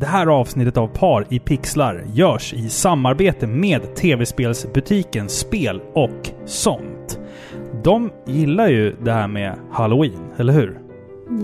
Det 0.00 0.06
här 0.06 0.26
avsnittet 0.26 0.76
av 0.76 0.86
Par 0.86 1.26
i 1.30 1.38
pixlar 1.38 2.04
görs 2.12 2.54
i 2.54 2.68
samarbete 2.68 3.46
med 3.46 3.94
tv-spelsbutiken 3.94 5.28
Spel 5.28 5.80
och 5.94 6.30
sånt. 6.44 7.20
De 7.84 8.10
gillar 8.26 8.68
ju 8.68 8.96
det 9.02 9.12
här 9.12 9.28
med 9.28 9.54
Halloween, 9.70 10.20
eller 10.36 10.52
hur? 10.52 10.80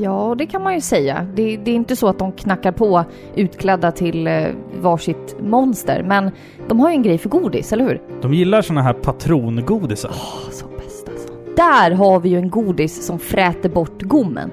Ja, 0.03 0.35
det 0.39 0.47
kan 0.47 0.63
man 0.63 0.75
ju 0.75 0.81
säga. 0.81 1.27
Det, 1.35 1.57
det 1.57 1.71
är 1.71 1.75
inte 1.75 1.97
så 1.97 2.09
att 2.09 2.19
de 2.19 2.33
knackar 2.33 2.73
på 2.73 3.05
utklädda 3.35 3.93
till 3.93 4.27
eh, 4.27 4.47
varsitt 4.81 5.37
monster, 5.41 6.03
men 6.03 6.31
de 6.69 6.81
har 6.81 6.91
ju 6.91 6.95
en 6.97 7.03
grej 7.03 7.19
för 7.19 7.29
godis, 7.29 7.73
eller 7.73 7.85
hur? 7.85 8.03
De 8.23 8.35
gillar 8.35 8.63
såna 8.63 8.83
här 8.83 8.93
patrongodisar. 8.93 10.11
Åh, 10.15 10.51
så 10.51 10.67
bäst 10.67 11.09
alltså. 11.09 11.29
Där 11.57 11.91
har 11.91 12.21
vi 12.21 12.29
ju 12.29 12.37
en 12.37 12.51
godis 12.51 13.07
som 13.07 13.19
fräter 13.19 13.69
bort 13.69 14.03
gommen. 14.03 14.51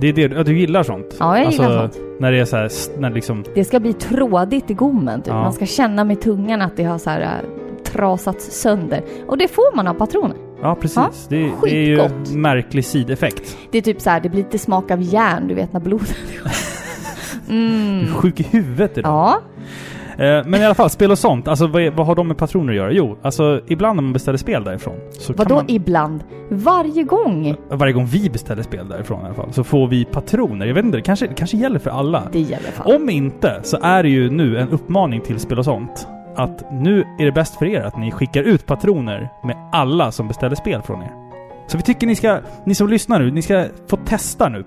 Det 0.00 0.08
är 0.08 0.12
det, 0.12 0.36
ja, 0.36 0.42
du 0.42 0.58
gillar 0.58 0.82
sånt? 0.82 1.16
Ja, 1.18 1.38
jag 1.38 1.52
gillar 1.52 1.82
alltså, 1.82 1.98
sånt. 2.00 2.20
När 2.20 2.32
det 2.32 2.38
är 2.38 2.44
så 2.44 2.56
här, 2.56 2.70
när 2.98 3.10
liksom... 3.10 3.44
Det 3.54 3.64
ska 3.64 3.80
bli 3.80 3.92
trådigt 3.92 4.70
i 4.70 4.74
gommen, 4.74 5.22
typ. 5.22 5.28
Ja. 5.28 5.42
Man 5.42 5.52
ska 5.52 5.66
känna 5.66 6.04
med 6.04 6.20
tungan 6.20 6.62
att 6.62 6.76
det 6.76 6.84
har 6.84 6.98
så 6.98 7.10
här 7.10 7.20
äh, 7.20 7.82
trasats 7.84 8.60
sönder. 8.60 9.02
Och 9.26 9.38
det 9.38 9.48
får 9.48 9.76
man 9.76 9.86
av 9.86 9.94
patroner. 9.94 10.36
Ja, 10.62 10.74
precis. 10.74 10.96
Ja, 10.96 11.10
det, 11.28 11.50
det 11.62 11.70
är 11.70 11.86
ju 11.86 12.00
en 12.00 12.40
märklig 12.40 12.84
sideffekt. 12.84 13.56
Det 13.70 13.78
är 13.78 13.82
typ 13.82 14.00
så 14.00 14.10
här, 14.10 14.20
det 14.20 14.28
blir 14.28 14.42
lite 14.42 14.58
smak 14.58 14.90
av 14.90 15.02
järn, 15.02 15.48
du 15.48 15.54
vet 15.54 15.72
när 15.72 15.80
blodet... 15.80 16.16
Du 17.48 17.54
är 17.54 18.00
mm. 18.00 18.14
sjuk 18.14 18.40
i 18.40 18.42
huvudet 18.42 18.98
idag. 18.98 19.12
Ja, 19.12 19.40
men 20.18 20.54
i 20.54 20.64
alla 20.64 20.74
fall, 20.74 20.90
spel 20.90 21.10
och 21.10 21.18
sånt. 21.18 21.48
Alltså 21.48 21.66
vad, 21.66 21.82
är, 21.82 21.90
vad 21.90 22.06
har 22.06 22.14
de 22.14 22.28
med 22.28 22.38
patroner 22.38 22.72
att 22.72 22.76
göra? 22.76 22.92
Jo, 22.92 23.18
alltså 23.22 23.60
ibland 23.66 23.96
när 23.96 24.02
man 24.02 24.12
beställer 24.12 24.38
spel 24.38 24.64
därifrån. 24.64 24.94
Så 25.10 25.32
vadå 25.32 25.54
man, 25.54 25.64
ibland? 25.68 26.24
Varje 26.48 27.02
gång? 27.02 27.54
Varje 27.70 27.92
gång 27.92 28.06
vi 28.06 28.30
beställer 28.30 28.62
spel 28.62 28.88
därifrån 28.88 29.22
i 29.22 29.24
alla 29.24 29.34
fall, 29.34 29.52
så 29.52 29.64
får 29.64 29.88
vi 29.88 30.04
patroner. 30.04 30.66
Jag 30.66 30.74
vet 30.74 30.84
inte, 30.84 30.98
det 30.98 31.02
kanske, 31.02 31.26
det 31.26 31.34
kanske 31.34 31.56
gäller 31.56 31.78
för 31.78 31.90
alla. 31.90 32.22
Det 32.32 32.40
gäller 32.40 32.70
fan. 32.70 32.96
Om 32.96 33.10
inte, 33.10 33.60
så 33.62 33.78
är 33.82 34.02
det 34.02 34.08
ju 34.08 34.30
nu 34.30 34.58
en 34.58 34.68
uppmaning 34.68 35.20
till 35.20 35.38
spel 35.38 35.58
och 35.58 35.64
sånt. 35.64 36.08
Att 36.36 36.72
nu 36.72 37.04
är 37.18 37.24
det 37.24 37.32
bäst 37.32 37.58
för 37.58 37.66
er 37.66 37.82
att 37.82 37.98
ni 37.98 38.10
skickar 38.10 38.42
ut 38.42 38.66
patroner 38.66 39.28
med 39.44 39.56
alla 39.72 40.12
som 40.12 40.28
beställer 40.28 40.56
spel 40.56 40.82
från 40.82 41.02
er. 41.02 41.12
Så 41.66 41.76
vi 41.76 41.82
tycker 41.82 42.06
ni 42.06 42.16
ska, 42.16 42.38
ni 42.64 42.74
som 42.74 42.88
lyssnar 42.88 43.18
nu, 43.18 43.30
ni 43.30 43.42
ska 43.42 43.64
få 43.86 43.96
testa 43.96 44.48
nu. 44.48 44.64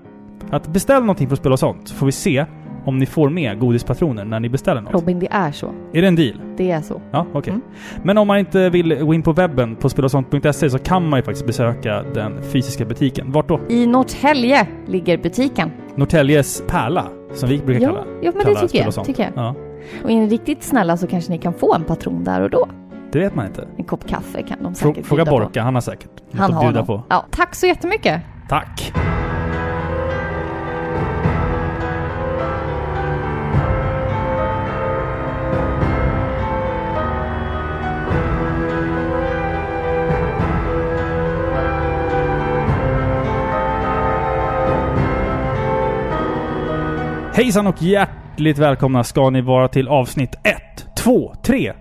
Att 0.50 0.68
beställa 0.68 1.00
någonting 1.00 1.28
från 1.28 1.36
spel 1.36 1.52
och 1.52 1.58
sånt, 1.58 1.88
så 1.88 1.94
får 1.94 2.06
vi 2.06 2.12
se 2.12 2.46
om 2.84 2.98
ni 2.98 3.06
får 3.06 3.30
med 3.30 3.58
godispatroner 3.58 4.24
när 4.24 4.40
ni 4.40 4.48
beställer 4.48 4.80
något. 4.80 4.92
Robin, 4.92 5.18
det 5.18 5.28
är 5.30 5.52
så. 5.52 5.70
Är 5.92 6.02
det 6.02 6.08
en 6.08 6.16
deal? 6.16 6.40
Det 6.56 6.70
är 6.70 6.80
så. 6.80 7.00
Ja, 7.10 7.26
okej. 7.32 7.50
Mm. 7.50 7.62
Men 8.02 8.18
om 8.18 8.26
man 8.26 8.38
inte 8.38 8.70
vill 8.70 8.94
gå 9.04 9.14
in 9.14 9.22
på 9.22 9.32
webben 9.32 9.76
på 9.76 9.88
spelosont.se 9.88 10.70
så 10.70 10.78
kan 10.78 11.08
man 11.08 11.18
ju 11.18 11.22
faktiskt 11.22 11.46
besöka 11.46 12.02
den 12.14 12.42
fysiska 12.42 12.84
butiken. 12.84 13.32
Vart 13.32 13.48
då? 13.48 13.60
I 13.68 13.86
Norrtälje 13.86 14.66
ligger 14.86 15.18
butiken. 15.18 15.70
Norrtäljes 15.94 16.62
pärla, 16.66 17.04
som 17.34 17.48
vi 17.48 17.58
brukar 17.58 17.82
Ja, 17.82 17.88
kalla 17.88 18.04
ja 18.22 18.32
men 18.34 18.42
kalla 18.44 18.60
det 18.60 18.68
tycker 18.68 18.84
jag, 18.84 19.04
tycker 19.04 19.22
jag. 19.22 19.32
Ja, 19.44 19.54
Och 20.04 20.10
är 20.10 20.14
ni 20.14 20.26
riktigt 20.28 20.62
snälla 20.62 20.96
så 20.96 21.06
kanske 21.06 21.32
ni 21.32 21.38
kan 21.38 21.52
få 21.54 21.74
en 21.74 21.84
patron 21.84 22.24
där 22.24 22.40
och 22.40 22.50
då. 22.50 22.68
det 23.12 23.18
vet 23.18 23.34
man 23.34 23.46
inte. 23.46 23.68
En 23.76 23.84
kopp 23.84 24.08
kaffe 24.08 24.42
kan 24.42 24.62
de 24.62 24.74
säkert 24.74 25.06
Fråga 25.06 25.24
Borka, 25.24 25.62
han 25.62 25.74
har 25.74 25.80
säkert 25.82 26.10
på. 26.16 26.22
något 26.30 26.40
Han 26.40 26.50
att 26.50 26.56
har 26.56 26.62
bjuda 26.62 26.78
något. 26.80 26.86
på. 26.86 27.02
Ja, 27.08 27.24
tack 27.30 27.54
så 27.54 27.66
jättemycket. 27.66 28.20
Tack! 28.48 28.92
Hejsan 47.34 47.66
och 47.66 47.82
hjärtligt 47.82 48.58
välkomna 48.58 49.04
ska 49.04 49.30
ni 49.30 49.40
vara 49.40 49.68
till 49.68 49.88
avsnitt 49.88 50.34
1, 50.44 50.56
2, 50.96 51.34
3, 51.42 51.72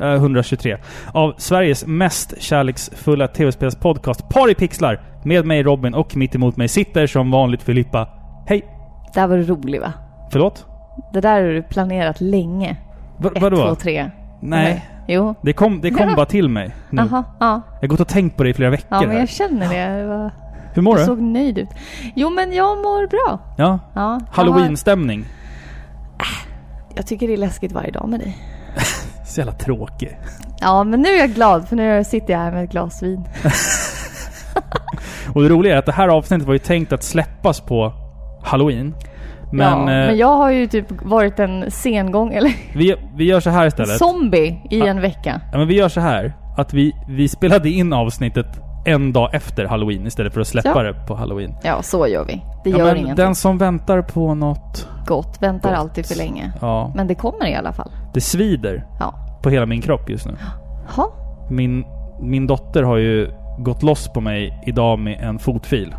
eh, 0.00 0.06
123 0.14 0.76
av 1.12 1.34
Sveriges 1.38 1.86
mest 1.86 2.42
kärleksfulla 2.42 3.28
tv-spelspodcast 3.28 4.28
Par 4.28 4.50
i 4.50 4.54
pixlar 4.54 5.00
med 5.24 5.46
mig 5.46 5.62
Robin 5.62 5.94
och 5.94 6.16
mitt 6.16 6.34
emot 6.34 6.56
mig 6.56 6.68
sitter 6.68 7.06
som 7.06 7.30
vanligt 7.30 7.62
Filippa. 7.62 8.08
Hej! 8.46 8.64
Det 9.14 9.20
här 9.20 9.26
var 9.28 9.36
roligt 9.36 9.80
va? 9.82 9.92
Förlåt? 10.32 10.66
Det 11.12 11.20
där 11.20 11.42
har 11.42 11.48
du 11.52 11.62
planerat 11.62 12.20
länge. 12.20 12.76
Va, 13.18 13.30
Ett, 13.36 13.42
vadå? 13.42 13.56
två, 13.56 13.74
tre. 13.74 14.10
Nej, 14.40 14.84
Jo. 15.08 15.34
det 15.42 15.52
kom, 15.52 15.80
det 15.80 15.90
kom 15.90 16.14
bara 16.16 16.26
till 16.26 16.48
mig 16.48 16.70
nu. 16.90 17.02
Jaha, 17.10 17.24
ja. 17.40 17.60
Jag 17.80 17.88
har 17.88 17.88
gått 17.88 18.00
och 18.00 18.08
tänkt 18.08 18.36
på 18.36 18.42
det 18.42 18.50
i 18.50 18.54
flera 18.54 18.70
veckor 18.70 18.86
Ja, 18.90 19.00
men 19.00 19.10
här. 19.10 19.18
jag 19.18 19.28
känner 19.28 19.68
det. 19.68 20.00
det 20.02 20.06
var, 20.06 20.30
Hur 20.74 20.82
mår 20.82 20.94
du 20.94 21.00
du? 21.00 21.06
såg 21.06 21.20
nöjd 21.20 21.58
ut. 21.58 21.68
Jo, 22.14 22.30
men 22.30 22.52
jag 22.52 22.76
mår 22.78 23.06
bra. 23.06 23.38
Ja? 23.58 23.78
Ja, 23.94 24.20
Halloween-stämning. 24.30 25.24
Jag 26.94 27.06
tycker 27.06 27.26
det 27.28 27.32
är 27.32 27.36
läskigt 27.38 27.72
varje 27.72 27.90
dag 27.90 28.08
med 28.08 28.20
dig. 28.20 28.38
Så 29.26 29.40
jävla 29.40 29.52
tråkig. 29.52 30.18
Ja, 30.60 30.84
men 30.84 31.02
nu 31.02 31.08
är 31.08 31.18
jag 31.18 31.30
glad 31.30 31.68
för 31.68 31.76
nu 31.76 32.04
sitter 32.04 32.32
jag 32.32 32.40
här 32.40 32.52
med 32.52 32.64
ett 32.64 32.70
glas 32.70 33.02
vin. 33.02 33.24
Och 35.34 35.42
det 35.42 35.48
roliga 35.48 35.74
är 35.74 35.78
att 35.78 35.86
det 35.86 35.92
här 35.92 36.08
avsnittet 36.08 36.46
var 36.46 36.52
ju 36.54 36.58
tänkt 36.58 36.92
att 36.92 37.02
släppas 37.02 37.60
på 37.60 37.92
Halloween. 38.42 38.94
Men, 39.52 39.72
ja, 39.72 39.78
eh, 39.78 39.84
men 40.06 40.16
jag 40.16 40.36
har 40.36 40.50
ju 40.50 40.66
typ 40.66 40.86
varit 41.02 41.38
en 41.38 41.70
sengång, 41.70 42.32
eller 42.34 42.52
vi, 42.74 42.94
vi 43.16 43.24
gör 43.24 43.40
så 43.40 43.50
här 43.50 43.66
istället. 43.66 43.98
zombie 43.98 44.60
i 44.70 44.78
Ja. 44.78 44.86
en 44.86 45.00
vecka. 45.00 45.40
Ja, 45.52 45.58
men 45.58 45.68
vi 45.68 45.74
gör 45.76 45.88
så 45.88 46.00
här. 46.00 46.34
Att 46.56 46.74
vi, 46.74 46.92
vi 47.08 47.28
spelade 47.28 47.70
in 47.70 47.92
avsnittet 47.92 48.46
en 48.84 49.12
dag 49.12 49.34
efter 49.34 49.64
Halloween 49.64 50.06
istället 50.06 50.34
för 50.34 50.40
att 50.40 50.46
släppa 50.46 50.68
Ja. 50.74 50.82
det 50.82 50.94
på 51.06 51.14
Halloween. 51.14 51.54
Ja, 51.62 51.82
så 51.82 52.06
gör 52.06 52.24
vi. 52.24 52.42
Det 52.64 52.70
Ja, 52.70 52.78
gör 52.78 52.84
men 52.86 52.96
ingenting. 52.96 53.16
den 53.24 53.34
som 53.34 53.58
väntar 53.58 54.02
på 54.02 54.34
något... 54.34 54.88
Gott, 55.06 55.36
väntar 55.42 55.70
Gott. 55.70 55.78
alltid 55.78 56.06
för 56.06 56.16
länge. 56.16 56.52
Ja, 56.60 56.92
Men 56.94 57.06
det 57.06 57.14
kommer 57.14 57.46
i 57.46 57.54
alla 57.54 57.72
fall. 57.72 57.90
det 58.14 58.20
svider 58.20 58.84
Ja. 59.00 59.14
på 59.42 59.50
hela 59.50 59.66
min 59.66 59.80
kropp 59.82 60.10
just 60.10 60.26
nu. 60.26 60.36
Ha. 60.96 61.12
Min, 61.50 61.84
min 62.20 62.46
dotter 62.46 62.82
har 62.82 62.96
ju 62.96 63.30
gått 63.58 63.82
loss 63.82 64.08
på 64.12 64.20
mig 64.20 64.62
idag 64.66 64.98
med 64.98 65.20
en 65.20 65.38
fotfil. 65.38 65.94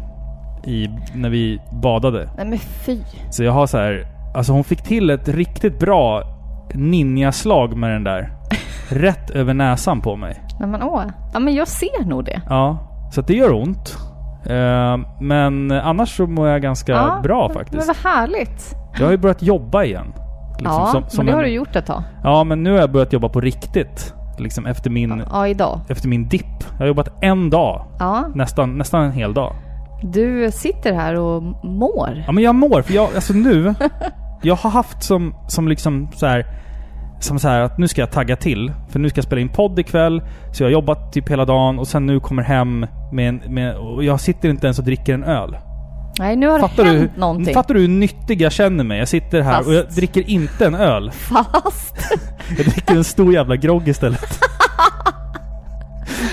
I, 0.68 0.88
när 1.16 1.30
vi 1.30 1.60
badade. 1.72 2.30
Nej 2.38 2.46
men 2.46 2.60
fy. 2.60 3.00
Så 3.32 3.44
jag 3.44 3.52
har 3.52 3.68
så 3.68 3.78
här, 3.78 4.08
alltså 4.36 4.54
hon 4.54 4.64
fick 4.64 4.82
till 4.84 5.10
ett 5.10 5.28
riktigt 5.30 5.80
bra 5.80 6.24
ninjaslag 6.74 7.78
med 7.78 7.92
den 7.92 8.04
där. 8.04 8.30
Rätt 8.90 9.30
över 9.30 9.54
näsan 9.54 10.02
på 10.02 10.16
mig. 10.16 10.42
Nej 10.60 10.70
men 10.70 10.84
åh. 10.84 11.04
Ja 11.34 11.40
men 11.40 11.54
jag 11.54 11.68
ser 11.68 12.06
nog 12.06 12.26
det. 12.26 12.42
Ja, 12.50 12.78
så 13.12 13.22
det 13.22 13.34
gör 13.34 13.54
ont. 13.54 13.98
Eh, 14.46 14.98
men 15.22 15.72
annars 15.72 16.18
så 16.18 16.28
mår 16.28 16.48
jag 16.48 16.62
ganska 16.62 16.92
ja, 16.92 17.20
bra 17.24 17.48
Men 17.48 17.58
faktiskt. 17.58 17.88
vad 17.88 18.14
härligt. 18.14 18.76
Jag 19.00 19.06
har 19.06 19.12
ju 19.12 19.18
börjat 19.18 19.42
jobba 19.42 19.84
igen. 19.84 20.14
Liksom, 20.60 20.82
ja, 20.82 20.88
som- 20.92 21.02
men 21.02 21.10
som 21.10 21.26
det 21.26 21.32
en- 21.32 21.36
har 21.38 21.44
du 21.44 21.50
gjort 21.50 21.76
ett 21.76 21.86
tag. 21.86 22.04
Ja, 22.24 22.44
men 22.44 22.64
nu 22.64 22.72
har 22.72 22.78
jag 22.80 22.92
börjat 22.92 23.14
jobba 23.14 23.30
på 23.30 23.42
riktigt. 23.42 24.14
Liksom 24.38 24.66
efter 24.66 24.90
min, 24.90 25.24
Ja, 25.32 25.48
idag. 25.48 25.80
efter 25.90 26.08
min 26.08 26.28
dipp. 26.28 26.64
Jag 26.72 26.78
har 26.80 26.86
jobbat 26.88 27.10
en 27.22 27.50
dag. 27.50 27.86
Ja. 28.00 28.24
Nästan, 28.36 28.78
nästan 28.78 29.04
en 29.04 29.12
hel 29.12 29.34
dag. 29.34 29.54
Du 30.02 30.52
sitter 30.52 30.94
här 30.94 31.16
och 31.20 31.44
mår. 31.64 32.24
Ja 32.26 32.32
men 32.32 32.44
jag 32.44 32.56
mår, 32.56 32.82
för 32.82 32.94
jag, 32.94 33.10
alltså 33.16 33.34
nu... 33.34 33.74
jag 34.42 34.56
har 34.56 34.70
haft 34.70 35.04
som, 35.04 35.36
som 35.48 35.68
liksom 35.68 36.08
så 36.16 36.26
här 36.26 36.46
Som 37.26 37.40
så 37.40 37.48
här 37.48 37.60
att 37.62 37.78
nu 37.78 37.88
ska 37.88 38.02
jag 38.02 38.12
tagga 38.12 38.36
till. 38.36 38.72
För 38.90 39.00
nu 39.00 39.10
ska 39.10 39.18
jag 39.18 39.26
spela 39.26 39.42
in 39.42 39.50
podd 39.50 39.80
ikväll. 39.80 40.22
Så 40.54 40.64
jag 40.64 40.68
har 40.68 40.72
jobbat 40.72 41.14
typ 41.14 41.30
hela 41.30 41.46
dagen 41.46 41.80
och 41.80 41.88
sen 41.88 42.06
nu 42.06 42.20
kommer 42.20 42.44
hem 42.44 42.86
med 43.14 43.30
en... 43.30 43.42
Med, 43.54 43.76
och 43.78 44.04
jag 44.04 44.20
sitter 44.20 44.50
inte 44.50 44.68
ens 44.68 44.80
och 44.80 44.86
dricker 44.86 45.14
en 45.14 45.24
öl. 45.24 45.58
Nej, 46.20 46.36
nu 46.36 46.48
har 46.48 46.60
Fattar 46.60 46.84
det 46.84 46.92
du, 46.92 46.98
hänt 47.00 47.18
någonting. 47.18 47.54
fattar 47.54 47.74
du 47.74 47.80
hur 47.82 47.88
nyttig 47.88 48.42
jag 48.42 48.52
känner 48.52 48.84
mig? 48.84 49.00
Jag 49.00 49.08
sitter 49.08 49.42
här 49.42 49.54
Fast- 49.54 49.68
och 49.68 49.74
jag 49.74 49.86
dricker 49.90 50.30
inte 50.30 50.66
en 50.66 50.76
öl. 50.76 51.12
Fast 51.12 51.96
Jag 52.58 52.66
dricker 52.66 52.96
en 52.96 53.04
stor 53.04 53.34
jävla 53.34 53.56
grogg 53.56 53.88
istället. 53.88 54.40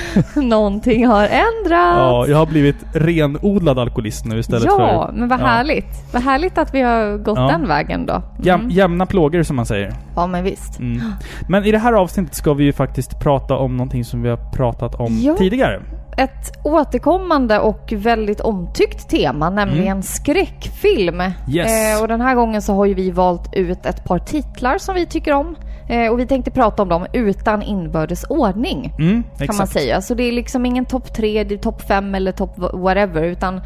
någonting 0.34 1.06
har 1.06 1.22
ändrats. 1.22 1.96
Ja, 1.98 2.26
jag 2.28 2.36
har 2.36 2.46
blivit 2.46 2.76
renodlad 2.92 3.78
alkoholist 3.78 4.24
nu 4.24 4.38
istället 4.38 4.62
för... 4.62 4.80
ja, 4.80 5.10
men 5.14 5.28
vad 5.28 5.40
ja. 5.40 5.46
härligt. 5.46 6.12
Vad 6.12 6.22
härligt 6.22 6.58
att 6.58 6.74
vi 6.74 6.80
har 6.82 7.16
gått 7.18 7.38
Ja. 7.38 7.46
den 7.48 7.68
vägen 7.68 8.06
då. 8.06 8.22
Mm. 8.50 8.70
jämna 8.70 9.06
plågor 9.06 9.42
som 9.42 9.56
man 9.56 9.66
säger. 9.66 9.92
Ja, 10.16 10.26
men 10.26 10.44
visst. 10.44 10.78
Mm. 10.78 11.00
Men 11.48 11.64
i 11.64 11.72
det 11.72 11.78
här 11.78 11.92
avsnittet 11.92 12.34
ska 12.34 12.54
vi 12.54 12.64
ju 12.64 12.72
faktiskt 12.72 13.20
prata 13.20 13.56
om 13.56 13.76
någonting 13.76 14.04
som 14.04 14.22
vi 14.22 14.28
har 14.28 14.36
pratat 14.36 14.94
om 14.94 15.18
Ja. 15.20 15.34
tidigare. 15.36 15.80
Ett 16.16 16.64
återkommande 16.64 17.58
och 17.58 17.92
väldigt 17.96 18.40
omtyckt 18.40 19.08
tema, 19.10 19.50
nämligen 19.50 20.02
skräckfilm. 20.02 21.20
Mm. 21.20 21.32
Yes. 21.50 21.96
Eh, 21.96 22.02
och 22.02 22.08
den 22.08 22.20
här 22.20 22.34
gången 22.34 22.62
så 22.62 22.74
har 22.74 22.84
ju 22.86 22.94
vi 22.94 23.10
valt 23.10 23.54
ut 23.54 23.86
ett 23.86 24.04
par 24.04 24.18
titlar 24.18 24.78
som 24.78 24.94
vi 24.94 25.06
tycker 25.06 25.32
om. 25.32 25.56
Eh, 25.88 26.10
och 26.12 26.18
vi 26.18 26.26
tänkte 26.26 26.50
prata 26.50 26.82
om 26.82 26.88
dem 26.88 27.06
utan 27.12 27.62
inbördes 27.62 28.24
ordning. 28.24 28.92
Mm, 28.98 29.22
Kan 29.22 29.32
exakt. 29.44 29.58
man 29.58 29.66
säga. 29.66 30.00
Så 30.00 30.14
det 30.14 30.22
är 30.22 30.32
liksom 30.32 30.66
ingen 30.66 30.84
topp 30.84 31.14
tre, 31.14 31.44
det 31.44 31.54
är 31.54 31.58
topp 31.58 31.82
fem 31.82 32.14
eller 32.14 32.32
topp 32.32 32.54
whatever. 32.72 33.22
Utan 33.22 33.60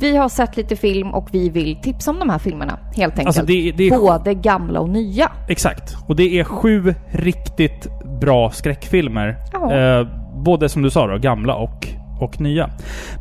vi 0.00 0.16
har 0.16 0.28
sett 0.28 0.56
lite 0.56 0.76
film 0.76 1.14
och 1.14 1.28
vi 1.32 1.48
vill 1.50 1.76
tipsa 1.82 2.10
om 2.10 2.18
de 2.18 2.30
här 2.30 2.38
filmerna. 2.38 2.78
Helt 2.96 3.12
enkelt. 3.12 3.26
Alltså, 3.26 3.42
det- 3.46 3.72
det 3.76 3.86
är- 3.88 3.98
Både 3.98 4.34
gamla 4.34 4.80
och 4.80 4.88
nya. 4.88 5.30
Exakt. 5.48 5.96
Och 6.08 6.16
det 6.16 6.38
är 6.38 6.44
sju 6.44 6.94
riktigt 7.10 7.86
bra 8.20 8.50
skräckfilmer. 8.50 9.36
Eh, 9.54 10.06
både 10.44 10.68
som 10.68 10.82
du 10.82 10.90
sa 10.90 11.06
då, 11.06 11.18
gamla 11.18 11.54
och, 11.54 11.88
och 12.20 12.40
nya. 12.40 12.70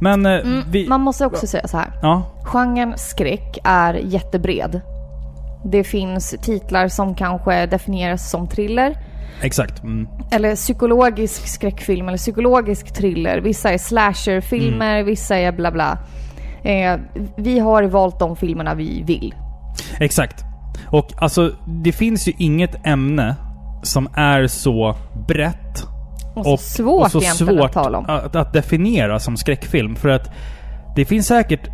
Men 0.02 0.26
eh, 0.26 0.32
Mm, 0.34 0.62
vi... 0.72 0.88
Man 0.88 1.02
måste 1.02 1.26
också 1.26 1.48
säga 1.48 1.68
så 1.68 1.78
här. 1.78 1.88
Ja, 2.02 2.24
Genren 2.44 2.94
skräck 2.98 3.58
är 3.64 3.94
jättebred. 3.94 4.82
Det 5.72 5.84
finns 5.84 6.36
titlar 6.42 6.88
som 6.88 7.16
kanske 7.16 7.66
definieras 7.66 8.30
som 8.32 8.48
thriller. 8.48 8.98
Exakt. 9.42 9.84
Mm. 9.84 10.08
Eller 10.32 10.56
psykologisk 10.56 11.48
skräckfilm 11.48 12.08
eller 12.08 12.18
psykologisk 12.18 12.94
thriller. 12.94 13.38
Vissa 13.42 13.72
är 13.74 13.78
slasherfilmer, 13.78 14.94
Mm. 14.96 15.06
vissa 15.06 15.38
är 15.38 15.52
bla 15.52 15.72
bla. 15.72 15.98
Eh, 16.64 17.00
vi 17.38 17.60
har 17.60 17.84
valt 17.84 18.20
de 18.20 18.36
filmerna 18.36 18.74
vi 18.76 19.04
vill. 19.04 19.34
Exakt. 20.00 20.44
Och 20.88 21.08
alltså, 21.18 21.52
det 21.84 21.92
finns 21.92 22.28
ju 22.28 22.34
inget 22.38 22.86
ämne 22.88 23.36
som 23.84 24.10
är 24.16 24.48
så 24.48 24.96
brett 25.28 25.84
Och 26.36 26.46
så 26.46 26.58
svårt 26.58 27.06
och 27.06 27.12
så 27.12 27.22
svårt. 27.22 27.76
Att, 27.76 28.36
att 28.36 28.54
definiera 28.54 29.20
som 29.20 29.38
skräckfilm. 29.38 29.96
För 29.96 30.10
att 30.10 30.32
det 30.96 31.06
finns 31.06 31.28
säkert 31.28 31.70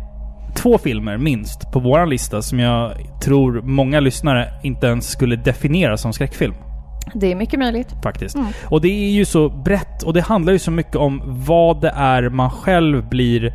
två 0.54 0.78
filmer 0.78 1.16
minst 1.16 1.72
på 1.72 1.80
våran 1.80 2.10
lista 2.10 2.42
som 2.42 2.58
jag 2.58 2.92
tror 3.22 3.62
många 3.62 4.00
lyssnare 4.00 4.48
inte 4.62 4.86
ens 4.86 5.10
skulle 5.10 5.36
definiera 5.36 5.96
som 5.96 6.12
skräckfilm. 6.12 6.54
Det 7.14 7.32
är 7.32 7.34
mycket 7.34 7.58
möjligt. 7.58 7.88
Faktiskt. 8.02 8.34
Mm. 8.34 8.46
Och 8.64 8.80
det 8.80 8.88
är 8.88 9.10
ju 9.10 9.24
så 9.24 9.48
brett 9.48 10.02
och 10.02 10.12
det 10.12 10.20
handlar 10.20 10.52
ju 10.52 10.58
så 10.58 10.70
mycket 10.70 10.96
om 10.96 11.22
vad 11.46 11.80
det 11.80 11.92
är 11.96 12.28
man 12.28 12.50
själv 12.50 13.08
blir 13.08 13.52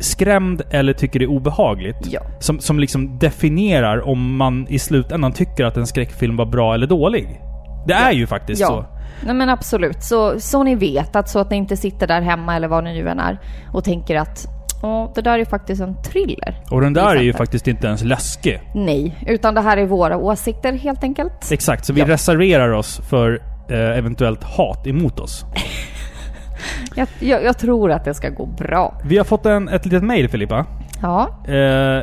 skrämd 0.00 0.62
eller 0.70 0.92
tycker 0.92 1.22
är 1.22 1.26
obehagligt. 1.26 1.96
Ja. 2.10 2.20
Som, 2.40 2.60
som 2.60 2.78
liksom 2.78 3.18
definierar 3.18 4.08
om 4.08 4.36
man 4.36 4.66
i 4.68 4.78
slutändan 4.78 5.32
tycker 5.32 5.64
att 5.64 5.76
en 5.76 5.86
skräckfilm 5.86 6.36
var 6.36 6.46
bra 6.46 6.74
eller 6.74 6.86
dålig. 6.86 7.40
Det 7.86 7.94
är 7.94 8.12
ju 8.12 8.26
faktiskt 8.26 8.60
Ja. 8.60 8.66
så. 8.66 8.84
Nej 9.26 9.34
men 9.34 9.48
absolut. 9.48 10.02
Så, 10.02 10.40
så 10.40 10.62
ni 10.62 10.74
vet 10.74 11.16
att 11.16 11.28
så 11.28 11.38
att 11.38 11.50
ni 11.50 11.56
inte 11.56 11.76
sitter 11.76 12.06
där 12.06 12.20
hemma 12.20 12.56
eller 12.56 12.68
var 12.68 12.82
ni 12.82 12.92
nu 13.02 13.08
än 13.08 13.18
är 13.18 13.38
och 13.72 13.84
tänker 13.84 14.16
att 14.16 14.46
Åh, 14.82 15.10
det 15.14 15.20
där 15.22 15.38
är 15.38 15.44
faktiskt 15.44 15.82
en 15.82 16.02
thriller. 16.02 16.60
Och 16.70 16.80
den 16.80 16.92
där 16.92 17.16
är 17.16 17.22
ju 17.22 17.32
faktiskt 17.32 17.68
inte 17.68 17.86
ens 17.86 18.04
läskig. 18.04 18.60
Nej, 18.74 19.18
utan 19.26 19.54
det 19.54 19.60
här 19.60 19.76
är 19.76 19.86
våra 19.86 20.16
åsikter 20.16 20.72
helt 20.72 21.02
enkelt. 21.04 21.52
Exakt, 21.52 21.84
så 21.84 21.92
vi 21.92 22.00
Ja. 22.00 22.08
reserverar 22.08 22.70
oss 22.72 23.00
för 23.10 23.42
eh, 23.70 23.98
eventuellt 23.98 24.44
hat 24.44 24.86
emot 24.86 25.20
oss. 25.20 25.44
Jag, 26.94 27.08
jag, 27.18 27.44
jag 27.44 27.58
tror 27.58 27.92
att 27.92 28.04
det 28.04 28.14
ska 28.14 28.28
gå 28.28 28.46
bra. 28.46 29.00
Vi 29.04 29.18
har 29.18 29.24
fått 29.24 29.46
en, 29.46 29.68
ett 29.68 29.84
litet 29.84 30.02
mail 30.02 30.28
Filippa. 30.28 30.66
Ja, 31.02 31.28
Eh, 31.44 31.52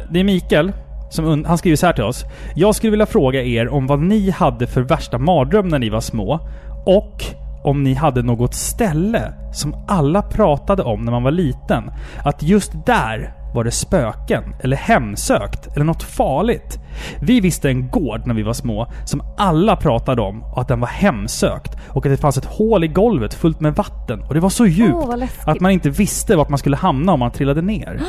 det 0.09 0.19
är 0.19 0.23
Mikael. 0.23 0.71
Som 1.09 1.45
han 1.45 1.57
skriver 1.57 1.75
så 1.77 1.85
här 1.85 1.93
till 1.93 2.03
oss. 2.03 2.25
Jag 2.55 2.75
skulle 2.75 2.91
vilja 2.91 3.05
fråga 3.05 3.43
er 3.43 3.67
om 3.69 3.87
vad 3.87 3.99
ni 3.99 4.29
hade 4.31 4.67
för 4.67 4.81
värsta 4.81 5.17
mardröm 5.17 5.67
när 5.67 5.79
ni 5.79 5.89
var 5.89 6.01
små. 6.01 6.39
Och 6.85 7.23
om 7.63 7.83
ni 7.83 7.93
hade 7.93 8.23
något 8.23 8.53
ställe 8.53 9.33
som 9.53 9.75
alla 9.87 10.21
pratade 10.21 10.83
om 10.83 11.01
när 11.01 11.11
man 11.11 11.23
var 11.23 11.31
liten. 11.31 11.91
Att 12.23 12.43
just 12.43 12.85
där 12.85 13.33
var 13.53 13.63
det 13.63 13.71
spöken, 13.71 14.43
eller 14.59 14.77
hemsökt, 14.77 15.67
eller 15.75 15.85
något 15.85 16.03
farligt. 16.03 16.79
Vi 17.19 17.39
visste 17.39 17.69
en 17.69 17.89
gård 17.89 18.21
när 18.25 18.33
vi 18.33 18.43
var 18.43 18.53
små 18.53 18.87
som 19.05 19.21
alla 19.37 19.75
pratade 19.75 20.21
om 20.21 20.43
och 20.43 20.61
att 20.61 20.67
den 20.67 20.79
var 20.79 20.87
hemsökt. 20.87 21.77
Och 21.89 22.05
att 22.05 22.11
det 22.11 22.17
fanns 22.17 22.37
ett 22.37 22.45
hål 22.45 22.83
i 22.83 22.87
golvet 22.87 23.33
fullt 23.33 23.59
med 23.59 23.75
vatten. 23.75 24.21
Och 24.27 24.33
det 24.33 24.39
var 24.39 24.49
så 24.49 24.65
djupt 24.65 25.17
läskigt. 25.17 25.47
att 25.47 25.59
man 25.59 25.71
inte 25.71 25.89
visste 25.89 26.35
vart 26.35 26.49
man 26.49 26.57
skulle 26.59 26.75
hamna 26.77 27.13
om 27.13 27.19
man 27.19 27.31
trillade 27.31 27.61
ner. 27.61 28.01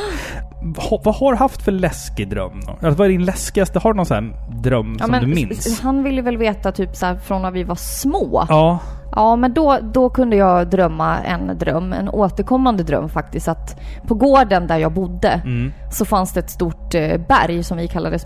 Ha, 0.91 1.01
vad 1.05 1.15
har 1.15 1.33
du 1.33 1.39
haft 1.39 1.63
för 1.63 1.73
läskig 1.73 2.29
dröm 2.31 2.61
då? 2.67 2.71
Alltså, 2.73 2.91
vad 2.91 3.07
är 3.07 3.09
din 3.09 3.25
läskigaste? 3.25 3.79
Har 3.79 3.93
du 3.93 3.97
någon 3.97 4.07
sån 4.07 4.33
dröm 4.63 4.97
ja 4.99 5.05
som 5.05 5.11
men 5.11 5.21
du 5.21 5.35
minns? 5.35 5.81
han 5.81 6.03
ville 6.03 6.23
väl 6.23 6.37
veta 6.37 6.73
typ 6.73 6.97
så 6.97 7.17
från 7.25 7.43
när 7.43 7.51
vi 7.51 7.65
var 7.65 7.75
små. 7.75 8.45
Ja. 8.49 8.79
Ja, 9.13 9.37
men 9.37 9.55
då, 9.55 9.79
då 9.83 10.09
kunde 10.11 10.37
jag 10.37 10.71
drömma 10.71 11.19
en 11.19 11.59
dröm, 11.59 11.93
en 11.93 12.09
återkommande 12.09 12.83
dröm 12.83 13.09
faktiskt. 13.09 13.49
Att 13.49 13.81
på 14.07 14.15
gården 14.15 14.67
där 14.67 14.79
jag 14.79 14.93
bodde 14.93 15.29
Mm. 15.45 15.73
Så 15.91 16.05
fanns 16.05 16.33
det 16.33 16.41
ett 16.41 16.51
stort 16.51 16.95
eh, 16.95 17.17
berg 17.29 17.63
som 17.63 17.79
vi 17.79 17.89
kallade 17.89 18.19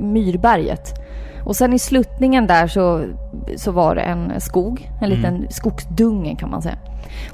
Myrberget. 0.00 0.94
Och 1.44 1.56
sen 1.56 1.72
i 1.72 1.78
sluttningen 1.78 2.46
där 2.46 2.66
så, 2.66 3.02
så 3.56 3.72
var 3.72 3.94
det 3.94 4.00
en 4.00 4.40
skog, 4.40 4.90
en 5.00 5.10
liten 5.10 5.46
skogsdunge 5.50 6.36
kan 6.36 6.50
man 6.50 6.62
säga. 6.62 6.76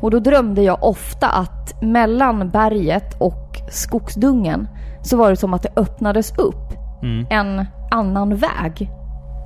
Och 0.01 0.11
då 0.11 0.19
drömde 0.19 0.63
jag 0.63 0.83
ofta 0.85 1.29
att 1.29 1.83
mellan 1.83 2.49
berget 2.51 3.15
och 3.21 3.61
skogsdungen 3.71 4.69
så 5.03 5.17
var 5.17 5.31
det 5.31 5.37
som 5.37 5.55
att 5.55 5.63
det 5.63 5.73
öppnades 5.77 6.39
upp 6.39 6.55
Mm. 7.03 7.27
en 7.31 7.67
annan 7.91 8.37
väg 8.37 8.91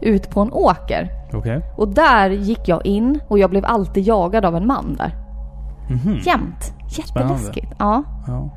ut 0.02 0.30
på 0.30 0.40
en 0.40 0.52
åker. 0.52 1.10
Okej. 1.32 1.60
Och 1.76 1.88
där 1.88 2.30
gick 2.30 2.68
jag 2.68 2.86
in 2.86 3.20
och 3.28 3.38
jag 3.38 3.50
blev 3.50 3.64
alltid 3.64 4.04
jagad 4.04 4.44
av 4.44 4.56
en 4.56 4.66
man 4.66 4.94
där. 4.98 5.14
Mhm. 5.90 6.18
Jämt. 6.26 6.72
Jätteläskigt. 6.88 7.72
Ja. 7.78 8.02
Ja. 8.26 8.50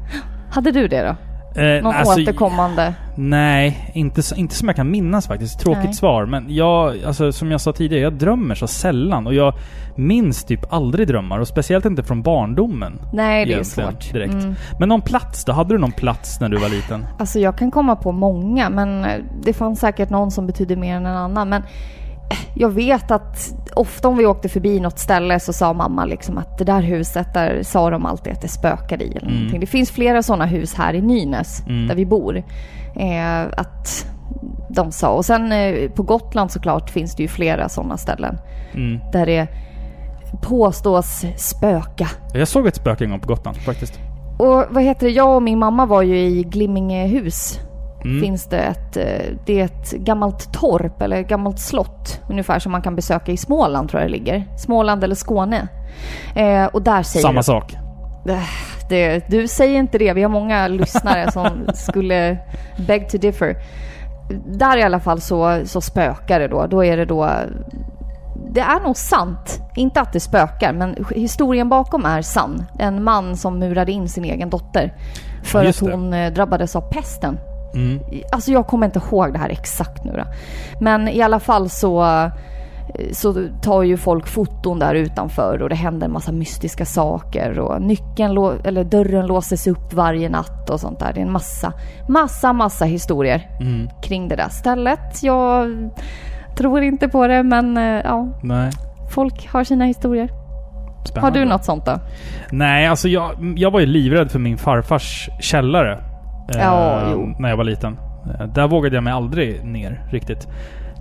Hade 0.51 0.72
du 0.72 0.88
det 0.88 1.01
då? 1.07 1.16
Eh, 1.56 1.83
Någon 1.83 1.95
alltså, 1.95 2.21
återkommande? 2.21 2.94
Nej, 3.15 3.92
inte, 3.94 4.21
inte 4.36 4.56
som 4.56 4.68
jag 4.68 4.75
kan 4.75 4.92
minnas 4.92 5.27
faktiskt. 5.27 5.59
Tråkigt 5.59 5.83
Nej. 5.83 5.94
svar. 5.94 6.25
Men 6.25 6.56
jag, 6.56 7.03
alltså, 7.03 7.31
som 7.31 7.51
jag 7.51 7.62
sa 7.62 7.74
tidigare, 7.74 8.03
jag 8.03 8.13
drömmer 8.13 8.56
så 8.56 8.68
sällan. 8.68 9.27
Och 9.27 9.33
jag 9.33 9.53
minns 9.95 10.44
typ 10.44 10.74
aldrig 10.74 11.07
drömmar. 11.07 11.39
Och 11.39 11.48
speciellt 11.48 11.86
inte 11.86 12.03
från 12.03 12.21
barndomen. 12.21 13.01
Nej, 13.13 13.45
det 13.45 13.53
är 13.53 13.63
svårt. 13.63 14.13
Direkt. 14.13 14.33
Mm. 14.33 14.56
Men 14.80 14.89
någon 14.89 15.01
plats 15.01 15.45
då? 15.45 15.51
Hade 15.51 15.74
du 15.74 15.77
någon 15.77 15.92
plats 15.92 16.39
när 16.39 16.50
du 16.50 16.57
var 16.57 16.69
liten? 16.69 17.06
Alltså 17.19 17.39
jag 17.39 17.57
kan 17.57 17.71
komma 17.71 17.95
på 17.95 18.12
många, 18.12 18.69
men 18.69 19.06
det 19.44 19.53
fanns 19.53 19.80
säkert 19.80 20.09
någon 20.09 20.31
som 20.31 20.48
betydde 20.48 20.75
mer 20.75 20.95
än 20.95 21.06
en 21.06 21.18
annan. 21.18 21.50
Men 21.50 21.63
jag 22.56 22.69
vet 22.69 23.12
att 23.12 23.54
ofta 23.74 24.07
om 24.07 24.18
vi 24.18 24.25
åkte 24.25 24.50
förbi 24.50 24.80
något 24.80 25.00
ställe 25.00 25.39
så 25.39 25.54
sa 25.54 25.74
mamma 25.74 26.06
liksom 26.06 26.38
att 26.38 26.57
det 26.57 26.63
där 26.63 26.81
huset, 26.81 27.33
där 27.33 27.63
sa 27.63 27.89
de 27.89 28.06
alltid 28.06 28.33
att 28.33 28.42
det 28.42 28.48
spökade 28.48 29.04
i 29.04 29.12
eller 29.12 29.22
Mm. 29.28 29.33
någonting. 29.36 29.60
Det 29.60 29.66
finns 29.66 29.92
flera 29.92 30.24
sådana 30.24 30.45
hus 30.45 30.74
här 30.74 30.94
i 30.94 31.01
Nynäs, 31.01 31.63
Mm. 31.68 31.88
där 31.88 31.95
vi 31.95 32.06
bor. 32.06 32.38
Eh, 32.95 33.42
att 33.57 34.06
de 34.69 34.92
sa. 34.92 35.10
Och 35.10 35.25
sen 35.25 35.51
eh, 35.51 35.89
på 35.89 36.04
Gotland 36.04 36.51
såklart 36.51 36.89
finns 36.89 37.16
det 37.16 37.24
ju 37.24 37.28
flera 37.30 37.69
sådana 37.69 37.98
ställen. 37.98 38.38
Mm. 38.74 39.00
Där 39.13 39.25
det 39.25 39.48
påstås 40.42 41.25
spöka. 41.38 42.07
Jag 42.34 42.48
såg 42.48 42.68
ett 42.68 42.75
spöke 42.75 43.04
en 43.04 43.10
gång 43.10 43.19
på 43.19 43.27
Gotland 43.27 43.57
faktiskt. 43.57 44.00
Och 44.38 44.63
vad 44.69 44.84
heter 44.84 45.06
det, 45.07 45.12
jag 45.13 45.36
och 45.36 45.44
min 45.44 45.60
mamma 45.60 45.86
var 45.86 46.01
ju 46.01 46.19
i 46.19 46.44
Glimmingehus. 46.44 47.60
Mm. 48.03 48.21
Finns 48.21 48.45
det 48.45 48.57
ett, 48.59 48.98
eh, 48.98 49.36
det 49.45 49.59
är 49.62 49.65
ett 49.65 49.92
gammalt 49.92 50.53
torp 50.53 51.01
eller 51.01 51.21
gammalt 51.21 51.59
slott. 51.59 52.21
Ungefär 52.30 52.59
som 52.59 52.71
man 52.71 52.81
kan 52.81 52.95
besöka 52.95 53.31
i 53.31 53.38
Småland 53.38 53.89
tror 53.89 54.01
jag 54.01 54.09
det 54.09 54.18
ligger. 54.18 54.44
Småland 54.57 55.03
eller 55.03 55.15
Skåne. 55.15 55.68
Eh, 56.36 56.65
och 56.65 56.81
där 56.81 57.03
säger 57.03 57.25
Samma 57.25 57.44
sak. 57.44 57.75
det, 58.89 59.21
du 59.30 59.48
säger 59.48 59.80
inte 59.80 59.98
det, 59.98 60.13
vi 60.13 60.21
har 60.21 60.30
många 60.30 60.68
lyssnare 60.68 61.31
som 61.31 61.68
skulle 61.74 62.38
beg 62.88 63.09
to 63.09 63.18
differ. 63.18 63.56
Där 64.48 64.77
i 64.77 64.83
alla 64.83 65.00
fall 65.00 65.21
så, 65.21 65.62
så 65.65 65.81
spökar 65.81 66.39
det 66.39 66.48
då. 66.48 66.68
Då 66.68 66.86
är 66.86 66.98
det 66.98 67.06
då... 67.06 67.30
Det 68.53 68.62
är 68.62 68.79
nog 68.79 68.98
sant. 68.98 69.62
Inte 69.75 70.01
att 70.01 70.13
det 70.13 70.20
spökar, 70.20 70.74
men 70.74 71.05
historien 71.15 71.70
bakom 71.70 72.05
är 72.05 72.22
sann. 72.22 72.63
En 72.79 73.03
man 73.03 73.38
som 73.38 73.60
murade 73.60 73.91
in 73.91 74.10
sin 74.10 74.25
egen 74.25 74.50
dotter. 74.50 74.93
För 75.43 75.60
Ja, 75.60 75.62
att 75.62 75.67
just 75.67 75.86
det. 75.86 75.91
hon 75.91 76.13
eh, 76.13 76.34
drabbades 76.34 76.75
av 76.75 76.81
pesten. 76.81 77.38
Mm. 77.75 78.00
Alltså 78.32 78.51
jag 78.51 78.68
kommer 78.68 78.86
inte 78.86 79.00
ihåg 79.00 79.34
det 79.34 79.40
här 79.40 79.50
exakt 79.50 80.04
nu 80.04 80.12
då. 80.12 80.24
Men 80.82 81.08
i 81.08 81.22
alla 81.22 81.40
fall 81.40 81.70
så, 81.70 82.06
så 83.12 83.36
tar 83.62 83.84
ju 83.84 83.98
folk 83.98 84.28
foton 84.28 84.80
där 84.80 84.96
utanför 84.96 85.62
och 85.62 85.70
det 85.70 85.75
händer 85.75 86.06
en 86.08 86.13
massa 86.13 86.32
mystiska 86.32 86.86
saker 86.86 87.60
och 87.60 87.82
nyckeln, 87.82 88.38
eller 88.63 88.84
dörren 88.84 89.28
låses 89.28 89.68
upp 89.68 89.94
varje 89.94 90.30
natt 90.30 90.70
och 90.70 90.80
sånt 90.80 91.00
där. 91.00 91.13
Det 91.13 91.20
är 91.20 91.25
en 91.25 91.32
massa, 91.32 91.74
massa, 92.10 92.54
massa 92.54 92.86
historier 92.86 93.50
Mm. 93.62 93.90
kring 94.04 94.28
det 94.28 94.36
där 94.36 94.50
stället. 94.50 95.24
Jag 95.24 95.70
tror 96.58 96.82
inte 96.82 97.08
på 97.08 97.28
det 97.28 97.44
men 97.44 97.78
eh, 97.78 97.84
ja, 97.84 98.28
Nej. 98.44 98.72
folk 99.13 99.50
har 99.51 99.63
sina 99.63 99.86
historier. 99.86 100.30
Spännande. 101.06 101.40
Har 101.40 101.46
du 101.46 101.50
något 101.50 101.66
sånt 101.66 101.86
då? 101.86 102.00
Nej, 102.51 102.88
alltså 102.88 103.08
jag, 103.08 103.54
jag 103.58 103.72
var 103.72 103.80
ju 103.80 103.86
livrädd 103.86 104.32
för 104.32 104.40
min 104.40 104.58
farfars 104.58 105.30
källare. 105.40 106.04
Eh, 106.55 106.62
Ja, 106.62 107.12
jo. 107.12 107.36
När 107.39 107.50
jag 107.50 107.58
var 107.58 107.63
liten. 107.63 107.98
Eh, 108.39 108.48
där 108.48 108.67
vågade 108.67 108.96
jag 108.96 109.03
mig 109.03 109.13
aldrig 109.13 109.65
ner 109.65 110.03
riktigt. 110.12 110.48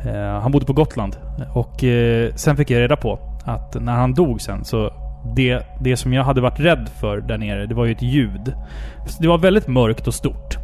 Eh, 0.06 0.40
han 0.40 0.52
bodde 0.52 0.66
på 0.66 0.72
Gotland. 0.72 1.16
Och 1.54 1.84
eh, 1.84 2.32
sen 2.34 2.56
fick 2.56 2.70
jag 2.70 2.80
reda 2.80 2.96
på 2.96 3.18
att 3.44 3.76
när 3.80 3.92
han 3.92 4.14
dog 4.14 4.40
sen 4.40 4.64
så 4.64 4.92
det, 5.36 5.62
det 5.80 5.96
som 5.96 6.12
jag 6.12 6.24
hade 6.24 6.40
varit 6.40 6.60
rädd 6.60 6.88
för 7.00 7.20
där 7.20 7.38
nere, 7.38 7.66
det 7.66 7.74
var 7.74 7.84
ju 7.84 7.92
ett 7.92 8.02
ljud. 8.02 8.54
Det 9.20 9.28
var 9.28 9.38
väldigt 9.38 9.68
mörkt 9.68 10.06
och 10.06 10.14
stort. 10.14 10.56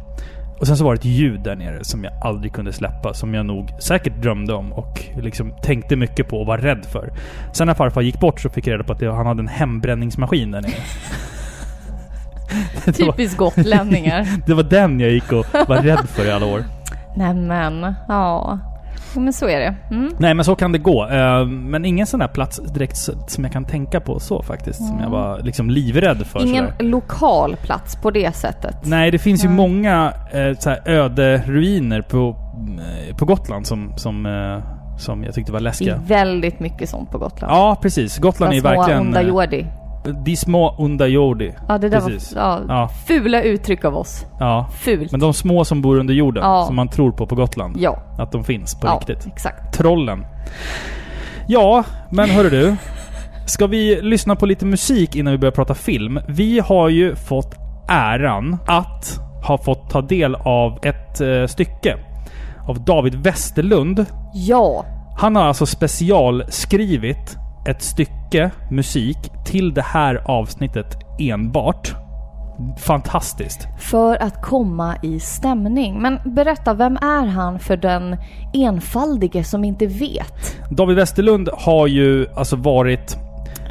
Och 0.59 0.67
sen 0.67 0.77
så 0.77 0.83
var 0.85 0.93
det 0.93 0.99
ett 0.99 1.05
ljud 1.05 1.39
där 1.39 1.55
nere 1.55 1.83
som 1.83 2.03
jag 2.03 2.13
aldrig 2.23 2.53
kunde 2.53 2.73
släppa. 2.73 3.13
Som 3.13 3.33
jag 3.33 3.45
nog 3.45 3.69
säkert 3.79 4.21
drömde 4.21 4.53
om 4.53 4.73
och 4.73 5.03
liksom 5.21 5.53
tänkte 5.61 5.95
mycket 5.95 6.29
på 6.29 6.39
och 6.39 6.45
var 6.45 6.57
rädd 6.57 6.85
för. 6.85 7.13
Sen 7.53 7.67
när 7.67 7.73
farfar 7.73 8.01
gick 8.01 8.19
bort 8.19 8.41
så 8.41 8.49
fick 8.49 8.67
jag 8.67 8.73
reda 8.73 8.83
på 8.83 8.93
att 8.93 8.99
det, 8.99 9.11
han 9.11 9.25
hade 9.25 9.39
en 9.39 9.47
hembränningsmaskin 9.47 10.51
där 10.51 10.61
nere. 10.61 10.71
det, 12.85 12.91
Typiskt 12.93 13.37
gotlänningar. 13.37 14.27
det 14.47 14.53
var 14.53 14.63
den 14.63 14.99
jag 14.99 15.11
gick 15.11 15.31
och 15.31 15.45
var 15.67 15.77
rädd 15.77 16.09
för 16.09 16.25
i 16.25 16.31
alla 16.31 16.45
år. 16.45 16.63
Nämen, 17.15 17.93
ja. 18.07 18.59
men 19.15 19.33
så 19.33 19.47
är 19.47 19.59
det. 19.59 19.75
Mm. 19.95 20.13
Nej, 20.19 20.33
men 20.33 20.45
så 20.45 20.55
kan 20.55 20.71
det 20.71 20.77
gå. 20.77 21.07
Eh, 21.09 21.45
Men 21.45 21.85
ingen 21.85 22.07
sån 22.07 22.19
där 22.19 22.27
plats 22.27 22.59
direkt 22.73 22.97
som 23.27 23.43
jag 23.43 23.53
kan 23.53 23.65
tänka 23.65 23.99
på 23.99 24.19
så 24.19 24.43
faktiskt. 24.43 24.87
Som 24.87 24.99
jag 24.99 25.09
var 25.09 25.39
liksom 25.39 25.69
livrädd 25.69 26.27
för. 26.27 26.45
Ingen 26.45 26.65
sådär. 26.67 26.83
lokal 26.89 27.55
plats 27.55 27.95
på 27.95 28.11
det 28.11 28.35
sättet. 28.35 28.75
Nej, 28.83 29.11
det 29.11 29.17
finns 29.19 29.43
ju 29.43 29.47
Nej. 29.47 29.57
många 29.57 30.13
eh, 30.31 30.57
så 30.59 30.69
här 30.69 30.87
öde 30.89 31.43
ruiner 31.45 32.01
på, 32.01 32.35
eh, 33.09 33.15
på 33.15 33.25
Gotland 33.25 33.67
som, 33.67 33.93
som, 33.97 34.27
som 34.97 35.23
jag 35.23 35.33
tyckte 35.33 35.51
var 35.51 35.59
Det 35.59 35.63
läskiga. 35.63 35.95
är 35.95 35.99
väldigt 35.99 36.59
mycket 36.59 36.89
sånt 36.89 37.11
på 37.11 37.17
Gotland. 37.17 37.53
Ja, 37.53 37.77
precis. 37.81 38.17
Gotland 38.17 38.51
är 38.51 38.55
ju 38.55 38.61
små 38.61 38.69
verkligen... 38.69 39.01
onda 39.01 39.21
jordi. 39.21 39.65
De 40.25 40.35
små 40.35 40.75
onda 40.77 41.07
jordi. 41.07 41.53
Ja, 41.67 41.77
det 41.77 41.89
där 41.89 42.01
precis. 42.01 42.35
var 42.35 42.41
ja, 42.41 42.61
Ja. 42.67 42.89
fula 43.07 43.41
uttryck 43.41 43.85
av 43.85 43.97
oss. 43.97 44.25
Ja. 44.39 44.67
Fult. 44.79 45.11
Men 45.11 45.19
de 45.19 45.33
små 45.33 45.65
som 45.65 45.81
bor 45.81 45.99
under 45.99 46.13
jorden, 46.13 46.43
Ja. 46.43 46.63
som 46.65 46.75
man 46.75 46.87
tror 46.87 47.11
på 47.11 47.25
på 47.27 47.35
Gotland. 47.35 47.75
Ja, 47.79 47.97
Att 48.17 48.31
de 48.31 48.43
finns 48.43 48.75
på 48.79 48.87
ja 48.87 48.93
riktigt. 48.93 49.27
exakt. 49.33 49.73
Trollen. 49.77 50.25
Ja, 51.47 51.83
men 52.11 52.29
hörru 52.29 52.49
du. 52.49 52.75
Ska 53.47 53.67
vi 53.67 54.01
lyssna 54.01 54.35
på 54.35 54.45
lite 54.45 54.65
musik 54.65 55.15
innan 55.15 55.31
vi 55.31 55.37
börjar 55.37 55.51
prata 55.51 55.73
film? 55.75 56.19
Vi 56.27 56.59
har 56.59 56.89
ju 56.89 57.15
fått 57.15 57.55
äran 57.89 58.57
att 58.67 59.19
ha 59.47 59.57
fått 59.57 59.89
ta 59.89 60.01
del 60.01 60.35
av 60.35 60.79
ett 60.85 61.21
eh, 61.21 61.45
stycke 61.47 61.97
av 62.67 62.83
David 62.85 63.15
Westerlund. 63.15 64.05
Ja, 64.33 64.85
Han 65.19 65.35
har 65.35 65.43
alltså 65.43 65.65
specialskrivit 65.65 67.37
ett 67.67 67.81
stycke 67.81 68.51
musik 68.71 69.17
till 69.45 69.73
det 69.73 69.81
här 69.81 70.21
avsnittet 70.25 70.97
enbart. 71.19 71.95
Fantastiskt. 72.77 73.67
för 73.79 74.23
att 74.23 74.41
komma 74.41 74.97
i 75.03 75.19
stämning. 75.19 76.01
Men 76.01 76.19
berätta, 76.25 76.73
vem 76.73 76.95
är 76.95 77.25
han 77.25 77.59
för 77.59 77.77
den 77.77 78.17
enfaldige 78.53 79.43
som 79.43 79.63
inte 79.63 79.85
vet? 79.87 80.57
David 80.69 80.95
Westerlund 80.95 81.49
har 81.53 81.87
ju 81.87 82.27
alltså 82.35 82.55
varit... 82.55 83.17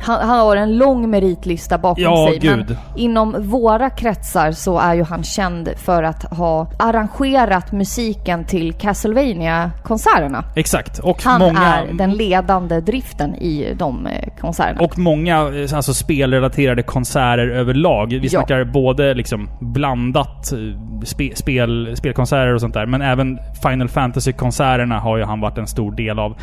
Han, 0.06 0.28
han 0.28 0.38
har 0.38 0.56
en 0.56 0.76
lång 0.78 1.10
meritlista 1.10 1.78
bakom 1.78 2.02
Ja, 2.04 2.28
sig. 2.30 2.38
gud. 2.38 2.66
Men 2.68 2.76
inom 3.00 3.34
våra 3.38 3.90
kretsar 3.90 4.52
så 4.52 4.78
är 4.78 4.94
ju 4.94 5.02
han 5.04 5.24
känd 5.24 5.68
för 5.76 6.02
att 6.02 6.22
ha 6.36 6.70
arrangerat 6.78 7.72
musiken 7.72 8.44
till 8.44 8.72
Castlevania-konserterna. 8.74 10.44
Exakt. 10.56 10.98
Och 10.98 11.22
Han 11.22 11.40
många... 11.40 11.60
är 11.60 11.92
den 11.92 12.10
ledande 12.12 12.80
driften 12.80 13.34
i 13.34 13.74
de 13.78 14.06
eh, 14.06 14.28
konserterna. 14.40 14.80
Och 14.80 14.98
många 14.98 15.36
eh, 15.40 15.76
alltså 15.76 15.94
spelrelaterade 15.94 16.82
konserter 16.82 17.48
överlag. 17.48 18.06
Vi 18.08 18.20
Ja. 18.22 18.30
snackar 18.30 18.64
både 18.64 19.14
liksom 19.14 19.48
blandat 19.60 20.52
eh, 20.52 20.58
spe, 21.04 21.30
spel, 21.36 21.96
spelkonserter 21.96 22.54
och 22.54 22.60
sånt 22.60 22.74
där. 22.74 22.86
Men 22.86 23.02
även 23.02 23.38
Final 23.62 23.88
Fantasy-konserterna 23.88 24.98
har 24.98 25.16
ju 25.16 25.24
han 25.24 25.40
varit 25.40 25.58
en 25.58 25.66
stor 25.66 25.92
del 25.92 26.18
av. 26.18 26.36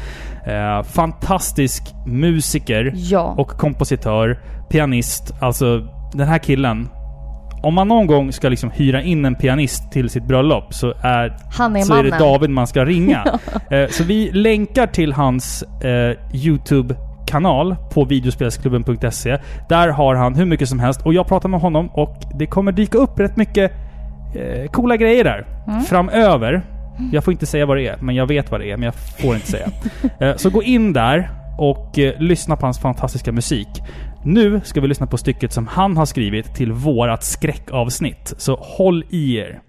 Eh, 0.48 0.84
fantastisk 0.84 1.84
musiker 2.06 2.92
ja. 2.96 3.36
och 3.38 3.48
kompositör, 3.48 4.40
pianist. 4.70 5.34
Alltså 5.40 5.88
den 6.14 6.28
här 6.28 6.38
killen. 6.38 6.90
Om 7.64 7.74
man 7.74 7.88
någon 7.88 8.08
gång 8.08 8.32
ska 8.32 8.50
liksom 8.50 8.72
hyra 8.72 9.02
in 9.02 9.26
en 9.26 9.36
pianist 9.36 9.92
till 9.92 10.10
sitt 10.10 10.28
bröllop 10.28 10.74
så 10.74 10.94
är, 11.02 11.38
han 11.58 11.76
är 11.76 11.82
så 11.82 11.94
är 11.94 12.04
det 12.04 12.18
David 12.20 12.50
man 12.50 12.68
ska 12.68 12.86
ringa. 12.86 13.24
Eh, 13.72 13.88
så 13.90 14.04
vi 14.04 14.32
länkar 14.32 14.88
till 14.88 15.14
hans 15.14 15.64
eh, 15.64 16.36
YouTube-kanal 16.36 17.76
på 17.94 18.06
videospelsklubben.se. 18.06 19.38
Där 19.70 19.88
har 19.88 20.16
han 20.16 20.36
hur 20.36 20.46
mycket 20.46 20.70
som 20.70 20.80
helst 20.80 21.02
och 21.02 21.14
jag 21.14 21.28
pratar 21.28 21.50
med 21.50 21.60
honom 21.60 21.90
och 21.90 22.16
det 22.36 22.46
kommer 22.46 22.72
dyka 22.72 22.98
upp 22.98 23.20
rätt 23.20 23.38
mycket 23.38 23.72
eh, 24.36 24.72
coola 24.72 24.98
grejer 24.98 25.24
där. 25.24 25.46
Mm. 25.68 25.82
Framöver. 25.82 26.64
Jag 27.12 27.24
får 27.24 27.32
inte 27.32 27.46
säga 27.46 27.66
vad 27.66 27.78
det 27.78 27.88
är, 27.88 27.98
men 28.02 28.16
jag 28.16 28.28
vet 28.28 28.52
vad 28.52 28.60
det 28.62 28.72
är, 28.72 28.78
men 28.78 28.86
jag 28.86 28.96
får 28.96 29.36
inte 29.36 29.48
säga. 29.48 29.70
Eh, 30.20 30.36
så 30.36 30.50
gå 30.50 30.64
in 30.64 30.94
där 30.94 31.30
och 31.58 32.00
eh, 32.00 32.20
lyssna 32.20 32.56
på 32.56 32.66
hans 32.66 32.80
fantastiska 32.80 33.32
musik. 33.32 33.68
Nu 34.26 34.62
ska 34.64 34.82
vi 34.82 34.88
lyssna 34.88 35.08
på 35.08 35.18
stycket 35.18 35.54
som 35.54 35.68
han 35.68 35.98
har 35.98 36.06
skrivit 36.06 36.56
till 36.56 36.72
vårat 36.72 37.24
skräckavsnitt. 37.24 38.34
Så 38.38 38.56
håll 38.56 39.06
i 39.10 39.38
er. 39.38 39.62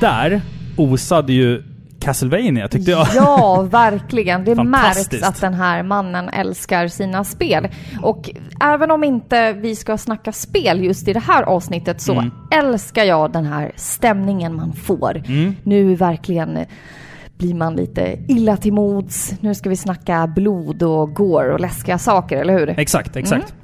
Där 0.00 0.40
osade 0.76 1.32
ju 1.32 1.62
Castlevania 2.00 2.68
tyckte 2.68 2.90
jag. 2.90 3.06
Ja, 3.14 3.66
verkligen. 3.70 4.44
Det 4.44 4.54
märks 4.64 5.22
att 5.22 5.40
den 5.40 5.54
här 5.54 5.82
mannen 5.82 6.28
älskar 6.28 6.88
sina 6.88 7.24
spel. 7.24 7.68
Och 8.02 8.30
även 8.60 8.90
om 8.90 9.04
inte 9.04 9.52
vi 9.52 9.76
ska 9.76 9.98
snacka 9.98 10.32
spel 10.32 10.84
just 10.84 11.08
i 11.08 11.12
det 11.12 11.20
här 11.20 11.42
avsnittet 11.42 12.00
så 12.00 12.12
Mm. 12.12 12.30
älskar 12.50 13.04
jag 13.04 13.32
den 13.32 13.44
här 13.46 13.72
stämningen 13.76 14.54
man 14.56 14.72
får. 14.72 15.22
Mm. 15.26 15.56
Nu 15.62 15.94
verkligen 15.94 16.58
blir 17.38 17.54
man 17.54 17.76
lite 17.76 18.18
illa 18.28 18.56
till 18.56 18.72
mods. 18.72 19.34
Nu 19.40 19.54
ska 19.54 19.68
vi 19.68 19.76
snacka 19.76 20.26
blod 20.26 20.82
och 20.82 21.14
gore 21.14 21.52
och 21.52 21.60
läskiga 21.60 21.98
saker, 21.98 22.36
eller 22.36 22.58
hur? 22.58 22.68
Exakt, 22.78 23.16
exakt. 23.16 23.54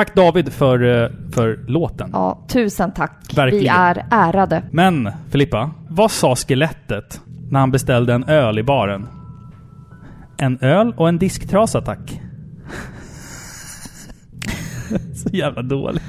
Tack 0.00 0.14
David 0.14 0.52
för, 0.52 1.02
eh, 1.02 1.10
för 1.32 1.64
låten. 1.66 2.10
Ja, 2.12 2.46
tusen 2.48 2.92
tack. 2.92 3.32
Verkligen. 3.36 3.62
Vi 3.62 3.68
är 3.68 4.04
ärade. 4.10 4.62
Men 4.70 5.10
Filippa, 5.30 5.70
vad 5.88 6.10
sa 6.10 6.36
skelettet 6.36 7.20
när 7.50 7.60
han 7.60 7.70
beställde 7.70 8.14
en 8.14 8.24
öl 8.24 8.58
i 8.58 8.62
baren? 8.62 9.06
En 10.38 10.58
öl 10.60 10.94
och 10.96 11.08
en 11.08 11.18
disktrasa 11.18 11.80
tack. 11.80 12.20
Så 15.14 15.28
jävla 15.32 15.62
dåligt. 15.62 16.02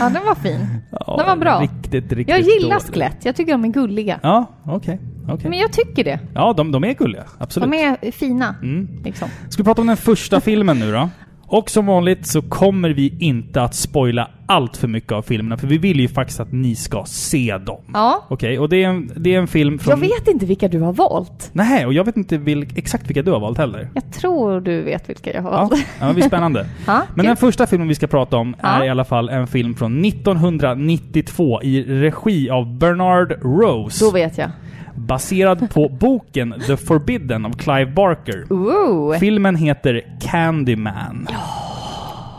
Ja, 0.00 0.10
den 0.10 0.26
var 0.26 0.34
fin. 0.34 0.66
Ja, 0.90 1.16
Den 1.18 1.26
var 1.26 1.36
bra. 1.36 1.60
Riktigt, 1.60 2.12
riktigt 2.12 2.28
Jag 2.28 2.40
gillar 2.40 2.70
dåligt. 2.70 2.90
skelett. 2.94 3.24
Jag 3.24 3.36
tycker 3.36 3.52
de 3.52 3.64
är 3.64 3.68
gulliga. 3.68 4.20
Ja, 4.22 4.46
okej. 4.64 5.00
okej. 5.28 5.50
Men 5.50 5.58
jag 5.58 5.72
tycker 5.72 6.04
det. 6.04 6.20
Ja, 6.34 6.52
de, 6.52 6.72
de 6.72 6.84
är 6.84 6.94
gulliga. 6.94 7.24
Absolut. 7.38 7.70
De 7.70 7.78
är 7.78 8.10
fina. 8.10 8.54
Mm. 8.62 9.02
Liksom. 9.04 9.28
Ska 9.48 9.62
vi 9.62 9.64
prata 9.66 9.80
om 9.80 9.86
den 9.86 9.96
första 9.96 10.40
filmen 10.40 10.78
nu 10.78 10.92
då? 10.92 11.08
Och 11.50 11.70
som 11.70 11.86
vanligt 11.86 12.26
så 12.26 12.42
kommer 12.42 12.90
vi 12.90 13.14
inte 13.20 13.62
att 13.62 13.74
spoila 13.74 14.30
allt 14.46 14.76
för 14.76 14.88
mycket 14.88 15.12
av 15.12 15.22
filmerna, 15.22 15.56
för 15.56 15.66
vi 15.66 15.78
vill 15.78 16.00
ju 16.00 16.08
faktiskt 16.08 16.40
att 16.40 16.52
ni 16.52 16.74
ska 16.74 17.04
se 17.06 17.58
dem. 17.58 17.80
Ja. 17.94 18.24
Okej, 18.28 18.58
och 18.58 18.68
det 18.68 18.84
är, 18.84 18.88
en, 18.88 19.10
det 19.16 19.34
är 19.34 19.38
en 19.38 19.46
film 19.46 19.78
från... 19.78 19.90
Jag 19.90 20.08
vet 20.08 20.28
inte 20.28 20.46
vilka 20.46 20.68
du 20.68 20.80
har 20.80 20.92
valt. 20.92 21.50
Nej, 21.52 21.86
och 21.86 21.92
jag 21.92 22.04
vet 22.04 22.16
inte 22.16 22.38
vil, 22.38 22.66
exakt 22.76 23.08
vilka 23.08 23.22
du 23.22 23.30
har 23.30 23.40
valt 23.40 23.58
heller. 23.58 23.88
Jag 23.94 24.12
tror 24.12 24.60
du 24.60 24.82
vet 24.82 25.08
vilka 25.08 25.32
jag 25.34 25.42
har 25.42 25.50
Ja, 25.52 25.56
valt. 25.70 25.86
ja 26.00 26.06
det 26.08 26.14
blir 26.14 26.24
spännande. 26.24 26.66
Ja, 26.86 27.02
Men 27.14 27.26
den 27.26 27.36
första 27.36 27.66
filmen 27.66 27.88
vi 27.88 27.94
ska 27.94 28.06
prata 28.06 28.36
om 28.36 28.54
är 28.58 28.78
Ja. 28.78 28.84
i 28.84 28.88
alla 28.88 29.04
fall 29.04 29.28
en 29.28 29.46
film 29.46 29.74
från 29.74 30.04
1992 30.04 31.62
i 31.62 31.82
regi 31.82 32.50
av 32.50 32.78
Bernard 32.78 33.32
Rose. 33.42 34.04
Då 34.04 34.10
vet 34.10 34.38
jag. 34.38 34.50
Baserad 34.98 35.70
på 35.70 35.88
boken 35.88 36.54
The 36.66 36.76
Forbidden 36.76 37.44
av 37.46 37.52
Clive 37.52 37.86
Barker. 37.92 38.52
Ooh. 38.52 39.18
Filmen 39.18 39.56
heter 39.56 40.18
Candyman. 40.20 41.28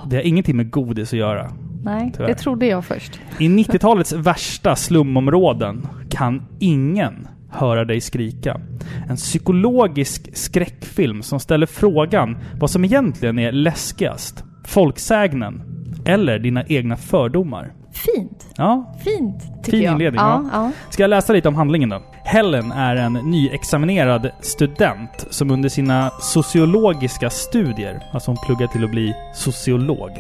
Det 0.10 0.16
har 0.16 0.24
ingenting 0.24 0.58
med 0.58 0.72
godis 0.72 1.14
att 1.14 1.20
göra. 1.20 1.52
Nej, 1.84 2.12
Tyvärr. 2.16 2.28
det 2.28 2.36
trodde 2.36 2.66
jag 2.66 2.86
först. 2.86 3.20
I 3.40 3.48
90-talets 3.48 4.14
värsta 4.14 4.76
slumområden 4.76 5.88
kan 6.10 6.44
ingen 6.60 7.28
höra 7.52 7.86
dig 7.86 8.02
skrika. 8.02 8.62
En 9.10 9.16
psykologisk 9.16 10.30
skräckfilm 10.38 11.22
som 11.22 11.40
ställer 11.40 11.66
frågan 11.66 12.38
vad 12.60 12.70
som 12.70 12.86
egentligen 12.86 13.40
är 13.40 13.52
läskigast. 13.52 14.44
Folksägnen 14.68 15.62
eller 16.06 16.40
dina 16.40 16.64
egna 16.68 16.98
fördomar. 16.98 17.74
Fint. 17.92 18.48
Ja, 18.58 18.96
Fint, 19.04 19.64
tycker 19.64 19.78
Fin 19.78 19.86
jag. 19.86 19.92
inledning, 19.94 20.22
ja. 20.22 20.50
ja. 20.54 20.64
ja. 20.64 20.72
Ska 20.90 21.04
jag 21.04 21.10
läsa 21.10 21.34
lite 21.34 21.48
om 21.48 21.56
handlingen 21.56 21.90
då? 21.90 22.02
Helen 22.32 22.72
är 22.72 22.96
en 22.96 23.14
nyexaminerad 23.14 24.32
student 24.40 25.26
som 25.30 25.52
under 25.52 25.70
sina 25.70 26.12
sociologiska 26.20 27.30
studier, 27.30 28.04
alltså 28.14 28.32
hon 28.32 28.38
pluggar 28.46 28.68
till 28.68 28.84
att 28.84 28.92
bli 28.92 29.16
sociolog. 29.34 30.12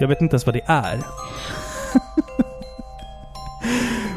Jag 0.00 0.08
vet 0.08 0.20
inte 0.20 0.34
ens 0.34 0.46
vad 0.46 0.54
det 0.54 0.64
är. 0.66 0.98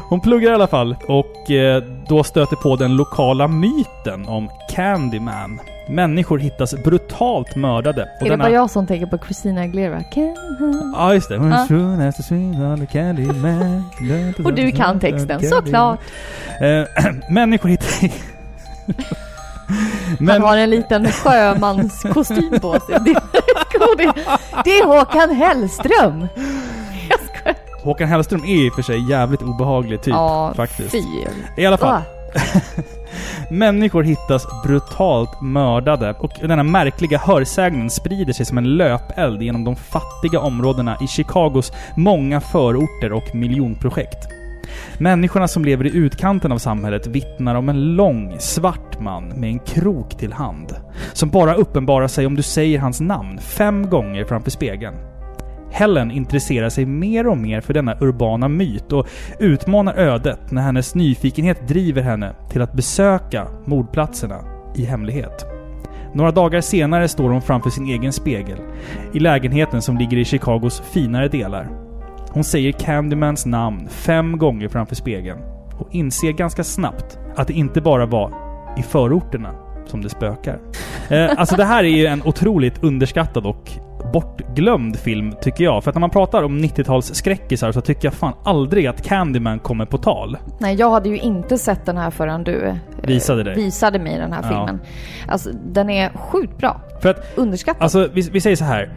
Hon 0.08 0.20
pluggar 0.20 0.50
i 0.50 0.54
alla 0.54 0.66
fall 0.66 0.96
och 1.08 1.50
eh, 1.50 1.82
då 2.08 2.24
stöter 2.24 2.56
på 2.56 2.76
den 2.76 2.96
lokala 2.96 3.48
myten 3.48 4.28
om 4.28 4.50
Candyman. 4.70 5.60
Människor 5.88 6.38
hittas 6.38 6.74
brutalt 6.84 7.56
mördade. 7.56 8.02
Och 8.02 8.08
Är 8.08 8.24
det 8.24 8.30
denna- 8.30 8.44
bara 8.44 8.52
jag 8.52 8.70
som 8.70 8.86
tänker 8.86 9.06
på 9.06 9.18
Christina 9.18 9.60
Aguilera? 9.60 10.02
Ja, 10.94 11.14
just 11.14 11.28
det. 11.28 11.34
Ja. 11.34 11.62
Och 14.38 14.44
Och 14.46 14.54
du 14.54 14.72
kan 14.72 15.00
texten, 15.00 15.40
såklart. 15.48 15.98
Eh, 16.60 16.84
människor 17.30 17.68
hittar... 17.68 17.88
Han 20.08 20.16
Men, 20.26 20.42
har 20.42 20.56
en 20.56 20.70
liten 20.70 21.06
sjömanskostym 21.12 22.60
på 22.60 22.72
sig. 22.80 22.98
Det 23.04 23.10
är, 23.10 23.20
det 24.64 24.70
är 24.78 24.84
Håkan 24.86 25.30
Hellström! 25.30 26.26
Jag 27.10 27.18
skojar. 27.20 27.56
Håkan 27.84 28.08
Hellström 28.08 28.44
är 28.44 28.66
i 28.66 28.70
och 28.70 28.74
för 28.74 28.82
sig 28.82 29.10
jävligt 29.10 29.42
obehaglig 29.42 30.02
typ, 30.02 30.14
ja, 30.14 30.52
faktiskt. 30.56 30.90
fy. 30.92 31.02
I 31.56 31.66
alla 31.66 31.76
fall, 31.78 31.94
Ah, 31.94 32.02
människor 33.50 34.02
hittas 34.02 34.46
brutalt 34.64 35.40
mördade 35.40 36.14
och 36.18 36.30
denna 36.40 36.62
märkliga 36.62 37.18
hörsägnen 37.18 37.90
sprider 37.90 38.32
sig 38.32 38.46
som 38.46 38.58
en 38.58 38.76
löpeld 38.76 39.42
genom 39.42 39.64
de 39.64 39.76
fattiga 39.76 40.40
områdena 40.40 40.96
i 41.00 41.06
Chicagos 41.06 41.72
många 41.96 42.40
förorter 42.40 43.12
och 43.12 43.34
miljonprojekt. 43.34 44.28
Människorna 44.98 45.48
som 45.48 45.64
lever 45.64 45.86
i 45.86 45.96
utkanten 45.96 46.52
av 46.52 46.58
samhället 46.58 47.06
vittnar 47.06 47.54
om 47.54 47.68
en 47.68 47.96
lång, 47.96 48.36
svart 48.38 49.00
man 49.00 49.28
med 49.28 49.50
en 49.50 49.58
krok 49.58 50.18
till 50.18 50.32
hand. 50.32 50.76
Som 51.12 51.30
bara 51.30 51.54
uppenbarar 51.54 52.08
sig 52.08 52.26
om 52.26 52.34
du 52.34 52.42
säger 52.42 52.78
hans 52.78 53.00
namn 53.00 53.38
fem 53.38 53.90
gånger 53.90 54.24
framför 54.24 54.50
spegeln. 54.50 55.13
Helen 55.74 56.10
intresserar 56.10 56.68
sig 56.68 56.86
mer 56.86 57.26
och 57.26 57.38
mer 57.38 57.60
för 57.60 57.74
denna 57.74 57.96
urbana 58.00 58.48
myt 58.48 58.92
och 58.92 59.08
utmanar 59.38 59.94
ödet 59.94 60.50
när 60.50 60.62
hennes 60.62 60.94
nyfikenhet 60.94 61.68
driver 61.68 62.02
henne 62.02 62.34
till 62.50 62.62
att 62.62 62.72
besöka 62.72 63.46
mordplatserna 63.64 64.36
i 64.76 64.84
hemlighet. 64.84 65.46
Några 66.12 66.30
dagar 66.30 66.60
senare 66.60 67.08
står 67.08 67.30
hon 67.30 67.42
framför 67.42 67.70
sin 67.70 67.86
egen 67.86 68.12
spegel 68.12 68.58
i 69.12 69.18
lägenheten 69.18 69.82
som 69.82 69.98
ligger 69.98 70.16
i 70.16 70.24
Chicagos 70.24 70.82
finare 70.92 71.28
delar. 71.28 71.68
Hon 72.30 72.44
säger 72.44 72.72
Candymans 72.72 73.46
namn 73.46 73.88
fem 73.88 74.38
gånger 74.38 74.68
framför 74.68 74.94
spegeln 74.94 75.38
och 75.78 75.88
inser 75.94 76.32
ganska 76.32 76.64
snabbt 76.64 77.18
att 77.36 77.46
det 77.48 77.54
inte 77.54 77.80
bara 77.80 78.06
var 78.06 78.32
i 78.78 78.82
förorterna 78.82 79.50
som 79.86 80.02
det 80.02 80.08
spökar. 80.08 80.58
Eh, 81.08 81.30
alltså 81.36 81.56
det 81.56 81.64
här 81.64 81.84
är 81.84 81.88
ju 81.88 82.06
en 82.06 82.22
otroligt 82.22 82.84
underskattad 82.84 83.46
och 83.46 83.70
bortglömd 84.14 84.96
film, 84.96 85.34
tycker 85.40 85.64
jag. 85.64 85.84
För 85.84 85.90
att 85.90 85.94
när 85.94 86.00
man 86.00 86.10
pratar 86.10 86.42
om 86.42 86.58
90-tals 86.58 87.14
skräckisar 87.14 87.72
så 87.72 87.80
tycker 87.80 88.06
jag 88.06 88.14
fan 88.14 88.32
aldrig 88.44 88.86
att 88.86 89.02
Candyman 89.02 89.58
kommer 89.58 89.86
på 89.86 89.98
tal. 89.98 90.36
Nej, 90.58 90.74
jag 90.74 90.90
hade 90.90 91.08
ju 91.08 91.18
inte 91.18 91.58
sett 91.58 91.86
den 91.86 91.96
här 91.96 92.10
förrän 92.10 92.44
du 92.44 92.62
eh, 92.66 92.74
Visade 93.02 93.42
dig. 93.42 93.54
visade 93.54 93.98
mig 93.98 94.18
den 94.18 94.32
här 94.32 94.40
Ja. 94.42 94.48
filmen. 94.48 94.80
Alltså, 95.28 95.50
den 95.66 95.90
är 95.90 96.08
sjukt 96.14 96.58
bra. 96.58 96.80
För 97.02 97.08
att 97.08 97.32
Underskattad. 97.38 97.82
Alltså, 97.82 98.08
vi, 98.12 98.20
vi 98.32 98.40
säger 98.40 98.56
så 98.56 98.64
här. 98.64 98.92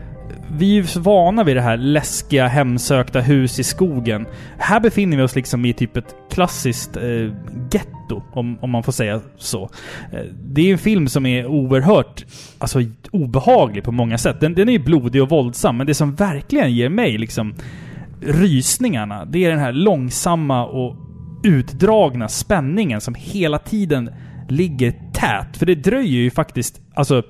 Vi 0.51 0.71
är 0.71 0.75
ju 0.75 0.87
så 0.87 0.99
vana 0.99 1.43
vid 1.43 1.55
det 1.55 1.61
här 1.61 1.77
läskiga, 1.77 2.47
hemsökta 2.47 3.19
hus 3.19 3.59
i 3.59 3.63
skogen. 3.63 4.25
Här 4.57 4.79
befinner 4.79 5.17
vi 5.17 5.23
oss 5.23 5.35
liksom 5.35 5.65
i 5.65 5.73
typ 5.73 5.97
ett 5.97 6.15
klassiskt 6.31 6.97
eh, 6.97 7.33
getto, 7.71 8.23
om, 8.33 8.57
om 8.61 8.69
man 8.69 8.83
får 8.83 8.91
säga 8.91 9.21
så. 9.37 9.69
Eh, 10.11 10.19
det 10.43 10.61
är 10.61 10.71
en 10.71 10.77
film 10.77 11.07
som 11.07 11.25
är 11.25 11.45
oerhört 11.45 12.25
alltså, 12.57 12.81
obehaglig 13.11 13.83
på 13.83 13.91
många 13.91 14.17
sätt. 14.17 14.39
Den, 14.39 14.53
den 14.53 14.69
är 14.69 14.73
ju 14.73 14.79
blodig 14.79 15.21
och 15.21 15.29
våldsam, 15.29 15.77
men 15.77 15.87
det 15.87 15.93
som 15.93 16.15
verkligen 16.15 16.73
ger 16.73 16.89
mig 16.89 17.17
liksom 17.17 17.53
rysningarna, 18.21 19.25
det 19.25 19.45
är 19.45 19.49
den 19.49 19.59
här 19.59 19.71
långsamma 19.71 20.65
och 20.65 20.95
utdragna 21.43 22.27
spänningen 22.27 23.01
som 23.01 23.15
hela 23.15 23.59
tiden 23.59 24.09
ligger 24.49 24.91
tät. 25.13 25.57
För 25.57 25.65
det 25.65 25.75
dröjer 25.75 26.21
ju 26.21 26.31
faktiskt, 26.31 26.81
alltså 26.93 27.23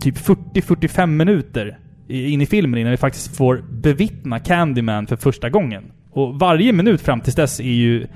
typ 0.00 0.16
40-45 0.16 1.06
minuter 1.06 1.78
in 2.10 2.40
i 2.40 2.46
filmen 2.46 2.80
innan 2.80 2.90
vi 2.90 2.96
faktiskt 2.96 3.36
får 3.36 3.64
bevittna 3.70 4.38
Candyman 4.38 5.06
för 5.06 5.16
första 5.16 5.50
gången. 5.50 5.82
Och 6.12 6.34
varje 6.38 6.72
minut 6.72 7.00
fram 7.00 7.20
tills 7.20 7.36
dess 7.36 7.60
är 7.60 7.64
ju 7.64 8.06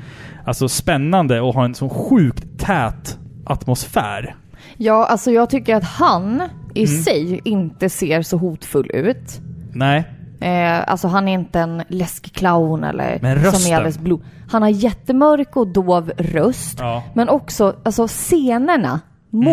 alltså 0.44 0.68
spännande 0.68 1.40
och 1.40 1.54
har 1.54 1.64
en 1.64 1.74
sån 1.74 1.90
sjukt 1.90 2.44
tät 2.58 3.18
atmosfär. 3.46 4.34
Ja, 4.76 5.06
alltså 5.06 5.30
jag 5.30 5.50
tycker 5.50 5.76
att 5.76 5.84
han 5.84 6.42
i 6.74 6.84
Mm. 6.84 7.02
sig 7.02 7.40
inte 7.44 7.88
ser 7.88 8.22
så 8.22 8.36
hotfull 8.36 8.90
ut. 8.94 9.40
Nej. 9.72 10.04
Eh, 10.40 10.90
alltså 10.90 11.08
han 11.08 11.28
är 11.28 11.32
inte 11.34 11.60
en 11.60 11.82
läskig 11.88 12.32
clown 12.32 12.84
eller 12.84 13.18
Men 13.22 13.52
som 13.52 13.72
är 13.72 13.76
alldeles 13.76 13.98
blod. 13.98 14.22
Han 14.50 14.62
har 14.62 14.68
jättemörk 14.68 15.56
och 15.56 15.66
dov 15.66 16.12
röst. 16.16 16.76
Ja. 16.80 17.02
Men 17.14 17.28
också 17.28 17.76
alltså 17.82 18.06
scenerna, 18.06 19.00
Mm. 19.32 19.48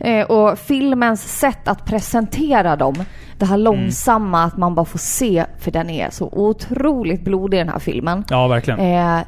Eh, 0.00 0.26
och 0.26 0.58
filmens 0.58 1.38
sätt 1.38 1.68
att 1.68 1.84
presentera 1.84 2.76
dem. 2.76 2.94
Det 3.38 3.46
här 3.46 3.56
långsamma 3.56 4.44
att 4.44 4.56
man 4.56 4.74
bara 4.74 4.86
får 4.86 4.98
se, 4.98 5.44
för 5.58 5.70
den 5.70 5.90
är 5.90 6.10
så 6.10 6.28
otroligt 6.32 7.24
blodig 7.24 7.60
den 7.60 7.68
här 7.68 7.78
filmen. 7.78 8.24
Ja, 8.30 8.48
verkligen. 8.48 8.80
Eh, 8.80 9.18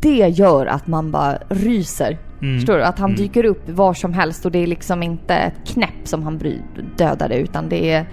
det 0.00 0.28
gör 0.28 0.66
att 0.66 0.86
man 0.86 1.10
bara 1.10 1.38
ryser. 1.48 2.18
Mm. 2.42 2.58
Förstår 2.58 2.76
du? 2.76 2.82
Att 2.82 2.98
han 2.98 3.14
dyker 3.14 3.44
upp 3.44 3.68
var 3.68 3.94
som 3.94 4.12
helst 4.12 4.46
och 4.46 4.52
det 4.52 4.58
är 4.58 4.66
liksom 4.66 5.02
inte 5.02 5.34
ett 5.34 5.66
knäpp 5.66 6.04
som 6.04 6.22
han 6.22 6.40
dödade 6.96 7.36
utan 7.36 7.68
det 7.68 7.92
är 7.92 8.06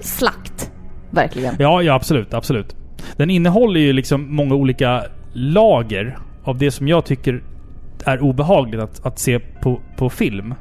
slakt. 0.00 0.70
Verkligen. 1.10 1.54
Ja, 1.58 1.82
ja 1.82 1.94
absolut, 1.94 2.34
absolut. 2.34 2.76
Den 3.16 3.30
innehåller 3.30 3.80
ju 3.80 3.92
liksom 3.92 4.36
många 4.36 4.54
olika 4.54 5.02
lager 5.32 6.18
av 6.44 6.58
det 6.58 6.70
som 6.70 6.88
jag 6.88 7.04
tycker 7.04 7.42
är 8.04 8.20
obehagligt 8.22 8.80
att, 8.80 9.06
att 9.06 9.18
se 9.18 9.38
på, 9.38 9.80
på 9.96 10.10
film. 10.10 10.54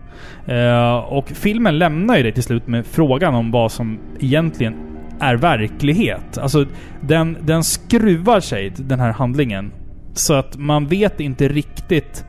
Eh, 0.46 0.96
och 0.98 1.30
filmen 1.30 1.78
lämnar 1.78 2.18
ju 2.18 2.24
dig 2.24 2.32
till 2.32 2.44
slut 2.44 2.68
med 2.68 2.86
frågan 2.86 3.36
om 3.36 3.52
vad 3.52 3.72
som 3.72 4.00
egentligen 4.20 4.76
är 5.20 5.36
verklighet. 5.36 6.38
Alltså, 6.38 6.66
den, 7.02 7.38
den 7.42 7.64
skruvar 7.64 8.40
sig, 8.40 8.74
den 8.78 9.00
här 9.00 9.12
handlingen. 9.12 9.72
Så 10.14 10.34
att 10.34 10.58
man 10.58 10.88
vet 10.88 11.20
inte 11.20 11.48
riktigt 11.48 12.26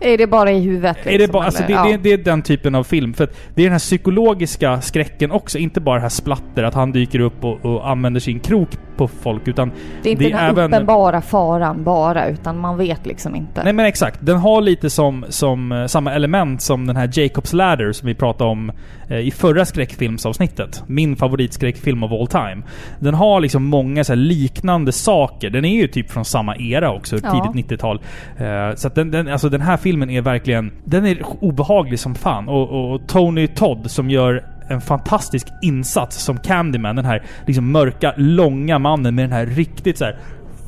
Är 0.00 0.18
det 0.18 0.26
bara 0.26 0.50
i 0.52 0.60
huvudet? 0.60 0.96
är 1.02 1.10
det, 1.12 1.18
liksom, 1.18 1.32
bara, 1.32 1.44
alltså 1.44 1.62
det, 1.66 1.72
eller? 1.72 1.84
det, 1.84 1.90
Ja. 1.90 1.98
det 2.02 2.12
är 2.12 2.18
den 2.18 2.42
typen 2.42 2.74
av 2.74 2.84
film. 2.84 3.14
För 3.14 3.28
det 3.54 3.62
är 3.62 3.64
den 3.64 3.72
här 3.72 3.78
psykologiska 3.78 4.80
skräcken 4.80 5.30
också. 5.30 5.58
Inte 5.58 5.80
bara 5.80 5.94
det 5.94 6.02
här 6.02 6.08
splatter, 6.08 6.62
att 6.62 6.74
han 6.74 6.92
dyker 6.92 7.20
upp 7.20 7.44
och, 7.44 7.64
och 7.64 7.90
använder 7.90 8.20
sin 8.20 8.40
krok 8.40 8.68
på 9.08 9.14
folk 9.22 9.48
utan 9.48 9.70
Det 10.02 10.08
är 10.08 10.12
inte 10.12 10.24
det 10.24 10.30
den 10.30 10.38
här 10.38 10.48
även- 10.50 10.64
uppenbara 10.74 11.20
faran 11.20 11.84
bara, 11.84 12.26
utan 12.28 12.58
man 12.58 12.76
vet 12.78 13.06
liksom 13.06 13.36
inte. 13.36 13.64
Nej 13.64 13.72
men 13.72 13.86
exakt. 13.86 14.18
Den 14.22 14.36
har 14.38 14.60
lite 14.60 14.90
som, 14.90 15.24
som 15.28 15.72
eh, 15.72 15.86
samma 15.86 16.12
element 16.12 16.62
som 16.62 16.86
den 16.86 16.96
här 16.96 17.06
Jacob's 17.06 17.54
Ladder 17.54 17.92
som 17.92 18.06
vi 18.08 18.14
pratade 18.14 18.50
om 18.50 18.72
eh, 19.08 19.18
i 19.18 19.30
förra 19.30 19.64
skräckfilmsavsnittet. 19.64 20.82
Min 20.86 21.16
favoritskräckfilm 21.16 22.02
of 22.02 22.12
all 22.12 22.26
time. 22.26 22.62
Den 22.98 23.14
har 23.14 23.40
liksom 23.40 23.64
många 23.64 24.04
så 24.04 24.14
liknande 24.14 24.92
saker. 24.92 25.50
Den 25.50 25.64
är 25.64 25.74
ju 25.80 25.86
typ 25.88 26.10
från 26.10 26.24
samma 26.24 26.56
era 26.56 26.92
också, 26.92 27.16
Ja. 27.22 27.30
tidigt 27.52 27.70
90-tal. 27.70 28.00
Eh, 28.38 28.74
så 28.76 28.86
att 28.88 28.94
den, 28.94 29.10
den, 29.10 29.28
alltså 29.28 29.48
den 29.48 29.60
här 29.60 29.76
filmen 29.76 30.10
är 30.10 30.20
verkligen... 30.20 30.72
Den 30.84 31.06
är 31.06 31.18
obehaglig 31.40 31.98
som 31.98 32.14
fan. 32.14 32.48
Och, 32.48 32.92
och 32.92 33.06
Tony 33.06 33.46
Todd 33.46 33.90
som 33.90 34.10
gör 34.10 34.44
en 34.68 34.80
fantastisk 34.80 35.46
insats 35.62 36.16
som 36.24 36.38
Candyman. 36.38 36.96
Den 36.96 37.04
här 37.04 37.22
liksom 37.46 37.72
mörka, 37.72 38.14
långa 38.16 38.78
mannen 38.78 39.14
med 39.14 39.24
den 39.24 39.32
här 39.32 39.46
riktigt 39.46 39.98
så 39.98 40.04
här 40.04 40.18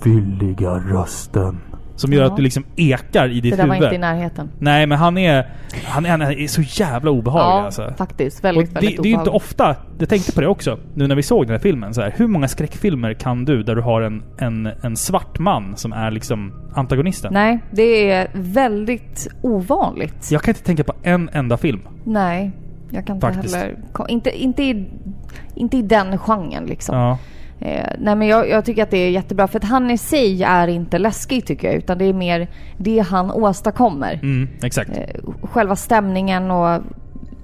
fylliga 0.02 0.70
rösten. 0.70 1.60
Som 1.96 2.12
gör 2.12 2.20
Ja. 2.22 2.26
att 2.26 2.36
du 2.36 2.42
liksom 2.42 2.64
ekar 2.76 3.28
i 3.28 3.40
ditt 3.40 3.52
det 3.56 3.62
där 3.62 3.66
var 3.66 3.74
huvud. 3.74 3.86
inte 3.86 3.94
i 3.94 3.98
närheten. 3.98 4.50
Nej, 4.58 4.86
men 4.86 4.98
han 4.98 5.18
är, 5.18 5.46
han 5.84 6.06
är, 6.06 6.10
han 6.10 6.22
är 6.22 6.46
så 6.46 6.62
jävla 6.62 7.10
obehaglig 7.10 7.60
ja, 7.62 7.64
alltså. 7.64 7.94
faktiskt. 7.96 8.38
Och 8.38 8.44
Väldigt, 8.44 8.68
det, 8.68 8.74
väldigt 8.74 9.02
det 9.02 9.08
är 9.08 9.10
ju 9.10 9.18
inte 9.18 9.30
ofta, 9.30 9.76
jag 9.98 10.08
tänkte 10.08 10.32
på 10.32 10.40
det 10.40 10.46
också, 10.46 10.78
nu 10.94 11.06
när 11.06 11.14
vi 11.14 11.22
såg 11.22 11.46
den 11.46 11.50
här 11.52 11.58
filmen. 11.58 11.94
Så 11.94 12.00
här, 12.00 12.14
hur 12.16 12.26
många 12.26 12.48
skräckfilmer 12.48 13.14
kan 13.14 13.44
du 13.44 13.62
där 13.62 13.74
du 13.76 13.82
har 13.82 14.02
en, 14.02 14.22
en, 14.38 14.66
en 14.82 14.96
svart 14.96 15.38
man 15.38 15.76
som 15.76 15.92
är 15.92 16.10
liksom 16.10 16.52
antagonisten? 16.74 17.32
Nej, 17.32 17.58
det 17.70 18.10
är 18.10 18.28
väldigt 18.34 19.28
ovanligt. 19.42 20.28
Jag 20.30 20.42
kan 20.42 20.52
inte 20.52 20.64
tänka 20.64 20.84
på 20.84 20.92
en 21.02 21.30
enda 21.32 21.56
film. 21.56 21.80
Nej, 22.04 22.52
jag 22.90 23.06
kan 23.06 23.16
inte 23.16 23.26
Faktiskt. 23.26 23.56
heller... 23.56 23.76
Inte, 24.08 24.42
inte, 24.42 24.62
i, 24.62 24.86
inte 25.54 25.76
i 25.76 25.82
den 25.82 26.18
genren 26.18 26.66
liksom. 26.66 26.96
Ja. 26.96 27.18
Eh, 27.60 27.86
nej 27.98 28.16
men 28.16 28.28
jag, 28.28 28.48
jag 28.48 28.64
tycker 28.64 28.82
att 28.82 28.90
det 28.90 28.98
är 28.98 29.10
jättebra 29.10 29.48
för 29.48 29.58
att 29.58 29.64
han 29.64 29.90
i 29.90 29.98
sig 29.98 30.42
är 30.42 30.68
inte 30.68 30.98
läskig 30.98 31.46
tycker 31.46 31.68
jag 31.68 31.76
utan 31.76 31.98
det 31.98 32.04
är 32.04 32.12
mer 32.12 32.48
det 32.76 32.98
han 32.98 33.30
åstadkommer. 33.30 34.20
Mm, 34.22 34.48
exakt. 34.62 34.90
Eh, 34.90 35.20
själva 35.42 35.76
stämningen 35.76 36.50
och 36.50 36.82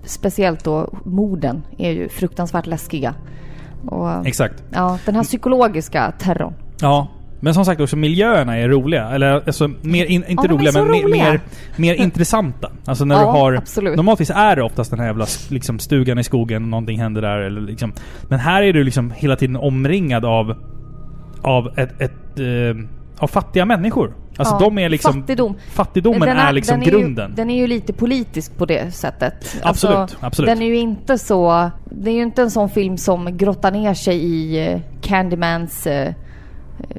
speciellt 0.04 0.64
då 0.64 0.88
morden 1.04 1.62
är 1.78 1.90
ju 1.90 2.08
fruktansvärt 2.08 2.66
läskiga. 2.66 3.14
Och, 3.86 4.26
Exakt. 4.26 4.64
ja, 4.70 4.98
den 5.04 5.14
här 5.14 5.22
psykologiska 5.22 6.12
terrorn. 6.18 6.54
Ja. 6.80 7.08
Men 7.40 7.54
som 7.54 7.64
sagt 7.64 7.80
också 7.80 7.96
miljöerna 7.96 8.56
är 8.58 8.68
roliga. 8.68 9.08
Eller 9.10 9.26
alltså, 9.26 9.68
mer 9.82 10.04
in, 10.06 10.24
inte 10.28 10.32
Ja, 10.36 10.44
är 10.44 10.48
roliga 10.48 10.72
men 10.72 10.90
mer, 10.90 11.02
roliga. 11.02 11.24
mer, 11.24 11.40
mer 11.76 11.94
intressanta. 12.00 12.70
Alltså 12.84 13.04
när 13.04 13.14
Ja, 13.14 13.20
du 13.20 13.26
har... 13.26 13.52
absolut. 13.52 13.96
Normalvis 13.96 14.30
är 14.30 14.56
det 14.56 14.62
oftast 14.62 14.90
den 14.90 15.00
här 15.00 15.06
jävla 15.06 15.26
liksom, 15.48 15.78
stugan 15.78 16.18
i 16.18 16.24
skogen, 16.24 16.70
någonting 16.70 16.98
händer 17.00 17.22
där 17.22 17.38
eller 17.38 17.60
liksom... 17.60 17.92
Men 18.28 18.38
här 18.38 18.62
är 18.62 18.72
du 18.72 18.84
liksom 18.84 19.10
hela 19.16 19.36
tiden 19.36 19.56
omringad 19.56 20.24
av... 20.24 20.54
Av 21.42 21.78
ett... 21.78 22.00
ett 22.00 22.38
eh, 22.38 22.84
av 23.18 23.26
fattiga 23.26 23.64
människor. 23.64 24.14
Alltså 24.36 24.54
Ja, 24.54 24.58
de 24.60 24.78
är 24.78 24.88
liksom... 24.88 25.12
fattigdom. 25.14 25.54
Fattigdomen 25.70 26.20
Den 26.20 26.36
är, 26.36 26.52
liksom 26.52 26.80
den 26.80 26.88
är 26.88 26.92
grunden. 26.92 27.30
Ju, 27.30 27.36
den 27.36 27.50
är 27.50 27.56
ju 27.56 27.66
lite 27.66 27.92
politisk 27.92 28.56
på 28.58 28.66
det 28.66 28.94
sättet. 28.94 29.56
Absolut, 29.62 30.16
absolut. 30.20 30.48
Den 30.50 30.62
är 30.62 30.66
ju 30.66 30.76
inte 30.76 31.18
så... 31.18 31.70
Det 31.84 32.10
är 32.10 32.14
ju 32.14 32.22
inte 32.22 32.42
en 32.42 32.50
sån 32.50 32.68
film 32.68 32.96
som 32.96 33.36
grottar 33.36 33.70
ner 33.70 33.94
sig 33.94 34.16
i 34.16 34.66
eh, 34.72 34.80
Candymans... 35.00 35.86
eh, 35.86 36.12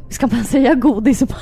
Ska 0.10 0.28
man 0.28 0.44
säga 0.44 0.74
godisman? 0.76 1.39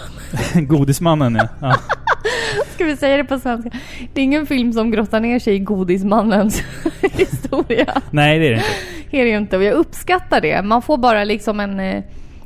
Godismannen 0.67 1.35
ja. 1.35 1.47
ja. 1.61 1.75
Ska 2.75 2.85
vi 2.85 2.97
säga 2.97 3.17
det 3.17 3.23
på 3.23 3.39
svenska? 3.39 3.71
Det 4.13 4.21
är 4.21 4.25
ingen 4.25 4.45
film 4.45 4.73
som 4.73 4.91
grottar 4.91 5.19
ner 5.19 5.39
sig 5.39 5.55
i 5.55 5.59
godismannens 5.59 6.63
historia. 7.01 8.01
Nej 8.11 8.39
det 8.39 8.45
är 8.47 8.49
det 8.51 8.55
inte. 8.55 8.67
Det 9.11 9.21
är 9.21 9.25
det 9.25 9.31
inte 9.31 9.57
och 9.57 9.63
jag 9.63 9.73
uppskattar 9.73 10.41
det. 10.41 10.61
Man 10.61 10.81
får 10.81 10.97
bara 10.97 11.23
liksom 11.23 11.59
en, 11.59 11.79
eh, 11.79 12.03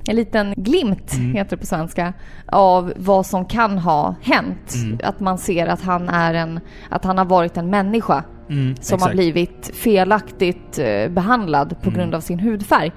en 0.08 0.16
liten 0.16 0.54
glimt, 0.58 1.14
Mm. 1.14 1.34
heter 1.36 1.50
det 1.50 1.58
på 1.60 1.66
svenska, 1.66 2.14
av 2.48 2.94
vad 2.96 3.26
som 3.26 3.46
kan 3.46 3.78
ha 3.78 4.16
hänt. 4.22 4.74
Mm. 4.84 5.00
Att 5.04 5.20
man 5.20 5.38
ser 5.38 5.68
att 5.68 5.82
han 5.82 6.10
är 6.10 6.34
en, 6.34 6.60
att 6.90 7.06
han 7.06 7.18
har 7.18 7.26
varit 7.26 7.58
en 7.58 7.70
människa 7.70 8.24
Mm, 8.50 8.76
som 8.82 8.94
har 9.02 9.08
exakt. 9.08 9.16
blivit 9.16 9.72
felaktigt 9.74 10.80
eh, 10.80 11.10
behandlad 11.10 11.70
på 11.82 11.90
Mm. 11.90 12.00
grund 12.00 12.16
av 12.16 12.22
sin 12.22 12.40
hudfärg. 12.40 12.92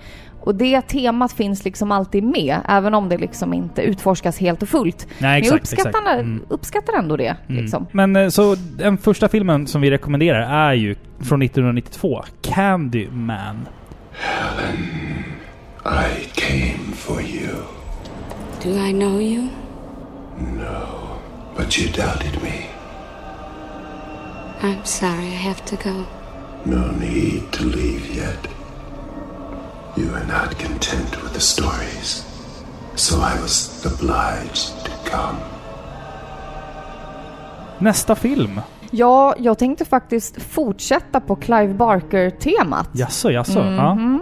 Och 0.46 0.54
det 0.54 0.80
temat 0.80 1.32
finns 1.32 1.64
liksom 1.64 1.92
alltid 1.92 2.24
med, 2.24 2.61
även 2.68 2.94
om 2.94 3.09
det 3.09 3.18
liksom 3.18 3.54
inte 3.54 3.82
utforskas 3.82 4.38
helt 4.38 4.62
och 4.62 4.68
fullt. 4.68 5.06
Nej 5.09 5.16
Men 5.18 5.30
jag 5.30 5.38
exakt, 5.38 5.62
uppskattar, 5.62 5.88
exakt. 6.00 6.20
Mm. 6.20 6.42
uppskattar 6.48 6.92
ändå 6.92 7.16
det. 7.16 7.37
Mm. 7.48 7.62
Liksom. 7.62 7.87
Men 7.92 8.16
eh, 8.16 8.28
så 8.28 8.54
den 8.54 8.98
första 8.98 9.28
filmen 9.28 9.66
som 9.66 9.80
vi 9.80 9.90
rekommenderar 9.90 10.68
är 10.68 10.72
ju 10.74 10.94
från 11.18 11.42
1992. 11.42 12.24
Candyman. 12.42 13.68
I 15.85 16.24
came 16.35 16.94
for 16.94 17.20
you, 17.20 17.56
Do 18.62 18.70
I 18.70 18.92
know 18.92 19.22
you? 19.22 19.48
but 21.56 21.78
you 21.78 21.88
doubted 21.92 22.42
me. 22.42 22.66
I'm 24.61 24.85
sorry, 24.85 25.26
I 25.26 25.38
have 25.48 25.64
to 25.64 25.76
go. 25.76 26.06
No 26.64 26.90
need 26.92 27.52
to 27.52 27.64
leave 27.64 28.16
yet. 28.16 28.56
You 29.98 30.09
are 30.14 30.26
not 30.26 30.54
content 30.62 31.22
with 31.22 31.32
the 31.32 31.40
stories, 31.40 32.26
so 32.94 33.16
I 33.16 33.40
was 33.42 33.87
obliged 33.87 34.85
to 34.85 34.90
come. 35.11 35.38
Nästa 37.78 38.14
film. 38.14 38.61
Ja, 38.90 39.35
jag 39.38 39.59
tänkte 39.59 39.85
faktiskt 39.85 40.42
fortsätta 40.42 41.20
på 41.20 41.37
Clive 41.37 41.74
Barker-temat. 41.74 42.88
Jaså, 42.92 43.30
jaså? 43.30 43.59
Ja. 43.59 43.94
Mhm. 43.94 44.20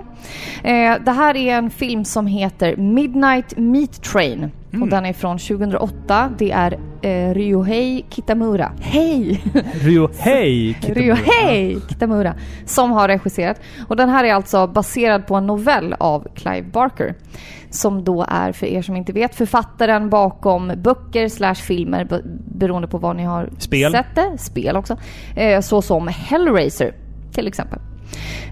Eh, 0.63 0.95
det 1.05 1.11
här 1.13 1.37
är 1.37 1.55
en 1.55 1.71
film 1.71 2.05
som 2.05 2.27
heter 2.27 2.77
Midnight 2.77 3.57
Meat 3.57 4.03
Train. 4.03 4.51
Mm. 4.71 4.83
Och 4.83 4.89
den 4.89 5.07
är 5.07 5.13
från 5.13 5.39
2008. 5.39 6.31
Det 6.39 6.51
är 6.51 6.79
eh, 7.05 7.35
Ryohei 7.35 8.05
Kitamura. 8.11 8.73
Hej! 8.81 9.43
Ryo 9.83 10.09
Hej! 10.19 10.75
Kitamura. 10.81 11.01
Ryohei 11.03 11.81
Kitamura. 11.89 12.35
Som 12.67 12.91
har 12.93 13.09
regisserat. 13.09 13.61
Och 13.89 13.97
den 13.97 14.09
här 14.09 14.25
är 14.25 14.35
alltså 14.35 14.67
baserad 14.67 15.27
på 15.27 15.35
en 15.35 15.47
novell 15.47 15.95
av 15.99 16.27
Clive 16.35 16.63
Barker. 16.73 17.15
Som 17.71 18.05
då 18.05 18.27
är, 18.29 18.53
för 18.53 18.67
er 18.67 18.83
som 18.83 18.97
inte 18.97 19.13
vet, 19.13 19.35
författaren 19.35 20.11
bakom 20.11 20.73
böcker 20.77 21.29
slash 21.29 21.55
filmer 21.55 22.05
be- 22.05 22.23
beroende 22.55 22.89
på 22.89 22.99
vad 22.99 23.17
ni 23.17 23.25
har 23.25 23.51
Spel. 23.59 23.93
sett 23.93 24.15
det. 24.15 24.39
Spel 24.39 24.77
också. 24.77 24.97
Eh, 25.37 25.61
så 25.61 25.83
som 25.83 26.09
Hellraiser 26.09 26.95
till 27.33 27.47
exempel. 27.49 27.79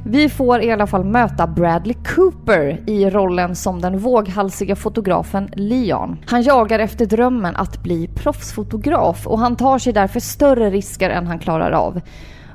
Vi 0.06 0.28
får 0.28 0.62
i 0.62 0.70
alla 0.70 0.86
fall 0.86 1.04
möta 1.04 1.46
Bradley 1.46 1.96
Cooper 2.14 2.80
i 2.86 3.10
rollen 3.10 3.56
som 3.56 3.80
den 3.80 3.98
våghalsiga 3.98 4.76
fotografen 4.76 5.48
Leon. 5.52 6.18
Han 6.26 6.42
jagar 6.42 6.78
efter 6.78 7.06
drömmen 7.06 7.56
att 7.56 7.82
bli 7.82 8.08
proffsfotograf 8.14 9.26
och 9.26 9.38
han 9.38 9.56
tar 9.56 9.78
sig 9.78 9.92
därför 9.92 10.20
större 10.20 10.70
risker 10.70 11.10
än 11.10 11.26
han 11.26 11.38
klarar 11.38 11.70
av. 11.70 12.00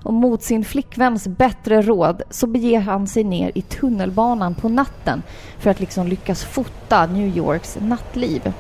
Och 0.04 0.14
mot 0.14 0.44
sin 0.44 0.66
flickväns 0.66 1.28
bättre 1.28 1.82
råd 1.82 2.22
så 2.30 2.48
beger 2.48 2.80
han 2.80 3.08
sig 3.08 3.24
ner 3.24 3.52
i 3.56 3.62
tunnelbanan 3.62 4.56
på 4.56 4.70
natten 4.70 5.24
för 5.60 5.70
att 5.70 5.80
liksom 5.80 6.08
lyckas 6.08 6.44
fota 6.44 7.06
New 7.06 7.38
Yorks 7.38 7.78
nattliv. 7.82 8.54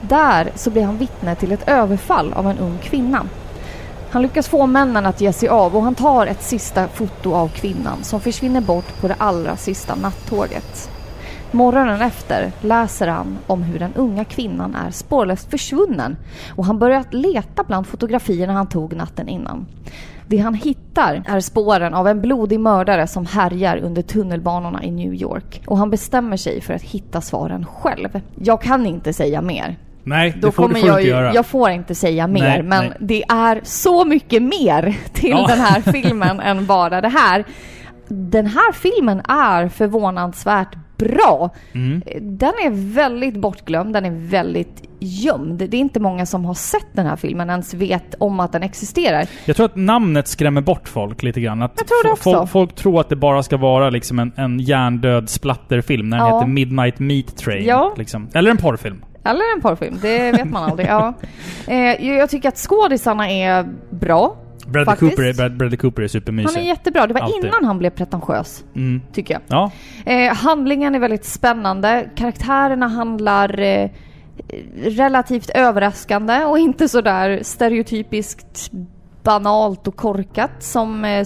Där 0.00 0.50
så 0.54 0.70
blir 0.70 0.82
han 0.82 0.98
vittne 0.98 1.34
till 1.34 1.52
ett 1.52 1.68
överfall 1.68 2.32
av 2.32 2.46
en 2.46 2.58
ung 2.58 2.78
kvinna. 2.82 3.26
Han 4.12 4.22
lyckas 4.22 4.48
få 4.48 4.66
männen 4.66 5.06
att 5.06 5.20
ge 5.20 5.32
sig 5.32 5.48
av 5.48 5.76
och 5.76 5.82
han 5.82 5.94
tar 5.94 6.26
ett 6.26 6.42
sista 6.42 6.88
foto 6.88 7.34
av 7.34 7.48
kvinnan 7.48 8.04
som 8.04 8.20
försvinner 8.20 8.60
bort 8.60 9.00
på 9.00 9.08
det 9.08 9.14
allra 9.18 9.56
sista 9.56 9.94
nattåget. 9.94 10.90
Morgonen 11.50 12.00
efter 12.00 12.52
läser 12.60 13.08
han 13.08 13.38
om 13.46 13.62
hur 13.62 13.78
den 13.78 13.94
unga 13.94 14.24
kvinnan 14.24 14.74
är 14.74 14.90
spårlöst 14.90 15.50
försvunnen 15.50 16.16
och 16.56 16.64
han 16.64 16.78
börjar 16.78 17.04
leta 17.10 17.64
bland 17.64 17.86
fotografierna 17.86 18.52
han 18.52 18.68
tog 18.68 18.96
natten 18.96 19.28
innan. 19.28 19.66
Det 20.26 20.38
han 20.38 20.54
hittar 20.54 21.22
är 21.26 21.40
spåren 21.40 21.94
av 21.94 22.08
en 22.08 22.20
blodig 22.20 22.60
mördare 22.60 23.06
som 23.06 23.26
härjar 23.26 23.76
under 23.76 24.02
tunnelbanorna 24.02 24.84
i 24.84 24.90
New 24.90 25.14
York 25.14 25.62
och 25.66 25.78
han 25.78 25.90
bestämmer 25.90 26.36
sig 26.36 26.60
för 26.60 26.74
att 26.74 26.82
hitta 26.82 27.20
svaren 27.20 27.66
själv. 27.66 28.20
Jag 28.34 28.62
kan 28.62 28.86
inte 28.86 29.12
säga 29.12 29.42
mer. 29.42 29.76
Nej, 30.04 30.34
Då 30.40 30.46
det 30.48 30.52
får, 30.52 30.62
det 30.68 30.74
kommer 30.74 30.80
får 30.80 30.86
du 30.86 30.92
jag 30.92 30.98
inte 31.00 31.06
ju, 31.08 31.14
göra. 31.14 31.34
jag 31.34 31.46
får 31.46 31.70
inte 31.70 31.94
säga 31.94 32.26
mer, 32.26 32.40
Nej, 32.42 32.62
men 32.62 32.84
nej. 32.84 32.96
det 33.00 33.22
är 33.28 33.60
så 33.64 34.04
mycket 34.04 34.42
mer 34.42 34.96
till 35.12 35.30
Ja. 35.30 35.46
den 35.48 35.58
här 35.58 35.80
filmen 35.92 36.40
än 36.40 36.66
bara 36.66 37.00
det 37.00 37.08
här. 37.08 37.44
Den 38.08 38.46
här 38.46 38.72
filmen 38.72 39.20
är 39.28 39.68
förvånansvärt 39.68 40.76
bra. 40.96 41.50
Mm. 41.72 42.02
Den 42.20 42.52
är 42.64 42.92
väldigt 42.94 43.36
bortglömd, 43.36 43.92
den 43.94 44.04
är 44.04 44.10
väldigt 44.30 44.82
gömd. 45.00 45.58
Det 45.58 45.76
är 45.76 45.80
inte 45.80 46.00
många 46.00 46.26
som 46.26 46.44
har 46.44 46.54
sett 46.54 46.86
den 46.92 47.06
här 47.06 47.16
filmen 47.16 47.50
ens 47.50 47.74
vet 47.74 48.14
om 48.18 48.40
att 48.40 48.52
den 48.52 48.62
existerar. 48.62 49.26
Jag 49.44 49.56
tror 49.56 49.66
att 49.66 49.76
namnet 49.76 50.28
skrämmer 50.28 50.60
bort 50.60 50.88
folk 50.88 51.22
lite 51.22 51.40
grann. 51.40 51.62
Att 51.62 51.72
Jag 51.76 51.86
tror 51.86 52.04
det 52.04 52.10
också. 52.12 52.32
Folk, 52.32 52.50
folk 52.50 52.74
tror 52.74 53.00
att 53.00 53.08
det 53.08 53.16
bara 53.16 53.42
ska 53.42 53.56
vara 53.56 53.90
liksom 53.90 54.18
en, 54.18 54.32
en 54.36 54.60
hjärndöd 54.60 55.30
splatterfilm 55.30 56.08
när 56.10 56.18
den 56.18 56.26
Ja. 56.26 56.34
heter 56.38 56.48
Midnight 56.48 56.98
Meat 56.98 57.36
Train. 57.36 57.64
Ja. 57.66 57.94
Liksom. 57.96 58.28
Eller 58.34 58.50
en 58.50 58.56
porrfilm. 58.56 59.04
Eller 59.24 59.54
en 59.56 59.60
porrfilm, 59.62 59.98
det 60.02 60.32
vet 60.32 60.50
man 60.50 60.70
aldrig. 60.70 60.88
Ja. 60.88 61.14
Eh, 61.66 62.08
jag 62.08 62.30
tycker 62.30 62.48
att 62.48 62.56
skådisarna 62.56 63.30
är 63.30 63.68
bra. 63.90 64.36
Bradley. 64.66 64.96
Cooper, 64.96 65.32
Brad, 65.32 65.56
Bradley 65.56 65.78
Cooper 65.78 66.02
är 66.02 66.08
supermysig. 66.08 66.54
Han 66.54 66.64
är 66.64 66.68
jättebra. 66.68 67.06
Det 67.06 67.14
var 67.14 67.20
Alltid. 67.20 67.44
innan 67.44 67.64
han 67.64 67.78
blev 67.78 67.90
pretentiös, 67.90 68.64
mm. 68.76 69.02
tycker 69.12 69.34
jag. 69.34 69.42
Ja. 69.46 69.70
Eh, 70.12 70.34
handlingen 70.34 70.94
är 70.94 70.98
väldigt 70.98 71.24
spännande. 71.24 72.10
Karaktärerna 72.16 72.88
handlar 72.88 73.60
eh, 73.60 73.90
relativt 74.76 75.50
överraskande 75.50 76.44
och 76.44 76.58
inte 76.58 76.88
sådär 76.88 77.40
stereotypiskt 77.42 78.70
banalt 79.22 79.88
och 79.88 79.96
korkat 79.96 80.62
som 80.62 81.04
eh, 81.04 81.24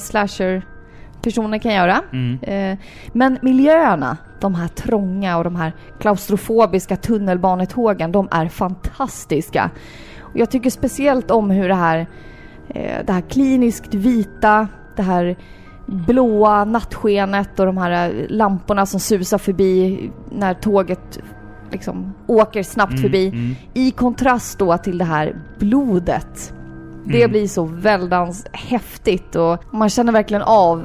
slasher-personer 1.30 1.58
kan 1.58 1.74
göra. 1.74 2.02
Mm. 2.12 2.38
Eh, 2.42 2.78
men 3.12 3.38
miljöerna, 3.42 4.16
de 4.40 4.54
här 4.54 4.68
trånga 4.68 5.36
och 5.38 5.44
de 5.44 5.56
här 5.56 5.72
klaustrofobiska 6.00 6.96
tunnelbanetågen, 6.96 8.12
de 8.12 8.28
är 8.30 8.48
fantastiska. 8.48 9.70
Och 10.20 10.38
jag 10.38 10.50
tycker 10.50 10.70
speciellt 10.70 11.30
om 11.30 11.50
hur 11.50 11.68
det 11.68 11.74
här, 11.74 12.06
eh, 12.68 13.04
det 13.06 13.12
här 13.12 13.20
kliniskt 13.20 13.94
vita, 13.94 14.68
det 14.96 15.02
här 15.02 15.36
blåa 15.86 16.64
nattskenet 16.64 17.60
och 17.60 17.66
de 17.66 17.76
här 17.78 18.08
eh, 18.08 18.26
lamporna 18.28 18.86
som 18.86 19.00
susar 19.00 19.38
förbi 19.38 20.10
när 20.30 20.54
tåget 20.54 21.18
liksom 21.70 22.14
åker 22.26 22.62
snabbt 22.62 22.90
Mm, 22.92 23.02
förbi. 23.02 23.28
mm. 23.28 23.54
I 23.74 23.90
kontrast 23.90 24.58
då 24.58 24.78
till 24.78 24.98
det 24.98 25.04
här 25.04 25.36
blodet. 25.58 26.54
Det 27.06 27.18
Mm. 27.22 27.30
blir 27.30 27.48
så 27.48 27.64
väldans 27.64 28.46
häftigt 28.52 29.36
och 29.36 29.64
man 29.70 29.88
känner 29.90 30.12
verkligen 30.12 30.42
av 30.42 30.82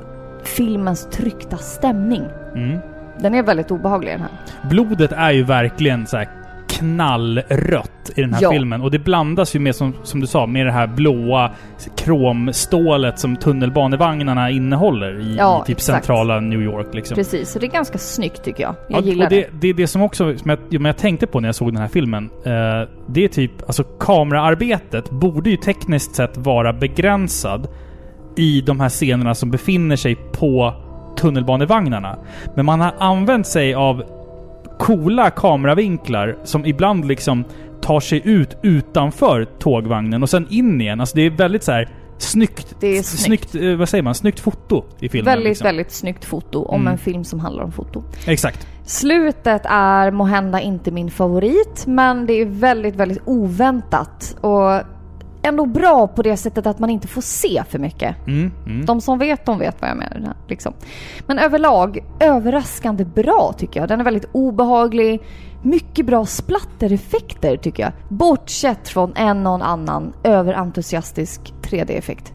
filmens 0.56 1.08
tryckta 1.12 1.58
stämning. 1.58 2.24
Mm. 2.56 2.78
Den 3.22 3.36
är 3.36 3.44
väldigt 3.44 3.72
obehaglig 3.72 4.14
den 4.14 4.22
här. 4.22 4.30
Blodet 4.70 5.12
är 5.12 5.32
ju 5.32 5.44
verkligen 5.44 6.08
så 6.08 6.18
här 6.18 6.30
knallrött 6.68 8.12
i 8.16 8.22
den 8.22 8.34
här 8.34 8.42
Ja. 8.44 8.52
filmen. 8.52 8.82
Och 8.82 8.92
det 8.92 9.00
blandas 9.00 9.56
ju 9.56 9.60
med, 9.60 9.76
som, 9.76 9.94
som 10.04 10.20
du 10.20 10.28
sa, 10.28 10.46
med 10.46 10.66
det 10.66 10.72
här 10.72 10.88
blåa 10.88 11.52
kromstålet 11.98 13.20
som 13.20 13.36
tunnelbanevagnarna 13.36 14.50
innehåller 14.50 15.20
i, 15.20 15.36
Ja, 15.38 15.62
i 15.64 15.68
typ 15.68 15.78
exakt. 15.78 16.06
centrala 16.06 16.40
New 16.40 16.62
York. 16.62 16.88
Liksom. 16.94 17.16
Precis, 17.16 17.50
så 17.50 17.60
det 17.60 17.66
är 17.66 17.72
ganska 17.72 17.98
snyggt 17.98 18.44
tycker 18.44 18.64
jag. 18.64 18.76
Jag 18.90 19.02
Ja, 19.02 19.06
gillar 19.06 19.26
och 19.26 19.30
det, 19.32 19.48
det 19.62 19.68
är 19.68 19.74
det 19.74 19.88
som 19.88 20.02
också 20.02 20.38
som 20.38 20.50
jag, 20.50 20.60
som 20.72 20.86
jag 20.86 20.98
tänkte 20.98 21.28
på 21.28 21.40
när 21.40 21.48
jag 21.48 21.56
såg 21.56 21.74
den 21.74 21.82
här 21.82 21.88
filmen. 21.88 22.30
Eh, 22.46 22.52
det 23.08 23.24
är 23.24 23.28
typ, 23.28 23.52
alltså 23.68 23.84
kameraarbetet 23.84 25.10
borde 25.10 25.50
ju 25.50 25.58
tekniskt 25.58 26.16
sett 26.16 26.38
vara 26.38 26.74
begränsad 26.74 27.68
i 28.40 28.62
de 28.62 28.80
här 28.80 28.90
scenerna 28.90 29.36
som 29.36 29.52
befinner 29.52 29.96
sig 29.96 30.16
på 30.16 30.74
tunnelbanevagnarna. 31.18 32.18
Men 32.56 32.66
man 32.66 32.80
har 32.80 32.94
använt 33.00 33.48
sig 33.48 33.74
av 33.74 34.04
coola 34.80 35.30
kameravinklar 35.30 36.36
som 36.44 36.66
ibland 36.66 37.06
liksom 37.08 37.44
tar 37.82 38.00
sig 38.00 38.22
ut 38.26 38.58
utanför 38.64 39.46
tågvagnen 39.60 40.24
och 40.24 40.30
sen 40.30 40.48
in 40.50 40.82
igen. 40.82 41.00
Alltså 41.00 41.16
det 41.16 41.22
är 41.22 41.30
väldigt 41.30 41.64
så 41.64 41.72
här 41.72 41.90
snyggt. 42.18 42.76
Det 42.80 42.98
är 42.98 43.04
snyggt. 43.04 43.56
eh, 43.56 43.76
vad 43.76 43.90
säger 43.90 44.04
man? 44.04 44.16
Snyggt 44.16 44.40
foto 44.40 44.84
i 45.00 45.10
filmen. 45.10 45.26
Väldigt, 45.26 45.48
liksom. 45.48 45.66
väldigt 45.66 45.92
snyggt 45.92 46.26
foto 46.26 46.64
om 46.66 46.82
Mm. 46.82 46.92
en 46.94 46.98
film 46.98 47.24
som 47.24 47.40
handlar 47.40 47.64
om 47.64 47.72
foto. 47.72 48.04
Exakt. 48.28 48.68
Slutet 48.84 49.62
är 49.66 50.12
måhända 50.12 50.62
inte 50.62 50.92
min 50.92 51.12
favorit, 51.12 51.84
men 51.88 52.26
det 52.26 52.34
är 52.34 52.46
väldigt, 52.46 52.96
väldigt 52.96 53.22
oväntat 53.26 54.36
och 54.42 54.82
ändå 55.44 55.66
bra 55.66 56.08
på 56.08 56.22
det 56.22 56.38
sättet 56.38 56.68
att 56.68 56.80
man 56.80 56.90
inte 56.90 57.08
får 57.08 57.22
se 57.22 57.64
för 57.70 57.80
mycket. 57.80 58.16
Mm, 58.28 58.52
mm. 58.66 58.86
De 58.86 59.02
som 59.02 59.20
vet, 59.20 59.46
de 59.46 59.60
vet 59.60 59.82
vad 59.82 59.90
jag 59.90 59.98
menar. 59.98 60.36
Liksom. 60.48 60.74
Men 61.28 61.40
överlag, 61.40 62.00
överraskande 62.20 63.06
bra 63.06 63.54
tycker 63.58 63.80
jag. 63.80 63.90
Den 63.90 64.00
är 64.00 64.04
väldigt 64.04 64.30
obehaglig. 64.32 65.22
Mycket 65.64 66.06
bra 66.06 66.26
splattereffekter 66.26 67.58
tycker 67.58 67.84
jag. 67.84 67.92
Bortsett 68.10 68.88
från 68.88 69.14
en 69.16 69.48
och 69.48 69.68
annan 69.68 70.14
överentusiastisk 70.24 71.54
3D-effekt. 71.62 72.34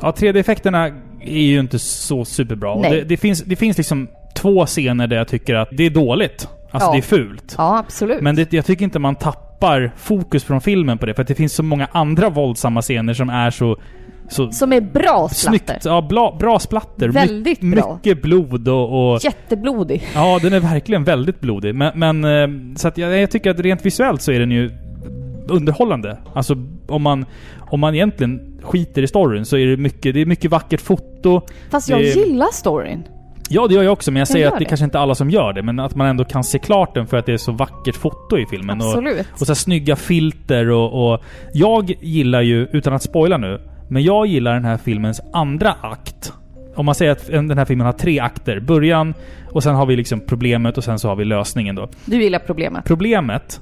Ja, 0.00 0.10
3D-effekterna 0.10 1.02
är 1.20 1.42
ju 1.42 1.60
inte 1.60 1.78
så 1.78 2.24
superbra. 2.24 2.76
Nej. 2.76 2.90
Det, 2.90 3.04
det, 3.04 3.16
finns, 3.16 3.42
det 3.42 3.56
finns 3.56 3.76
liksom 3.78 4.08
två 4.36 4.66
scener 4.66 5.06
där 5.06 5.16
jag 5.16 5.28
tycker 5.28 5.54
att 5.54 5.68
det 5.72 5.86
är 5.86 5.90
dåligt. 5.90 6.48
Alltså 6.70 6.88
Ja. 6.88 6.92
det 6.92 6.98
är 6.98 7.02
fult. 7.02 7.54
Ja, 7.58 7.78
absolut. 7.78 8.20
Men 8.22 8.36
det, 8.36 8.52
jag 8.52 8.66
tycker 8.66 8.84
inte 8.84 8.98
man 8.98 9.14
tappar 9.14 9.43
fokus 9.96 10.44
från 10.44 10.60
filmen 10.60 10.98
på 10.98 11.06
det. 11.06 11.14
För 11.14 11.22
att 11.22 11.28
det 11.28 11.34
finns 11.34 11.52
så 11.54 11.62
många 11.62 11.88
andra 11.92 12.28
våldsamma 12.30 12.82
scener 12.82 13.14
som 13.14 13.28
är 13.30 13.50
så... 13.50 13.76
så 14.28 14.52
Som 14.52 14.72
är 14.72 14.80
bra 14.80 15.28
splatter. 15.28 15.64
snyggt. 15.66 15.84
Ja, 15.84 16.00
bra, 16.02 16.36
bra 16.40 16.58
splatter. 16.58 17.08
Väldigt 17.08 17.62
My, 17.62 17.76
bra. 17.76 17.94
Mycket 17.94 18.22
blod 18.22 18.68
och... 18.68 19.12
och 19.14 19.24
Jätteblodig. 19.24 20.02
ja, 20.14 20.38
den 20.42 20.52
är 20.52 20.60
verkligen 20.60 21.04
väldigt 21.04 21.40
blodig. 21.40 21.74
Men, 21.74 21.92
men 21.98 22.24
eh, 22.24 22.76
så 22.76 22.88
att 22.88 22.98
jag, 22.98 23.18
jag 23.18 23.30
tycker 23.30 23.50
att 23.50 23.60
rent 23.60 23.86
visuellt 23.86 24.22
så 24.22 24.32
är 24.32 24.40
den 24.40 24.50
ju 24.50 24.70
underhållande. 25.48 26.18
Alltså 26.34 26.56
om 26.88 27.02
man, 27.02 27.26
om 27.60 27.80
man 27.80 27.94
egentligen 27.94 28.60
skiter 28.62 29.02
i 29.02 29.06
storyn 29.06 29.44
så 29.44 29.56
är 29.56 29.66
det 29.66 29.76
mycket, 29.76 30.14
det 30.14 30.20
är 30.20 30.26
mycket 30.26 30.50
vackert 30.50 30.80
foto. 30.80 31.40
Fast 31.70 31.88
jag 31.88 32.00
Det- 32.00 32.04
gillar 32.06 32.52
storyn. 32.52 33.02
Ja, 33.48 33.66
det 33.66 33.74
gör 33.74 33.82
jag 33.82 33.92
också, 33.92 34.12
men 34.12 34.18
jag 34.18 34.28
säger 34.28 34.46
att 34.46 34.52
det 34.52 34.58
det. 34.58 34.64
kanske 34.64 34.84
inte 34.84 34.98
är 34.98 35.02
alla 35.02 35.14
som 35.14 35.30
gör 35.30 35.52
det. 35.52 35.62
Men 35.62 35.80
att 35.80 35.94
man 35.94 36.06
ändå 36.06 36.24
kan 36.24 36.44
se 36.44 36.58
klart 36.58 36.94
den 36.94 37.06
för 37.06 37.16
att 37.16 37.26
det 37.26 37.32
är 37.32 37.36
så 37.36 37.52
vackert 37.52 37.96
foto 37.96 38.38
i 38.38 38.46
filmen. 38.46 38.80
Och, 38.80 38.86
Absolut. 38.86 39.26
och 39.32 39.38
så 39.38 39.46
här 39.46 39.54
snygga 39.54 39.96
filter 39.96 40.70
och, 40.70 41.12
och... 41.12 41.20
Jag 41.52 41.94
gillar 42.00 42.42
ju, 42.42 42.68
utan 42.72 42.92
att 42.92 43.02
spoila 43.02 43.36
nu, 43.36 43.60
men 43.88 44.02
jag 44.02 44.26
gillar 44.26 44.54
den 44.54 44.64
här 44.64 44.76
filmens 44.76 45.20
andra 45.32 45.72
akt. 45.82 46.32
Om 46.76 46.86
man 46.86 46.94
säger 46.94 47.12
att 47.12 47.26
den 47.26 47.58
här 47.58 47.64
filmen 47.64 47.86
har 47.86 47.92
tre 47.92 48.20
akter. 48.20 48.60
Början, 48.60 49.14
och 49.50 49.62
sen 49.62 49.74
har 49.74 49.86
vi 49.86 49.96
liksom 49.96 50.20
problemet 50.20 50.78
och 50.78 50.84
sen 50.84 50.98
så 50.98 51.08
har 51.08 51.16
vi 51.16 51.24
lösningen 51.24 51.74
då. 51.74 51.88
Du 52.04 52.22
gillar 52.22 52.38
problemet. 52.38 52.84
Problemet, 52.84 53.60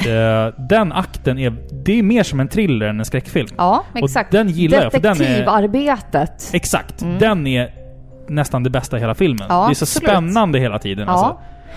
eh, 0.00 0.66
den 0.68 0.92
akten 0.92 1.38
är... 1.38 1.56
Det 1.84 1.98
är 1.98 2.02
mer 2.02 2.22
som 2.22 2.40
en 2.40 2.48
thriller 2.48 2.86
än 2.86 2.98
en 2.98 3.04
skräckfilm. 3.04 3.48
Ja, 3.56 3.84
exakt. 3.94 4.32
den 4.32 4.48
gillar 4.48 4.82
jag, 4.82 5.02
Detektivarbetet. 5.02 6.50
Exakt. 6.52 7.04
Den 7.18 7.46
är 7.46 7.83
nästan 8.28 8.62
det 8.62 8.70
bästa 8.70 8.96
i 8.96 9.00
hela 9.00 9.14
filmen. 9.14 9.46
Ja, 9.48 9.64
det 9.66 9.72
är 9.72 9.74
så 9.74 9.84
absolut. 9.84 9.88
spännande 10.08 10.58
hela 10.58 10.78
tiden 10.78 11.04
Ja. 11.08 11.12
alltså. 11.12 11.36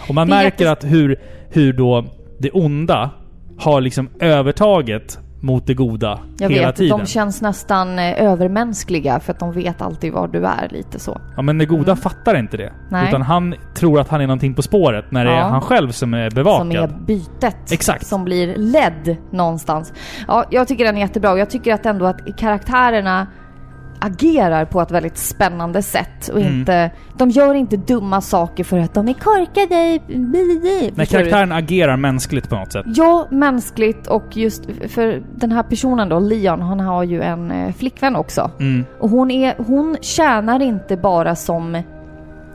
Och 0.10 0.16
man 0.16 0.28
märker 0.30 0.66
jättes- 0.66 0.72
att 0.86 0.92
hur, 0.92 1.16
hur 1.50 1.74
då 1.74 2.06
det 2.40 2.52
onda 2.52 3.10
har 3.60 3.82
liksom 3.82 4.10
övertaget 4.20 5.20
mot 5.42 5.68
det 5.68 5.74
goda 5.74 6.20
Jag 6.40 6.50
hela 6.50 6.68
vet, 6.68 6.76
tiden. 6.76 6.98
de 7.00 7.06
känns 7.06 7.42
nästan 7.42 8.00
eh, 8.00 8.22
övermänskliga 8.24 9.20
för 9.20 9.34
att 9.34 9.40
de 9.40 9.52
vet 9.52 9.82
alltid 9.82 10.14
var 10.14 10.28
du 10.28 10.46
är 10.46 10.68
lite 10.72 11.00
så. 11.00 11.22
Ja 11.36 11.42
men 11.42 11.58
det 11.58 11.66
goda 11.66 11.96
fattar 11.96 12.36
inte 12.40 12.58
det. 12.58 12.64
Mm. 12.68 12.76
Nej. 12.92 13.08
Utan 13.08 13.22
han 13.22 13.56
tror 13.76 14.00
att 14.00 14.10
han 14.10 14.22
är 14.22 14.28
någonting 14.28 14.54
på 14.54 14.62
spåret 14.62 15.12
när 15.12 15.26
det 15.26 15.32
är 15.32 15.36
Ja. 15.38 15.44
han 15.44 15.62
själv 15.62 15.92
som 15.92 16.14
är 16.14 16.30
bevakad. 16.32 16.68
Som 16.68 16.84
är 16.84 16.88
bytet. 17.06 17.72
Exakt. 17.72 18.06
Som 18.06 18.24
blir 18.24 18.56
ledd 18.56 19.18
någonstans. 19.32 19.94
Ja, 20.28 20.46
jag 20.52 20.68
tycker 20.68 20.86
den 20.86 20.96
är 20.98 21.02
jättebra 21.02 21.32
och 21.32 21.40
jag 21.40 21.50
tycker 21.50 21.74
att 21.74 21.86
ändå 21.86 22.06
att 22.06 22.38
karaktärerna 22.38 23.28
agerar 24.00 24.66
på 24.66 24.82
ett 24.82 24.92
väldigt 24.92 25.18
spännande 25.18 25.82
sätt 25.82 26.28
och 26.34 26.40
Mm. 26.40 26.60
inte... 26.60 26.92
De 27.18 27.30
gör 27.30 27.54
inte 27.54 27.78
dumma 27.78 28.22
saker 28.22 28.64
för 28.64 28.80
att 28.80 28.94
de 28.94 29.08
är 29.08 29.14
korkade. 29.14 30.00
Du? 30.96 31.06
karaktären 31.06 31.52
agerar 31.52 31.98
mänskligt 31.98 32.50
på 32.50 32.56
något 32.56 32.72
sätt. 32.72 32.86
Ja, 32.86 33.28
mänskligt 33.32 34.08
och 34.08 34.38
just 34.38 34.66
för 34.88 35.24
den 35.36 35.52
här 35.52 35.64
personen 35.64 36.10
då, 36.10 36.20
Leon, 36.20 36.62
han 36.62 36.80
har 36.80 37.04
ju 37.04 37.22
en 37.22 37.52
eh, 37.52 37.74
flickvän 37.74 38.16
också. 38.16 38.52
Mm. 38.60 38.86
Och 39.00 39.10
hon, 39.10 39.32
är, 39.32 39.56
hon 39.58 39.98
tjänar 40.02 40.62
inte 40.62 40.98
bara 40.98 41.36
som... 41.36 41.84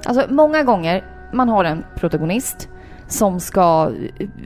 Alltså 0.07 0.25
många 0.29 0.63
gånger, 0.63 1.05
man 1.33 1.49
har 1.49 1.65
en 1.65 1.85
protagonist 1.97 2.69
som 3.13 3.41
ska 3.41 3.91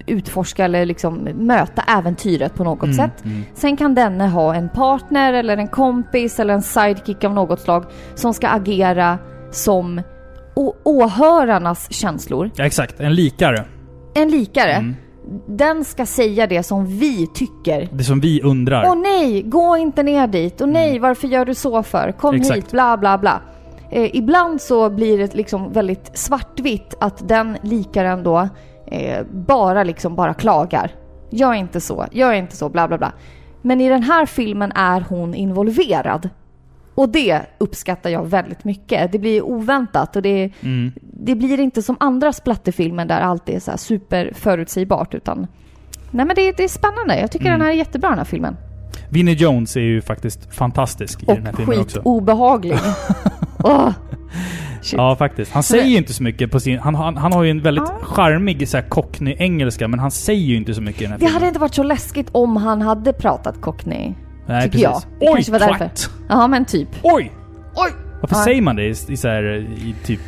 utforska 0.06 0.64
eller 0.64 0.86
liksom 0.86 1.14
möta 1.34 1.82
äventyret 1.82 2.54
på 2.54 2.64
något 2.64 2.82
Mm, 2.84 2.96
sätt. 2.96 3.24
mm. 3.24 3.42
Sen 3.54 3.76
kan 3.76 3.94
denne 3.94 4.26
ha 4.28 4.54
en 4.54 4.68
partner 4.68 5.32
eller 5.32 5.56
en 5.56 5.68
kompis 5.68 6.40
eller 6.40 6.54
en 6.54 6.62
sidekick 6.62 7.24
av 7.24 7.34
något 7.34 7.60
slag 7.60 7.84
som 8.14 8.34
ska 8.34 8.48
agera 8.48 9.18
som 9.50 10.00
åhörarnas 10.84 11.92
känslor. 11.92 12.50
Ja, 12.56 12.66
exakt. 12.66 13.00
En 13.00 13.14
likare. 13.14 13.64
En 14.14 14.28
likare. 14.30 14.72
Mm. 14.72 14.96
Den 15.48 15.84
ska 15.84 16.06
säga 16.06 16.46
det 16.46 16.62
som 16.62 16.86
vi 16.86 17.26
tycker. 17.34 17.88
Det 17.92 18.04
som 18.04 18.20
vi 18.20 18.42
undrar. 18.42 18.84
Åh 18.86 18.96
nej, 18.96 19.42
gå 19.42 19.76
inte 19.76 20.02
ner 20.02 20.26
dit. 20.26 20.60
Och 20.60 20.68
nej, 20.68 20.98
varför 20.98 21.28
gör 21.28 21.44
du 21.44 21.54
så 21.54 21.82
för? 21.82 22.12
Kom 22.12 22.28
Mm. 22.30 22.40
Exakt. 22.40 22.56
hit, 22.58 22.70
bla 22.70 22.96
bla 22.96 23.18
bla. 23.18 23.40
Eh, 23.90 24.16
ibland 24.16 24.60
så 24.60 24.90
blir 24.90 25.18
det 25.18 25.34
liksom 25.34 25.72
väldigt 25.72 26.10
svartvitt 26.18 26.94
att 27.00 27.28
den 27.28 27.58
likaren 27.62 28.22
då 28.22 28.48
eh, 28.86 29.26
bara 29.32 29.84
liksom 29.84 30.16
bara 30.16 30.34
klagar. 30.34 30.90
Gör 31.30 31.52
inte 31.54 31.80
så, 31.80 32.06
gör 32.12 32.32
inte 32.32 32.56
så, 32.56 32.68
bla 32.68 32.88
bla 32.88 32.98
bla. 32.98 33.12
Men 33.62 33.80
i 33.80 33.88
den 33.88 34.02
här 34.02 34.26
filmen 34.26 34.72
är 34.72 35.04
hon 35.08 35.34
involverad. 35.34 36.28
Och 36.94 37.08
det 37.08 37.40
uppskattar 37.58 38.10
jag 38.10 38.26
väldigt 38.26 38.64
mycket. 38.64 39.12
Det 39.12 39.18
blir 39.18 39.42
oväntat 39.42 40.16
och 40.16 40.22
det, 40.22 40.50
Mm. 40.62 40.92
det 41.00 41.34
blir 41.34 41.60
inte 41.60 41.82
som 41.82 41.96
andra 42.00 42.32
splatterfilmer 42.32 43.04
där 43.04 43.20
allt 43.20 43.48
är 43.48 43.60
så 43.60 43.70
här 43.70 43.78
super 43.78 44.32
förutsägbart 44.34 45.14
utan 45.14 45.46
Nej 46.10 46.26
men 46.26 46.36
det, 46.36 46.52
det 46.56 46.64
är 46.64 46.68
spännande. 46.68 47.20
Jag 47.20 47.30
tycker 47.30 47.46
Mm. 47.46 47.58
den 47.58 47.66
här 47.66 47.72
är 47.74 47.78
jättebra 47.78 48.08
den 48.10 48.18
här 48.18 48.24
filmen. 48.24 48.56
Vinnie 49.10 49.32
Jones 49.34 49.76
är 49.76 49.80
ju 49.80 50.02
faktiskt 50.02 50.54
fantastisk 50.54 51.22
i 51.22 51.26
Och 51.26 51.34
den 51.34 51.46
här 51.46 51.52
filmen 51.52 51.80
också. 51.80 51.98
skitobehaglig. 51.98 52.76
Åh! 53.66 53.90
Shit. 54.82 54.96
Ja, 54.98 55.16
faktiskt. 55.16 55.52
Han 55.52 55.62
säger 55.62 55.84
ju 55.84 55.96
inte 55.96 56.12
så 56.12 56.22
mycket 56.22 56.50
på 56.50 56.60
sin... 56.60 56.78
Han, 56.78 56.94
han, 56.94 57.16
han 57.16 57.32
har 57.32 57.42
ju 57.44 57.50
en 57.50 57.60
väldigt 57.62 57.84
Ja. 58.00 58.06
charmig 58.06 58.68
så 58.68 58.76
här, 58.76 58.84
cockney-engelska, 58.88 59.88
men 59.88 59.98
han 60.00 60.10
säger 60.10 60.40
ju 60.42 60.56
inte 60.56 60.74
så 60.74 60.82
mycket 60.82 61.00
i 61.02 61.04
den 61.04 61.12
här 61.12 61.18
Det 61.18 61.24
filmen. 61.26 61.34
hade 61.34 61.46
inte 61.48 61.60
varit 61.60 61.74
så 61.74 61.82
läskigt 61.82 62.28
om 62.32 62.56
han 62.56 62.82
hade 62.82 63.12
pratat 63.12 63.60
cockney. 63.60 64.14
Nej, 64.46 64.62
tycker 64.70 64.78
jag. 64.84 65.00
Det 65.20 65.26
Oj, 65.28 65.32
kanske 65.34 65.52
var 65.52 65.58
därför. 65.58 65.78
twat! 65.78 66.10
Ja, 66.28 66.46
men 66.46 66.64
typ. 66.64 66.88
Oj! 67.02 67.32
Oj! 67.74 67.90
Varför 68.20 68.36
Ja. 68.36 68.44
säger 68.44 68.62
man 68.62 68.76
det 68.76 68.84
i, 68.84 68.94
i 69.08 69.16
så 69.16 69.28
här, 69.28 69.42
i 69.84 69.94
typ... 70.04 70.20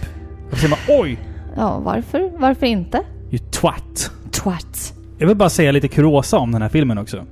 Varför 0.44 0.57
säger 0.57 0.70
man 0.70 1.01
oj? 1.01 1.18
Ja, 1.57 1.79
varför? 1.79 2.31
Varför 2.38 2.66
inte? 2.66 3.01
You 3.31 3.38
twat. 3.38 4.11
Twat. 4.31 4.92
Jag 5.18 5.27
vill 5.27 5.37
bara 5.37 5.51
säga 5.51 5.72
lite 5.72 5.88
kuriosa 5.88 6.38
om 6.38 6.53
den 6.53 6.62
här 6.62 6.68
filmen 6.68 6.98
också. 6.98 7.24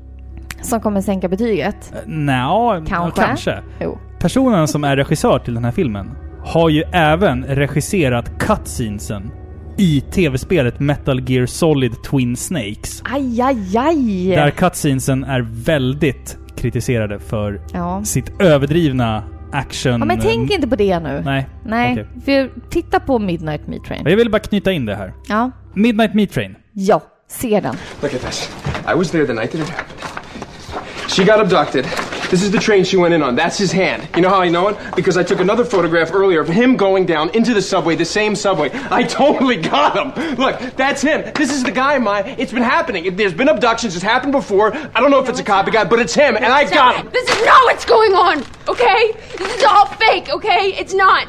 Som 0.62 0.80
kommer 0.80 1.00
sänka 1.00 1.28
betyget. 1.28 1.92
Eh, 1.94 2.08
Nja, 2.12 2.82
Kanske. 2.88 3.22
Kanske. 3.22 3.58
Jo. 3.80 3.98
Personen 4.26 4.68
som 4.68 4.84
är 4.84 4.96
regissör 4.96 5.38
till 5.38 5.54
den 5.54 5.64
här 5.64 5.72
filmen 5.72 6.10
har 6.44 6.68
ju 6.68 6.82
även 6.92 7.44
regisserat 7.44 8.38
cutscenesen 8.38 9.30
i 9.78 10.00
tv-spelet 10.00 10.80
Metal 10.80 11.30
Gear 11.30 11.46
Solid 11.46 12.02
Twin 12.02 12.36
Snakes. 12.36 13.02
Aj, 13.04 13.40
aj, 13.42 13.76
aj! 13.78 14.26
Där 14.36 14.50
cutscenesen 14.50 15.24
är 15.24 15.46
väldigt 15.64 16.38
kritiserade 16.56 17.18
för 17.18 17.60
Ja. 17.72 18.04
sitt 18.04 18.40
överdrivna 18.40 19.22
action... 19.52 19.92
ja, 20.00 20.04
men 20.04 20.20
tänk 20.20 20.50
inte 20.50 20.68
på 20.68 20.76
det 20.76 20.98
nu. 21.00 21.22
Nej. 21.24 21.48
Nej, 21.64 21.92
okej. 21.92 22.06
för 22.24 22.70
titta 22.70 23.00
på 23.00 23.18
Midnight 23.18 23.66
Meat 23.66 23.84
Train. 23.84 24.02
Jag 24.06 24.16
vill 24.16 24.30
bara 24.30 24.38
knyta 24.38 24.72
in 24.72 24.86
det 24.86 24.94
här. 24.94 25.14
Ja. 25.28 25.50
Midnight 25.74 26.14
Meat 26.14 26.30
Train. 26.30 26.56
Ja, 26.72 27.02
se 27.28 27.60
den. 27.60 27.74
Look 28.02 28.14
at 28.14 28.20
this. 28.20 28.50
I 28.94 28.98
was 28.98 29.10
there 29.10 29.26
the 29.26 29.32
night 29.32 29.50
that 29.52 29.60
it 29.60 29.68
happened. 29.68 31.10
She 31.16 31.24
got 31.24 31.40
abducted. 31.40 31.84
This 32.30 32.42
is 32.42 32.50
the 32.50 32.58
train 32.58 32.84
she 32.84 32.96
went 32.96 33.14
in 33.14 33.22
on. 33.22 33.36
That's 33.36 33.56
his 33.56 33.70
hand. 33.72 34.08
You 34.16 34.22
know 34.22 34.28
how 34.30 34.40
I 34.40 34.48
know 34.48 34.68
it? 34.68 34.76
Because 34.96 35.16
I 35.16 35.22
took 35.22 35.40
another 35.40 35.64
photograph 35.64 36.12
earlier 36.12 36.40
of 36.40 36.48
him 36.48 36.76
going 36.76 37.06
down 37.06 37.30
into 37.30 37.54
the 37.54 37.62
subway, 37.62 37.94
the 37.96 38.04
same 38.04 38.34
subway. 38.34 38.70
I 38.90 39.02
totally 39.22 39.56
got 39.56 39.94
him. 39.96 40.34
Look, 40.36 40.58
that's 40.76 41.02
him. 41.02 41.22
This 41.34 41.52
is 41.52 41.62
the 41.62 41.70
guy, 41.70 41.98
my. 41.98 42.22
It's 42.38 42.52
been 42.52 42.64
happening. 42.64 43.04
It- 43.06 43.16
There's 43.16 43.32
been 43.34 43.48
abductions. 43.48 43.94
It's 43.94 44.02
happened 44.04 44.32
before. 44.32 44.74
I 44.74 45.00
don't 45.00 45.10
know 45.12 45.22
if 45.22 45.28
it's 45.28 45.40
a 45.40 45.44
copycat, 45.44 45.88
but 45.88 46.00
it's 46.00 46.14
him, 46.14 46.36
and 46.36 46.46
I 46.46 46.64
got 46.68 46.96
him. 46.96 47.08
This 47.12 47.28
is 47.28 47.44
not 47.46 47.62
what's 47.64 47.84
going 47.84 48.12
on, 48.14 48.42
okay? 48.68 49.12
This 49.38 49.56
is 49.56 49.64
all 49.64 49.86
fake, 49.86 50.28
okay? 50.30 50.74
It's 50.80 50.94
not. 50.94 51.26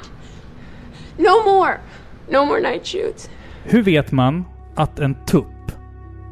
No 1.17 1.43
more. 1.43 1.79
No 2.29 2.45
more 2.45 2.60
night 2.60 2.86
shoots. 2.88 3.29
Hur 3.63 3.81
vet 3.81 4.12
man 4.12 4.45
att 4.75 4.99
en 4.99 5.15
tupp 5.25 5.71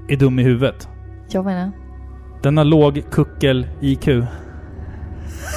är 0.10 0.16
dum 0.16 0.40
i 0.40 0.44
huvudet? 0.44 0.88
Jag 1.30 1.46
menar. 1.46 1.72
Den 2.42 2.58
har 2.58 2.66
låg 2.66 3.04
kuckel-IQ. 3.12 4.08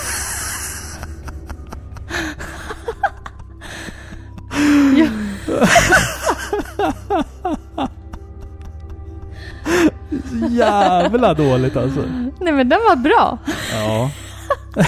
Jävla 10.51 11.35
dåligt 11.35 11.77
alltså. 11.77 12.01
Nej 12.41 12.53
men 12.53 12.69
den 12.69 12.79
var 12.89 12.97
bra. 12.97 13.39
Ja. 13.73 14.11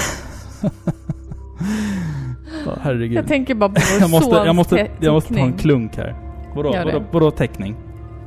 Ja, 2.66 2.72
herregud. 2.82 3.12
Jag 3.18 3.26
tänker 3.26 3.54
bara 3.54 3.68
på 3.68 3.80
vår 3.92 4.00
jag 4.00 4.10
måste, 4.10 4.36
jag 4.36 4.54
måste, 4.54 4.76
te- 4.76 4.90
jag 5.00 5.12
måste 5.12 5.34
ta 5.34 5.40
en 5.40 5.52
klunk 5.52 5.96
här. 5.96 6.14
Vadå, 6.54 6.72
vadå, 6.84 7.04
vadå 7.12 7.30
teckning? 7.30 7.76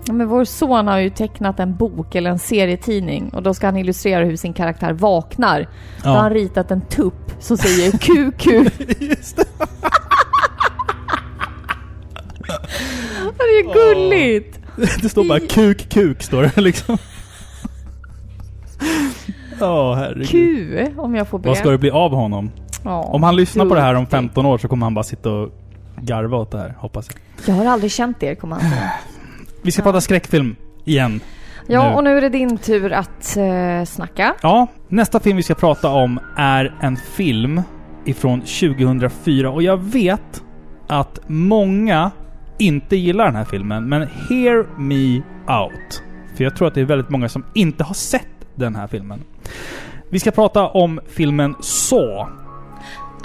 Ja, 0.05 0.13
men 0.13 0.27
vår 0.27 0.45
son 0.45 0.87
har 0.87 0.99
ju 0.99 1.09
tecknat 1.09 1.59
en 1.59 1.75
bok 1.75 2.15
eller 2.15 2.29
en 2.29 2.39
serietidning 2.39 3.29
och 3.33 3.43
då 3.43 3.53
ska 3.53 3.67
han 3.67 3.77
illustrera 3.77 4.25
hur 4.25 4.35
sin 4.35 4.53
karaktär 4.53 4.93
vaknar. 4.93 5.67
Då 6.03 6.09
har 6.09 6.17
han 6.17 6.33
ritat 6.33 6.71
en 6.71 6.81
tupp 6.81 7.31
som 7.39 7.57
säger 7.57 7.91
QQ. 7.91 8.45
Just 9.01 9.35
det. 9.35 9.43
det 13.37 13.43
är 13.43 13.63
ju 13.63 13.73
gulligt! 13.73 14.59
Det 15.01 15.09
står 15.09 15.27
bara 15.27 15.39
kuk, 15.39 15.89
kuk 15.89 16.23
står 16.23 16.51
det 16.55 16.61
liksom. 16.61 16.97
Ja, 19.59 19.93
herregud. 19.93 20.27
Q, 20.29 20.93
om 20.97 21.15
jag 21.15 21.27
får 21.27 21.39
be. 21.39 21.47
Vad 21.49 21.57
ska 21.57 21.69
det 21.69 21.77
bli 21.77 21.91
av 21.91 22.11
honom? 22.11 22.51
Ja, 22.83 23.01
Om 23.03 23.23
han 23.23 23.35
lyssnar 23.35 23.65
på 23.65 23.75
det 23.75 23.81
här 23.81 23.95
om 23.95 23.95
gulligt. 23.95 24.11
15 24.11 24.45
år 24.45 24.57
så 24.57 24.67
kommer 24.67 24.85
han 24.85 24.93
bara 24.93 25.03
sitta 25.03 25.31
och 25.31 25.49
garva 26.01 26.37
åt 26.37 26.51
det 26.51 26.57
här, 26.57 26.75
hoppas 26.79 27.09
jag. 27.09 27.55
Jag 27.55 27.63
har 27.63 27.71
aldrig 27.71 27.91
känt 27.91 28.23
er, 28.23 28.35
kommer 28.35 28.55
han 28.55 28.71
säga. 28.71 28.91
Vi 29.63 29.71
ska 29.71 29.81
prata 29.81 30.01
skräckfilm 30.01 30.55
igen. 30.85 31.19
Ja, 31.67 31.89
Nu. 31.89 31.95
och 31.95 32.03
nu 32.03 32.17
är 32.17 32.21
det 32.21 32.29
din 32.29 32.57
tur 32.57 32.91
att 32.91 33.37
uh, 33.37 33.85
snacka. 33.85 34.35
Ja, 34.41 34.67
nästa 34.87 35.19
film 35.19 35.37
vi 35.37 35.43
ska 35.43 35.55
prata 35.55 35.89
om 35.89 36.19
är 36.37 36.75
en 36.81 36.97
film 36.97 37.61
ifrån 38.05 38.41
2004 38.41 39.49
och 39.51 39.63
jag 39.63 39.77
vet 39.77 40.43
att 40.87 41.19
många 41.27 42.11
inte 42.59 42.95
gillar 42.95 43.25
den 43.25 43.35
här 43.35 43.45
filmen, 43.45 43.89
men 43.89 44.01
hear 44.01 44.79
me 44.79 45.21
out. 45.63 46.03
För 46.37 46.43
jag 46.43 46.55
tror 46.55 46.67
att 46.67 46.73
det 46.73 46.81
är 46.81 46.85
väldigt 46.85 47.09
många 47.09 47.29
som 47.29 47.45
inte 47.55 47.83
har 47.83 47.93
sett 47.93 48.27
den 48.55 48.75
här 48.75 48.87
filmen. 48.87 49.23
Vi 50.09 50.19
ska 50.19 50.31
prata 50.31 50.67
om 50.67 50.99
filmen 51.07 51.55
Saw. 51.61 52.25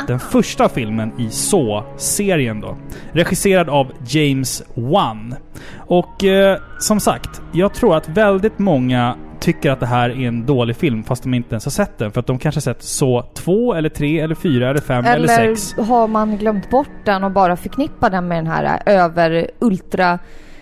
Den 0.06 0.18
första 0.18 0.68
filmen 0.68 1.12
i 1.18 1.30
Saw-serien 1.30 2.60
då. 2.60 2.76
Regisserad 3.12 3.68
av 3.68 3.92
James 4.06 4.62
Wan. 4.74 5.34
Och 5.76 6.24
eh, 6.24 6.58
som 6.78 7.00
sagt, 7.00 7.42
jag 7.52 7.74
tror 7.74 7.96
att 7.96 8.08
väldigt 8.08 8.58
många 8.58 9.16
tycker 9.40 9.70
att 9.70 9.80
det 9.80 9.86
här 9.86 10.10
är 10.10 10.28
en 10.28 10.46
dålig 10.46 10.76
film 10.76 11.04
fast 11.04 11.22
de 11.22 11.34
inte 11.34 11.50
ens 11.54 11.64
har 11.64 11.70
sett 11.70 11.98
den. 11.98 12.12
För 12.12 12.20
att 12.20 12.26
de 12.26 12.38
kanske 12.38 12.56
har 12.56 12.62
sett 12.62 12.82
Saw 12.82 13.28
2, 13.34 13.74
eller 13.74 13.88
3, 13.88 14.20
eller 14.20 14.34
4, 14.34 14.70
eller 14.70 14.80
5, 14.80 15.04
eller, 15.04 15.14
Eller 15.14 15.54
6. 15.54 15.88
har 15.88 16.08
man 16.08 16.36
glömt 16.36 16.70
bort 16.70 16.90
den 17.04 17.24
och 17.24 17.30
bara 17.30 17.56
förknippar 17.56 18.10
den 18.10 18.28
med 18.28 18.38
den 18.38 18.46
här 18.46 18.82
över 18.86 19.50
ultra 19.58 20.18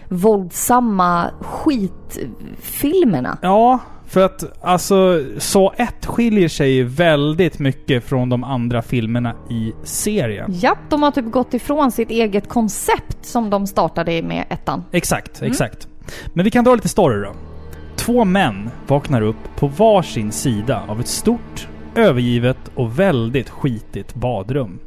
våldsamma 0.09 1.31
skitfilmerna? 1.41 3.39
Ja, 3.43 3.81
för 4.17 4.25
att 4.25 4.65
alltså 4.65 5.23
Saw 5.39 5.83
1 5.83 6.07
skiljer 6.07 6.49
sig 6.49 6.83
väldigt 6.83 7.59
mycket 7.59 8.05
från 8.05 8.29
de 8.29 8.45
andra 8.45 8.83
filmerna 8.83 9.35
i 9.51 9.73
serien. 9.85 10.53
Japp, 10.53 10.79
de 10.89 11.03
har 11.03 11.11
typ 11.11 11.31
gått 11.31 11.55
ifrån 11.55 11.93
sitt 11.93 12.11
eget 12.11 12.49
koncept 12.49 13.19
som 13.27 13.51
de 13.51 13.67
startade 13.67 14.23
med 14.23 14.45
ettan. 14.51 14.85
Exakt, 14.93 15.43
exakt. 15.43 15.89
Men 16.35 16.45
vi 16.45 16.51
kan 16.51 16.65
dra 16.65 16.75
lite 16.75 16.89
story 16.89 17.25
då. 17.25 17.33
Två 17.97 18.25
män 18.25 18.71
vaknar 18.87 19.23
upp 19.23 19.57
på 19.57 19.67
varsin 19.67 20.33
sida 20.33 20.83
av 20.89 21.01
ett 21.01 21.09
stort, 21.09 21.69
övergivet 21.95 22.59
och 22.75 22.99
väldigt 22.99 23.51
skitigt 23.51 24.15
badrum. 24.15 24.79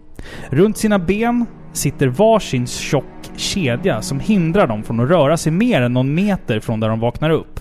Runt 0.49 0.77
sina 0.77 0.99
ben 0.99 1.45
sitter 1.73 2.07
varsin 2.07 2.67
tjock 2.67 3.31
kedja 3.35 4.01
som 4.01 4.19
hindrar 4.19 4.67
dem 4.67 4.83
från 4.83 4.99
att 4.99 5.09
röra 5.09 5.37
sig 5.37 5.51
mer 5.51 5.81
än 5.81 5.93
någon 5.93 6.15
meter 6.15 6.59
från 6.59 6.79
där 6.79 6.89
de 6.89 6.99
vaknar 6.99 7.29
upp. 7.29 7.59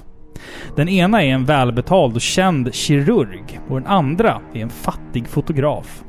Den 0.77 0.89
ena 0.89 1.25
är 1.25 1.29
en 1.29 1.45
välbetald 1.45 2.15
och 2.15 2.21
känd 2.21 2.75
kirurg 2.75 3.61
och 3.69 3.81
den 3.81 3.87
andra 3.87 4.41
är 4.55 4.63
en 4.63 4.71
fattig 4.71 5.29
fotograf. 5.29 6.03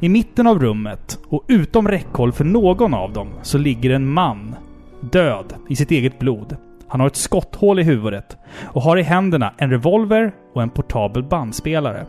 I 0.00 0.08
mitten 0.08 0.46
av 0.46 0.58
rummet 0.58 1.18
och 1.28 1.44
utom 1.48 1.88
räckhåll 1.88 2.32
för 2.32 2.44
någon 2.44 2.94
av 2.94 3.12
dem 3.12 3.28
så 3.42 3.58
ligger 3.58 3.90
en 3.90 4.12
man, 4.12 4.54
död 5.00 5.54
i 5.68 5.76
sitt 5.76 5.90
eget 5.90 6.18
blod. 6.18 6.56
Han 6.88 7.00
har 7.00 7.06
ett 7.06 7.16
skotthål 7.16 7.78
i 7.78 7.82
huvudet 7.82 8.36
och 8.62 8.82
har 8.82 8.96
i 8.96 9.02
händerna 9.02 9.52
en 9.58 9.70
revolver 9.70 10.32
och 10.54 10.62
en 10.62 10.70
portabel 10.70 11.22
bandspelare. 11.22 12.06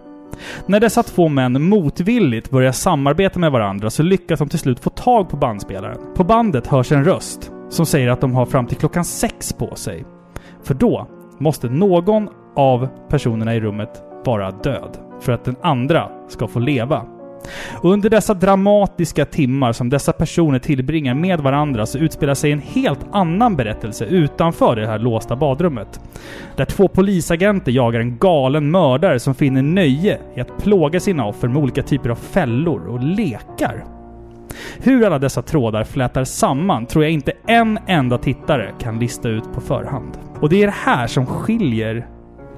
När 0.65 0.79
dessa 0.79 1.03
två 1.03 1.27
män 1.27 1.63
motvilligt 1.63 2.49
börjar 2.49 2.71
samarbeta 2.71 3.39
med 3.39 3.51
varandra 3.51 3.89
så 3.89 4.03
lyckas 4.03 4.39
de 4.39 4.49
till 4.49 4.59
slut 4.59 4.79
få 4.79 4.89
tag 4.89 5.29
på 5.29 5.37
bandspelaren. 5.37 5.97
På 6.15 6.23
bandet 6.23 6.67
hörs 6.67 6.91
en 6.91 7.05
röst 7.05 7.51
som 7.69 7.85
säger 7.85 8.09
att 8.09 8.21
de 8.21 8.35
har 8.35 8.45
fram 8.45 8.67
till 8.67 8.77
klockan 8.77 9.05
sex 9.05 9.53
på 9.53 9.75
sig. 9.75 10.05
För 10.63 10.73
då 10.73 11.07
måste 11.39 11.69
någon 11.69 12.29
av 12.55 12.87
personerna 13.09 13.55
i 13.55 13.59
rummet 13.59 14.03
vara 14.25 14.51
död 14.51 14.97
för 15.21 15.31
att 15.31 15.45
den 15.45 15.55
andra 15.61 16.09
ska 16.27 16.47
få 16.47 16.59
leva. 16.59 17.05
Under 17.83 18.09
dessa 18.09 18.33
dramatiska 18.33 19.25
timmar 19.25 19.73
som 19.73 19.89
dessa 19.89 20.13
personer 20.13 20.59
tillbringar 20.59 21.13
med 21.13 21.39
varandra 21.39 21.85
så 21.85 21.97
utspelar 21.97 22.33
sig 22.33 22.51
en 22.51 22.61
helt 22.61 23.05
annan 23.11 23.55
berättelse 23.55 24.05
utanför 24.05 24.75
det 24.75 24.87
här 24.87 24.99
låsta 24.99 25.35
badrummet. 25.35 25.99
Där 26.55 26.65
två 26.65 26.87
polisagenter 26.87 27.71
jagar 27.71 27.99
en 27.99 28.17
galen 28.17 28.71
mördare 28.71 29.19
som 29.19 29.35
finner 29.35 29.61
nöje 29.61 30.19
i 30.35 30.41
att 30.41 30.57
plåga 30.57 30.99
sina 30.99 31.25
offer 31.25 31.47
med 31.47 31.63
olika 31.63 31.83
typer 31.83 32.09
av 32.09 32.15
fällor 32.15 32.87
och 32.87 33.03
lekar. 33.03 33.96
Hur 34.79 35.05
alla 35.05 35.19
dessa 35.19 35.41
trådar 35.41 35.83
flätar 35.83 36.23
samman 36.23 36.85
tror 36.85 37.03
jag 37.03 37.13
inte 37.13 37.33
en 37.47 37.79
enda 37.87 38.17
tittare 38.17 38.71
kan 38.79 38.99
lista 38.99 39.29
ut 39.29 39.53
på 39.53 39.61
förhand. 39.61 40.17
Och 40.41 40.49
det 40.49 40.63
är 40.63 40.67
det 40.67 40.73
här 40.85 41.07
som 41.07 41.25
skiljer 41.25 42.07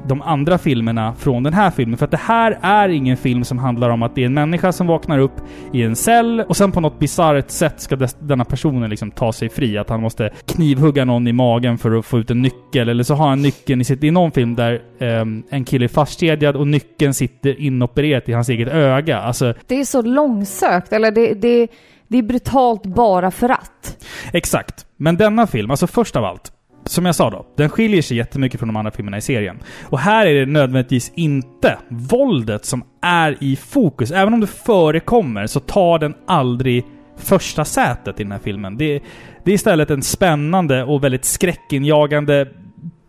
de 0.07 0.21
andra 0.21 0.57
filmerna 0.57 1.13
från 1.13 1.43
den 1.43 1.53
här 1.53 1.71
filmen. 1.71 1.97
För 1.97 2.05
att 2.05 2.11
det 2.11 2.17
här 2.17 2.59
är 2.61 2.89
ingen 2.89 3.17
film 3.17 3.43
som 3.43 3.57
handlar 3.57 3.89
om 3.89 4.03
att 4.03 4.15
det 4.15 4.21
är 4.21 4.25
en 4.25 4.33
människa 4.33 4.71
som 4.71 4.87
vaknar 4.87 5.19
upp 5.19 5.33
i 5.73 5.83
en 5.83 5.95
cell 5.95 6.43
och 6.47 6.57
sen 6.57 6.71
på 6.71 6.81
något 6.81 6.99
bisarrt 6.99 7.49
sätt 7.49 7.81
ska 7.81 7.95
denna 8.19 8.45
personen 8.45 8.89
liksom 8.89 9.11
ta 9.11 9.33
sig 9.33 9.49
fri. 9.49 9.77
Att 9.77 9.89
han 9.89 10.01
måste 10.01 10.29
knivhugga 10.45 11.05
någon 11.05 11.27
i 11.27 11.33
magen 11.33 11.77
för 11.77 11.99
att 11.99 12.05
få 12.05 12.19
ut 12.19 12.31
en 12.31 12.41
nyckel. 12.41 12.89
Eller 12.89 13.03
så 13.03 13.13
har 13.13 13.29
han 13.29 13.41
nyckeln 13.41 13.81
i 13.81 13.83
sitt... 13.83 14.01
Det 14.01 14.07
är 14.07 14.11
någon 14.11 14.31
film 14.31 14.55
där 14.55 14.81
ehm, 14.99 15.43
en 15.49 15.65
kille 15.65 15.85
är 15.85 15.87
fastkedjad 15.87 16.55
och 16.55 16.67
nyckeln 16.67 17.13
sitter 17.13 17.61
inopererat 17.61 18.29
i 18.29 18.33
hans 18.33 18.49
eget 18.49 18.67
öga. 18.67 19.19
Alltså, 19.19 19.53
Det 19.67 19.79
är 19.79 19.85
så 19.85 20.01
långsökt, 20.01 20.93
eller 20.93 21.11
det, 21.11 21.33
det, 21.33 21.67
det 22.07 22.17
är 22.17 22.23
brutalt 22.23 22.83
bara 22.83 23.31
för 23.31 23.49
att. 23.49 24.05
Exakt. 24.33 24.85
Men 24.97 25.17
denna 25.17 25.47
film, 25.47 25.71
alltså 25.71 25.87
först 25.87 26.15
av 26.15 26.25
allt, 26.25 26.51
som 26.89 27.05
jag 27.05 27.15
sa 27.15 27.29
då, 27.29 27.45
den 27.55 27.69
skiljer 27.69 28.01
sig 28.01 28.17
jättemycket 28.17 28.59
från 28.59 28.69
de 28.69 28.75
andra 28.75 28.91
filmerna 28.91 29.17
i 29.17 29.21
serien. 29.21 29.59
Och 29.83 29.99
här 29.99 30.25
är 30.25 30.39
det 30.39 30.45
nödvändigtvis 30.45 31.11
inte 31.15 31.77
våldet 31.89 32.65
som 32.65 32.83
är 33.01 33.37
i 33.39 33.55
fokus. 33.55 34.11
Även 34.11 34.33
om 34.33 34.39
det 34.39 34.47
förekommer 34.47 35.47
så 35.47 35.59
tar 35.59 35.99
den 35.99 36.13
aldrig 36.27 36.85
första 37.17 37.65
sätet 37.65 38.19
i 38.19 38.23
den 38.23 38.31
här 38.31 38.39
filmen. 38.39 38.77
Det, 38.77 39.01
det 39.43 39.51
är 39.51 39.55
istället 39.55 39.89
en 39.89 40.01
spännande 40.01 40.83
och 40.83 41.03
väldigt 41.03 41.25
skräckinjagande 41.25 42.47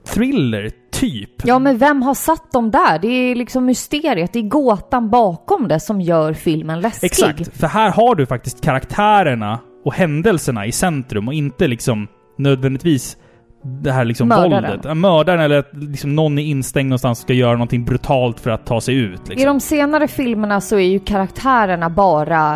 thriller, 0.07 0.71
typ. 0.93 1.31
Ja, 1.45 1.59
men 1.59 1.79
vem 1.79 2.03
har 2.03 2.15
satt 2.15 2.53
dem 2.53 2.71
där? 2.71 2.99
Det 2.99 3.09
är 3.09 3.35
liksom 3.35 3.65
mysteriet, 3.65 4.33
det 4.33 4.39
är 4.39 4.49
gåtan 4.49 5.11
bakom 5.11 5.69
det 5.69 5.81
som 5.81 6.01
gör 6.01 6.33
filmen 6.33 6.81
läskig. 6.81 7.07
Exakt, 7.07 7.59
för 7.61 7.67
här 7.67 7.91
har 7.91 8.15
du 8.15 8.27
faktiskt 8.27 8.61
karaktärerna 8.61 9.59
och 9.85 9.95
händelserna 9.95 10.67
i 10.67 10.73
centrum 10.73 11.29
och 11.29 11.35
inte 11.35 11.69
liksom 11.69 12.09
nödvändigtvis 12.39 13.17
det 13.63 13.93
här 13.93 14.05
liksom 14.05 14.29
Mördaren. 14.29 14.51
våldet. 14.65 14.81
Ja, 14.85 14.95
Mördaren 14.95 15.41
eller 15.41 15.59
att 15.59 15.69
liksom 15.73 16.15
någon 16.17 16.39
är 16.39 16.43
instängd 16.43 16.89
någonstans 16.89 17.19
och 17.19 17.23
ska 17.23 17.33
göra 17.33 17.53
någonting 17.53 17.85
brutalt 17.85 18.41
för 18.41 18.51
att 18.51 18.67
ta 18.67 18.81
sig 18.81 18.95
ut. 18.95 19.21
I 19.27 19.31
Liksom. 19.31 19.47
de 19.47 19.61
senare 19.61 20.09
filmerna 20.09 20.61
så 20.61 20.77
är 20.77 20.81
ju 20.89 20.99
karaktärerna 20.99 21.91
bara 21.91 22.55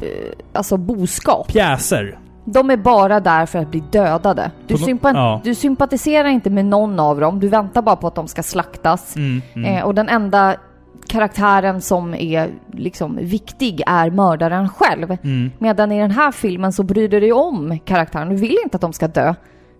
eh, 0.00 0.06
alltså 0.52 0.76
boskap. 0.76 1.48
Pjäser. 1.48 2.18
De 2.44 2.70
är 2.70 2.76
bara 2.76 3.20
där 3.20 3.46
för 3.46 3.58
att 3.58 3.70
bli 3.70 3.82
dödade. 3.92 4.50
Du, 4.66 4.74
sympa- 4.74 5.12
ja. 5.14 5.40
du 5.44 5.54
sympatiserar 5.54 6.28
inte 6.28 6.50
med 6.50 6.64
någon 6.64 7.00
av 7.00 7.20
dem. 7.20 7.40
Du 7.40 7.48
väntar 7.48 7.82
bara 7.82 7.96
på 7.96 8.06
att 8.06 8.14
de 8.14 8.28
ska 8.28 8.42
slaktas. 8.42 9.16
Mm, 9.16 9.42
mm. 9.54 9.74
Eh, 9.74 9.84
och 9.84 9.94
den 9.94 10.08
enda 10.08 10.56
karaktären 11.08 11.80
som 11.80 12.14
är 12.14 12.48
liksom 12.72 13.16
viktig 13.22 13.82
är 13.86 14.10
mördaren 14.10 14.68
själv. 14.68 15.10
Mm. 15.22 15.50
Medan 15.58 15.92
i 15.92 16.00
den 16.00 16.10
här 16.10 16.32
filmen 16.32 16.72
så 16.72 16.82
bryr 16.82 17.08
du 17.08 17.20
dig 17.20 17.32
om 17.32 17.78
karaktären. 17.84 18.28
Du 18.28 18.36
vill 18.36 18.56
inte 18.64 18.76
att 18.76 18.80
de 18.80 18.92
ska 18.92 19.08
dö. 19.08 19.34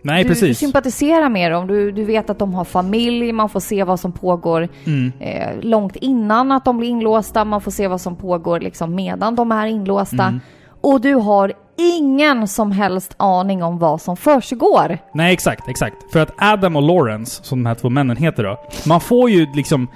Nej, 0.07 0.23
du, 0.23 0.29
du 0.29 0.35
precis. 0.35 0.59
sympatiserar 0.59 1.29
med 1.29 1.53
dem. 1.53 1.67
Du, 1.67 1.93
du 1.93 2.05
vet 2.05 2.31
att 2.31 2.39
de 2.39 2.55
har 2.55 2.65
familj, 2.65 3.33
man 3.33 3.49
får 3.49 3.61
se 3.61 3.85
vad 3.85 4.01
som 4.01 4.13
pågår 4.13 4.69
Mm. 4.87 5.13
eh, 5.21 5.61
långt 5.61 5.97
innan 5.97 6.53
att 6.53 6.65
de 6.65 6.79
blir 6.79 6.89
inlåsta. 6.89 7.45
Man 7.45 7.61
får 7.61 7.71
se 7.71 7.89
vad 7.89 8.01
som 8.01 8.17
pågår 8.17 8.61
liksom 8.61 8.95
medan 8.95 9.35
de 9.35 9.53
är 9.53 9.67
inlåsta. 9.67 10.25
Mm. 10.25 10.41
Och 10.81 11.01
du 11.01 11.15
har 11.15 11.53
ingen 11.79 12.49
som 12.49 12.73
helst 12.73 13.15
aning 13.17 13.63
om 13.63 13.79
vad 13.79 14.01
som 14.01 14.17
försiggår. 14.17 14.99
Nej, 15.15 15.33
exakt, 15.33 15.69
exakt. 15.69 16.13
För 16.13 16.21
att 16.21 16.31
Adam 16.39 16.77
och 16.77 16.83
Lawrence, 16.83 17.45
som 17.45 17.63
de 17.63 17.67
här 17.69 17.75
två 17.75 17.89
männen 17.91 18.17
heter 18.17 18.45
då, 18.45 18.61
man 18.87 19.01
får 19.01 19.31
ju 19.31 19.47
liksom 19.55 19.89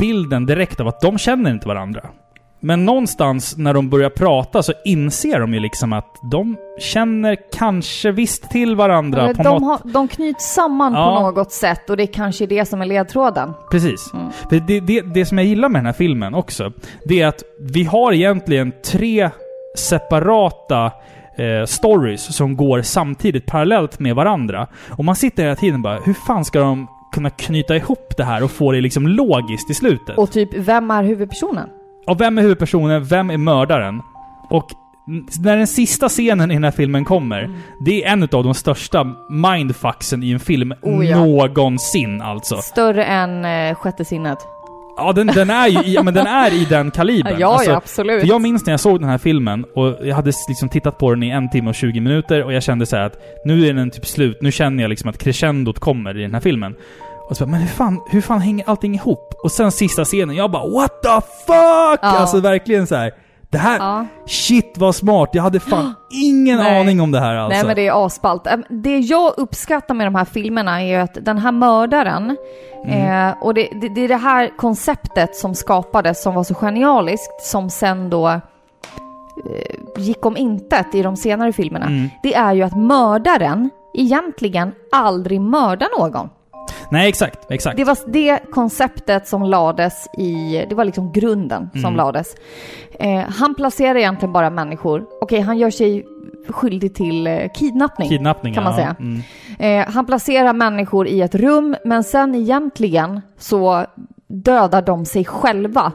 bilden 0.00 0.46
direkt 0.46 0.80
av 0.80 0.88
att 0.88 1.00
de 1.00 1.18
känner 1.18 1.50
inte 1.50 1.68
varandra. 1.68 2.00
Men 2.64 2.84
någonstans 2.84 3.56
när 3.56 3.74
de 3.74 3.88
börjar 3.88 4.10
prata 4.10 4.62
så 4.62 4.72
inser 4.84 5.40
de 5.40 5.54
ju 5.54 5.60
liksom 5.60 5.92
att 5.92 6.16
de 6.22 6.56
känner 6.78 7.36
kanske 7.52 8.12
visst 8.12 8.50
till 8.50 8.76
varandra 8.76 9.22
Eller 9.22 9.34
på 9.34 9.42
de, 9.42 9.48
något... 9.62 9.62
har, 9.62 9.92
de 9.92 10.08
knyts 10.08 10.54
samman 10.54 10.92
Ja. 10.92 11.16
på 11.20 11.30
något 11.30 11.52
sätt 11.52 11.90
och 11.90 11.96
det 11.96 12.02
är 12.02 12.12
kanske 12.12 12.46
det 12.46 12.64
som 12.64 12.82
är 12.82 12.86
ledtråden. 12.86 13.52
Precis. 13.70 14.10
För 14.50 14.60
det, 14.66 14.80
det, 14.80 15.00
det 15.00 15.26
som 15.26 15.38
jag 15.38 15.46
gillar 15.46 15.68
med 15.68 15.78
den 15.78 15.86
här 15.86 15.92
filmen 15.92 16.34
också, 16.34 16.72
det 17.04 17.20
är 17.22 17.26
att 17.26 17.42
vi 17.60 17.84
har 17.84 18.12
egentligen 18.12 18.72
tre 18.84 19.30
separata 19.78 20.84
eh, 21.36 21.66
stories 21.66 22.36
som 22.36 22.56
går 22.56 22.82
samtidigt 22.82 23.46
parallellt 23.46 23.98
med 23.98 24.14
varandra. 24.14 24.66
Och 24.90 25.04
man 25.04 25.16
sitter 25.16 25.42
hela 25.42 25.56
tiden 25.56 25.82
bara, 25.82 25.98
hur 25.98 26.14
fan 26.14 26.44
ska 26.44 26.60
de 26.60 26.86
kunna 27.12 27.30
knyta 27.30 27.76
ihop 27.76 28.14
det 28.16 28.24
här 28.24 28.42
och 28.42 28.50
få 28.50 28.72
det 28.72 28.80
liksom 28.80 29.06
logiskt 29.08 29.70
i 29.70 29.74
slutet? 29.74 30.18
Och 30.18 30.30
typ, 30.30 30.54
vem 30.54 30.90
är 30.90 31.02
huvudpersonen? 31.02 31.68
Och 32.06 32.20
vem 32.20 32.38
är 32.38 32.42
huvudpersonen? 32.42 33.04
Vem 33.04 33.30
är 33.30 33.36
mördaren? 33.38 34.02
Och 34.50 34.70
när 35.44 35.56
den 35.56 35.66
sista 35.66 36.08
scenen 36.08 36.50
i 36.50 36.54
den 36.54 36.64
här 36.64 36.70
filmen 36.70 37.04
kommer, 37.04 37.42
Mm. 37.42 37.56
det 37.84 38.04
är 38.04 38.12
en 38.12 38.22
av 38.22 38.28
de 38.44 38.54
största 38.54 39.06
mindfucksen 39.30 40.22
i 40.22 40.30
en 40.32 40.40
film 40.40 40.74
Oh 40.82 41.06
ja. 41.06 41.16
någonsin 41.24 42.22
alltså. 42.22 42.56
Större 42.56 43.04
än 43.04 43.44
eh, 43.44 43.74
Sjätte 43.74 44.04
sinnet. 44.04 44.38
Ja, 44.96 45.12
den, 45.12 45.26
den, 45.26 45.50
är 45.50 45.68
ju, 45.68 45.78
i- 45.82 45.94
ja, 45.94 46.02
men 46.02 46.14
den 46.14 46.26
är 46.26 46.52
i 46.54 46.64
den 46.64 46.90
kalibern. 46.90 47.36
Ja, 47.40 47.52
Alltså, 47.52 47.70
ja, 47.70 47.76
absolut. 47.76 48.20
För 48.20 48.28
jag 48.28 48.40
minns 48.40 48.66
när 48.66 48.72
jag 48.72 48.80
såg 48.80 49.00
den 49.00 49.08
här 49.08 49.18
filmen 49.18 49.64
och 49.74 49.96
jag 50.06 50.16
hade 50.16 50.32
liksom 50.48 50.68
tittat 50.68 50.98
på 50.98 51.10
den 51.10 51.22
i 51.22 51.28
en 51.30 51.50
timme 51.50 51.68
och 51.68 51.74
20 51.74 52.00
minuter 52.00 52.44
och 52.44 52.52
jag 52.52 52.62
kände 52.62 52.86
så 52.86 52.96
här 52.96 53.02
att 53.02 53.16
nu 53.44 53.66
är 53.66 53.72
den 53.74 53.90
typ 53.90 54.06
slut. 54.06 54.38
Nu 54.42 54.52
känner 54.52 54.82
jag 54.82 54.88
liksom 54.88 55.10
att 55.10 55.18
crescendot 55.18 55.78
kommer 55.78 56.18
i 56.18 56.22
den 56.22 56.34
här 56.34 56.40
filmen. 56.40 56.74
Och 57.30 57.36
så 57.36 57.44
bara, 57.46 57.50
men 57.50 57.60
hur 57.60 57.68
fan, 57.68 58.00
hur 58.06 58.20
fan 58.20 58.40
hänger 58.40 58.64
allting 58.68 58.94
ihop? 58.94 59.34
Och 59.42 59.52
sen 59.52 59.72
sista 59.72 60.04
scenen, 60.04 60.36
jag 60.36 60.50
bara 60.50 60.66
what 60.68 61.02
the 61.02 61.08
fuck! 61.46 61.98
Ja. 62.02 62.18
Alltså 62.18 62.40
verkligen 62.40 62.86
så 62.86 62.94
här. 62.94 63.12
Det 63.50 63.58
här, 63.58 63.78
Ja. 63.78 64.06
shit 64.26 64.74
vad 64.78 64.94
smart. 64.94 65.28
Jag 65.32 65.42
hade 65.42 65.60
fan 65.60 65.94
ingen 66.10 66.56
Nej. 66.58 66.80
aning 66.80 67.00
om 67.00 67.12
det 67.12 67.20
här 67.20 67.34
alltså. 67.36 67.56
Nej 67.56 67.66
men 67.66 67.76
det 67.76 67.86
är 67.88 68.06
asballt. 68.06 68.46
Det 68.68 68.98
jag 68.98 69.34
uppskattar 69.36 69.94
med 69.94 70.06
de 70.06 70.14
här 70.14 70.24
filmerna 70.24 70.82
är 70.82 70.86
ju 70.86 70.94
att 70.94 71.18
den 71.20 71.38
här 71.38 71.52
mördaren, 71.52 72.36
Mm. 72.86 73.28
eh, 73.28 73.34
och 73.40 73.54
det, 73.54 73.68
det, 73.80 73.88
det 73.88 74.00
är 74.00 74.08
det 74.08 74.16
här 74.16 74.50
konceptet 74.56 75.36
som 75.36 75.54
skapades 75.54 76.22
som 76.22 76.34
var 76.34 76.44
så 76.44 76.54
genialiskt, 76.54 77.40
som 77.42 77.70
sen 77.70 78.10
då 78.10 78.28
eh, 78.28 78.40
gick 79.98 80.26
om 80.26 80.36
intet 80.36 80.94
i 80.94 81.02
de 81.02 81.16
senare 81.16 81.52
filmerna. 81.52 81.86
Mm. 81.86 82.08
Det 82.22 82.34
är 82.34 82.52
ju 82.52 82.62
att 82.62 82.76
mördaren 82.76 83.70
egentligen 83.94 84.72
aldrig 84.92 85.40
mördar 85.40 85.88
någon. 86.00 86.28
Nej, 86.90 87.08
exakt. 87.08 87.50
Exakt. 87.50 87.76
Det 87.76 87.84
var 87.84 87.98
det 88.06 88.38
konceptet 88.50 89.28
som 89.28 89.42
lades 89.42 90.06
i, 90.18 90.64
det 90.68 90.74
var 90.74 90.84
liksom 90.84 91.12
grunden 91.12 91.70
som 91.72 91.80
Mm. 91.84 91.96
lades. 91.96 92.34
Eh, 92.98 93.18
han 93.28 93.54
placerar 93.54 93.96
egentligen 93.96 94.32
bara 94.32 94.50
människor. 94.50 95.06
Okej, 95.20 95.40
han 95.40 95.58
gör 95.58 95.70
sig 95.70 96.06
skyldig 96.48 96.94
till 96.94 97.26
eh, 97.26 97.38
kidnappning. 97.54 98.08
Kidnappning, 98.08 98.54
kan 98.54 98.64
man 98.64 98.72
ja. 98.72 98.76
säga. 98.76 98.96
Mm. 99.00 99.22
Eh, 99.58 99.92
han 99.94 100.06
placerar 100.06 100.52
människor 100.52 101.06
i 101.08 101.20
ett 101.20 101.34
rum, 101.34 101.76
men 101.84 102.04
sen 102.04 102.34
egentligen 102.34 103.20
så 103.38 103.86
dödar 104.26 104.82
de 104.82 105.04
sig 105.04 105.24
själva 105.24 105.92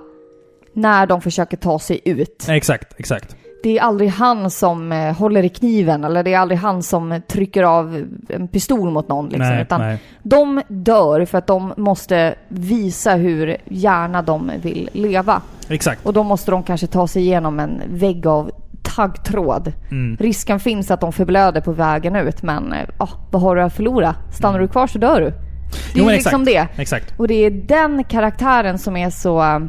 när 0.74 1.08
de 1.08 1.22
försöker 1.22 1.58
ta 1.58 1.80
sig 1.80 2.02
ut. 2.06 2.46
Exakt, 2.50 3.00
exakt. 3.00 3.36
Det 3.64 3.78
är 3.78 3.82
aldrig 3.82 4.10
han 4.10 4.52
som 4.52 4.92
eh, 4.92 5.18
håller 5.18 5.44
i 5.44 5.50
kniven 5.50 6.04
eller 6.04 6.24
det 6.24 6.34
är 6.34 6.40
aldrig 6.40 6.60
han 6.60 6.84
som 6.84 7.22
trycker 7.28 7.64
av 7.64 8.06
en 8.30 8.48
pistol 8.48 8.92
mot 8.92 9.08
någon. 9.08 9.26
Liksom, 9.26 9.50
nej, 9.50 9.62
utan 9.62 9.82
nej. 9.82 9.98
de 10.24 10.62
dör 10.68 11.26
för 11.26 11.38
att 11.38 11.48
de 11.48 11.74
måste 11.78 12.36
visa 12.48 13.16
hur 13.16 13.58
gärna 13.66 14.22
de 14.22 14.52
vill 14.62 14.90
leva. 14.94 15.42
Exakt. 15.70 16.06
Och 16.06 16.14
då 16.14 16.24
måste 16.24 16.52
de 16.52 16.64
kanske 16.64 16.88
ta 16.88 17.08
sig 17.08 17.22
igenom 17.22 17.60
en 17.60 17.82
vägg 17.88 18.28
av 18.28 18.52
taggtråd. 18.96 19.74
Mm. 19.92 20.18
Risken 20.18 20.60
finns 20.60 20.92
att 20.92 21.02
de 21.02 21.14
förblöder 21.14 21.62
på 21.62 21.72
vägen 21.72 22.16
ut 22.16 22.44
men 22.44 22.74
ah, 22.98 23.10
vad 23.32 23.42
har 23.42 23.56
du 23.56 23.62
att 23.62 23.76
förlora? 23.76 24.16
Stannar 24.38 24.60
du 24.60 24.68
kvar 24.68 24.88
så 24.88 24.98
dör 24.98 25.22
du. 25.22 25.30
Det 25.30 25.32
är 25.32 26.00
Jo, 26.00 26.06
men 26.06 26.14
liksom 26.14 26.42
exakt. 26.42 26.76
det. 26.76 26.82
Exakt. 26.82 27.20
Och 27.20 27.28
det 27.28 27.46
är 27.46 27.52
den 27.52 28.04
karaktären 28.04 28.78
som 28.78 28.98
är 28.98 29.10
så, 29.10 29.42
eh, 29.42 29.60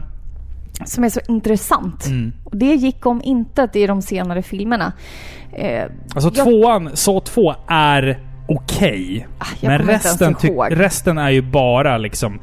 som 0.85 1.05
är 1.05 1.09
så 1.09 1.21
intressant. 1.29 2.07
Mm. 2.07 2.33
Och 2.45 2.57
det 2.57 2.75
gick 2.75 3.07
om 3.07 3.21
intet 3.25 3.77
i 3.77 3.87
de 3.87 4.03
senare 4.03 4.43
filmerna. 4.43 4.93
Eh, 5.53 5.85
Alltså 6.15 6.31
Jag- 6.35 6.47
tvåan, 6.47 6.91
så 6.95 7.21
två 7.21 7.55
är 7.69 8.19
okej. 8.49 9.27
Ah, 9.39 9.45
jag 9.61 9.71
Men 9.71 9.87
resten, 9.87 10.35
resten 10.71 11.19
är 11.19 11.31
ju 11.31 11.43
bara 11.43 11.99
liksom... 11.99 12.41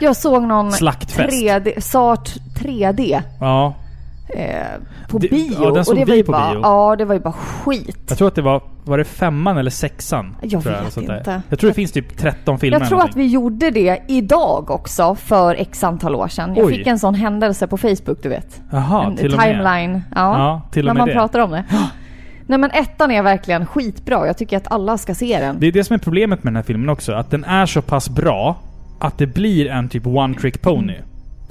jag 0.00 0.16
såg 0.16 0.42
någon 0.42 0.72
Slaktfest. 0.72 1.42
3D, 1.42 1.80
Sart 1.80 2.30
3D 2.60 3.22
Ja. 3.40 3.74
Eh, 4.34 4.64
på 5.08 5.18
Det- 5.18 5.28
bio. 5.30 5.56
ja, 5.64 5.70
den 5.70 5.84
såg 5.84 5.92
och 5.92 5.98
det 5.98 6.04
vi 6.04 6.10
var 6.10 6.16
ju 6.16 6.24
på 6.24 6.32
bara, 6.32 6.50
bio. 6.52 6.60
Ja, 6.62 6.96
det 6.96 7.04
var 7.04 7.14
ju 7.14 7.20
bara 7.20 7.32
skit. 7.32 7.98
Jag 8.08 8.18
tror 8.18 8.28
att 8.28 8.34
det 8.34 8.42
var... 8.42 8.62
Var 8.84 8.98
det 8.98 9.04
femman 9.04 9.58
eller 9.58 9.70
sexan? 9.70 10.36
Jag 10.42 10.50
tror 10.62 10.72
vet 10.72 10.94
där. 10.94 11.16
inte. 11.18 11.42
Jag 11.48 11.58
tror 11.58 11.70
det 11.70 11.74
finns 11.74 11.92
typ 11.92 12.16
13 12.18 12.58
filmer 12.58 12.80
Jag 12.80 12.88
tror 12.88 13.00
att 13.02 13.16
vi 13.16 13.26
gjorde 13.26 13.70
det 13.70 14.02
idag 14.08 14.70
också 14.70 15.14
för 15.14 15.54
x 15.54 15.84
antal 15.84 16.14
år 16.14 16.28
sedan. 16.28 16.54
Jag 16.56 16.66
Oj. 16.66 16.76
fick 16.76 16.86
en 16.86 16.98
sån 16.98 17.14
händelse 17.14 17.66
på 17.66 17.76
Facebook, 17.76 18.22
du 18.22 18.28
vet. 18.28 18.60
Jaha, 18.70 19.04
en 19.04 19.16
till 19.16 19.32
och 19.32 19.38
med. 19.38 19.46
timeline. 19.50 20.02
Ja, 20.14 20.38
Ja, 20.38 20.62
till 20.72 20.88
och 20.88 20.94
när 20.94 20.94
med 20.94 21.00
man 21.00 21.08
det. 21.08 21.14
pratar 21.14 21.38
om 21.40 21.50
det. 21.50 21.64
Nej 22.46 22.58
men 22.58 22.70
ettan 22.70 23.10
är 23.10 23.22
verkligen 23.22 23.66
skitbra. 23.66 24.26
Jag 24.26 24.36
tycker 24.38 24.56
att 24.56 24.72
alla 24.72 24.98
ska 24.98 25.14
se 25.14 25.40
den. 25.40 25.56
Det 25.60 25.66
är 25.66 25.72
det 25.72 25.84
som 25.84 25.94
är 25.94 25.98
problemet 25.98 26.44
med 26.44 26.52
den 26.52 26.56
här 26.56 26.62
filmen 26.62 26.88
också. 26.88 27.12
Att 27.12 27.30
den 27.30 27.44
är 27.44 27.66
så 27.66 27.82
pass 27.82 28.08
bra 28.10 28.56
att 28.98 29.18
det 29.18 29.26
blir 29.26 29.66
en 29.70 29.88
typ 29.88 30.06
one 30.06 30.34
trick 30.34 30.62
pony. 30.62 30.94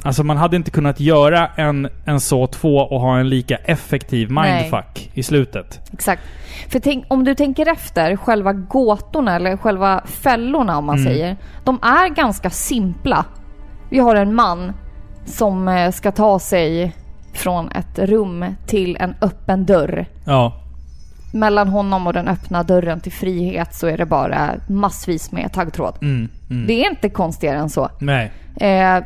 Alltså 0.04 0.24
man 0.24 0.38
hade 0.38 0.56
inte 0.56 0.72
kunnat 0.72 1.00
göra 1.00 1.48
en, 1.56 1.90
en 2.06 2.20
så 2.20 2.48
två 2.48 2.78
och 2.78 3.02
ha 3.02 3.18
en 3.20 3.30
lika 3.30 3.56
effektiv 3.56 4.32
Nej. 4.32 4.62
mindfuck 4.62 5.10
i 5.14 5.24
slutet. 5.24 5.80
Exakt. 5.94 6.22
För 6.70 6.80
tänk, 6.80 7.06
om 7.08 7.24
du 7.24 7.36
tänker 7.36 7.72
efter, 7.72 8.16
själva 8.16 8.54
gåtorna 8.54 9.36
eller 9.36 9.58
själva 9.58 10.02
fällorna 10.06 10.78
om 10.78 10.86
man 10.86 10.98
Mm. 11.00 11.08
säger. 11.14 11.38
De 11.64 11.80
är 11.82 12.10
ganska 12.10 12.50
simpla. 12.50 13.26
Vi 13.90 14.00
har 14.00 14.16
en 14.16 14.36
man 14.36 14.74
som 15.26 15.68
eh, 15.68 15.92
ska 15.92 16.12
ta 16.12 16.40
sig 16.40 16.96
från 17.34 17.72
ett 17.72 18.00
rum 18.00 18.46
till 18.68 18.98
en 19.00 19.16
öppen 19.22 19.66
dörr. 19.66 20.06
Ja. 20.26 20.54
Mellan 21.34 21.68
honom 21.68 22.08
och 22.08 22.14
den 22.14 22.28
öppna 22.28 22.64
dörren 22.64 23.00
till 23.00 23.12
frihet 23.12 23.76
så 23.76 23.88
är 23.88 23.98
det 23.98 24.06
bara 24.06 24.52
massvis 24.68 25.32
med 25.32 25.54
taggtråd. 25.54 25.96
Mm, 26.02 26.30
mm. 26.50 26.68
Det 26.68 26.86
är 26.86 26.90
inte 26.90 27.10
konstigare 27.10 27.58
än 27.58 27.70
så. 27.70 27.90
Nej. 28.00 28.32
Eh, 28.60 29.04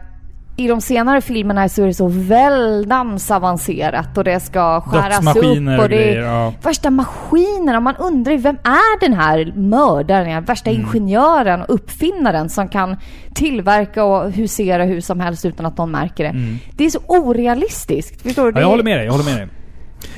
i 0.55 0.67
de 0.67 0.81
senare 0.81 1.21
filmerna 1.21 1.69
så 1.69 1.81
är 1.83 1.87
det 1.87 1.93
så 1.93 2.07
väldans 2.07 3.31
avancerat 3.31 4.17
och 4.17 4.23
det 4.23 4.39
ska 4.39 4.81
skäras 4.81 5.35
upp 5.35 5.79
och 5.81 5.89
det 5.89 6.15
är 6.15 6.21
Ja. 6.21 6.53
värsta 6.63 6.89
maskinerna. 6.89 7.79
Man 7.79 7.95
undrar 7.95 8.31
ju 8.31 8.37
vem 8.37 8.55
är 8.63 8.99
den 8.99 9.13
här 9.13 9.53
mördaren, 9.55 10.29
den 10.29 10.43
värsta 10.43 10.69
Mm. 10.69 10.81
ingenjören 10.81 11.61
och 11.61 11.73
uppfinnaren 11.75 12.49
som 12.49 12.67
kan 12.67 12.97
tillverka 13.35 14.03
och 14.03 14.31
husera 14.31 14.83
hur 14.83 15.01
som 15.01 15.19
helst 15.19 15.45
utan 15.45 15.65
att 15.65 15.77
någon 15.77 15.91
märker 15.91 16.23
det. 16.23 16.57
Det 16.77 16.85
är 16.85 16.89
så 16.89 16.99
orealistiskt. 17.07 18.21
Förstår 18.21 18.43
du? 18.43 18.49
Mm. 18.49 18.55
Ja, 18.59 18.61
jag 18.61 18.69
håller 18.69 18.83
med 18.83 18.97
dig. 18.97 19.05
Jag 19.05 19.11
håller 19.11 19.25
med 19.25 19.35
dig. 19.37 19.47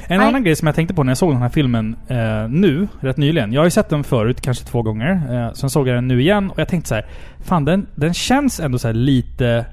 En 0.08 0.18
Nej. 0.20 0.28
annan 0.28 0.44
grej 0.44 0.56
som 0.56 0.66
jag 0.66 0.76
tänkte 0.76 0.94
på 0.94 1.04
när 1.04 1.12
jag 1.12 1.18
såg 1.18 1.32
den 1.34 1.42
här 1.42 1.50
filmen 1.50 1.96
eh, 2.08 2.50
nu, 2.50 2.88
rätt 3.00 3.18
nyligen. 3.18 3.54
Jag 3.54 3.62
har 3.62 3.66
ju 3.66 3.72
sett 3.72 3.90
den 3.90 4.04
förut, 4.04 4.42
kanske 4.42 4.66
två 4.66 4.82
gånger. 4.82 5.12
Eh, 5.48 5.54
sen 5.54 5.70
såg 5.70 5.88
jag 5.88 5.96
den 5.96 6.08
nu 6.08 6.22
igen 6.22 6.50
och 6.50 6.60
jag 6.60 6.68
tänkte 6.68 6.88
så 6.90 6.96
här, 6.96 7.06
Fan, 7.44 7.66
den, 7.66 7.88
den 7.96 8.14
känns 8.14 8.60
ändå 8.60 8.78
så 8.78 8.88
här 8.88 8.94
lite 8.94 9.66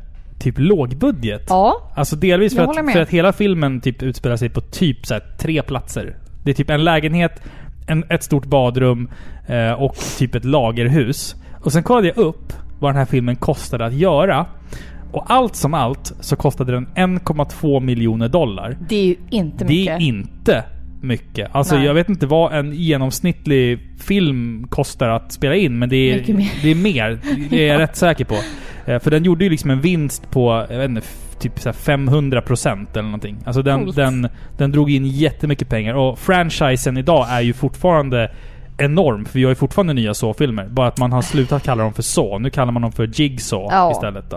typ 0.43 0.55
lågbudget. 0.59 1.43
Ja, 1.49 1.91
Alltså 1.97 2.17
delvis 2.17 2.57
för 2.57 2.63
att, 2.63 2.93
för 2.93 3.01
att 3.01 3.11
hela 3.11 3.33
filmen 3.33 3.81
typ 3.81 4.03
utspelar 4.03 4.37
sig 4.37 4.49
på 4.49 4.61
typ 4.61 5.07
så 5.07 5.19
tre 5.39 5.63
platser. 5.63 6.17
Det 6.45 6.51
är 6.51 6.55
typ 6.55 6.71
en 6.71 6.85
lägenhet, 6.85 7.43
en, 7.89 8.05
ett 8.11 8.23
stort 8.23 8.47
badrum 8.47 9.11
eh, 9.47 9.73
och 9.73 9.97
typ 10.19 10.35
ett 10.35 10.45
lagerhus. 10.45 11.37
Och 11.65 11.73
sen 11.73 11.83
kollade 11.83 12.07
jag 12.09 12.17
upp 12.17 12.53
vad 12.81 12.91
den 12.93 12.99
här 12.99 13.05
filmen 13.07 13.37
kostade 13.37 13.87
att 13.87 13.95
göra. 13.95 14.47
Och 15.13 15.25
allt 15.31 15.57
som 15.57 15.75
allt 15.75 16.13
så 16.21 16.37
kostade 16.37 16.73
den 16.73 16.87
1,2 16.87 17.81
miljoner 17.81 18.29
dollar. 18.29 18.77
det 18.89 18.97
är 18.97 19.05
ju 19.07 19.17
inte 19.31 19.65
Det 19.65 19.69
mycket. 19.75 19.97
är 19.97 20.01
inte 20.03 20.65
mycket. 21.03 21.49
Alltså 21.53 21.75
Nej. 21.77 21.85
jag 21.87 21.95
vet 21.95 22.09
inte 22.09 22.27
vad 22.27 22.53
en 22.53 22.73
genomsnittlig 22.73 23.79
film 24.01 24.67
kostar 24.71 25.09
att 25.09 25.33
spela 25.33 25.55
in, 25.55 25.79
men 25.79 25.89
det 25.89 25.97
är, 25.97 26.47
det 26.63 26.71
är 26.71 26.75
mer. 26.75 27.19
Det 27.51 27.69
är 27.69 27.73
jag 27.73 27.81
rätt 27.81 27.97
säker 27.97 28.25
på. 28.25 28.35
Eh, 28.87 28.99
För 28.99 29.11
den 29.11 29.25
gjorde 29.25 29.45
ju 29.45 29.51
liksom 29.51 29.71
en 29.71 29.81
vinst 29.81 30.31
på, 30.31 30.67
jag 30.71 30.79
vet 30.79 30.89
inte, 30.91 31.07
typ 31.39 31.61
så 31.61 31.69
här 31.69 31.75
500 31.75 32.41
procent 32.43 32.93
eller 32.97 33.03
någonting. 33.03 33.37
Alltså 33.45 33.63
den, 33.63 33.85
Coolt. 33.85 33.97
den, 33.97 34.29
den 34.59 34.73
drog 34.73 34.91
in 34.91 35.07
jättemycket 35.07 35.69
pengar. 35.69 35.95
Och 35.95 36.19
franchisen 36.19 36.97
idag 36.97 37.27
är 37.31 37.41
ju 37.41 37.53
fortfarande 37.53 38.31
enorm. 38.79 39.25
För 39.25 39.39
vi 39.39 39.45
har 39.45 39.51
ju 39.51 39.55
fortfarande 39.55 39.93
nya 39.93 40.15
Saw-filmer. 40.15 40.69
Bara 40.69 40.87
att 40.87 40.99
man 40.99 41.13
har 41.13 41.23
slutat 41.23 41.63
kalla 41.65 41.83
dem 41.83 41.93
för 41.95 42.03
Saw. 42.03 42.39
Nu 42.43 42.51
kallar 42.51 42.73
man 42.73 42.83
dem 42.83 42.93
för 42.93 43.11
Jigsaw 43.21 43.77
Ja. 43.77 43.91
istället 43.93 44.31
då. 44.31 44.37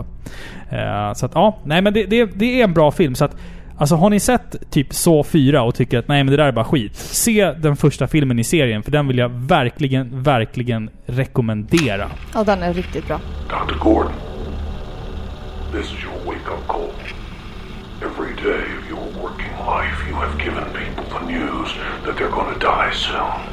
Eh, 0.78 1.14
så 1.14 1.26
att 1.26 1.32
ja, 1.36 1.58
nej 1.66 1.82
men 1.82 1.94
det, 1.94 2.06
det, 2.06 2.26
det 2.26 2.60
är 2.60 2.64
en 2.64 2.74
bra 2.74 2.92
film. 2.92 3.16
Så 3.16 3.26
att 3.26 3.38
Alltså 3.78 3.96
har 3.96 4.10
ni 4.10 4.20
sett 4.20 4.56
typ 4.72 4.94
Saw 4.94 5.24
4 5.30 5.64
och 5.64 5.76
tycker 5.76 6.00
att 6.00 6.08
nej 6.08 6.24
men 6.24 6.32
det 6.32 6.38
där 6.38 6.46
är 6.48 6.52
bara 6.52 6.66
skit. 6.66 6.96
Se 6.96 7.52
den 7.52 7.76
första 7.76 8.08
filmen 8.08 8.40
i 8.40 8.44
serien 8.44 8.84
för 8.84 8.92
den 8.92 9.08
vill 9.08 9.18
jag 9.18 9.30
verkligen, 9.30 10.24
verkligen 10.24 10.90
rekommendera. 11.06 12.06
Ja, 12.34 12.44
den 12.44 12.64
är 12.64 12.74
riktigt 12.74 13.08
bra. 13.08 13.20
Dr. 13.50 13.78
Gordon, 13.80 14.12
this 15.76 15.92
is 15.92 16.02
your 16.02 16.18
wake 16.20 16.48
up 16.48 16.66
call. 16.70 16.96
Every 18.02 18.34
day 18.38 18.72
of 18.78 18.88
your 18.88 19.06
working 19.22 19.52
life, 19.58 20.08
you 20.08 20.14
have 20.14 20.38
given 20.38 20.64
people 20.74 21.04
the 21.04 21.26
news 21.26 21.74
that 22.06 22.16
they're 22.16 22.30
going 22.30 22.54
to 22.54 22.60
die 22.62 22.94
soon. 22.94 23.52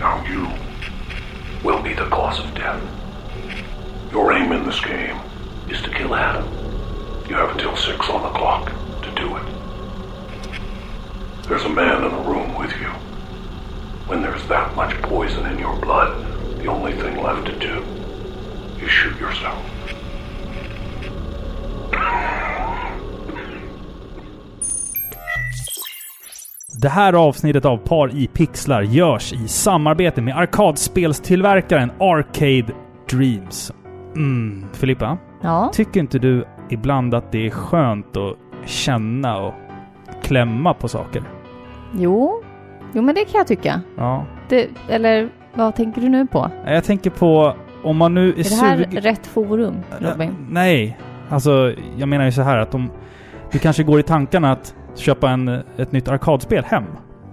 Now 0.00 0.24
you 0.26 0.48
will 1.62 1.80
be 1.84 1.94
the 1.94 2.08
cause 2.08 2.40
of 2.40 2.52
death. 2.56 2.82
Your 4.10 4.32
aim 4.32 4.50
in 4.50 4.66
this 4.66 4.80
game 4.80 5.20
is 5.68 5.80
to 5.82 5.90
kill 5.90 6.16
Adam. 6.16 6.48
You 7.28 7.36
have 7.36 7.50
until 7.50 7.76
six 7.76 8.08
on 8.08 8.24
the 8.24 8.36
clock 8.36 8.72
to 9.02 9.10
do 9.14 9.36
it. 9.36 9.46
There's 11.46 11.62
a 11.62 11.68
man 11.68 12.02
in 12.02 12.10
the 12.10 12.22
room 12.28 12.58
with 12.58 12.72
you. 12.72 12.88
When 14.08 14.20
there's 14.20 14.44
that 14.48 14.74
much 14.74 15.00
poison 15.02 15.46
in 15.46 15.60
your 15.60 15.76
blood, 15.76 16.26
the 16.58 16.66
only 16.66 16.94
thing 16.94 17.22
left 17.22 17.46
to 17.46 17.56
do 17.56 17.84
is 18.84 18.90
shoot 18.90 19.16
yourself. 19.20 19.79
Det 26.82 26.88
här 26.88 27.12
avsnittet 27.12 27.64
av 27.64 27.76
Par 27.76 28.16
i 28.16 28.26
pixlar 28.26 28.82
görs 28.82 29.32
i 29.32 29.48
samarbete 29.48 30.22
med 30.22 30.36
arkadspelstillverkaren 30.36 31.92
Arcade 32.00 32.72
Dreams. 33.10 33.72
Mm, 34.16 34.66
Filippa? 34.72 35.18
Ja. 35.42 35.70
Tycker 35.74 36.00
inte 36.00 36.18
du 36.18 36.44
ibland 36.68 37.14
att 37.14 37.32
det 37.32 37.46
är 37.46 37.50
skönt 37.50 38.16
att 38.16 38.36
känna 38.68 39.38
och 39.38 39.54
klämma 40.22 40.74
på 40.74 40.88
saker? 40.88 41.22
Jo. 41.92 42.42
Jo, 42.92 43.02
men 43.02 43.14
det 43.14 43.24
kan 43.24 43.38
jag 43.38 43.46
tycka. 43.46 43.80
Ja. 43.96 44.24
Det, 44.48 44.68
eller 44.88 45.28
vad 45.54 45.76
tänker 45.76 46.00
du 46.00 46.08
nu 46.08 46.26
på? 46.26 46.50
Jag 46.66 46.84
tänker 46.84 47.10
på 47.10 47.54
om 47.84 47.96
man 47.96 48.14
nu 48.14 48.28
är, 48.28 48.32
Är 48.32 48.36
det 48.36 48.66
här 48.66 48.76
sugen... 48.76 49.02
rätt 49.02 49.26
forum, 49.26 49.74
Robin? 49.98 50.36
Nej. 50.50 50.98
Alltså, 51.28 51.74
jag 51.96 52.08
menar 52.08 52.24
ju 52.24 52.32
så 52.32 52.42
här 52.42 52.56
att 52.56 52.74
om 52.74 52.90
du 53.52 53.58
kanske 53.58 53.82
går 53.82 54.00
i 54.00 54.02
tankarna 54.02 54.52
att 54.52 54.74
köpa 54.98 55.30
en, 55.30 55.48
ett 55.76 55.92
nytt 55.92 56.08
arkadspel 56.08 56.64
hem. 56.64 56.84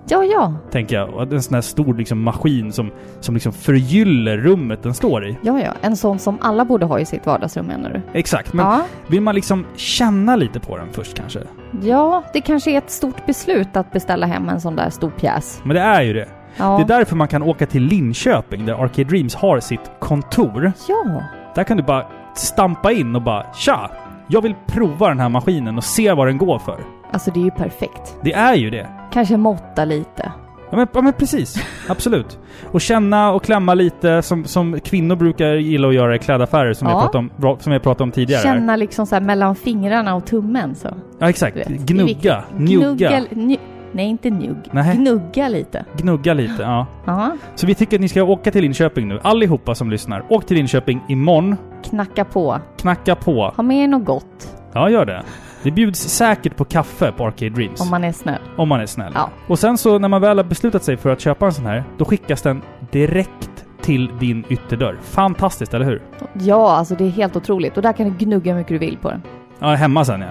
Ja, 0.10 0.24
ja. 0.24 0.54
Tänker 0.72 0.96
jag. 0.96 1.10
Och 1.10 1.22
En 1.34 1.42
sån 1.42 1.54
här 1.54 1.62
stor 1.62 1.94
liksom, 1.94 2.22
maskin 2.24 2.74
som, 2.74 2.92
som 3.20 3.34
liksom 3.36 3.54
förgyller 3.54 4.38
rummet 4.38 4.84
den 4.84 4.94
står 4.94 5.28
i. 5.28 5.38
Ja, 5.42 5.60
ja. 5.60 5.72
En 5.82 5.96
sån 5.98 6.20
som 6.20 6.38
alla 6.42 6.66
borde 6.66 6.86
ha 6.86 7.00
i 7.00 7.06
sitt 7.06 7.26
vardagsrum 7.26 7.66
menar 7.66 7.90
du? 7.90 8.20
Exakt. 8.20 8.54
Men 8.54 8.66
Ja. 8.66 8.82
vill 9.08 9.22
man 9.22 9.36
liksom 9.36 9.66
känna 9.76 10.36
lite 10.36 10.60
på 10.60 10.78
den 10.78 10.88
först 10.92 11.14
kanske? 11.18 11.40
Ja, 11.82 12.24
det 12.34 12.42
kanske 12.42 12.72
är 12.72 12.78
ett 12.78 12.90
stort 12.92 13.26
beslut 13.26 13.78
att 13.78 13.92
beställa 13.92 14.26
hem 14.26 14.50
en 14.50 14.62
sån 14.62 14.76
där 14.76 14.90
stor 14.90 15.10
pjäs. 15.10 15.62
Men 15.64 15.76
det 15.76 15.82
är 15.82 16.02
ju 16.02 16.14
det. 16.14 16.28
Ja. 16.58 16.78
Det 16.78 16.94
är 16.94 16.98
därför 17.00 17.16
man 17.16 17.28
kan 17.28 17.44
åka 17.44 17.66
till 17.66 17.84
Linköping 17.84 18.66
där 18.66 18.74
Arcade 18.84 19.04
Dreams 19.10 19.36
har 19.36 19.60
sitt 19.60 19.92
kontor. 20.00 20.72
Ja. 20.88 21.22
Där 21.56 21.64
kan 21.64 21.78
du 21.78 21.84
bara 21.84 22.06
stampa 22.36 22.92
in 22.92 23.16
och 23.16 23.22
bara 23.22 23.46
Tja! 23.54 23.92
Jag 24.28 24.42
vill 24.42 24.56
prova 24.68 25.08
den 25.10 25.20
här 25.20 25.30
maskinen 25.30 25.78
och 25.78 25.84
se 25.84 26.14
vad 26.14 26.28
den 26.28 26.38
går 26.38 26.60
för. 26.60 26.78
Alltså 27.12 27.32
det 27.32 27.40
är 27.40 27.44
ju 27.44 27.52
perfekt. 27.52 28.18
Det 28.22 28.34
är 28.34 28.54
ju 28.56 28.70
det. 28.70 28.88
Kanske 29.12 29.38
måtta 29.38 29.86
lite. 29.86 30.32
Ja 30.70 30.78
men, 30.78 30.88
ja, 30.94 31.02
men 31.02 31.14
precis. 31.14 31.56
Absolut. 31.90 32.40
Och 32.72 32.82
känna 32.82 33.32
och 33.32 33.44
klämma 33.44 33.74
lite 33.74 34.22
som, 34.22 34.46
som 34.46 34.80
kvinnor 34.80 35.16
brukar 35.16 35.54
gilla 35.54 35.88
att 35.88 35.94
göra 35.94 36.16
i 36.16 36.20
klädaffärer 36.20 36.74
som, 36.74 36.88
Ja. 36.88 36.94
jag, 36.94 37.02
pratade 37.02 37.30
om, 37.52 37.60
som 37.60 37.72
jag 37.74 37.84
pratade 37.84 38.04
om 38.04 38.12
tidigare. 38.12 38.42
Känna 38.44 38.76
liksom 38.76 39.06
så 39.08 39.16
här 39.16 39.22
mellan 39.22 39.56
fingrarna 39.56 40.16
och 40.16 40.26
tummen 40.26 40.76
så. 40.76 40.88
Ja 41.20 41.30
exakt. 41.30 41.68
Gnugga. 41.68 42.44
Njugga. 42.58 43.20
Gnugga. 43.30 43.58
Nej, 43.92 44.06
inte 44.10 44.30
njugg. 44.30 44.58
Gnugga 44.94 45.48
lite. 45.50 45.86
Gnugga 45.98 46.34
lite, 46.34 46.62
ja. 46.64 46.86
Ja. 47.06 47.32
Så 47.56 47.68
vi 47.68 47.76
tycker 47.76 47.98
att 47.98 48.02
ni 48.02 48.10
ska 48.10 48.24
åka 48.24 48.52
till 48.52 48.62
Linköping 48.62 49.08
nu. 49.08 49.20
Allihopa 49.24 49.76
som 49.76 49.90
lyssnar. 49.92 50.24
Åk 50.30 50.46
till 50.46 50.58
Linköping 50.58 51.02
imorgon. 51.08 51.56
Knacka 51.84 52.26
på. 52.26 52.60
Knacka 52.78 53.16
på. 53.16 53.54
Ha 53.56 53.64
med 53.64 53.84
er 53.84 53.88
något 53.88 54.06
gott. 54.06 54.58
Ja, 54.74 54.90
gör 54.90 55.06
det. 55.06 55.24
Det 55.64 55.72
bjuds 55.72 56.00
säkert 56.00 56.56
på 56.56 56.66
kaffe 56.66 57.12
på 57.12 57.26
Arcade 57.26 57.50
Dreams. 57.50 57.82
Om 57.82 57.90
man 57.90 58.04
är 58.04 58.12
snäll. 58.12 58.42
Om 58.58 58.70
man 58.70 58.80
är 58.80 58.86
snäll. 58.86 59.12
Ja. 59.16 59.30
Och 59.48 59.60
sen 59.60 59.78
så 59.78 60.00
när 60.00 60.08
man 60.08 60.22
väl 60.22 60.38
har 60.38 60.44
beslutat 60.44 60.84
sig 60.84 60.98
för 60.98 61.10
att 61.10 61.20
köpa 61.20 61.46
en 61.46 61.54
sån 61.54 61.66
här, 61.66 61.84
då 61.98 62.06
skickas 62.06 62.42
den 62.42 62.62
direkt 62.92 63.66
till 63.82 64.10
din 64.20 64.44
ytterdörr. 64.50 64.98
Fantastiskt, 65.02 65.74
eller 65.74 65.86
hur? 65.86 66.02
Ja, 66.34 66.72
alltså 66.72 66.96
det 66.96 67.04
är 67.04 67.10
helt 67.10 67.36
otroligt. 67.36 67.78
Och 67.78 67.84
där 67.84 67.94
kan 67.94 68.10
du 68.10 68.26
gnugga 68.26 68.52
hur 68.52 68.60
mycket 68.60 68.70
du 68.74 68.78
vill 68.78 68.98
på 68.98 69.10
den. 69.10 69.22
Ja, 69.60 69.68
hemma 69.68 70.06
sen 70.06 70.22
ja. 70.22 70.28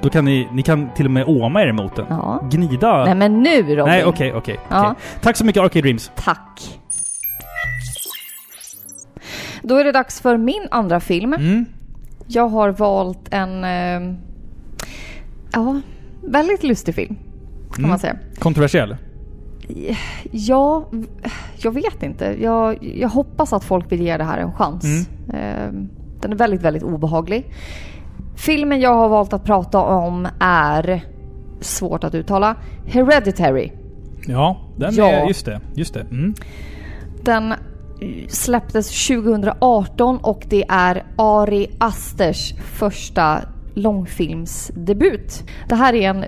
Då 0.00 0.10
kan 0.10 0.24
ni, 0.24 0.48
ni 0.52 0.62
kan 0.62 0.90
till 0.94 1.04
och 1.04 1.10
med 1.10 1.24
åma 1.26 1.62
er 1.62 1.66
emot 1.66 1.96
den. 1.96 2.06
Ja. 2.08 2.48
Gnida. 2.50 3.04
Nej 3.04 3.14
men 3.14 3.42
nu 3.42 3.62
Robin! 3.62 3.84
Nej, 3.84 4.04
okej, 4.04 4.34
okej. 4.34 4.60
Ja. 4.68 4.90
okej. 4.90 5.04
Tack 5.20 5.36
så 5.36 5.44
mycket 5.44 5.62
Arcade 5.62 5.82
Dreams. 5.82 6.12
Tack! 6.14 6.78
Då 9.62 9.76
är 9.76 9.84
det 9.84 9.92
dags 9.92 10.20
för 10.20 10.36
min 10.36 10.68
andra 10.70 11.00
film. 11.00 11.32
Mm. 11.32 11.64
Jag 12.26 12.48
har 12.48 12.70
valt 12.70 13.28
en... 13.30 13.64
Eh, 13.64 14.14
ja, 15.54 15.80
väldigt 16.22 16.62
lustig 16.62 16.94
film. 16.94 17.16
Kan 17.70 17.78
Mm. 17.78 17.90
man 17.90 17.98
säga. 17.98 18.16
Kontroversiell. 18.38 18.96
Ja, 20.30 20.84
jag 21.56 21.72
vet 21.72 22.02
inte. 22.02 22.36
Jag, 22.40 22.84
jag 22.96 23.08
hoppas 23.08 23.52
att 23.52 23.64
folk 23.64 23.92
vill 23.92 24.00
ge 24.02 24.16
det 24.16 24.24
här 24.24 24.38
en 24.38 24.52
chans. 24.52 24.84
Mm. 24.84 25.40
Eh, 25.40 25.72
den 26.20 26.32
är 26.32 26.36
väldigt, 26.36 26.62
väldigt 26.62 26.82
obehaglig. 26.82 27.52
Filmen 28.36 28.80
jag 28.80 28.94
har 28.94 29.08
valt 29.08 29.32
att 29.32 29.44
prata 29.44 29.78
om 29.80 30.28
är, 30.40 31.04
svårt 31.60 32.04
att 32.04 32.14
uttala, 32.14 32.56
Hereditary. 32.86 33.70
Ja, 34.26 34.60
den 34.76 34.94
Ja. 34.94 35.08
är... 35.10 35.26
Just 35.26 35.46
det. 35.46 35.60
Just 35.74 35.94
det. 35.94 36.00
Mm. 36.00 36.34
Den 37.22 37.54
släpptes 38.28 39.06
2018 39.08 40.18
och 40.18 40.46
det 40.48 40.64
är 40.68 41.04
Ari 41.16 41.70
Asters 41.78 42.54
första 42.58 43.40
långfilmsdebut. 43.74 45.44
Det 45.68 45.74
här 45.74 45.94
är 45.94 46.10
en 46.10 46.24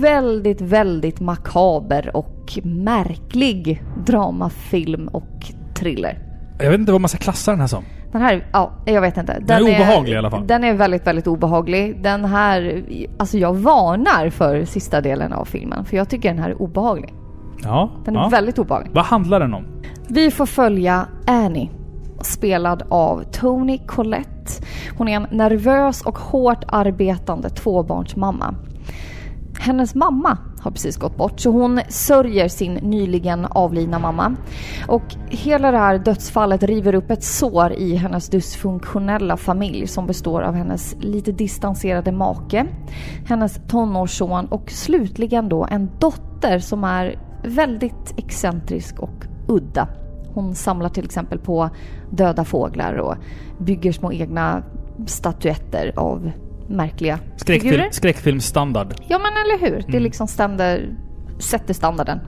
väldigt, 0.00 0.60
väldigt 0.60 1.20
makaber 1.20 2.16
och 2.16 2.58
märklig 2.62 3.82
dramafilm 4.06 5.08
och 5.08 5.52
thriller. 5.74 6.18
Jag 6.58 6.70
vet 6.70 6.80
inte 6.80 6.92
vad 6.92 7.00
man 7.00 7.08
ska 7.08 7.18
klassa 7.18 7.50
den 7.50 7.60
här 7.60 7.66
som. 7.66 7.84
Den 8.12 8.22
här, 8.22 8.44
ja, 8.52 8.72
jag 8.84 9.00
vet 9.00 9.16
inte. 9.16 9.40
Den 9.40 9.66
är 9.66 9.74
obehaglig 9.74 10.12
i 10.12 10.16
alla 10.16 10.30
fall. 10.30 10.46
Den 10.46 10.64
är 10.64 10.74
väldigt, 10.74 11.06
väldigt 11.06 11.26
obehaglig. 11.26 12.02
Den 12.02 12.24
här, 12.24 12.84
alltså 13.18 13.38
jag 13.38 13.54
varnar 13.54 14.30
för 14.30 14.64
sista 14.64 15.00
delen 15.00 15.32
av 15.32 15.44
filmen 15.44 15.84
för 15.84 15.96
jag 15.96 16.08
tycker 16.08 16.28
den 16.28 16.38
här 16.38 16.50
är 16.50 16.62
obehaglig. 16.62 17.14
Ja. 17.62 17.90
Den 18.04 18.16
är 18.16 18.20
ja. 18.20 18.28
väldigt 18.28 18.58
obehaglig. 18.58 18.92
Vad 18.94 19.04
handlar 19.04 19.40
den 19.40 19.54
om? 19.54 19.64
Vi 20.08 20.30
får 20.30 20.46
följa 20.46 21.06
Annie 21.26 21.70
spelad 22.20 22.82
av 22.88 23.22
Toni 23.22 23.78
Collette. 23.78 24.52
Hon 24.98 25.08
är 25.08 25.16
en 25.16 25.26
nervös 25.30 26.02
och 26.02 26.18
hårt 26.18 26.64
arbetande 26.68 27.50
tvåbarnsmamma. 27.50 28.54
Hennes 29.60 29.94
mamma 29.94 30.38
har 30.60 30.70
precis 30.70 30.96
gått 30.96 31.16
bort 31.16 31.40
så 31.40 31.50
hon 31.50 31.80
sörjer 31.88 32.48
sin 32.48 32.74
nyligen 32.74 33.44
avlidna 33.44 33.98
mamma. 33.98 34.36
Och 34.88 35.02
hela 35.28 35.70
det 35.70 35.78
här 35.78 35.98
dödsfallet 35.98 36.62
river 36.62 36.94
upp 36.94 37.10
ett 37.10 37.24
sår 37.24 37.72
i 37.72 37.94
hennes 37.94 38.28
dysfunktionella 38.28 39.36
familj 39.36 39.86
som 39.86 40.06
består 40.06 40.42
av 40.42 40.54
hennes 40.54 40.96
lite 41.00 41.32
distanserade 41.32 42.12
make, 42.12 42.66
hennes 43.26 43.60
tonårsson 43.68 44.46
och 44.46 44.70
slutligen 44.70 45.48
då 45.48 45.66
en 45.70 45.90
dotter 45.98 46.58
som 46.58 46.84
är 46.84 47.18
väldigt 47.44 48.14
excentrisk 48.16 48.98
och 48.98 49.24
udda. 49.48 49.88
Hon 50.34 50.54
samlar 50.54 50.88
till 50.88 51.04
exempel 51.04 51.38
på 51.38 51.70
döda 52.10 52.44
fåglar 52.44 52.94
och 52.94 53.14
bygger 53.58 53.92
små 53.92 54.12
egna 54.12 54.62
statyetter 55.06 55.92
av 55.96 56.30
märkliga 56.68 57.18
Skräckfilm, 57.36 57.72
figurer. 57.72 57.90
skräckfilmsstandard. 57.90 58.94
Ja 59.08 59.18
men 59.18 59.32
eller 59.32 59.70
hur? 59.70 59.92
Det 59.92 60.00
liksom 60.00 60.26
ständer, 60.26 60.96
sätter 61.38 61.74
standarden. 61.74 62.20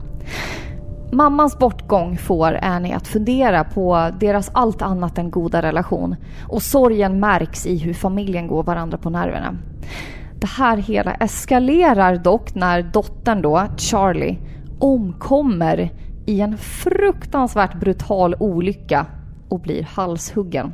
Mammans 1.13 1.59
bortgång 1.59 2.17
får 2.17 2.59
Annie 2.61 2.93
att 2.93 3.07
fundera 3.07 3.63
på 3.63 4.09
deras 4.19 4.51
allt 4.53 4.81
annat 4.81 5.17
än 5.17 5.31
goda 5.31 5.61
relation 5.61 6.15
och 6.47 6.61
sorgen 6.61 7.19
märks 7.19 7.65
i 7.65 7.77
hur 7.77 7.93
familjen 7.93 8.47
går 8.47 8.63
varandra 8.63 8.97
på 8.97 9.09
nerverna. 9.09 9.57
Det 10.35 10.47
här 10.47 10.77
hela 10.77 11.13
eskalerar 11.13 12.15
dock 12.15 12.55
när 12.55 12.81
dottern 12.81 13.41
då, 13.41 13.67
Charlie, 13.77 14.37
omkommer 14.79 15.91
i 16.25 16.41
en 16.41 16.57
fruktansvärt 16.57 17.79
brutal 17.79 18.35
olycka 18.39 19.05
och 19.49 19.59
blir 19.59 19.83
halshuggen. 19.83 20.73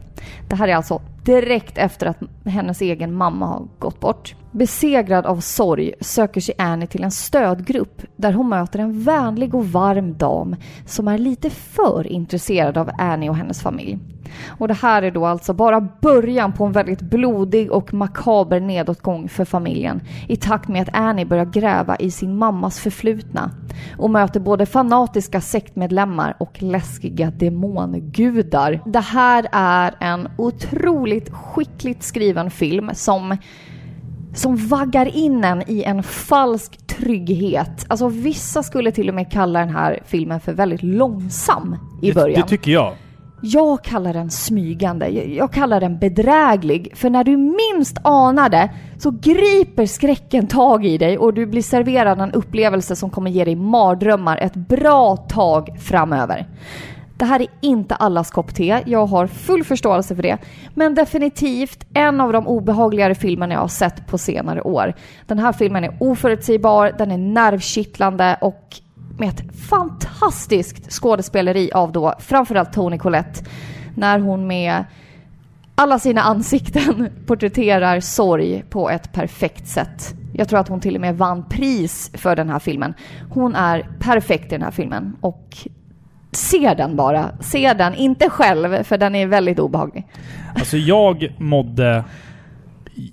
Det 0.50 0.56
här 0.56 0.68
är 0.68 0.76
alltså 0.76 1.02
direkt 1.24 1.78
efter 1.78 2.06
att 2.06 2.18
hennes 2.46 2.82
egen 2.82 3.14
mamma 3.14 3.46
har 3.46 3.68
gått 3.80 4.00
bort. 4.00 4.36
Besegrad 4.58 5.26
av 5.26 5.40
sorg 5.40 5.94
söker 6.02 6.42
sig 6.42 6.56
Annie 6.58 6.88
till 6.88 7.04
en 7.04 7.12
stödgrupp 7.12 8.02
där 8.16 8.34
hon 8.34 8.50
möter 8.50 8.80
en 8.80 9.04
vänlig 9.04 9.56
och 9.56 9.66
varm 9.66 10.18
dam 10.18 10.56
som 10.86 11.08
är 11.08 11.18
lite 11.18 11.50
för 11.50 12.08
intresserad 12.08 12.78
av 12.78 12.90
Annie 12.98 13.30
och 13.30 13.36
hennes 13.36 13.62
familj. 13.62 14.00
Och 14.48 14.68
det 14.68 14.74
här 14.74 15.02
är 15.02 15.12
då 15.12 15.26
alltså 15.26 15.54
bara 15.54 15.82
början 16.02 16.54
på 16.54 16.66
en 16.66 16.72
väldigt 16.72 17.02
blodig 17.02 17.72
och 17.72 17.94
makaber 17.94 18.60
nedåtgång 18.60 19.30
för 19.30 19.46
familjen 19.46 20.02
i 20.28 20.36
takt 20.36 20.70
med 20.70 20.82
att 20.82 20.96
Annie 20.96 21.26
börjar 21.26 21.46
gräva 21.46 21.96
i 21.96 22.12
sin 22.12 22.38
mammas 22.38 22.80
förflutna 22.80 23.52
och 23.98 24.10
möter 24.10 24.40
både 24.40 24.66
fanatiska 24.66 25.42
sektmedlemmar 25.42 26.36
och 26.40 26.62
läskiga 26.62 27.32
demongudar. 27.32 28.82
Det 28.86 29.00
här 29.00 29.48
är 29.52 29.96
en 30.00 30.28
otroligt 30.38 31.30
skickligt 31.30 32.04
skriven 32.04 32.52
film 32.52 32.90
som 32.94 33.38
som 34.38 34.56
vaggar 34.56 35.06
in 35.18 35.44
en 35.44 35.64
i 35.68 35.84
en 35.84 36.04
falsk 36.04 36.88
trygghet. 36.88 37.86
Alltså 37.88 38.08
vissa 38.08 38.64
skulle 38.64 38.92
till 38.92 39.10
och 39.10 39.16
med 39.16 39.32
kalla 39.32 39.60
den 39.60 39.70
här 39.70 40.00
filmen 40.06 40.40
för 40.40 40.54
väldigt 40.54 40.84
långsam 40.84 41.76
i 42.02 42.08
Det, 42.08 42.14
början. 42.14 42.42
det 42.42 42.48
tycker 42.48 42.72
jag. 42.72 42.94
Jag 43.42 43.84
kallar 43.84 44.14
den 44.14 44.30
smygande. 44.32 45.08
Jag- 45.10 45.52
kallar 45.52 45.80
den 45.82 46.00
bedräglig. 46.00 46.92
För 46.96 47.10
när 47.10 47.24
du 47.24 47.38
minst 47.38 47.98
anar 48.04 48.50
det 48.50 48.70
så 48.98 49.12
griper 49.12 49.86
skräcken 49.86 50.48
tag 50.48 50.86
i 50.86 50.98
dig 50.98 51.18
och 51.18 51.34
du 51.34 51.46
blir 51.46 51.62
serverad 51.62 52.22
en 52.22 52.32
upplevelse 52.32 52.96
som 52.96 53.10
kommer 53.10 53.32
ge 53.32 53.46
dig 53.46 53.56
mardrömmar 53.56 54.38
ett 54.38 54.56
bra 54.56 55.18
tag 55.18 55.70
framöver. 55.80 56.48
Det 57.18 57.26
här 57.26 57.40
är 57.40 57.48
inte 57.62 57.96
allas 57.96 58.32
kopp 58.32 58.56
te. 58.56 58.84
Jag 58.86 59.06
har 59.06 59.28
full 59.28 59.64
förståelse 59.64 60.16
för 60.16 60.24
det. 60.24 60.38
Men 60.74 60.96
definitivt 60.96 61.86
en 61.94 62.22
av 62.22 62.34
de 62.34 62.48
obehagligare 62.48 63.16
filmerna 63.16 63.54
jag 63.54 63.62
har 63.62 63.68
sett 63.68 64.08
på 64.08 64.18
senare 64.18 64.62
år. 64.62 64.94
Den 65.26 65.40
här 65.40 65.54
filmen 65.54 65.84
är 65.84 65.98
oförutsägbar, 66.00 66.96
den 66.98 67.12
är 67.12 67.18
nervkittlande 67.18 68.38
och 68.42 68.76
med 69.20 69.30
ett 69.30 69.56
fantastiskt 69.70 70.92
skådespeleri 70.92 71.72
av 71.72 71.92
då 71.92 72.14
framförallt 72.20 72.74
Toni 72.74 72.98
Collette 72.98 73.44
när 73.96 74.20
hon 74.20 74.48
med 74.48 74.84
alla 75.76 76.00
sina 76.00 76.22
ansikten 76.22 77.10
porträtterar 77.26 78.00
sorg 78.00 78.64
på 78.70 78.90
ett 78.90 79.14
perfekt 79.14 79.68
sätt. 79.68 80.14
Jag 80.34 80.50
tror 80.50 80.60
att 80.60 80.68
hon 80.68 80.80
till 80.80 80.96
och 80.96 81.02
med 81.02 81.18
vann 81.18 81.44
pris 81.50 82.12
för 82.14 82.36
den 82.36 82.50
här 82.50 82.60
filmen. 82.60 82.94
Hon 83.30 83.56
är 83.56 83.90
perfekt 84.00 84.46
i 84.46 84.50
den 84.50 84.62
här 84.62 84.72
filmen 84.72 85.16
och 85.22 85.58
se 86.38 86.74
den 86.78 86.96
bara. 86.96 87.30
Se 87.40 87.74
den, 87.74 87.96
inte 87.96 88.30
själv 88.30 88.84
för 88.84 88.98
den 88.98 89.16
är 89.16 89.28
väldigt 89.28 89.60
obehaglig. 89.60 90.08
Alltså 90.56 90.78
jag 90.78 91.34
mådde... 91.38 92.04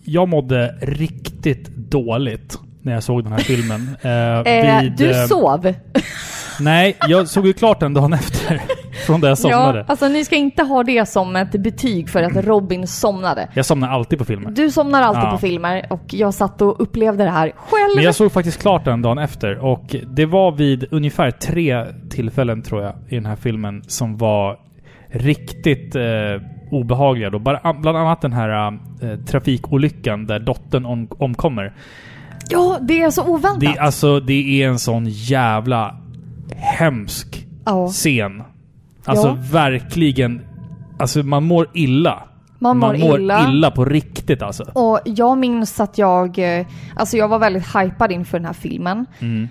Jag 0.04 0.28
mådde 0.28 0.74
riktigt 0.82 1.68
dåligt 1.76 2.58
när 2.82 2.92
jag 2.92 3.02
såg 3.02 3.22
den 3.24 3.32
här 3.32 3.38
filmen. 3.38 3.96
Eh, 4.02 4.38
Eh, 4.38 4.82
vid, 4.82 4.92
du 4.92 5.10
eh, 5.10 5.26
sov. 5.26 5.74
Nej, 6.60 6.96
jag 7.08 7.28
såg 7.28 7.46
ju 7.46 7.52
klart 7.52 7.80
den 7.80 7.94
dagen 7.94 8.12
efter. 8.12 8.62
Från 9.06 9.20
där 9.20 9.28
jag 9.28 9.38
somnade. 9.38 9.78
Ja, 9.78 9.84
alltså 9.88 10.08
ni 10.08 10.24
ska 10.24 10.36
inte 10.36 10.62
ha 10.62 10.82
det 10.82 11.08
som 11.08 11.36
ett 11.36 11.52
betyg 11.52 12.08
för 12.08 12.22
att 12.22 12.36
Robin 12.36 12.86
somnade. 12.86 13.48
Jag 13.54 13.66
somnar 13.66 13.88
alltid 13.88 14.18
på 14.18 14.24
filmer. 14.24 14.50
Du 14.50 14.70
somnar 14.70 15.02
alltid 15.02 15.22
Ja. 15.22 15.30
på 15.30 15.38
filmer 15.38 15.86
och 15.90 16.02
jag 16.06 16.34
satt 16.34 16.62
och 16.62 16.80
upplevde 16.82 17.24
det 17.24 17.30
här 17.30 17.52
själv. 17.56 17.96
Men 17.96 18.04
jag 18.04 18.14
såg 18.14 18.32
faktiskt 18.32 18.60
klart 18.60 18.84
den 18.84 19.02
dagen 19.02 19.18
efter 19.18 19.64
och 19.64 19.96
det 20.06 20.26
var 20.26 20.52
vid 20.52 20.86
ungefär 20.90 21.30
tre 21.30 21.86
tillfällen 22.10 22.62
tror 22.62 22.82
jag 22.82 22.92
i 23.08 23.14
den 23.14 23.26
här 23.26 23.36
filmen 23.36 23.82
som 23.86 24.16
var 24.16 24.58
riktigt 25.08 25.96
eh, 25.96 26.02
obehagliga. 26.70 27.30
Då. 27.30 27.38
Bland 27.38 27.86
annat 27.86 28.20
den 28.20 28.32
här 28.32 28.78
eh, 29.02 29.18
trafikolyckan 29.26 30.26
där 30.26 30.38
dottern 30.38 30.84
om, 30.86 31.08
omkommer. 31.18 31.74
Ja, 32.50 32.78
det 32.80 33.02
är 33.02 33.10
så 33.10 33.26
oväntat. 33.26 33.60
Det, 33.60 33.78
alltså, 33.78 34.20
det 34.20 34.62
är 34.62 34.68
en 34.68 34.78
sån 34.78 35.06
jävla 35.08 35.96
hemsk 36.56 37.46
ja. 37.64 37.88
scen. 37.88 38.42
Alltså 39.04 39.26
Ja. 39.26 39.36
verkligen. 39.52 40.40
Alltså 40.98 41.22
man 41.22 41.44
mår 41.44 41.68
illa. 41.72 42.22
Man 42.58 42.78
mår, 42.78 42.86
man 42.88 43.00
mår 43.00 43.20
illa. 43.20 43.48
illa 43.50 43.70
på 43.70 43.84
riktigt 43.84 44.42
alltså. 44.42 44.62
Och 44.72 45.00
jag 45.04 45.38
minns 45.38 45.80
att 45.80 45.98
jag, 45.98 46.58
eh, 46.58 46.66
alltså 46.96 47.16
jag 47.16 47.28
var 47.28 47.38
väldigt 47.38 47.66
hypad 47.76 48.12
inför 48.12 48.38
den 48.38 48.46
här 48.46 48.52
filmen. 48.52 49.06
Mm. 49.20 49.48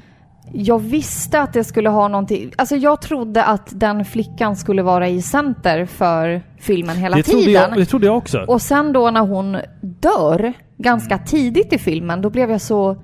Jag 0.53 0.79
visste 0.79 1.41
att 1.41 1.53
det 1.53 1.63
skulle 1.63 1.89
ha 1.89 2.07
någonting, 2.07 2.51
alltså 2.57 2.75
jag 2.75 3.01
trodde 3.01 3.43
att 3.43 3.69
den 3.79 4.05
flickan 4.05 4.55
skulle 4.55 4.81
vara 4.83 5.07
i 5.09 5.21
center 5.21 5.85
för 5.85 6.41
filmen 6.59 6.97
hela 6.97 7.15
Det 7.17 7.23
tiden. 7.23 7.53
jag, 7.53 7.73
det 7.75 7.85
trodde 7.85 8.05
jag 8.05 8.17
också. 8.17 8.39
Och 8.47 8.61
sen 8.61 8.93
då 8.93 9.11
när 9.11 9.21
hon 9.21 9.57
dör 9.81 10.53
ganska 10.77 11.13
Mm. 11.15 11.25
tidigt 11.27 11.73
i 11.73 11.77
filmen, 11.77 12.21
då 12.21 12.29
blev 12.29 12.51
jag 12.51 12.61
så, 12.61 12.97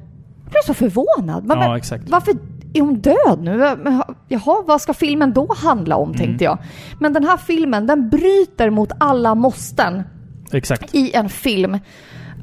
jag 0.43 0.51
blev 0.51 0.61
så 0.65 0.73
förvånad. 0.73 1.45
Men, 1.45 1.57
Ja, 1.59 1.79
men. 1.91 2.01
Varför 2.07 2.33
är 2.73 2.81
hon 2.81 2.95
död 2.99 3.39
nu? 3.41 3.77
Jaha, 4.27 4.63
vad 4.67 4.81
ska 4.81 4.93
filmen 4.93 5.33
då 5.33 5.47
handla 5.57 5.95
om, 5.95 6.09
Mm. 6.09 6.17
tänkte 6.17 6.43
jag. 6.43 6.57
Men 6.99 7.13
den 7.13 7.23
här 7.23 7.37
filmen, 7.37 7.87
den 7.87 8.09
bryter 8.09 8.69
mot 8.69 8.91
alla 8.99 9.35
måsten 9.35 10.03
Exakt. 10.51 10.95
i 10.95 11.13
en 11.13 11.29
film. 11.29 11.79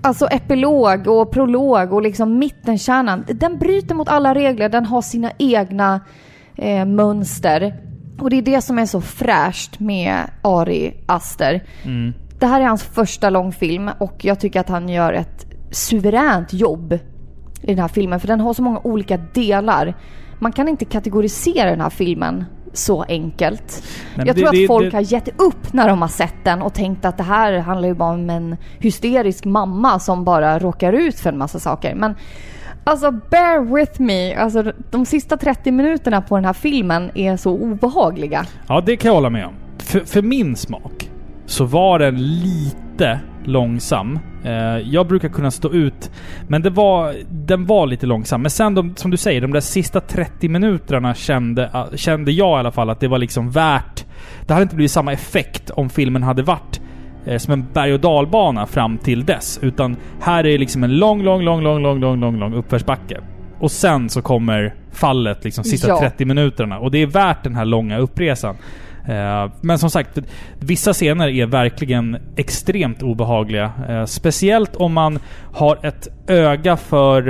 Alltså 0.02 0.26
epilog 0.26 1.06
och 1.08 1.30
prolog 1.30 1.92
och 1.92 2.02
liksom 2.02 2.38
mittenkärnan. 2.38 3.24
Den 3.28 3.58
bryter 3.58 3.94
mot 3.94 4.08
alla 4.08 4.34
regler, 4.34 4.68
den 4.68 4.86
har 4.86 5.02
sina 5.02 5.30
egna 5.38 6.00
eh, 6.56 6.84
mönster. 6.84 7.74
Och 8.20 8.30
det 8.30 8.36
är 8.36 8.42
det 8.42 8.60
som 8.62 8.78
är 8.78 8.86
så 8.86 9.00
fräscht 9.00 9.80
med 9.80 10.16
Ari 10.42 10.94
Aster. 11.06 11.64
Mm. 11.84 12.12
Det 12.38 12.46
här 12.46 12.60
är 12.60 12.64
hans 12.66 12.82
första 12.82 13.30
långfilm 13.30 13.90
och 13.98 14.24
jag 14.24 14.40
tycker 14.40 14.60
att 14.60 14.68
han 14.68 14.88
gör 14.88 15.12
ett 15.12 15.46
suveränt 15.70 16.52
jobb 16.52 16.98
i 17.62 17.66
den 17.66 17.78
här 17.78 17.88
filmen 17.88 18.20
för 18.20 18.26
den 18.28 18.40
har 18.40 18.54
så 18.54 18.62
många 18.62 18.80
olika 18.84 19.16
delar. 19.16 19.94
Man 20.38 20.52
kan 20.52 20.68
inte 20.68 20.84
kategorisera 20.84 21.70
den 21.70 21.80
här 21.80 21.90
filmen 21.90 22.44
så 22.72 23.02
enkelt. 23.02 23.82
men 24.16 24.26
jag 24.26 24.36
det- 24.36 24.40
tror 24.42 24.52
det- 24.52 24.62
att 24.64 24.66
folk 24.66 24.84
det- 24.90 24.96
har 24.96 25.12
gett 25.12 25.28
upp 25.40 25.72
när 25.72 25.88
de 25.88 26.02
har 26.02 26.08
sett 26.08 26.44
den 26.44 26.62
och 26.62 26.74
tänkt 26.74 27.04
att 27.04 27.16
det 27.16 27.22
här 27.22 27.58
handlar 27.58 27.88
ju 27.88 27.94
bara 27.94 28.10
om 28.14 28.30
en 28.30 28.56
hysterisk 28.78 29.44
mamma 29.44 29.98
som 29.98 30.24
bara 30.24 30.58
råkar 30.58 30.92
ut 30.92 31.14
för 31.20 31.30
en 31.32 31.38
massa 31.38 31.58
saker. 31.58 31.94
Men 31.94 32.14
alltså 32.84 33.10
bear 33.10 33.74
with 33.74 34.00
me. 34.02 34.34
Alltså 34.34 34.72
de 34.90 35.06
sista 35.06 35.36
30 35.36 35.72
minuterna 35.72 36.20
på 36.22 36.36
den 36.36 36.44
här 36.44 36.52
filmen 36.52 37.10
är 37.14 37.36
så 37.36 37.52
obehagliga. 37.52 38.46
Ja, 38.68 38.80
det 38.86 38.96
kan 38.96 39.08
jag 39.08 39.14
hålla 39.14 39.30
med 39.30 39.46
om. 39.46 39.54
För, 39.78 40.00
för 40.00 40.22
min 40.22 40.56
smak 40.56 41.10
så 41.46 41.64
var 41.64 41.98
den 41.98 42.14
lite 42.22 43.20
långsam. 43.46 44.18
Eh, 44.44 44.52
jag 44.78 45.06
brukar 45.06 45.28
kunna 45.28 45.50
stå 45.50 45.72
ut, 45.72 46.10
men 46.48 46.62
det 46.62 46.70
var, 46.70 47.14
den 47.30 47.66
var 47.66 47.86
lite 47.86 48.06
långsam. 48.06 48.42
Men 48.42 48.50
sen, 48.50 48.74
de, 48.74 48.96
som 48.96 49.10
du 49.10 49.16
säger, 49.16 49.40
de 49.40 49.52
där 49.52 49.60
sista 49.60 50.00
30 50.00 50.48
minuterna 50.48 51.14
kände, 51.14 51.70
ah, 51.72 51.86
kände 51.94 52.32
jag 52.32 52.56
i 52.56 52.60
alla 52.60 52.72
fall 52.72 52.90
att 52.90 53.00
det 53.00 53.08
var 53.08 53.18
liksom 53.18 53.50
värt... 53.50 54.04
Det 54.46 54.52
hade 54.52 54.62
inte 54.62 54.76
blivit 54.76 54.92
samma 54.92 55.12
effekt 55.12 55.70
om 55.70 55.90
filmen 55.90 56.22
hade 56.22 56.42
varit 56.42 56.80
eh, 57.26 57.38
som 57.38 57.52
en 57.52 57.66
berg 57.72 57.92
och 57.92 58.00
dalbana 58.00 58.66
fram 58.66 58.98
till 58.98 59.24
dess. 59.24 59.58
Utan 59.62 59.96
här 60.20 60.46
är 60.46 60.58
liksom 60.58 60.84
en 60.84 60.96
lång, 60.96 61.22
lång, 61.22 61.42
lång, 61.42 61.62
lång, 61.62 61.82
lång, 61.82 62.00
lång, 62.00 62.20
lång, 62.20 62.38
lång 62.38 62.54
uppförsbacke. 62.54 63.20
Och 63.58 63.70
sen 63.70 64.08
så 64.08 64.22
kommer 64.22 64.74
fallet 64.92 65.44
liksom 65.44 65.64
sista 65.64 65.88
Ja. 65.88 66.00
30 66.00 66.24
minuterna. 66.24 66.78
Och 66.78 66.90
det 66.90 67.02
är 67.02 67.06
värt 67.06 67.44
den 67.44 67.54
här 67.54 67.64
långa 67.64 67.98
uppresan. 67.98 68.56
Eh, 69.08 69.50
men 69.60 69.78
som 69.78 69.90
sagt, 69.90 70.18
vissa 70.60 70.92
scener 70.92 71.28
är 71.28 71.46
verkligen 71.46 72.16
extremt 72.36 73.02
obehagliga. 73.02 73.72
Eh, 73.88 74.04
speciellt 74.04 74.76
om 74.76 74.92
man 74.92 75.18
har 75.52 75.86
ett 75.86 76.08
öga 76.28 76.76
för 76.76 77.28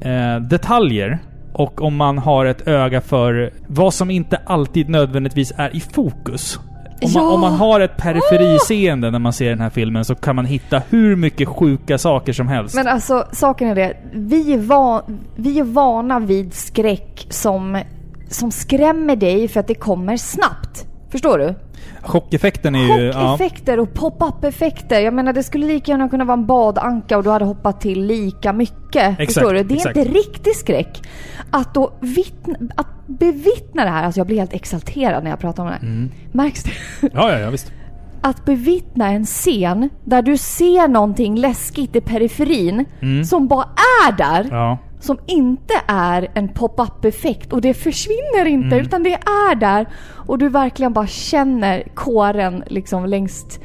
eh, 0.00 0.36
detaljer. 0.40 1.18
Och 1.52 1.82
om 1.82 1.96
man 1.96 2.18
har 2.18 2.46
ett 2.46 2.68
öga 2.68 3.00
för 3.00 3.52
vad 3.66 3.94
som 3.94 4.10
inte 4.10 4.40
alltid 4.46 4.88
nödvändigtvis 4.88 5.52
är 5.56 5.76
i 5.76 5.80
fokus. 5.80 6.58
Om 7.02 7.12
man, 7.14 7.22
Ja! 7.24 7.32
om 7.34 7.40
man 7.40 7.52
har 7.52 7.80
ett 7.80 7.96
periferiseende 7.96 9.10
när 9.10 9.18
man 9.18 9.32
ser 9.32 9.50
den 9.50 9.60
här 9.60 9.70
filmen 9.70 10.04
så 10.04 10.14
kan 10.14 10.36
man 10.36 10.44
hitta 10.44 10.82
hur 10.90 11.16
mycket 11.16 11.48
sjuka 11.48 11.98
saker 11.98 12.32
som 12.32 12.48
helst. 12.48 12.74
Men 12.74 12.88
alltså, 12.88 13.26
saken 13.32 13.68
är 13.68 13.74
det. 13.74 13.96
Vi 14.12 14.52
är, 14.52 14.58
van, 14.58 15.02
vi 15.36 15.58
är 15.58 15.64
vana 15.64 16.18
vid 16.18 16.54
skräck 16.54 17.26
som, 17.30 17.82
som 18.28 18.50
skrämmer 18.50 19.16
dig 19.16 19.48
för 19.48 19.60
att 19.60 19.66
det 19.68 19.74
kommer 19.74 20.16
snabbt. 20.16 20.86
Förstår 21.16 21.38
du? 21.38 21.54
Chockeffekten 22.02 22.74
är 22.74 22.98
ju... 22.98 23.04
Ja. 23.04 23.12
Chockeffekter 23.12 23.80
och 23.80 23.94
pop-up-effekter. 23.94 25.00
Jag 25.00 25.14
menar, 25.14 25.32
det 25.32 25.42
skulle 25.42 25.66
lika 25.66 25.92
gärna 25.92 26.08
kunna 26.08 26.24
vara 26.24 26.38
en 26.38 26.46
badanka 26.46 27.16
och 27.18 27.24
du 27.24 27.30
hade 27.30 27.44
hoppat 27.44 27.80
till 27.80 28.06
lika 28.06 28.52
mycket. 28.52 29.20
Exakt, 29.20 29.34
förstår 29.34 29.54
du? 29.54 29.62
Det 29.62 29.74
är 29.74 29.76
exakt. 29.76 29.96
inte 29.96 30.10
riktig 30.10 30.56
skräck. 30.56 31.02
Att 31.50 31.74
då 31.74 31.92
vittna, 32.00 32.54
att 32.74 32.86
bevittna 33.06 33.84
det 33.84 33.90
här, 33.90 34.04
alltså 34.04 34.20
jag 34.20 34.26
blir 34.26 34.38
helt 34.38 34.54
exalterad 34.54 35.24
när 35.24 35.30
jag 35.30 35.38
pratar 35.38 35.62
om 35.62 35.68
det. 35.68 35.86
Mm. 35.86 36.10
Märks 36.32 36.62
det? 36.62 36.70
ja, 37.00 37.32
ja, 37.32 37.38
ja, 37.38 37.50
visst. 37.50 37.72
att 38.20 38.44
bevittna 38.44 39.08
en 39.08 39.26
scen 39.26 39.88
där 40.04 40.22
du 40.22 40.36
ser 40.36 40.88
någonting 40.88 41.36
läskigt 41.36 41.96
i 41.96 42.00
periferin 42.00 42.84
som 43.28 43.48
bara 43.48 43.68
är 44.08 44.12
där. 44.12 44.40
Mm. 44.40 44.56
Ja. 44.56 44.78
Som 45.06 45.18
inte 45.26 45.74
är 45.86 46.28
en 46.34 46.48
pop-up 46.48 47.04
effekt 47.04 47.52
och 47.52 47.60
det 47.60 47.74
försvinner 47.74 48.46
inte 48.46 48.66
Mm. 48.76 48.86
utan 48.86 49.02
det 49.02 49.14
är 49.14 49.54
där. 49.54 49.86
Och 50.26 50.38
du 50.38 50.48
verkligen 50.48 50.92
bara 50.92 51.06
känner 51.06 51.82
kåren 51.94 52.64
liksom 52.66 53.06
längst... 53.06 53.60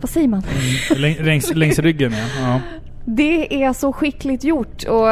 Vad 0.00 0.10
säger 0.10 0.28
man? 0.28 0.42
Läng, 0.96 1.16
längs, 1.20 1.54
längs 1.54 1.78
ryggen 1.78 2.12
ja. 2.12 2.42
ja. 2.42 2.60
Det 3.04 3.62
är 3.64 3.72
så 3.72 3.92
skickligt 3.92 4.44
gjort 4.44 4.84
och 4.84 5.08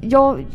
jag, 0.00 0.46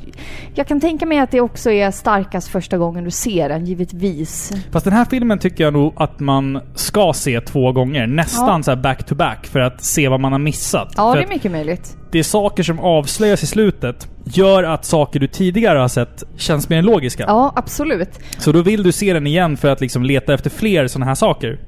jag 0.56 0.68
kan 0.68 0.80
tänka 0.80 1.06
mig 1.06 1.20
att 1.20 1.32
det 1.32 1.42
också 1.42 1.72
är 1.72 1.92
starkast 1.92 2.48
första 2.48 2.78
gången 2.78 3.04
du 3.04 3.12
ser 3.12 3.50
den, 3.50 3.66
givetvis. 3.66 4.52
Fast 4.72 4.84
den 4.84 4.94
här 4.94 5.06
filmen 5.06 5.40
tycker 5.40 5.64
jag 5.64 5.74
nog 5.74 5.94
att 5.96 6.20
man 6.20 6.62
ska 6.76 7.14
se 7.14 7.42
två 7.42 7.72
gånger. 7.72 8.08
Nästan 8.08 8.58
Ja. 8.58 8.64
så 8.64 8.72
här 8.72 8.76
back 8.82 9.06
to 9.06 9.16
back 9.16 9.46
för 9.48 9.60
att 9.60 9.84
se 9.84 10.08
vad 10.08 10.20
man 10.20 10.32
har 10.32 10.40
missat. 10.40 10.94
Ja, 10.98 11.12
för 11.14 11.20
det 11.20 11.26
är 11.26 11.30
mycket 11.30 11.52
möjligt. 11.52 11.98
det 12.12 12.20
är 12.20 12.24
saker 12.24 12.64
som 12.64 12.80
avslöjas 12.80 13.44
i 13.44 13.48
slutet 13.48 14.08
gör 14.24 14.64
att 14.64 14.86
saker 14.86 15.20
du 15.20 15.28
tidigare 15.28 15.80
har 15.80 15.88
sett 15.88 16.24
känns 16.38 16.70
mer 16.70 16.82
logiska. 16.82 17.24
Ja, 17.28 17.54
absolut. 17.56 18.20
Så 18.38 18.52
då 18.52 18.62
vill 18.62 18.84
du 18.84 18.92
se 18.92 19.14
den 19.14 19.28
igen 19.28 19.58
för 19.58 19.68
att 19.68 19.82
liksom 19.82 20.04
leta 20.04 20.34
efter 20.34 20.50
fler 20.50 20.88
sådana 20.88 21.06
här 21.06 21.16
saker. 21.16 21.60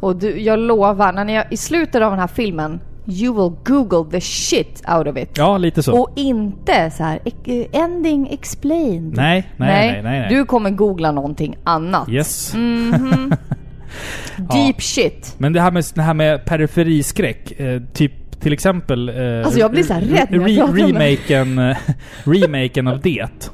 Och 0.00 0.16
du, 0.16 0.40
jag 0.40 0.58
lovar, 0.58 1.12
när 1.12 1.24
ni, 1.24 1.42
i 1.50 1.56
slutet 1.56 2.02
av 2.02 2.10
den 2.10 2.20
här 2.20 2.26
filmen, 2.26 2.80
you 3.08 3.34
will 3.34 3.56
google 3.64 4.10
the 4.10 4.20
shit 4.20 4.82
out 4.96 5.06
of 5.06 5.16
it. 5.16 5.30
Ja, 5.38 5.58
lite 5.58 5.82
så. 5.82 6.00
Och 6.02 6.10
inte 6.16 6.90
så 6.90 7.02
här 7.02 7.18
"Ec- 7.24 7.66
ending 7.72 8.28
explained. 8.30 9.16
Nej, 9.16 9.50
nej, 9.56 9.92
nej, 9.92 10.02
nej, 10.02 10.20
nej. 10.20 10.28
Du 10.28 10.44
kommer 10.44 10.70
googla 10.70 11.12
någonting 11.12 11.56
annat. 11.64 12.08
Yes. 12.08 12.54
Deep 14.52 14.82
shit. 14.82 15.34
Men 15.38 15.52
det 15.52 15.60
här 15.60 15.70
med, 15.70 15.84
det 15.94 16.02
här 16.02 16.14
med 16.14 16.44
periferiskräck, 16.44 17.60
eh, 17.60 17.82
typ 17.92 18.40
till 18.40 18.52
exempel... 18.52 19.08
Eh, 19.08 19.44
Alltså, 19.44 19.60
jag 19.60 19.70
blir 19.70 19.82
så 19.82 19.94
rädd 19.94 20.26
när 20.30 20.48
jag 20.48 20.74
det. 20.74 20.82
remaken, 20.82 21.58
eh, 21.58 21.76
remaken 22.24 22.88
av 22.88 23.00
det. 23.00 23.50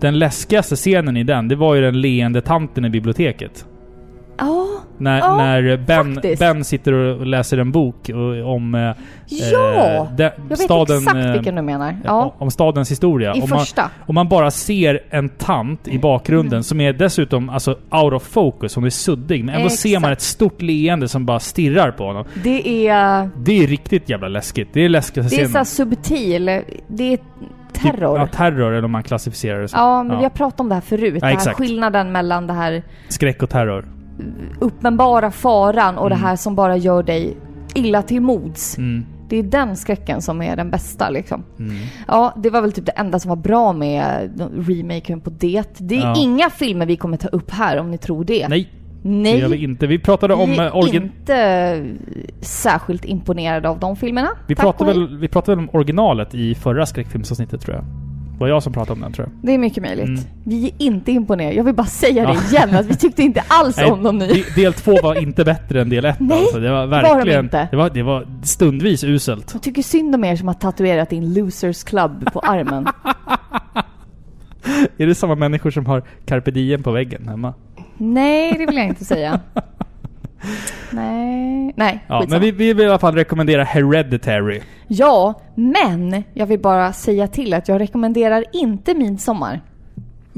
Den 0.00 0.18
läskigaste 0.18 0.76
scenen 0.76 1.16
i 1.16 1.24
den, 1.24 1.48
det 1.48 1.56
var 1.56 1.74
ju 1.74 1.80
den 1.80 2.00
leende 2.00 2.40
tanten 2.40 2.84
i 2.84 2.90
biblioteket. 2.90 3.64
Ja. 4.38 4.66
När, 4.98 5.18
Ja, 5.18 5.36
när 5.36 5.76
ben, 5.76 6.20
ben 6.38 6.64
sitter 6.64 6.92
och 6.92 7.26
läser 7.26 7.58
en 7.58 7.72
bok 7.72 8.10
om... 8.44 8.74
Eh, 8.74 8.90
Ja! 9.28 10.08
de, 10.16 10.22
Jag 10.22 10.32
vet 10.48 10.58
staden, 10.58 10.98
exakt 10.98 11.16
eh, 11.16 11.32
vilken 11.32 11.54
du 11.54 11.62
menar. 11.62 11.96
Ja. 12.04 12.34
Om 12.38 12.50
stadens 12.50 12.90
historia. 12.90 13.34
I 13.34 13.40
om 13.40 13.50
man, 13.50 13.58
första. 13.58 13.90
Om 14.06 14.14
man 14.14 14.28
bara 14.28 14.50
ser 14.50 15.00
en 15.10 15.28
tant 15.28 15.88
i 15.88 15.98
bakgrunden 15.98 16.64
som 16.64 16.80
är 16.80 16.92
dessutom 16.92 17.50
alltså 17.50 17.78
out 17.90 18.12
of 18.12 18.22
focus, 18.22 18.74
hon 18.74 18.84
är 18.84 18.90
suddig. 18.90 19.44
Men 19.44 19.54
ändå 19.54 19.68
ser 19.68 20.00
man 20.00 20.12
Exakt. 20.12 20.22
ett 20.22 20.22
stort 20.22 20.62
leende 20.62 21.08
som 21.08 21.26
bara 21.26 21.40
stirrar 21.40 21.90
på 21.90 22.06
honom. 22.06 22.24
Det 22.44 22.88
är... 22.88 23.30
Det 23.36 23.62
är 23.62 23.66
riktigt 23.66 24.08
jävla 24.08 24.28
läskigt. 24.28 24.68
Det 24.72 24.84
är 24.84 24.88
läskigaste 24.88 25.36
Det 25.36 25.42
är 25.42 25.64
så 25.64 25.64
subtil. 25.64 26.44
Det 26.88 27.12
är 27.12 27.18
terror. 27.72 28.18
Typ, 28.18 28.28
ja, 28.32 28.36
terror 28.36 28.72
eller 28.72 28.84
om 28.84 28.90
man 28.90 29.02
klassificerar 29.02 29.60
det 29.60 29.68
som. 29.68 29.80
Ja, 29.80 30.02
men 30.02 30.16
vi 30.18 30.22
har 30.22 30.30
pratat 30.30 30.60
om 30.60 30.68
det 30.68 30.74
här 30.74 30.82
förut. 30.82 31.02
Ja, 31.02 31.10
den 31.12 31.22
här 31.22 31.32
exakt. 31.32 31.58
skillnaden 31.58 32.12
mellan 32.12 32.46
det 32.46 32.52
här 32.52 32.82
Skräck 33.08 33.42
och 33.42 33.50
terror. 33.50 33.84
Uppenbara 34.60 35.30
faran 35.30 35.98
och 35.98 36.06
Mm. 36.06 36.18
det 36.18 36.24
här 36.26 36.36
som 36.36 36.54
bara 36.54 36.76
gör 36.76 37.02
dig 37.02 37.36
illa 37.74 38.02
till 38.02 38.20
mods. 38.22 38.78
Mm. 38.78 39.04
Det 39.28 39.36
är 39.36 39.42
den 39.42 39.76
skräcken 39.76 40.22
som 40.22 40.42
är 40.42 40.56
den 40.56 40.70
bästa 40.70 41.10
liksom. 41.10 41.44
Ja, 42.08 42.34
det 42.36 42.50
var 42.50 42.60
väl 42.60 42.72
typ 42.72 42.86
det 42.86 42.92
enda 42.92 43.18
som 43.18 43.28
var 43.28 43.36
bra 43.36 43.72
med 43.72 44.30
remaken 44.68 45.20
på 45.20 45.30
det. 45.30 45.64
Det 45.78 45.96
är 45.96 46.00
Ja. 46.00 46.14
inga 46.18 46.50
filmer 46.50 46.86
vi 46.86 46.96
kommer 46.96 47.16
ta 47.16 47.28
upp 47.28 47.50
här 47.50 47.78
om 47.78 47.90
ni 47.90 47.98
tror 47.98 48.24
det. 48.24 48.48
Nej, 48.48 48.70
Nej. 49.02 49.32
det 49.32 49.38
gör 49.38 49.48
vi 49.48 49.64
inte. 49.64 49.86
Vi 49.86 49.98
pratade 49.98 50.34
om 50.34 50.50
vi 50.50 50.56
eh, 50.58 50.64
är 50.64 50.76
origin... 50.76 51.02
inte 51.02 51.84
särskilt 52.40 53.04
imponerade 53.04 53.68
av 53.68 53.78
de 53.80 53.96
filmerna. 53.96 54.28
Vi 54.46 54.54
Tack 54.54 54.62
pratade, 54.64 54.92
väl, 54.92 55.18
vi 55.18 55.28
pratade 55.28 55.56
väl 55.56 55.68
om 55.68 55.74
originalet 55.78 56.34
i 56.34 56.54
förra 56.54 56.86
skräckfilmsavsnittet 56.86 57.60
tror 57.60 57.76
jag. 57.76 57.84
Det 58.38 58.40
var 58.40 58.48
jag 58.48 58.62
som 58.62 58.72
pratade 58.72 58.92
om 58.92 59.00
den 59.00 59.12
tror 59.12 59.28
jag. 59.28 59.46
Det 59.46 59.54
är 59.54 59.58
mycket 59.58 59.82
möjligt. 59.82 60.04
Mm. 60.06 60.20
Vi 60.44 60.66
är 60.66 60.72
inte 60.78 61.12
imponerade. 61.12 61.54
Jag 61.54 61.64
vill 61.64 61.74
bara 61.74 61.86
säga 61.86 62.22
Ja. 62.22 62.32
det 62.32 62.56
igen, 62.56 62.74
att 62.76 62.86
vi 62.86 62.96
tyckte 62.96 63.22
inte 63.22 63.42
alls 63.48 63.78
om 63.78 64.02
dem 64.02 64.18
nu. 64.18 64.26
de- 64.26 64.44
del 64.62 64.72
två 64.72 64.96
var 65.02 65.22
inte 65.22 65.44
bättre 65.44 65.80
än 65.80 65.88
del 65.88 66.04
ett 66.04 66.20
Nej, 66.20 66.38
alltså. 66.40 66.58
Det 66.60 66.70
var 66.70 66.80
det 66.80 66.86
var 66.86 67.02
de 67.02 67.08
verkligen... 67.14 67.44
inte. 67.44 67.68
Det 67.70 67.76
var, 67.76 67.90
det 67.90 68.02
var 68.02 68.26
stundvis 68.42 69.04
uselt. 69.04 69.50
Jag 69.52 69.62
tycker 69.62 69.82
synd 69.82 70.14
om 70.14 70.24
er 70.24 70.36
som 70.36 70.48
har 70.48 70.54
tatuerat 70.54 71.12
in 71.12 71.34
Losers 71.34 71.84
Club 71.84 72.32
på 72.32 72.40
armen. 72.40 72.86
Är 74.98 75.06
det 75.06 75.14
samma 75.14 75.34
människor 75.34 75.70
som 75.70 75.86
har 75.86 76.02
carpe 76.26 76.50
diem 76.50 76.82
på 76.82 76.90
väggen 76.92 77.28
hemma? 77.28 77.54
Nej, 77.98 78.52
det 78.58 78.66
vill 78.66 78.76
jag 78.76 78.86
inte 78.86 79.04
säga. 79.04 79.40
Nej, 80.90 81.72
nej, 81.76 82.04
Ja, 82.08 82.20
skitsamma. 82.20 82.26
men 82.30 82.40
vi, 82.40 82.50
vi 82.50 82.72
vill 82.74 82.86
i 82.86 82.88
alla 82.88 82.98
fall 82.98 83.14
rekommendera 83.14 83.64
Hereditary. 83.64 84.60
Ja, 84.88 85.40
men 85.54 86.24
jag 86.34 86.46
vill 86.46 86.60
bara 86.60 86.92
säga 86.92 87.26
till 87.26 87.54
att 87.54 87.68
jag 87.68 87.80
rekommenderar 87.80 88.44
inte 88.52 88.94
Midsommar. 88.94 89.60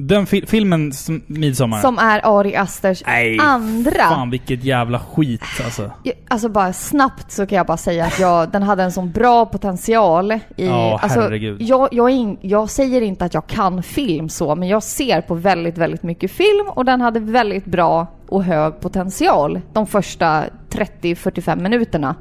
Den 0.00 0.26
fi- 0.26 0.46
filmen 0.46 0.92
som 0.92 1.22
Midsommar. 1.26 1.80
Som 1.80 1.98
är 1.98 2.20
Ari 2.38 2.56
Asters 2.56 3.02
Nej, 3.06 3.38
andra. 3.40 3.90
Fan 4.08 4.30
vilket 4.30 4.64
jävla 4.64 4.98
skit 5.00 5.42
alltså. 5.64 5.90
Jag- 6.02 6.14
Alltså 6.30 6.48
bara 6.48 6.72
snabbt 6.72 7.32
så 7.32 7.46
kan 7.46 7.56
jag 7.56 7.66
bara 7.66 7.76
säga 7.76 8.04
att 8.04 8.18
jag, 8.18 8.50
den 8.50 8.62
hade 8.62 8.82
en 8.82 8.92
sån 8.92 9.12
bra 9.12 9.46
potential 9.46 10.32
i... 10.32 10.40
Ja, 10.56 10.98
alltså, 11.02 11.20
herregud. 11.20 11.62
jag, 11.62 11.88
jag, 11.92 12.10
in, 12.10 12.38
jag 12.40 12.70
säger 12.70 13.00
inte 13.02 13.24
att 13.24 13.34
jag 13.34 13.46
kan 13.46 13.82
film 13.82 14.28
så, 14.28 14.54
men 14.56 14.68
jag 14.68 14.82
ser 14.82 15.20
på 15.20 15.34
väldigt, 15.34 15.78
väldigt 15.78 16.02
mycket 16.02 16.30
film 16.30 16.66
och 16.68 16.84
den 16.84 17.00
hade 17.00 17.20
väldigt 17.20 17.64
bra 17.64 18.06
och 18.28 18.44
hög 18.44 18.80
potential 18.80 19.60
de 19.72 19.86
första 19.86 20.44
30-45 20.70 21.60
minuterna. 21.62 22.14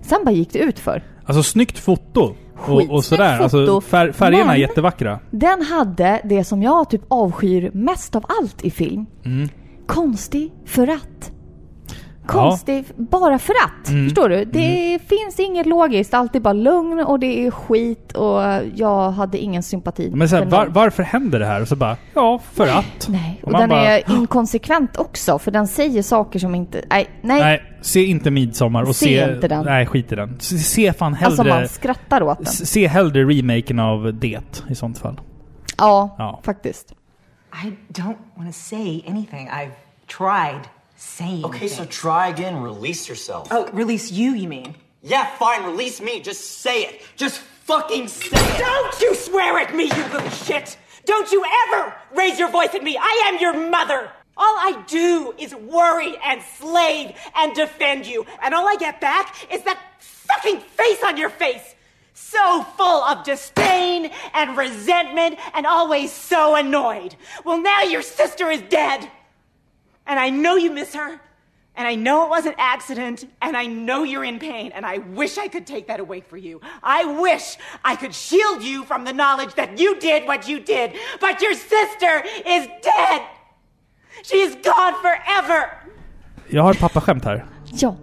Sen 0.00 0.18
bara 0.24 0.30
gick 0.32 0.52
det 0.52 0.58
ut 0.58 0.78
för. 0.78 1.02
Alltså 1.26 1.42
snyggt 1.42 1.78
foto. 1.78 2.34
Och, 2.58 2.66
Skitsnyggt 2.66 2.92
och 2.92 3.04
sådär. 3.04 3.32
foto, 3.38 3.42
Alltså, 3.42 3.80
fär, 3.80 4.12
färgerna 4.12 4.42
är 4.44 4.46
men- 4.46 4.60
jättevackra. 4.60 5.18
Den 5.30 5.62
hade 5.62 6.20
det 6.24 6.44
som 6.44 6.62
jag 6.62 6.90
typ 6.90 7.02
avskyr 7.08 7.70
mest 7.74 8.16
av 8.16 8.24
allt 8.40 8.64
i 8.64 8.70
film. 8.70 9.06
Mm. 9.24 9.48
Konstig 9.86 10.52
förrätt. 10.66 11.32
Konstig, 12.26 12.84
bara 12.96 13.38
förrätt. 13.38 13.88
Mm. 13.88 14.04
Förstår 14.04 14.28
du? 14.28 14.44
Det 14.44 14.98
finns 15.08 15.40
inget 15.40 15.66
logiskt. 15.66 16.14
Allt 16.14 16.34
är 16.34 16.40
bara 16.40 16.52
lugn 16.52 17.00
och 17.00 17.18
det 17.18 17.46
är 17.46 17.50
skit 17.50 18.12
och 18.12 18.40
jag 18.74 19.10
hade 19.10 19.38
ingen 19.38 19.62
sympati 19.62 20.10
Men 20.14 20.28
så 20.28 20.36
här, 20.36 20.42
för 20.42 20.50
var, 20.50 20.66
varför 20.66 21.02
händer 21.02 21.38
det 21.38 21.46
här? 21.46 21.62
Och 21.62 21.68
så 21.68 21.76
bara, 21.76 21.96
ja, 22.14 22.40
för 22.52 22.68
att. 22.68 23.08
Nej, 23.08 23.40
och 23.42 23.52
man 23.52 23.60
den 23.60 23.70
bara, 23.70 23.80
är 23.80 24.10
inkonsekvent 24.10 24.96
också 24.96 25.38
för 25.38 25.50
den 25.50 25.68
säger 25.68 26.02
saker 26.02 26.38
som 26.38 26.54
inte... 26.54 26.84
Nej, 26.90 27.08
nej. 27.22 27.40
Nej, 27.40 27.62
se 27.82 28.04
inte 28.04 28.30
Midsommar 28.30 28.82
och 28.82 28.96
Se 28.96 29.04
se... 29.06 29.34
inte 29.34 29.48
den. 29.48 29.64
Nej, 29.64 29.86
skit 29.86 30.12
i 30.12 30.14
den. 30.14 30.40
Se, 30.40 30.58
se 30.58 30.92
fan 30.92 31.14
hellre... 31.14 31.26
alltså 31.26 31.44
man 31.44 31.68
skrattar 31.68 32.22
åt 32.22 32.38
den. 32.38 32.46
Se 32.46 32.86
hellre 32.86 33.24
remaken 33.24 33.78
av 33.78 34.14
Det 34.14 34.62
i 34.68 34.74
sånt 34.74 34.98
fall. 34.98 35.20
Ja, 35.78 36.14
Ja. 36.18 36.40
faktiskt. 36.44 36.94
I 37.64 37.92
don't 37.92 38.16
want 38.36 38.54
to 38.54 38.58
say 38.58 39.02
anything. 39.08 39.48
I've 39.48 39.70
tried 40.18 40.60
saying 40.96 41.44
Okay, 41.44 41.68
so 41.68 41.84
try 41.84 42.28
again. 42.28 42.62
Release 42.62 43.08
yourself. 43.08 43.48
Oh, 43.50 43.70
release 43.72 44.10
you, 44.10 44.32
you 44.32 44.48
mean? 44.48 44.74
Yeah, 45.02 45.26
fine. 45.36 45.64
Release 45.64 46.00
me. 46.00 46.20
Just 46.20 46.58
say 46.58 46.84
it. 46.84 47.02
Just 47.16 47.40
fucking 47.66 48.06
say 48.06 48.28
it. 48.32 48.58
Don't 48.58 49.00
you 49.00 49.14
swear 49.14 49.58
at 49.58 49.74
me, 49.74 49.84
you 49.84 50.02
little 50.12 50.30
shit! 50.30 50.78
Don't 51.04 51.30
you 51.32 51.44
ever 51.66 51.94
raise 52.14 52.38
your 52.38 52.48
voice 52.48 52.74
at 52.74 52.82
me! 52.82 52.96
I 52.96 53.24
am 53.26 53.40
your 53.40 53.70
mother! 53.70 54.08
All 54.36 54.56
I 54.56 54.84
do 54.86 55.34
is 55.36 55.52
worry 55.52 56.14
and 56.24 56.40
slave 56.58 57.16
and 57.34 57.54
defend 57.54 58.06
you, 58.06 58.24
and 58.40 58.54
all 58.54 58.68
I 58.68 58.76
get 58.76 59.00
back 59.00 59.52
is 59.52 59.62
that 59.62 59.80
fucking 59.98 60.60
face 60.60 61.02
on 61.02 61.16
your 61.16 61.30
face! 61.30 61.74
So 62.14 62.62
full 62.62 63.02
of 63.02 63.24
disdain 63.24 64.12
and 64.32 64.56
resentment 64.56 65.38
and 65.52 65.66
always 65.66 66.12
so 66.12 66.54
annoyed. 66.54 67.16
Well, 67.44 67.60
now 67.60 67.82
your 67.82 68.02
sister 68.02 68.48
is 68.48 68.62
dead! 68.62 69.10
And 70.06 70.18
I 70.18 70.30
know 70.30 70.56
you 70.56 70.70
miss 70.72 70.94
her. 70.94 71.20
And 71.78 71.86
I 71.86 71.94
know 71.94 72.24
it 72.24 72.30
was 72.30 72.46
an 72.46 72.54
accident. 72.58 73.24
And 73.40 73.56
I 73.56 73.66
know 73.66 74.02
you're 74.04 74.24
in 74.24 74.38
pain. 74.38 74.72
And 74.74 74.86
I 74.86 74.98
wish 74.98 75.36
I 75.38 75.48
could 75.48 75.66
take 75.66 75.86
that 75.88 76.00
away 76.00 76.20
for 76.30 76.36
you. 76.38 76.60
I 76.82 77.04
wish 77.04 77.58
I 77.84 77.96
could 77.96 78.14
shield 78.14 78.62
you 78.62 78.84
from 78.84 79.04
the 79.04 79.12
knowledge 79.12 79.54
that 79.56 79.78
you 79.80 79.98
did 80.00 80.26
what 80.26 80.48
you 80.48 80.58
did. 80.60 80.92
But 81.20 81.42
your 81.42 81.54
sister 81.54 82.22
is 82.46 82.66
dead. 82.82 83.20
She's 84.24 84.54
gone 84.64 84.94
forever. 85.02 85.60
Jag 86.48 86.62
har 86.62 86.70
ett 86.70 86.80
pappaskämt 86.80 87.24
här. 87.24 87.44
Ja. 87.72 87.96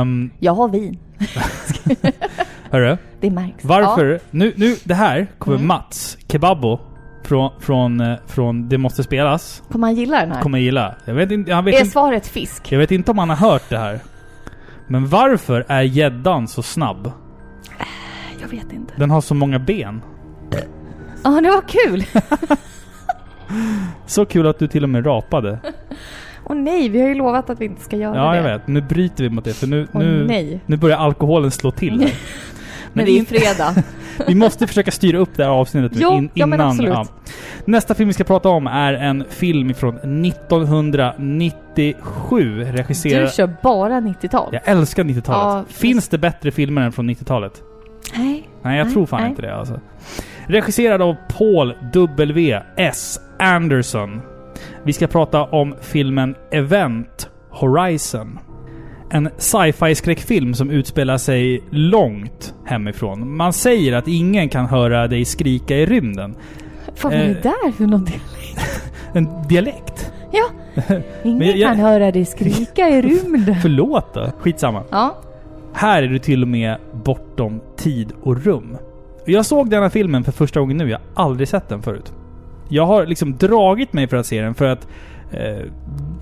Um, 0.00 0.30
Jag 0.38 0.54
har 0.54 0.68
vin. 0.68 0.98
hörru. 2.70 2.96
Det 3.20 3.30
märks. 3.30 3.64
Varför? 3.64 4.20
Nu, 4.30 4.54
nu, 4.56 4.76
det 4.84 4.94
här 4.94 5.26
kommer 5.38 5.56
Mm. 5.56 5.66
Mats 5.68 6.18
Kebabbo 6.28 6.80
från, 7.30 7.50
från, 7.60 8.00
eh, 8.00 8.16
från 8.26 8.68
Det 8.68 8.78
Måste 8.78 9.02
Spelas. 9.02 9.62
Kommer 9.72 9.86
han 9.86 9.94
gilla 9.94 10.20
den 10.20 10.32
här? 10.32 10.42
Kommer 10.42 10.58
gilla. 10.58 10.94
Jag 11.04 11.14
vet 11.14 11.30
inte, 11.30 11.54
han 11.54 11.64
vet 11.64 11.74
är 11.74 11.78
inte, 11.78 11.90
svaret 11.90 12.26
fisk? 12.26 12.72
jag 12.72 12.78
vet 12.78 12.90
inte 12.90 13.10
om 13.10 13.18
han 13.18 13.28
har 13.30 13.36
hört 13.36 13.62
det 13.68 13.78
här. 13.78 14.00
Men 14.86 15.08
varför 15.08 15.64
är 15.68 15.82
gäddan 15.82 16.48
så 16.48 16.62
snabb? 16.62 17.12
Jag 18.40 18.48
vet 18.48 18.72
inte. 18.72 18.94
Den 18.96 19.10
har 19.10 19.20
så 19.20 19.34
många 19.34 19.58
ben. 19.58 20.02
Ja, 21.24 21.30
det 21.30 21.50
var 21.50 21.62
kul! 21.68 22.04
Så 24.06 24.24
kul 24.26 24.46
att 24.46 24.58
du 24.58 24.68
till 24.68 24.82
och 24.82 24.88
med 24.90 25.06
rapade. 25.06 25.58
Åh 26.44 26.56
nej, 26.56 26.88
vi 26.88 27.00
har 27.00 27.08
ju 27.08 27.14
lovat 27.14 27.50
att 27.50 27.60
vi 27.60 27.64
inte 27.64 27.82
ska 27.82 27.96
göra 27.96 28.16
Ja, 28.16 28.30
det. 28.30 28.36
jag 28.36 28.42
vet. 28.42 28.66
Nu 28.66 28.80
bryter 28.80 29.24
vi 29.24 29.30
mot 29.30 29.44
det. 29.44 29.52
För 29.54 29.66
nu, 29.66 29.86
Åh, 29.92 30.00
nu, 30.02 30.24
nej. 30.26 30.60
nu 30.66 30.76
börjar 30.76 30.96
alkoholen 30.98 31.50
slå 31.50 31.70
till. 31.70 32.12
Men 32.92 33.04
det 33.04 33.10
är 33.10 33.16
in- 33.18 33.26
fredag. 33.26 33.74
Vi 34.26 34.34
måste 34.34 34.66
försöka 34.66 34.90
styra 34.90 35.18
upp 35.18 35.30
det 35.36 35.44
här 35.44 35.50
avsnittet 35.50 35.92
Jo, 36.00 36.12
in, 36.12 36.30
ja, 36.34 36.46
innan. 36.46 36.60
absolut. 36.60 36.98
Nästa 37.64 37.94
film 37.94 38.08
vi 38.08 38.12
ska 38.12 38.24
prata 38.24 38.48
om 38.48 38.66
är 38.66 38.92
en 38.92 39.24
film 39.30 39.74
från 39.74 40.24
1997. 40.24 42.64
Regisserad... 42.64 43.28
Du 43.28 43.32
kör 43.32 43.50
bara 43.62 44.00
90-tal? 44.00 44.48
Jag 44.52 44.62
älskar 44.64 45.04
90-talet. 45.04 45.66
Ja, 45.68 45.74
Finns 45.74 46.08
det 46.08 46.18
bättre 46.18 46.50
filmer 46.50 46.82
än 46.82 46.92
från 46.92 47.10
90-talet? 47.10 47.62
Nej. 48.16 48.48
Nej, 48.62 48.78
jag 48.78 48.84
Nej, 48.84 48.94
tror 48.94 49.06
fan 49.06 49.20
nej. 49.20 49.30
inte 49.30 49.42
det 49.42 49.54
alltså. 49.56 49.80
Regisserad 50.46 51.02
av 51.02 51.16
Paul 51.38 51.74
W. 51.92 52.60
S. 52.76 53.20
Anderson. 53.38 54.20
Vi 54.82 54.92
ska 54.92 55.06
prata 55.06 55.42
om 55.44 55.74
filmen 55.80 56.34
Event 56.52 57.30
Horizon. 57.50 58.38
En 59.12 59.28
sci-fi 59.38 59.94
skräckfilm 59.94 60.54
som 60.54 60.70
utspelar 60.70 61.18
sig 61.18 61.60
långt 61.70 62.54
hemifrån. 62.64 63.36
Man 63.36 63.52
säger 63.52 63.92
att 63.92 64.08
ingen 64.08 64.48
kan 64.48 64.66
höra 64.66 65.08
dig 65.08 65.24
skrika 65.24 65.76
i 65.76 65.86
rymden. 65.86 66.34
Vad 67.02 67.12
var 67.12 67.18
det 67.18 67.24
Eh. 67.26 67.36
där 67.42 67.72
för 67.72 67.84
någonting? 67.84 68.20
En 69.12 69.28
dialekt? 69.48 70.12
Ja. 70.32 70.44
Ingen 71.22 71.58
jag- 71.58 71.70
kan 71.70 71.78
höra 71.80 72.10
dig 72.12 72.24
skrika 72.24 72.88
i 72.88 73.02
rymden. 73.02 73.56
Förlåt 73.62 74.14
då. 74.14 74.30
Skitsamma. 74.38 74.82
Ja. 74.90 75.16
Här 75.72 76.02
är 76.02 76.06
du 76.08 76.18
till 76.18 76.42
och 76.42 76.48
med 76.48 76.76
bortom 76.92 77.60
tid 77.76 78.12
och 78.22 78.44
rum. 78.44 78.76
Jag 79.26 79.46
såg 79.46 79.70
den 79.70 79.82
här 79.82 79.88
filmen 79.90 80.24
för 80.24 80.32
första 80.32 80.60
gången 80.60 80.76
nu. 80.76 80.90
Jag 80.90 80.98
har 81.14 81.24
aldrig 81.24 81.48
sett 81.48 81.68
den 81.68 81.82
förut. 81.82 82.12
Jag 82.68 82.86
har 82.86 83.06
liksom 83.06 83.36
dragit 83.36 83.92
mig 83.92 84.08
för 84.08 84.16
att 84.16 84.26
se 84.26 84.40
den 84.42 84.54
för 84.54 84.64
att... 84.66 84.88
Eh, 85.32 85.58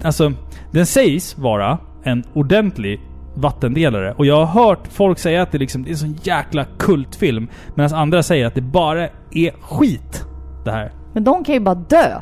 alltså, 0.02 0.32
den 0.70 0.86
sägs 0.86 1.38
vara 1.38 1.78
en 2.08 2.24
ordentlig 2.34 3.00
vattendelare. 3.34 4.14
Och 4.16 4.26
jag 4.26 4.44
har 4.44 4.64
hört 4.66 4.86
folk 4.90 5.18
säga 5.18 5.42
att 5.42 5.52
det, 5.52 5.58
liksom, 5.58 5.82
det 5.82 5.88
är 5.88 5.92
en 5.92 5.98
sån 5.98 6.16
jäkla 6.22 6.64
kultfilm. 6.78 7.48
Medan 7.74 7.98
andra 7.98 8.22
säger 8.22 8.46
att 8.46 8.54
det 8.54 8.60
bara 8.60 9.08
är 9.30 9.60
skit. 9.60 10.24
Det 10.64 10.70
här. 10.70 10.92
Men 11.14 11.24
de 11.24 11.44
kan 11.44 11.54
ju 11.54 11.60
bara 11.60 11.74
dö. 11.74 12.20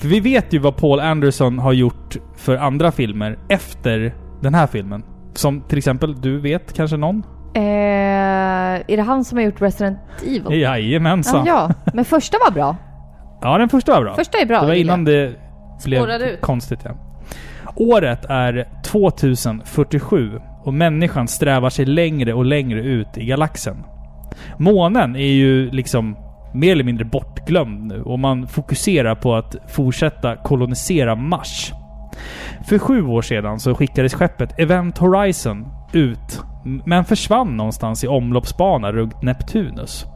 För 0.00 0.08
vi 0.08 0.20
vet 0.20 0.52
ju 0.52 0.58
vad 0.58 0.76
Paul 0.76 1.00
Anderson 1.00 1.58
har 1.58 1.72
gjort 1.72 2.16
för 2.36 2.56
andra 2.56 2.92
filmer 2.92 3.38
efter 3.48 4.14
den 4.42 4.54
här 4.54 4.66
filmen. 4.66 5.02
Som 5.34 5.60
till 5.60 5.78
exempel, 5.78 6.20
du 6.20 6.40
vet 6.40 6.72
kanske 6.72 6.96
någon? 6.96 7.22
Eh, 7.54 7.62
är 7.62 8.96
det 8.96 9.02
han 9.02 9.24
som 9.24 9.38
har 9.38 9.44
gjort 9.44 9.62
Resident 9.62 9.98
Evil? 10.26 10.60
Jajamensan. 10.60 11.46
Ja, 11.46 11.70
ja. 11.84 11.90
Men 11.94 12.04
första 12.04 12.38
var 12.46 12.52
bra. 12.52 12.76
Ja, 13.42 13.58
den 13.58 13.68
första 13.68 13.92
var 13.92 14.02
bra. 14.02 14.14
Första 14.14 14.38
är 14.38 14.46
bra, 14.46 14.60
Det 14.60 14.66
var 14.66 14.74
innan 14.74 15.04
det 15.04 15.32
blev 15.84 15.98
Spårade 16.00 16.30
ut. 16.30 16.40
konstigt. 16.40 16.80
Ja. 16.84 16.90
Året 17.76 18.24
är 18.28 18.68
2047 18.84 20.30
och 20.64 20.74
människan 20.74 21.28
strävar 21.28 21.70
sig 21.70 21.84
längre 21.84 22.34
och 22.34 22.44
längre 22.44 22.80
ut 22.80 23.18
i 23.18 23.24
galaxen. 23.24 23.76
Månen 24.58 25.16
är 25.16 25.32
ju 25.32 25.70
liksom 25.70 26.16
mer 26.54 26.72
eller 26.72 26.84
mindre 26.84 27.04
bortglömd 27.04 27.86
nu 27.86 28.02
och 28.02 28.18
man 28.18 28.46
fokuserar 28.46 29.14
på 29.14 29.34
att 29.34 29.56
fortsätta 29.68 30.36
kolonisera 30.36 31.14
Mars. 31.14 31.72
För 32.68 32.78
sju 32.78 33.06
år 33.06 33.22
sedan 33.22 33.60
så 33.60 33.74
skickades 33.74 34.14
skeppet 34.14 34.58
Event 34.58 34.98
Horizon 34.98 35.66
ut, 35.92 36.40
men 36.86 37.04
försvann 37.04 37.56
någonstans 37.56 38.04
i 38.04 38.08
omloppsbana 38.08 38.92
runt 38.92 39.22
Neptunus. 39.22 40.06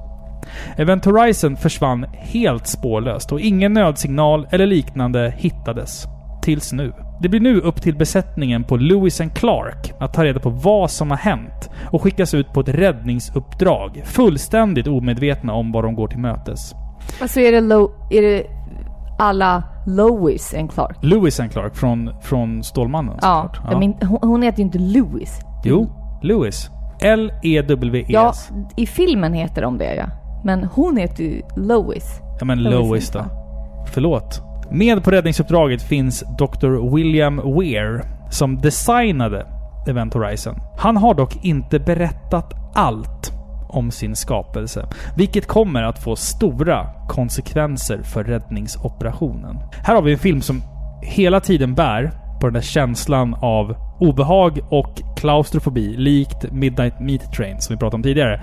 Event 0.76 1.04
Horizon 1.04 1.56
försvann 1.56 2.06
helt 2.12 2.66
spårlöst 2.66 3.32
och 3.32 3.40
ingen 3.40 3.72
nödsignal 3.72 4.46
eller 4.50 4.66
liknande 4.66 5.34
hittades. 5.38 6.06
Tills 6.46 6.72
nu. 6.72 6.92
Det 7.22 7.28
blir 7.28 7.40
nu 7.40 7.60
upp 7.60 7.82
till 7.82 7.96
besättningen 7.96 8.64
på 8.64 8.76
Lewis 8.76 9.20
and 9.20 9.32
Clark 9.34 9.92
att 10.00 10.14
ta 10.14 10.24
reda 10.24 10.40
på 10.40 10.50
vad 10.50 10.90
som 10.90 11.10
har 11.10 11.18
hänt 11.18 11.70
och 11.90 12.02
skickas 12.02 12.34
ut 12.34 12.52
på 12.52 12.60
ett 12.60 12.68
räddningsuppdrag. 12.68 14.02
Fullständigt 14.04 14.86
omedvetna 14.86 15.52
om 15.52 15.72
vad 15.72 15.84
de 15.84 15.94
går 15.94 16.08
till 16.08 16.18
mötes. 16.18 16.72
Alltså 17.22 17.40
är 17.40 17.52
det, 17.52 17.60
Lo- 17.60 17.92
är 18.10 18.22
det 18.22 18.42
alla 19.18 19.62
Lois 19.86 20.54
and 20.54 20.70
Clark? 20.72 20.96
Lewis 21.00 21.40
and 21.40 21.52
Clark 21.52 21.76
från, 21.76 22.10
från 22.22 22.62
Stålmannen 22.62 23.14
Ja, 23.22 23.50
såklart. 23.54 23.72
jag 23.72 23.78
min, 23.80 23.94
hon, 24.02 24.18
hon 24.22 24.42
heter 24.42 24.58
ju 24.58 24.64
inte 24.64 24.78
Louis. 24.78 25.40
Jo, 25.64 25.90
Lewis. 26.22 26.70
L-E-W-E-S. 27.00 28.06
Ja, 28.08 28.32
i 28.76 28.86
filmen 28.86 29.32
heter 29.32 29.62
de 29.62 29.78
det 29.78 29.94
ja. 29.94 30.04
Men 30.44 30.64
hon 30.64 30.96
heter 30.96 31.24
ju 31.24 31.42
Lois. 31.56 32.20
Ja 32.40 32.44
men 32.44 32.62
Lois 32.62 32.74
Lois 32.88 33.10
då. 33.10 33.24
Förlåt. 33.94 34.42
Med 34.70 35.04
på 35.04 35.10
räddningsuppdraget 35.10 35.82
finns 35.82 36.24
Dr. 36.38 36.94
William 36.96 37.36
Weir 37.36 38.02
som 38.30 38.60
designade 38.60 39.46
Event 39.88 40.14
Horizon. 40.14 40.54
Han 40.78 40.96
har 40.96 41.14
dock 41.14 41.44
inte 41.44 41.78
berättat 41.78 42.54
allt 42.74 43.32
om 43.68 43.90
sin 43.90 44.16
skapelse, 44.16 44.86
vilket 45.16 45.46
kommer 45.46 45.82
att 45.82 46.02
få 46.02 46.16
stora 46.16 46.86
konsekvenser 47.08 48.02
för 48.02 48.24
räddningsoperationen. 48.24 49.56
Här 49.82 49.94
har 49.94 50.02
vi 50.02 50.12
en 50.12 50.18
film 50.18 50.40
som 50.40 50.62
hela 51.02 51.40
tiden 51.40 51.74
bär 51.74 52.10
på 52.40 52.46
den 52.46 52.54
där 52.54 52.60
känslan 52.60 53.34
av 53.34 53.76
obehag 53.98 54.60
och 54.68 55.02
klaustrofobi, 55.16 55.96
likt 55.96 56.52
Midnight 56.52 57.00
Meat 57.00 57.32
Train 57.32 57.60
som 57.60 57.74
vi 57.74 57.78
pratade 57.80 57.96
om 57.96 58.02
tidigare. 58.02 58.40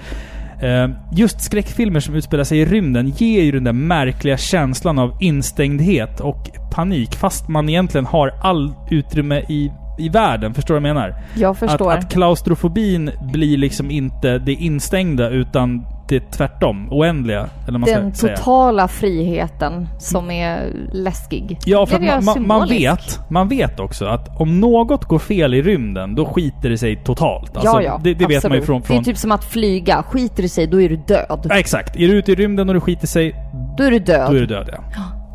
Eh, 0.62 0.90
Just 1.12 1.42
skräckfilmer 1.42 2.00
som 2.00 2.16
utspelar 2.16 2.44
sig 2.44 2.60
i 2.60 2.66
rymden 2.66 3.10
ger 3.10 3.44
ju 3.44 3.52
den 3.52 3.64
där 3.64 3.74
märkliga 3.74 4.38
känslan 4.38 5.00
av 5.00 5.18
instängdhet 5.20 6.20
och 6.20 6.50
panik 6.72 7.16
fast 7.16 7.48
man 7.48 7.70
egentligen 7.70 8.06
har 8.06 8.32
all 8.42 8.74
utrymme 8.92 9.40
i, 9.40 9.72
i 10.00 10.10
världen. 10.10 10.54
Förstår 10.54 10.76
du 10.76 10.80
vad 10.82 10.90
jag 10.90 10.96
menar? 10.96 11.16
Jag 11.36 11.58
förstår. 11.58 11.92
Att, 11.92 12.00
att 12.00 12.12
klaustrofobin 12.12 13.12
blir 13.34 13.58
liksom 13.58 13.92
inte 13.92 14.38
det 14.38 14.54
instängda 14.54 15.30
utan 15.30 15.86
det 16.14 16.32
tvärtom. 16.32 16.88
Oändliga. 16.92 17.50
Eller 17.68 17.80
man 17.80 17.90
Den 17.90 18.16
ska 18.16 18.28
säga. 18.28 18.38
totala 18.38 18.88
friheten 18.88 19.88
som 20.00 20.32
är 20.32 20.72
läskig. 20.92 21.60
Ja, 21.66 21.86
för 21.86 22.00
Det 22.00 22.10
att 22.10 22.24
man, 22.24 22.48
man, 22.48 22.70
vet, 22.70 23.20
man 23.30 23.48
vet 23.48 23.80
också 23.80 24.06
att 24.06 24.40
om 24.42 24.60
något 24.60 25.06
går 25.06 25.20
fel 25.20 25.54
i 25.54 25.62
rymden, 25.62 26.16
då 26.16 26.26
skiter 26.26 26.70
det 26.70 26.78
sig 26.78 27.04
totalt. 27.04 27.58
Alltså, 27.58 27.72
ja, 27.72 27.82
ja. 27.82 28.00
det, 28.04 28.14
det 28.14 28.26
vet 28.26 28.44
man 28.44 28.52
ju 28.52 28.58
absolut. 28.58 28.66
från... 28.66 28.82
Det 28.82 28.88
från 28.88 28.98
är 28.98 29.04
typ 29.04 29.18
som 29.18 29.32
att 29.32 29.46
flyga. 29.46 30.04
Skiter 30.04 30.44
du 30.44 30.50
sig, 30.50 30.68
då 30.68 30.82
är 30.82 30.90
du 30.90 30.96
död. 30.96 31.48
ja, 31.50 31.58
exakt. 31.60 31.96
Är 31.96 32.08
du 32.08 32.14
ute 32.14 32.32
i 32.32 32.36
rymden 32.36 32.70
och 32.70 32.74
du 32.74 32.82
skiter 32.82 33.08
sig, 33.08 33.36
Då 33.78 33.84
är 33.84 33.92
du 33.92 34.00
död. 34.00 34.32
då 34.32 34.36
är 34.36 34.40
du 34.40 34.46
död 34.46 34.70
ja. 34.72 34.84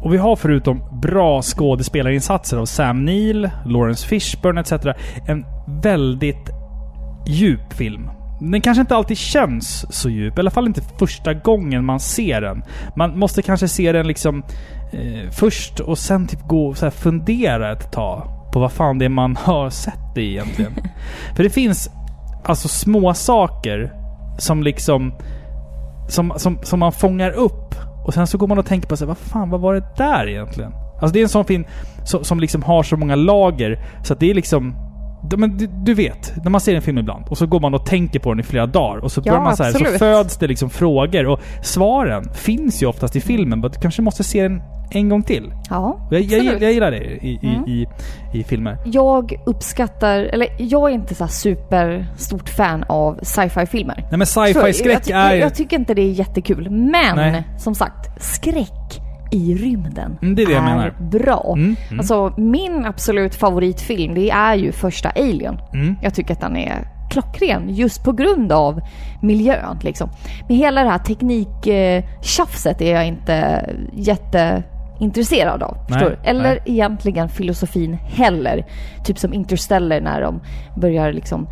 Och 0.03 0.15
vi 0.15 0.19
har 0.19 0.37
förutom 0.37 0.83
bra 1.03 1.43
skådespelarinsatser 1.43 2.57
av 2.57 2.67
Sam 2.67 3.05
Neill, 3.05 3.51
Lawrence 3.67 4.07
Fishburne 4.07 4.61
etc. 4.61 4.73
en 5.29 5.45
väldigt 5.83 6.51
djup 7.27 7.73
film. 7.73 8.11
Den 8.41 8.61
kanske 8.61 8.81
inte 8.81 8.97
alltid 8.97 9.19
känns 9.19 9.87
så 9.91 10.11
djup, 10.11 10.39
i 10.39 10.41
alla 10.41 10.51
fall 10.51 10.67
inte 10.67 10.83
första 10.99 11.35
gången 11.35 11.85
man 11.85 12.01
ser 12.01 12.41
den. 12.41 12.63
Man 12.97 13.19
måste 13.19 13.43
kanske 13.43 13.69
se 13.69 13.93
den 13.93 14.07
liksom 14.07 14.43
eh, 14.93 15.31
först 15.31 15.81
och 15.81 15.99
sen 15.99 16.27
typ 16.27 16.43
gå 16.43 16.69
och 16.69 16.95
fundera 16.95 17.73
ett 17.73 17.93
tag 17.93 18.29
på 18.53 18.61
vad 18.61 18.73
fan 18.73 18.99
det 18.99 19.05
är 19.05 19.09
man 19.09 19.37
har 19.45 19.71
sett 19.71 20.15
det 20.15 20.23
egentligen. 20.23 20.73
För 21.37 21.43
det 21.43 21.51
finns 21.51 21.91
alltså 22.45 22.69
små 22.69 23.15
saker 23.15 23.93
som 24.39 24.63
liksom 24.63 25.13
som, 26.09 26.33
som, 26.37 26.59
som 26.63 26.79
man 26.79 26.93
fångar 26.93 27.31
upp 27.31 27.75
och 28.07 28.15
sen 28.15 28.27
så 28.27 28.39
går 28.39 28.47
man 28.47 28.59
och 28.59 28.67
tänker 28.67 28.89
på 28.89 28.97
sig, 28.97 29.07
vad 29.07 29.19
fan, 29.19 29.51
vad 29.51 29.61
var 29.61 29.75
det 29.75 29.85
där 29.97 30.29
egentligen? 30.29 30.73
Alltså 31.01 31.13
det 31.13 31.19
är 31.19 31.23
en 31.23 31.29
sån 31.29 31.45
film 31.45 31.65
som, 32.05 32.25
som 32.25 32.41
liksom 32.41 32.63
har 32.63 32.83
så 32.83 32.97
många 32.97 33.17
lager 33.17 33.85
så 34.03 34.13
att 34.13 34.21
det 34.21 34.31
är 34.31 34.35
liksom 34.35 34.88
men 35.37 35.69
du, 35.85 35.95
vet, 35.95 36.33
när 36.45 36.51
man 36.51 36.61
ser 36.61 36.75
en 36.75 36.83
film 36.83 36.99
ibland 36.99 37.25
och 37.29 37.39
så 37.39 37.47
går 37.47 37.61
man 37.61 37.75
och 37.75 37.87
tänker 37.87 38.19
på 38.19 38.31
den 38.31 38.41
i 38.41 38.43
flera 38.43 38.67
dagar 38.67 39.05
och 39.05 39.13
så, 39.13 39.21
Ja, 39.25 39.33
börjar 39.33 39.45
man 39.45 39.57
så, 39.57 39.63
här, 39.63 39.71
så 39.73 39.85
föds 39.99 40.37
det 40.37 40.47
liksom 40.47 40.71
frågor 40.71 41.27
och 41.27 41.41
svaren 41.63 42.25
finns 42.35 42.83
ju 42.83 42.87
oftast 42.87 43.17
i 43.17 43.21
filmen 43.21 43.61
men 43.61 43.71
du 43.71 43.81
kanske 43.81 44.03
måste 44.03 44.25
se 44.25 44.43
den 44.43 44.63
en 44.91 45.09
gång 45.09 45.23
till. 45.23 45.53
Ja, 45.71 46.09
Jag, 46.11 46.21
jag, 46.23 46.63
jag 46.63 46.73
gillar 46.73 46.91
det 46.91 46.99
i, 47.05 47.39
Mm. 47.43 47.65
i, 47.69 47.87
i 48.35 48.45
filmer. 48.45 48.77
Jag 48.85 49.41
uppskattar, 49.47 50.19
eller 50.19 50.49
jag 50.59 50.91
är 50.91 50.95
inte 50.95 51.15
så 51.15 51.29
superstort 51.29 52.49
fan 52.49 52.85
av 52.89 53.19
sci-fi-filmer. 53.23 53.97
Nej 54.11 54.19
men 54.19 54.27
Så, 54.27 54.45
sci-fi-skräck 54.47 55.03
jag, 55.07 55.21
är 55.21 55.31
jag, 55.31 55.39
jag 55.39 55.55
tycker 55.55 55.79
inte 55.79 55.95
det 55.95 56.03
är 56.03 56.11
jättekul. 56.13 56.71
Men 56.71 57.17
Nej. 57.17 57.43
som 57.59 57.75
sagt, 57.75 58.23
skräck 58.25 59.01
i 59.31 59.55
rymden 59.55 60.19
Mm, 60.23 60.35
det 60.35 60.43
är 60.43 60.47
det 60.47 60.55
är 60.55 60.93
bra. 61.01 61.53
Mm, 61.57 61.77
mm. 61.89 61.99
Alltså 62.01 62.33
min 62.37 62.85
absolut 62.87 63.35
favoritfilm 63.35 64.15
det 64.15 64.31
är 64.31 64.55
ju 64.55 64.73
första 64.73 65.11
Alien. 65.11 65.59
Mm. 65.75 65.97
Jag 66.03 66.15
tycker 66.15 66.33
att 66.35 66.41
den 66.41 66.57
är 66.57 66.89
klockren 67.11 67.63
just 67.69 68.05
på 68.05 68.13
grund 68.13 68.53
av 68.53 68.81
miljön 69.23 69.79
liksom. 69.83 70.11
Men 70.49 70.57
hela 70.57 70.85
det 70.85 70.91
här 70.91 70.99
tekniktjafset 70.99 72.81
är 72.81 72.95
jag 72.95 73.07
inte 73.07 73.67
jätteintresserad 73.93 75.63
av. 75.63 75.77
Nej, 75.77 75.99
Förstår? 75.99 76.19
Eller 76.25 76.43
nej. 76.49 76.61
egentligen 76.65 77.29
filosofin 77.29 77.95
heller. 77.95 78.67
Typ 79.05 79.19
som 79.19 79.33
Interstellar 79.33 80.01
när 80.01 80.21
de 80.21 80.41
börjar 80.77 81.13
liksom 81.13 81.49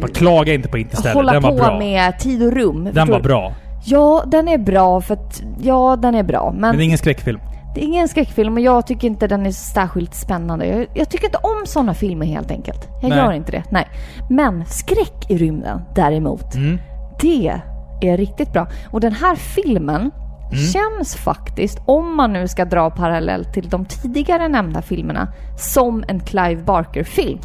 Bara 0.00 0.08
klaga 0.08 0.54
inte 0.54 0.68
på 0.68 0.78
Interstellar, 0.78 1.14
hålla 1.14 1.32
den 1.32 1.42
var 1.42 1.50
på 1.50 1.56
bra. 1.56 1.78
med 1.78 2.18
tid 2.18 2.42
och 2.42 2.52
rum. 2.52 2.84
Den 2.84 2.94
förstår 2.94 3.12
var 3.12 3.20
bra. 3.20 3.52
Ja, 3.84 4.24
den 4.26 4.48
är 4.48 4.58
bra 4.58 5.00
för 5.00 5.14
att... 5.14 5.42
Ja, 5.62 5.96
den 5.96 6.14
är 6.14 6.22
bra. 6.22 6.50
Men, 6.52 6.60
Men 6.60 6.76
det 6.76 6.82
är 6.82 6.84
ingen 6.84 6.98
skräckfilm. 6.98 7.40
det 7.74 7.80
är 7.80 7.84
ingen 7.84 8.08
skräckfilm 8.08 8.54
och 8.54 8.60
jag 8.60 8.86
tycker 8.86 9.06
inte 9.08 9.26
den 9.26 9.46
är 9.46 9.50
särskilt 9.50 10.14
spännande. 10.14 10.66
Jag, 10.66 10.86
jag 10.94 11.08
tycker 11.10 11.24
inte 11.24 11.38
om 11.38 11.66
sådana 11.66 11.94
filmer 11.94 12.26
helt 12.26 12.50
enkelt. 12.50 12.88
Jag 13.02 13.08
Nej. 13.08 13.18
gör 13.18 13.32
inte 13.32 13.52
det. 13.52 13.62
Nej. 13.70 13.88
Men 14.30 14.64
skräck 14.66 15.30
i 15.30 15.36
rymden 15.38 15.80
däremot, 15.94 16.54
Mm. 16.54 16.78
det 17.20 17.60
är 18.02 18.16
riktigt 18.16 18.52
bra. 18.52 18.66
Och 18.90 19.00
den 19.00 19.12
här 19.12 19.36
filmen 19.36 20.10
Mm. 20.52 20.64
känns 20.64 21.16
faktiskt, 21.16 21.78
om 21.86 22.16
man 22.16 22.32
nu 22.32 22.48
ska 22.48 22.64
dra 22.64 22.90
parallell 22.90 23.44
till 23.44 23.68
de 23.68 23.84
tidigare 23.84 24.48
nämnda 24.48 24.82
filmerna, 24.82 25.28
som 25.58 26.04
en 26.08 26.20
Clive 26.20 26.62
Barker-film. 26.62 27.38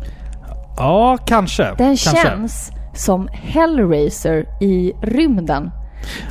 Ja, 0.78 1.18
kanske. 1.26 1.64
Den 1.64 1.76
kanske. 1.78 2.18
känns 2.18 2.72
som 2.94 3.28
Hellraiser 3.32 4.46
i 4.62 4.94
rymden. 5.02 5.72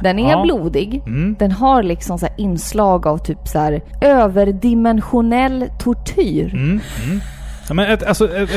Den 0.03 0.19
är 0.19 0.31
Ja. 0.31 0.43
blodig. 0.43 1.03
Mm. 1.07 1.37
Den 1.39 1.53
har 1.53 1.83
liksom 1.83 2.19
så 2.19 2.27
inslag 2.39 3.07
av 3.07 3.19
typ 3.19 3.49
så 3.49 3.59
här 3.59 3.81
överdimensionell 4.01 5.65
tortyr. 5.79 6.55
Mm, 6.55 6.81
mm. 7.05 7.21
Ja, 7.69 7.75
men 7.75 7.91
ett, 7.93 8.03
alltså, 8.03 8.37
ett, 8.37 8.51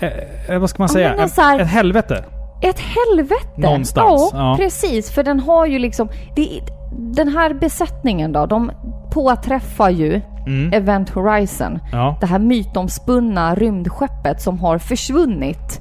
ett, 0.00 0.50
eh, 0.50 0.58
vad 0.58 0.70
ska 0.70 0.82
man 0.82 0.88
Ja, 0.88 0.92
säga? 0.92 1.28
så 1.28 1.40
här- 1.42 1.60
Ett 1.60 1.68
helvete. 1.68 2.24
Ett 2.62 2.80
helvete! 2.80 3.44
Någonstans, 3.60 4.30
Ja, 4.32 4.38
ja. 4.50 4.56
precis. 4.58 5.10
För 5.10 5.22
den 5.22 5.40
har 5.40 5.66
ju 5.66 5.78
liksom... 5.78 6.08
Det, 6.36 6.60
den 6.98 7.28
här 7.28 7.54
besättningen 7.54 8.32
då, 8.32 8.46
de 8.46 8.70
påträffar 9.10 9.90
ju 9.90 10.20
Mm. 10.48 10.72
Event 10.72 11.10
Horizon. 11.10 11.78
Ja. 11.92 12.16
Det 12.20 12.26
här 12.26 12.38
mytomspunna 12.38 13.54
rymdskeppet 13.54 14.42
som 14.42 14.58
har 14.58 14.78
försvunnit. 14.78 15.80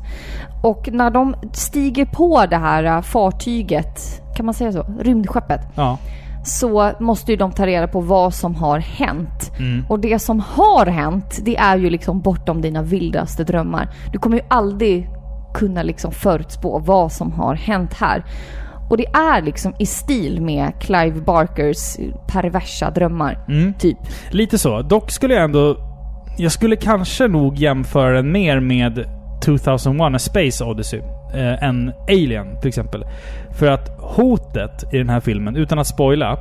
Och 0.64 0.90
när 0.92 1.10
de 1.10 1.36
stiger 1.54 2.06
på 2.06 2.46
det 2.46 2.58
här 2.58 2.84
äh, 2.84 3.02
fartyget, 3.02 4.22
kan 4.36 4.46
man 4.46 4.54
säga 4.54 4.72
så? 4.72 4.86
Rymdskeppet. 5.00 5.62
Ja. 5.76 5.98
Så 6.44 6.92
måste 7.00 7.32
ju 7.32 7.38
de 7.38 7.52
ta 7.52 7.66
reda 7.66 7.88
på 7.88 8.02
vad 8.02 8.34
som 8.34 8.56
har 8.56 8.80
hänt. 8.80 9.52
Mm. 9.60 9.86
Och 9.90 10.00
det 10.00 10.20
som 10.20 10.40
har 10.40 10.86
hänt, 10.86 11.40
det 11.46 11.58
är 11.58 11.78
ju 11.78 11.90
liksom 11.90 12.22
bortom 12.22 12.62
dina 12.62 12.82
vildaste 12.82 13.44
drömmar. 13.44 13.90
Du 14.12 14.20
kommer 14.20 14.38
ju 14.38 14.44
aldrig 14.48 15.10
kunna 15.54 15.84
liksom 15.84 16.12
förutspå 16.12 16.80
vad 16.80 17.12
som 17.12 17.32
har 17.32 17.56
hänt 17.56 17.94
här. 17.94 18.24
Och 18.90 18.98
det 18.98 19.06
är 19.06 19.42
liksom 19.42 19.76
i 19.80 19.86
stil 19.86 20.42
med 20.42 20.72
Clive 20.80 21.22
Barkers 21.22 21.98
perversa 22.28 22.92
drömmar. 22.92 23.40
Mm. 23.48 23.74
Typ. 23.74 23.98
Lite 24.30 24.58
så. 24.58 24.82
Dock 24.82 25.12
skulle 25.12 25.34
jag 25.34 25.44
ändå... 25.44 25.78
Jag 26.38 26.52
skulle 26.52 26.76
kanske 26.76 27.28
nog 27.28 27.58
jämföra 27.58 28.12
den 28.12 28.32
mer 28.32 28.60
med 28.60 29.06
2001 29.46 30.16
A 30.16 30.20
Space 30.20 30.64
Odyssey 30.64 31.00
eh, 31.34 31.64
än 31.64 31.92
Alien 32.08 32.60
till 32.62 32.68
exempel. 32.68 33.06
För 33.60 33.68
att 33.68 33.98
hotet 34.00 34.94
i 34.94 34.98
den 34.98 35.10
här 35.10 35.20
filmen, 35.20 35.56
utan 35.56 35.80
att 35.80 35.88
spoila. 35.88 36.40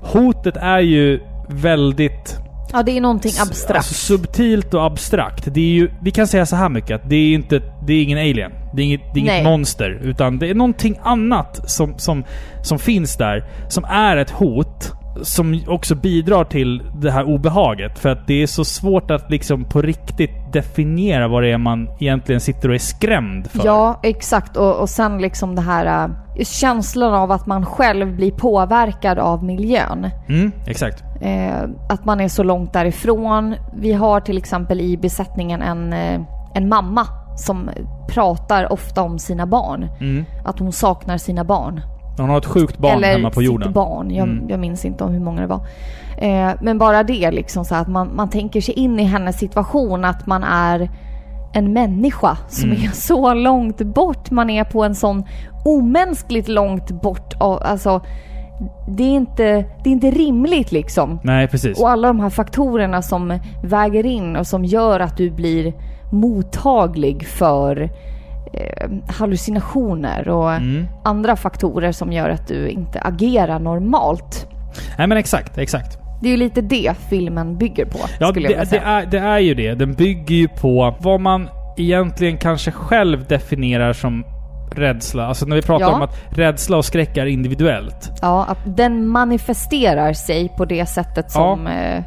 Hotet 0.00 0.56
är 0.56 0.80
ju 0.80 1.20
väldigt 1.48 2.38
Ja, 2.72 2.82
det 2.82 2.96
är 2.96 3.00
någonting 3.00 3.32
abstrakt. 3.40 3.76
Alltså, 3.76 3.94
subtilt 3.94 4.74
och 4.74 4.84
abstrakt. 4.84 5.54
Det 5.54 5.60
är 5.60 5.74
ju, 5.74 5.90
vi 6.02 6.10
kan 6.10 6.26
säga 6.26 6.46
så 6.46 6.56
här 6.56 6.68
mycket 6.68 6.94
att 6.94 7.10
det 7.10 7.16
är 7.16 7.34
inte, 7.34 7.62
det 7.86 7.92
är 7.92 8.02
ingen 8.02 8.18
alien. 8.18 8.52
Det 8.74 8.82
är 8.82 8.86
inget, 8.86 9.00
det 9.14 9.20
är 9.20 9.22
inget 9.22 9.44
monster. 9.44 9.90
Utan 10.02 10.38
det 10.38 10.50
är 10.50 10.54
någonting 10.54 10.98
annat 11.02 11.70
som, 11.70 11.98
som, 11.98 12.24
som 12.62 12.78
finns 12.78 13.16
där. 13.16 13.44
Som 13.68 13.84
är 13.84 14.16
ett 14.16 14.30
hot. 14.30 14.92
Som 15.22 15.60
också 15.66 15.94
bidrar 15.94 16.44
till 16.44 16.82
det 16.94 17.10
här 17.10 17.24
obehaget. 17.24 17.98
För 17.98 18.08
att 18.08 18.26
det 18.26 18.42
är 18.42 18.46
så 18.46 18.64
svårt 18.64 19.10
att 19.10 19.30
liksom 19.30 19.64
på 19.64 19.82
riktigt 19.82 20.52
definiera 20.52 21.28
vad 21.28 21.42
det 21.42 21.52
är 21.52 21.58
man 21.58 21.88
egentligen 22.00 22.40
sitter 22.40 22.68
och 22.68 22.74
är 22.74 22.78
skrämd 22.78 23.50
för. 23.50 23.66
Ja, 23.66 24.00
exakt. 24.02 24.56
Och, 24.56 24.80
och 24.80 24.88
sen 24.88 25.18
liksom 25.18 25.54
det 25.54 25.62
här 25.62 26.08
äh, 26.36 26.44
känslan 26.44 27.14
av 27.14 27.32
att 27.32 27.46
man 27.46 27.66
själv 27.66 28.16
blir 28.16 28.30
påverkad 28.30 29.18
av 29.18 29.44
miljön. 29.44 30.10
Mm, 30.28 30.52
exakt. 30.66 31.04
Eh, 31.20 31.62
att 31.88 32.04
man 32.04 32.20
är 32.20 32.28
så 32.28 32.42
långt 32.42 32.72
därifrån. 32.72 33.54
Vi 33.76 33.92
har 33.92 34.20
till 34.20 34.38
exempel 34.38 34.80
i 34.80 34.96
besättningen 34.96 35.62
en, 35.62 35.92
eh, 35.92 36.20
en 36.54 36.68
mamma 36.68 37.06
som 37.36 37.70
pratar 38.08 38.72
ofta 38.72 39.02
om 39.02 39.18
sina 39.18 39.46
barn. 39.46 39.88
Mm. 40.00 40.24
Att 40.44 40.58
hon 40.58 40.72
saknar 40.72 41.18
sina 41.18 41.44
barn. 41.44 41.80
Hon 42.20 42.30
har 42.30 42.38
ett 42.38 42.46
sjukt 42.46 42.78
barn 42.78 42.96
Eller 42.96 43.12
hemma 43.12 43.30
på 43.30 43.42
jorden. 43.42 43.68
sitt 43.68 43.74
barn. 43.74 44.10
Jag, 44.10 44.28
Mm. 44.28 44.44
jag 44.48 44.60
minns 44.60 44.84
inte 44.84 45.04
om 45.04 45.12
hur 45.12 45.20
många 45.20 45.40
det 45.40 45.46
var. 45.46 45.60
Eh, 46.18 46.50
men 46.60 46.78
bara 46.78 47.02
det 47.02 47.30
liksom 47.30 47.64
så 47.64 47.74
att 47.74 47.88
man, 47.88 48.16
man 48.16 48.30
tänker 48.30 48.60
sig 48.60 48.74
in 48.74 49.00
i 49.00 49.02
hennes 49.04 49.38
situation 49.38 50.04
att 50.04 50.26
man 50.26 50.44
är 50.44 50.90
en 51.52 51.72
människa 51.72 52.36
som 52.48 52.70
Mm. 52.70 52.82
är 52.84 52.88
så 52.88 53.34
långt 53.34 53.78
bort. 53.82 54.30
Man 54.30 54.50
är 54.50 54.64
på 54.64 54.84
en 54.84 54.94
sån 54.94 55.24
omänskligt 55.64 56.48
långt 56.48 56.90
bort. 57.02 57.34
Alltså, 57.40 58.00
det 58.88 59.02
är, 59.02 59.14
inte, 59.14 59.44
det 59.84 59.90
är 59.90 59.92
inte 59.92 60.10
rimligt 60.10 60.72
liksom. 60.72 61.18
Nej, 61.22 61.48
precis. 61.48 61.80
Och 61.80 61.90
alla 61.90 62.08
de 62.08 62.20
här 62.20 62.30
faktorerna 62.30 63.02
som 63.02 63.38
väger 63.64 64.06
in 64.06 64.36
och 64.36 64.46
som 64.46 64.64
gör 64.64 65.00
att 65.00 65.16
du 65.16 65.30
blir 65.30 65.72
mottaglig 66.12 67.26
för 67.26 67.90
eh, 68.52 68.90
hallucinationer 69.18 70.28
och 70.28 70.52
Mm. 70.52 70.86
andra 71.04 71.36
faktorer 71.36 71.92
som 71.92 72.12
gör 72.12 72.30
att 72.30 72.48
du 72.48 72.68
inte 72.68 73.00
agerar 73.00 73.58
normalt. 73.58 74.46
Nej 74.98 75.06
men 75.06 75.18
exakt, 75.18 75.58
exakt. 75.58 75.98
Det 76.22 76.28
är 76.28 76.30
ju 76.30 76.36
lite 76.36 76.60
det 76.60 76.92
filmen 77.10 77.58
bygger 77.58 77.84
på, 77.84 77.98
Ja, 78.20 78.28
skulle 78.30 78.48
jag 78.48 78.56
det, 78.56 78.60
det, 78.60 78.66
säga. 78.66 78.82
är, 78.82 79.06
det 79.06 79.18
är 79.18 79.38
ju 79.38 79.54
det. 79.54 79.74
Den 79.74 79.92
bygger 79.94 80.34
ju 80.34 80.48
på 80.48 80.94
vad 81.00 81.20
man 81.20 81.48
egentligen 81.76 82.36
kanske 82.38 82.70
själv 82.70 83.24
definierar 83.26 83.92
som 83.92 84.24
rädsla. 84.76 85.26
Alltså 85.26 85.46
när 85.46 85.56
vi 85.56 85.62
pratar 85.62 85.86
Ja. 85.86 85.92
om 85.94 86.02
att 86.02 86.16
rädsla 86.38 86.76
och 86.76 86.84
skräck 86.84 87.16
är 87.16 87.26
individuellt. 87.26 88.12
Ja, 88.22 88.44
att 88.48 88.76
den 88.76 89.08
manifesterar 89.08 90.12
sig 90.12 90.48
på 90.56 90.64
det 90.64 90.86
sättet 90.86 91.30
som 91.30 91.66
eh, 91.66 92.02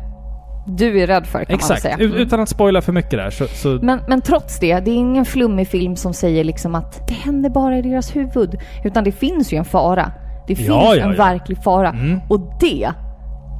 du 0.67 0.99
är 1.01 1.07
rädd 1.07 1.25
för 1.27 1.39
kan 1.39 1.45
man 1.49 1.55
Exakt. 1.55 1.81
säga. 1.81 1.97
U- 1.99 2.05
Mm. 2.05 2.17
Utan 2.17 2.39
att 2.39 2.49
spoila 2.49 2.81
för 2.81 2.91
mycket 2.91 3.11
där 3.11 3.29
så... 3.29 3.47
så 3.47 3.79
Men, 3.81 3.99
men 4.07 4.21
trots 4.21 4.59
det, 4.59 4.79
det 4.79 4.91
är 4.91 4.95
ingen 4.95 5.25
flummig 5.25 5.67
film 5.67 5.95
som 5.95 6.13
säger 6.13 6.43
liksom 6.43 6.75
att 6.75 7.07
det 7.07 7.13
händer 7.13 7.49
bara 7.49 7.77
i 7.77 7.81
deras 7.81 8.15
huvud. 8.15 8.59
Utan 8.85 9.03
det 9.03 9.11
finns 9.11 9.53
ju 9.53 9.57
en 9.57 9.65
fara. 9.65 10.11
Det 10.47 10.55
finns 10.55 10.67
Ja, 10.69 10.95
ja, 10.95 11.03
en 11.03 11.11
ja. 11.11 11.17
verklig 11.17 11.63
fara. 11.63 11.89
Mm. 11.89 12.19
Och 12.29 12.39
det 12.59 12.91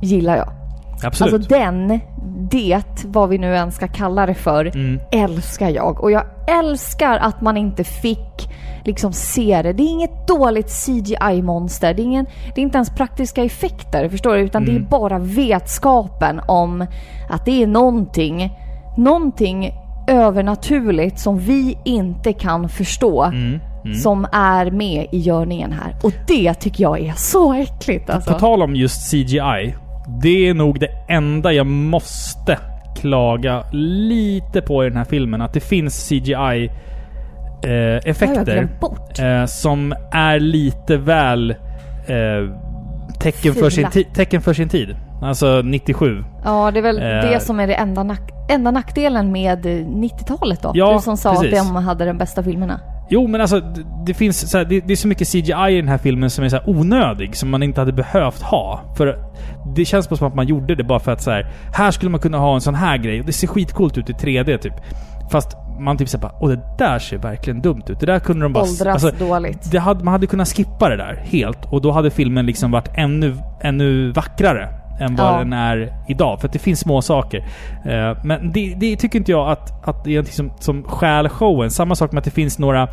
gillar 0.01 0.37
jag. 0.37 0.49
Absolut. 1.03 1.33
Alltså 1.33 1.49
den, 1.49 1.99
det, 2.51 2.83
vad 3.05 3.29
vi 3.29 3.37
nu 3.37 3.57
än 3.57 3.71
ska 3.71 3.87
kalla 3.87 4.25
det 4.25 4.33
för, 4.33 4.65
Mm. 4.65 4.99
älskar 5.11 5.69
jag. 5.69 5.99
Och 6.03 6.11
jag 6.11 6.23
älskar 6.59 7.17
att 7.17 7.41
man 7.41 7.57
inte 7.57 7.83
fick 7.83 8.49
liksom 8.85 9.13
se 9.13 9.61
det. 9.61 9.73
Det 9.73 9.83
är 9.83 9.87
inget 9.89 10.27
dåligt 10.27 10.69
CGI-monster. 10.69 11.93
Det, 11.93 12.01
är 12.01 12.03
ingen, 12.03 12.25
det 12.55 12.61
är 12.61 12.63
inte 12.63 12.77
ens 12.77 12.89
praktiska 12.89 13.43
effekter, 13.43 14.09
förstår 14.09 14.35
du? 14.35 14.41
Utan 14.41 14.65
det 14.65 14.71
är 14.71 14.75
Mm. 14.75 14.89
bara 14.89 15.19
vetskapen 15.19 16.41
om 16.47 16.85
att 17.29 17.45
det 17.45 17.63
är 17.63 17.67
någonting, 17.67 18.51
någonting 18.97 19.71
övernaturligt 20.07 21.19
som 21.19 21.37
vi 21.39 21.77
inte 21.85 22.33
kan 22.33 22.69
förstå. 22.69 23.23
Mm. 23.23 23.59
Mm. 23.85 23.95
Som 23.97 24.27
är 24.31 24.71
med 24.71 25.07
i 25.11 25.17
görningen 25.19 25.71
här. 25.71 25.95
Och 26.03 26.11
det 26.27 26.53
tycker 26.53 26.83
jag 26.83 26.99
är 26.99 27.13
så 27.15 27.53
äckligt 27.53 28.09
alltså. 28.09 28.33
På 28.33 28.39
tal 28.39 28.61
om 28.61 28.75
just 28.75 29.11
CGI. 29.11 29.75
Det 30.07 30.49
är 30.49 30.53
nog 30.53 30.79
det 30.79 30.89
enda 31.09 31.53
jag 31.53 31.65
måste 31.67 32.57
klaga 32.95 33.63
lite 33.71 34.61
på 34.61 34.85
i 34.85 34.89
den 34.89 34.97
här 34.97 35.05
filmen. 35.05 35.41
Att 35.41 35.53
det 35.53 35.59
finns 35.59 36.09
CGI 36.09 36.69
eh, 37.63 38.09
effekter 38.09 38.67
eh, 39.19 39.45
som 39.45 39.93
är 40.11 40.39
lite 40.39 40.97
väl 40.97 41.51
eh, 42.07 42.57
tecken, 43.19 43.53
för 43.53 43.69
sin 43.69 43.87
tecken 44.13 44.41
för 44.41 44.53
sin 44.53 44.69
tid. 44.69 44.95
Alltså 45.21 45.61
97. 45.61 46.23
Ja, 46.45 46.71
det 46.71 46.79
är 46.79 46.83
väl 46.83 46.97
Eh. 46.97 47.03
det 47.31 47.39
som 47.41 47.59
är 47.59 47.67
det 47.67 47.73
enda 47.75 48.03
nack- 48.03 48.31
enda 48.49 48.71
nackdelen 48.71 49.31
med 49.31 49.65
eh, 49.65 49.69
90-talet 49.69 50.61
då? 50.61 50.71
Ja, 50.73 50.93
du 50.93 50.99
som 51.01 51.17
sa 51.17 51.31
precis. 51.35 51.59
att 51.61 51.67
de 51.67 51.75
hade 51.75 52.05
de 52.05 52.17
bästa 52.17 52.43
filmerna. 52.43 52.79
Jo, 53.09 53.27
men 53.27 53.41
alltså 53.41 53.59
det, 53.59 53.85
det 54.05 54.13
finns 54.13 54.51
så 54.51 54.57
här, 54.57 54.65
det, 54.65 54.79
det 54.79 54.93
är 54.93 54.97
så 54.97 55.07
mycket 55.07 55.27
CGI 55.27 55.71
i 55.71 55.75
den 55.75 55.87
här 55.87 55.97
filmen 55.97 56.29
som 56.29 56.43
är 56.43 56.49
så 56.49 56.59
onödig, 56.65 57.35
som 57.35 57.49
man 57.49 57.63
inte 57.63 57.81
hade 57.81 57.93
behövt 57.93 58.41
ha. 58.41 58.81
För 58.97 59.19
det 59.75 59.85
känns 59.85 60.09
bara 60.09 60.15
som 60.15 60.27
att 60.27 60.35
man 60.35 60.47
gjorde 60.47 60.75
det 60.75 60.83
bara 60.83 60.99
för 60.99 61.11
att 61.11 61.21
så 61.21 61.31
här, 61.31 61.51
här 61.73 61.91
skulle 61.91 62.11
man 62.11 62.19
kunna 62.19 62.37
ha 62.37 62.55
en 62.55 62.61
sån 62.61 62.75
här 62.75 62.97
grej. 62.97 63.19
Och 63.19 63.25
det 63.25 63.33
ser 63.33 63.47
skitcoolt 63.47 63.97
ut 63.97 64.09
i 64.09 64.13
3D 64.13 64.57
typ. 64.57 64.73
Fast 65.31 65.57
man 65.79 65.97
typ 65.97 66.09
såhär 66.09 66.31
åh 66.39 66.49
det 66.49 66.61
där 66.77 66.99
ser 66.99 67.17
verkligen 67.17 67.61
dumt 67.61 67.83
ut. 67.89 67.99
Det 67.99 68.05
där 68.05 68.19
kunde 68.19 68.45
de 68.45 68.53
bara... 68.53 68.63
Åldras 68.63 69.03
alltså, 69.03 69.25
dåligt. 69.25 69.71
det 69.71 69.79
hade, 69.79 70.03
man 70.03 70.11
hade 70.11 70.27
kunnat 70.27 70.47
skippa 70.47 70.89
det 70.89 70.97
där 70.97 71.15
helt. 71.15 71.65
Och 71.71 71.81
då 71.81 71.91
hade 71.91 72.11
filmen 72.11 72.45
liksom 72.45 72.71
varit 72.71 72.89
ännu, 72.95 73.35
ännu 73.61 74.11
vackrare 74.11 74.82
än 74.99 75.15
vad 75.15 75.33
Ja. 75.33 75.37
den 75.37 75.53
är 75.53 75.93
idag. 76.07 76.39
För 76.41 76.47
att 76.47 76.53
det 76.53 76.59
finns 76.59 76.79
små 76.79 77.01
saker. 77.01 77.37
Eh, 77.85 78.17
men 78.23 78.51
det, 78.51 78.73
det 78.77 78.95
tycker 78.95 79.19
inte 79.19 79.31
jag 79.31 79.49
att, 79.51 79.87
att 79.87 80.03
det 80.03 80.09
är 80.09 80.15
någonting 80.15 80.33
som, 80.33 80.51
som 80.59 80.83
stjäl 80.83 81.29
showen. 81.29 81.71
Samma 81.71 81.95
sak 81.95 82.11
med 82.11 82.19
att 82.19 82.25
det 82.25 82.31
finns 82.31 82.59
några 82.59 82.87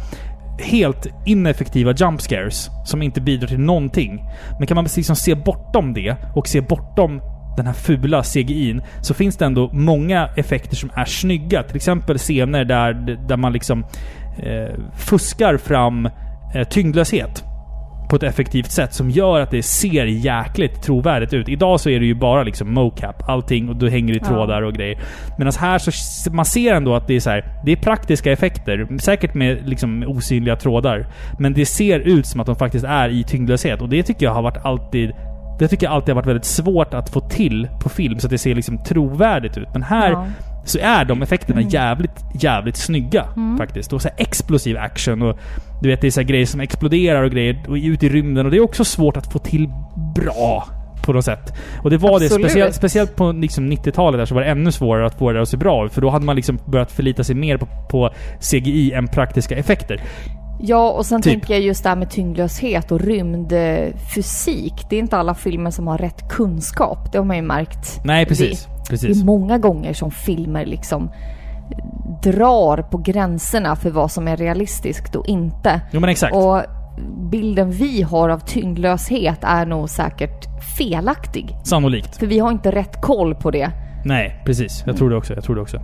helt 0.62 1.06
ineffektiva 1.26 1.92
jump 1.92 2.20
scares 2.20 2.70
som 2.84 3.02
inte 3.02 3.20
bidrar 3.20 3.48
till 3.48 3.60
någonting. 3.60 4.24
Men 4.58 4.66
kan 4.66 4.74
man 4.74 4.84
liksom 4.96 5.16
se 5.16 5.34
bortom 5.34 5.94
det 5.94 6.16
och 6.34 6.48
se 6.48 6.60
bortom 6.60 7.20
den 7.56 7.66
här 7.66 7.72
fula 7.72 8.20
CGI'n 8.22 8.82
så 9.02 9.14
finns 9.14 9.36
det 9.36 9.44
ändå 9.44 9.70
många 9.72 10.28
effekter 10.36 10.76
som 10.76 10.90
är 10.94 11.04
snygga. 11.04 11.62
Till 11.62 11.76
exempel 11.76 12.18
scener 12.18 12.64
där, 12.64 12.92
där 13.28 13.36
man 13.36 13.52
liksom 13.52 13.84
eh, 14.42 14.74
fuskar 14.96 15.56
fram 15.56 16.06
eh, 16.54 16.68
tyngdlöshet 16.70 17.44
på 18.10 18.16
ett 18.16 18.22
effektivt 18.22 18.70
sätt 18.70 18.94
som 18.94 19.10
gör 19.10 19.40
att 19.40 19.50
det 19.50 19.62
ser 19.62 20.04
jäkligt 20.04 20.82
trovärdigt 20.82 21.32
ut. 21.32 21.48
Idag 21.48 21.80
så 21.80 21.90
är 21.90 22.00
det 22.00 22.06
ju 22.06 22.14
bara 22.14 22.42
liksom 22.42 22.74
mocap, 22.74 23.28
allting 23.28 23.68
och 23.68 23.76
då 23.76 23.88
hänger 23.88 24.14
i 24.14 24.18
Ja. 24.22 24.26
trådar 24.28 24.62
och 24.62 24.72
grejer. 24.74 24.98
Medan 25.38 25.52
här 25.60 25.78
så 25.78 25.90
man 26.32 26.44
ser 26.44 26.74
ändå 26.74 26.94
att 26.94 27.06
det 27.06 27.16
är 27.16 27.20
så 27.20 27.30
här, 27.30 27.44
det 27.64 27.72
är 27.72 27.76
praktiska 27.76 28.32
effekter. 28.32 28.98
Säkert 28.98 29.34
med 29.34 29.68
liksom 29.68 30.04
osynliga 30.06 30.56
trådar. 30.56 31.06
Men 31.38 31.54
det 31.54 31.66
ser 31.66 32.00
ut 32.00 32.26
som 32.26 32.40
att 32.40 32.46
de 32.46 32.56
faktiskt 32.56 32.84
är 32.84 33.08
i 33.08 33.24
tyngdlöshet 33.24 33.82
och 33.82 33.88
det 33.88 34.02
tycker 34.02 34.26
jag 34.26 34.34
har 34.34 34.42
varit 34.42 34.64
alltid 34.64 35.12
det 35.58 35.68
tycker 35.68 35.86
jag 35.86 35.92
alltid 35.92 36.08
har 36.08 36.14
varit 36.14 36.26
väldigt 36.26 36.44
svårt 36.44 36.94
att 36.94 37.10
få 37.10 37.20
till 37.20 37.68
på 37.82 37.88
film 37.88 38.18
så 38.18 38.26
att 38.26 38.30
det 38.30 38.38
ser 38.38 38.54
liksom 38.54 38.84
trovärdigt 38.84 39.58
ut. 39.58 39.68
Men 39.72 39.82
här 39.82 40.10
Ja. 40.10 40.26
Så 40.64 40.78
är 40.78 41.04
de 41.04 41.22
effekterna 41.22 41.60
jävligt, 41.60 42.24
jävligt 42.40 42.76
snygga 42.76 43.24
Mm. 43.36 43.58
faktiskt. 43.58 43.92
Och 43.92 44.02
så 44.02 44.08
explosiv 44.16 44.76
action 44.78 45.22
och 45.22 45.38
du 45.82 45.88
vet 45.88 46.00
det 46.00 46.06
är 46.06 46.10
så 46.10 46.22
grejer 46.22 46.46
som 46.46 46.60
exploderar 46.60 47.22
och 47.22 47.30
grejer 47.30 47.62
och 47.68 47.74
ut 47.74 48.02
i 48.02 48.08
rymden 48.08 48.44
och 48.46 48.50
det 48.52 48.56
är 48.58 48.64
också 48.64 48.84
svårt 48.84 49.16
att 49.16 49.32
få 49.32 49.38
till 49.38 49.68
bra 50.14 50.64
på 51.06 51.12
något 51.12 51.24
sätt. 51.24 51.52
Och 51.82 51.90
det 51.90 51.96
var 51.96 52.08
det, 52.20 52.24
Absolut. 52.26 52.46
speciellt, 52.46 52.74
speciellt 52.74 53.16
på 53.16 53.32
liksom 53.32 53.72
90-talet 53.72 54.20
där 54.20 54.24
så 54.26 54.34
var 54.34 54.42
det 54.42 54.48
ännu 54.50 54.72
svårare 54.72 55.06
att 55.06 55.18
få 55.18 55.32
det 55.32 55.42
att 55.42 55.48
se 55.48 55.56
bra 55.56 55.86
ut. 55.86 55.92
För 55.92 56.00
då 56.00 56.10
hade 56.10 56.24
man 56.24 56.36
liksom 56.36 56.58
börjat 56.66 56.92
förlita 56.92 57.24
sig 57.24 57.34
mer 57.34 57.56
på, 57.56 57.66
på 57.90 58.10
CGI 58.40 58.92
än 58.92 59.08
praktiska 59.08 59.56
effekter. 59.56 60.00
Ja, 60.62 60.90
och 60.90 61.06
sen 61.06 61.22
Typ. 61.22 61.32
tänker 61.32 61.54
jag 61.54 61.62
just 61.62 61.82
det 61.82 61.88
här 61.88 61.96
med 61.96 62.10
tyngdlöshet 62.10 62.92
och 62.92 63.00
rymdfysik. 63.00 64.74
Det 64.90 64.96
är 64.96 65.00
inte 65.00 65.16
alla 65.16 65.34
filmer 65.34 65.70
som 65.70 65.86
har 65.86 65.98
rätt 65.98 66.28
kunskap. 66.28 67.12
Det 67.12 67.18
har 67.18 67.24
man 67.24 67.36
ju 67.36 67.42
märkt. 67.42 68.00
Nej, 68.04 68.26
precis. 68.26 68.68
Det, 68.90 68.96
det 68.96 69.06
precis. 69.06 69.22
är 69.22 69.26
många 69.26 69.58
gånger 69.58 69.92
som 69.92 70.10
filmer 70.10 70.66
liksom 70.66 71.10
drar 72.22 72.82
på 72.82 72.98
gränserna 72.98 73.76
för 73.76 73.90
vad 73.90 74.10
som 74.10 74.28
är 74.28 74.36
realistiskt 74.36 75.16
och 75.16 75.26
inte. 75.26 75.80
Jo 75.90 76.00
men 76.00 76.10
exakt. 76.10 76.36
Och 76.36 76.62
bilden 77.30 77.70
vi 77.70 78.02
har 78.02 78.28
av 78.28 78.38
tyngdlöshet 78.38 79.38
är 79.42 79.66
nog 79.66 79.90
säkert 79.90 80.46
felaktig. 80.78 81.56
Sannolikt. 81.64 82.16
För 82.16 82.26
vi 82.26 82.38
har 82.38 82.50
inte 82.50 82.70
rätt 82.70 83.00
koll 83.00 83.34
på 83.34 83.50
det. 83.50 83.70
Nej, 84.04 84.42
precis. 84.44 84.82
Jag 84.86 84.96
tror 84.96 85.10
det 85.10 85.16
också. 85.16 85.34
Jag 85.34 85.44
tror 85.44 85.56
det 85.56 85.62
också. 85.62 85.80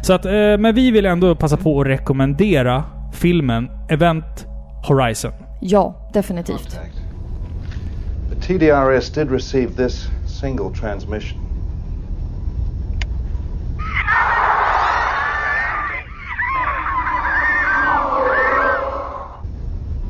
Så 0.00 0.12
att, 0.12 0.24
eh, 0.24 0.32
men 0.32 0.74
vi 0.74 0.90
vill 0.90 1.06
ändå 1.06 1.36
passa 1.36 1.56
på 1.56 1.80
att 1.80 1.86
rekommendera 1.86 2.84
filmen 3.12 3.70
Event 3.90 4.46
Horizon. 4.88 5.32
Ja, 5.60 6.10
definitivt. 6.12 6.80
The 8.30 8.40
TDRS 8.40 9.10
did 9.10 9.32
receive 9.32 9.72
this 9.72 10.06
single 10.40 10.70
transmission. 10.80 11.41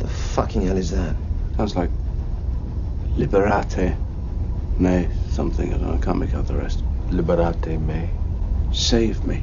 The 0.01 0.09
fucking 0.09 0.67
hell 0.67 0.79
is 0.79 0.91
that? 0.91 1.15
Sounds 1.57 1.75
like 1.77 1.91
Liberate 3.17 3.97
me 4.79 5.09
something. 5.31 5.69
I 5.69 5.73
don't 5.79 5.83
know, 5.87 5.95
I 5.95 6.01
can't 6.01 6.19
make 6.19 6.35
out 6.35 6.47
the 6.47 6.55
rest. 6.55 6.85
Liberate 7.11 7.79
me. 7.79 8.09
Save 8.73 9.15
me. 9.27 9.43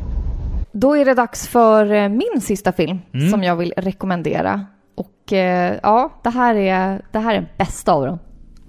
Då 0.71 0.97
är 0.97 1.05
det 1.05 1.13
dags 1.13 1.47
för 1.47 1.91
eh, 1.91 2.09
min 2.09 2.41
sista 2.41 2.71
film 2.71 2.99
Mm. 3.13 3.29
som 3.29 3.43
jag 3.43 3.55
vill 3.55 3.73
rekommendera. 3.77 4.65
Och 4.95 5.33
eh, 5.33 5.79
ja, 5.83 6.11
det 6.23 6.29
här 6.29 6.55
är, 6.55 7.01
det 7.11 7.19
här 7.19 7.35
är 7.35 7.53
bästa 7.57 7.93
av 7.93 8.05
dem. 8.05 8.19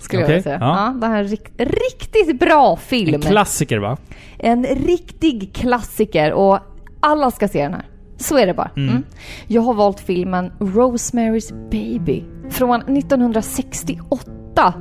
Skulle 0.01 0.23
Okej, 0.23 0.35
jag 0.35 0.43
vilja 0.43 0.59
säga. 0.59 0.59
ja. 0.61 0.87
Ja. 0.87 1.01
det 1.01 1.07
här 1.07 1.17
är 1.17 1.23
en 1.23 1.29
rikt, 1.29 1.53
riktigt 1.59 2.41
bra 2.41 2.77
film. 2.77 3.15
En 3.15 3.21
klassiker 3.21 3.79
va? 3.79 3.97
En 4.39 4.65
riktig 4.65 5.53
klassiker 5.55 6.33
och 6.33 6.59
alla 7.01 7.31
ska 7.31 7.49
se 7.49 7.63
den 7.63 7.75
här. 7.75 7.85
Så 8.17 8.39
är 8.39 8.47
det 8.47 8.55
bara. 8.55 8.71
Mm. 8.77 8.89
Mm. 8.91 9.05
Jag 9.47 9.63
har 9.63 9.75
valt 9.75 10.01
filmen 10.01 10.53
Rosemary's 10.59 11.71
Baby 11.71 12.25
från 12.51 12.81
1968 12.83 14.75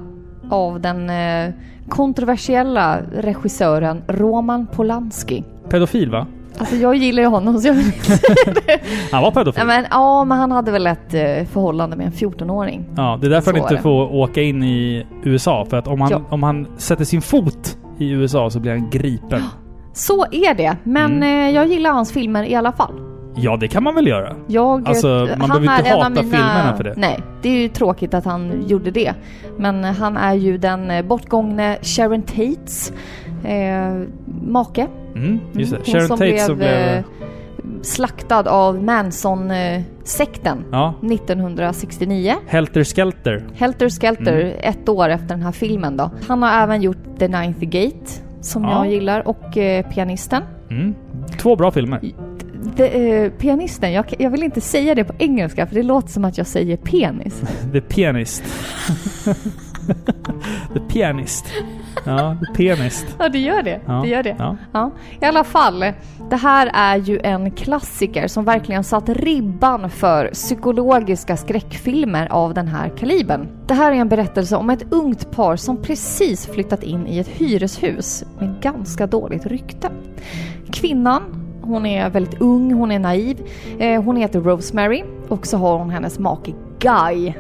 av 0.50 0.82
den 0.82 1.10
eh, 1.10 1.54
kontroversiella 1.90 3.02
regissören 3.16 4.04
Roman 4.08 4.68
Polanski. 4.68 5.44
Pedofil 5.70 6.12
va? 6.12 6.28
Alltså 6.58 6.76
jag 6.76 6.96
gillar 6.96 7.24
ju 7.24 7.30
honom 7.30 7.60
så 7.60 7.68
jag 7.68 7.76
Han 9.12 9.24
var 9.24 9.32
pedofil. 9.32 9.60
Ja 9.62 9.66
men, 9.66 9.86
ja, 9.92 10.24
men 10.24 10.38
han 10.38 10.52
hade 10.52 10.72
väl 10.72 10.88
ett 10.88 11.14
eh, 11.14 11.22
förhållande 11.52 11.96
med 11.96 12.06
en 12.06 12.12
14-åring. 12.12 12.86
Ja, 12.98 13.18
det 13.22 13.28
är 13.28 13.30
därför 13.30 13.52
Så 13.52 13.58
han 13.58 13.62
inte 13.64 13.74
är 13.74 13.78
det. 13.78 13.82
får 13.84 14.16
åka 14.16 14.42
in 14.42 14.64
i 14.64 15.06
USA. 15.24 15.66
För 15.70 15.78
att 15.78 15.88
om 15.88 16.02
han, 16.02 16.12
Ja. 16.12 16.22
om 16.30 16.44
han 16.44 16.68
sätter 16.78 17.06
sin 17.06 17.22
fot 17.22 17.78
i 17.98 18.10
USA 18.12 18.50
så 18.50 18.60
blir 18.60 18.72
han 18.72 18.90
gripen. 18.90 19.42
Så 19.94 20.26
är 20.32 20.54
det, 20.54 20.76
men 20.84 21.12
Mm. 21.16 21.48
eh, 21.50 21.56
jag 21.56 21.68
gillar 21.68 21.92
hans 21.92 22.12
filmer 22.12 22.44
i 22.44 22.56
alla 22.56 22.72
fall. 22.72 22.94
Ja, 23.36 23.58
det 23.58 23.68
kan 23.68 23.84
man 23.84 23.96
väl 23.96 24.08
göra? 24.08 24.36
Jag, 24.48 24.88
Alltså, 24.90 25.08
man 25.08 25.50
han 25.50 25.62
behöver 25.64 25.78
inte 25.80 25.90
en 25.90 25.96
av 25.98 26.04
hata 26.04 26.22
filmerna 26.22 26.74
för 26.78 26.84
det. 26.84 26.94
Nej, 26.98 27.20
det 27.42 27.50
är 27.50 27.54
ju 27.62 27.68
tråkigt 27.68 28.14
att 28.14 28.26
han 28.26 28.52
gjorde 28.68 28.92
det. 28.92 29.14
Men 29.58 29.86
eh, 29.86 29.92
han 29.92 30.18
är 30.18 30.34
ju 30.34 30.58
den 30.58 30.92
eh, 30.92 31.06
bortgångne 31.06 31.78
Sharon 31.82 32.22
Tates 32.22 32.94
eh, 33.44 34.02
make. 34.48 34.88
Mm, 35.20 35.40
just 35.54 35.72
det. 35.72 35.78
Hon 35.78 35.86
Sharon 35.86 36.08
som 36.08 36.18
Tate 36.18 36.30
blev, 36.32 36.38
som 36.46 36.58
blev... 36.58 36.70
eh, 36.70 37.04
slaktad 37.82 38.48
av 38.50 38.84
Manson-sekten 38.84 40.64
Ja. 40.72 40.94
1969. 41.02 42.34
Helter 42.48 42.84
Skelter. 42.84 43.44
Helter 43.54 43.90
Skelter, 43.90 44.40
Mm. 44.42 44.54
ett 44.64 44.90
år 44.90 45.10
efter 45.10 45.28
den 45.28 45.42
här 45.42 45.52
filmen 45.52 45.98
då. 45.98 46.12
Han 46.28 46.44
har 46.44 46.64
även 46.64 46.82
gjort 46.82 46.98
The 47.20 47.28
Ninth 47.28 47.60
Gate, 47.66 48.12
som 48.42 48.64
Ja. 48.64 48.86
jag 48.86 48.94
gillar, 48.94 49.28
och 49.28 49.58
eh, 49.58 49.86
Pianisten. 49.90 50.44
Mm. 50.70 50.96
Två 51.42 51.56
bra 51.56 51.72
filmer. 51.72 52.02
The, 52.78 52.84
eh, 53.24 53.32
pianisten, 53.32 53.92
jag, 53.92 54.06
jag 54.20 54.30
vill 54.30 54.44
inte 54.44 54.62
säga 54.62 54.96
det 54.96 55.04
på 55.04 55.14
engelska 55.20 55.68
för 55.68 55.76
det 55.76 55.84
låter 55.84 56.10
som 56.10 56.26
att 56.26 56.38
jag 56.38 56.48
säger 56.48 56.78
penis. 56.78 57.42
The 57.74 57.82
Pianist. 57.82 58.44
The 60.74 60.80
Pianist. 60.80 61.46
Ja, 62.06 62.38
Pianist. 62.56 63.06
Ja, 63.20 63.30
det 63.30 63.40
gör 63.40 63.62
det. 63.64 63.80
Ja, 63.86 63.94
Det 64.04 64.10
gör 64.10 64.24
det. 64.24 64.36
ja. 64.40 64.58
Ja. 64.74 64.92
I 65.22 65.26
alla 65.26 65.44
fall, 65.44 65.86
det 66.30 66.36
här 66.36 66.72
är 66.74 66.98
ju 66.98 67.20
en 67.24 67.52
klassiker 67.52 68.28
som 68.28 68.46
verkligen 68.46 68.84
satt 68.84 69.10
ribban 69.10 69.90
för 69.90 70.28
psykologiska 70.34 71.38
skräckfilmer 71.38 72.28
av 72.32 72.54
den 72.54 72.68
här 72.68 72.90
kalibern. 72.90 73.48
Det 73.68 73.74
här 73.74 73.92
är 73.92 73.96
en 73.96 74.10
berättelse 74.10 74.56
om 74.56 74.70
ett 74.70 74.94
ungt 74.94 75.32
par 75.32 75.56
som 75.56 75.78
precis 75.82 76.48
flyttat 76.48 76.84
in 76.84 77.08
i 77.08 77.20
ett 77.20 77.28
hyreshus 77.28 78.24
med 78.40 78.62
ganska 78.62 79.08
dåligt 79.08 79.46
rykte. 79.46 79.90
Kvinnan, 80.72 81.22
hon 81.62 81.86
är 81.86 82.10
väldigt 82.10 82.42
ung, 82.42 82.74
hon 82.74 82.92
är 82.92 83.00
naiv. 83.00 83.38
Eh, 83.80 84.04
hon 84.04 84.16
heter 84.16 84.40
Rosemary 84.42 85.04
och 85.28 85.48
så 85.48 85.58
har 85.58 85.78
hon 85.78 85.90
hennes 85.90 86.20
make 86.20 86.52
Guy. 86.80 87.34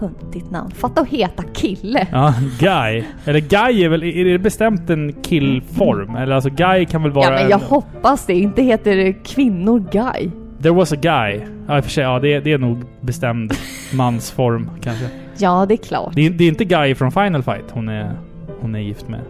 Töntigt 0.00 0.50
namn. 0.50 0.70
Fatta 0.70 1.00
att 1.00 1.08
heta 1.08 1.42
kille. 1.42 2.06
Ja, 2.12 2.34
Guy. 2.60 3.04
Eller 3.24 3.40
Guy 3.40 3.82
är 3.84 3.88
väl... 3.88 4.02
Är 4.02 4.24
det 4.24 4.38
bestämt 4.38 4.90
en 4.90 5.12
killform? 5.22 6.16
Eller 6.16 6.34
alltså 6.34 6.50
Guy 6.50 6.84
kan 6.86 7.02
väl 7.02 7.12
vara 7.12 7.24
Ja 7.24 7.30
men 7.30 7.48
jag 7.50 7.60
en... 7.60 7.66
hoppas 7.66 8.26
det 8.26 8.34
inte 8.34 8.62
heter 8.62 9.24
kvinnor 9.24 9.84
Guy. 9.92 10.30
There 10.62 10.74
was 10.74 10.92
a 10.92 10.96
guy. 10.96 11.40
Ja, 11.68 11.76
i 11.76 11.80
och 11.80 11.84
för 11.84 11.90
sig. 11.90 12.04
Ja, 12.04 12.18
det, 12.18 12.40
det 12.40 12.52
är 12.52 12.58
nog 12.58 12.84
bestämd 13.00 13.52
mansform 13.94 14.70
kanske. 14.80 15.04
Ja, 15.38 15.66
det 15.68 15.74
är 15.74 15.76
klart. 15.76 16.12
Det 16.14 16.26
är, 16.26 16.30
det 16.30 16.44
är 16.44 16.48
inte 16.48 16.64
Guy 16.64 16.94
från 16.94 17.12
Final 17.12 17.42
Fight 17.42 17.64
hon 17.70 17.88
är, 17.88 18.12
hon 18.60 18.74
är 18.74 18.78
gift 18.80 19.08
med. 19.08 19.20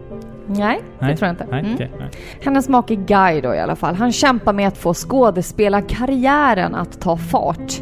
Nej, 0.46 0.80
det 1.00 1.16
tror 1.16 1.26
jag 1.26 1.32
inte. 1.32 1.46
Nej, 1.50 1.60
Mm. 1.60 1.74
okej, 1.74 1.90
nej. 1.98 2.08
Hennes 2.44 2.68
make 2.68 2.94
Guy 2.94 3.40
då 3.40 3.54
i 3.54 3.60
alla 3.60 3.76
fall, 3.76 3.94
han 3.94 4.12
kämpar 4.12 4.52
med 4.52 4.68
att 4.68 4.78
få 4.78 4.94
skådespelarkarriären 4.94 6.74
att 6.74 7.00
ta 7.00 7.16
fart. 7.16 7.80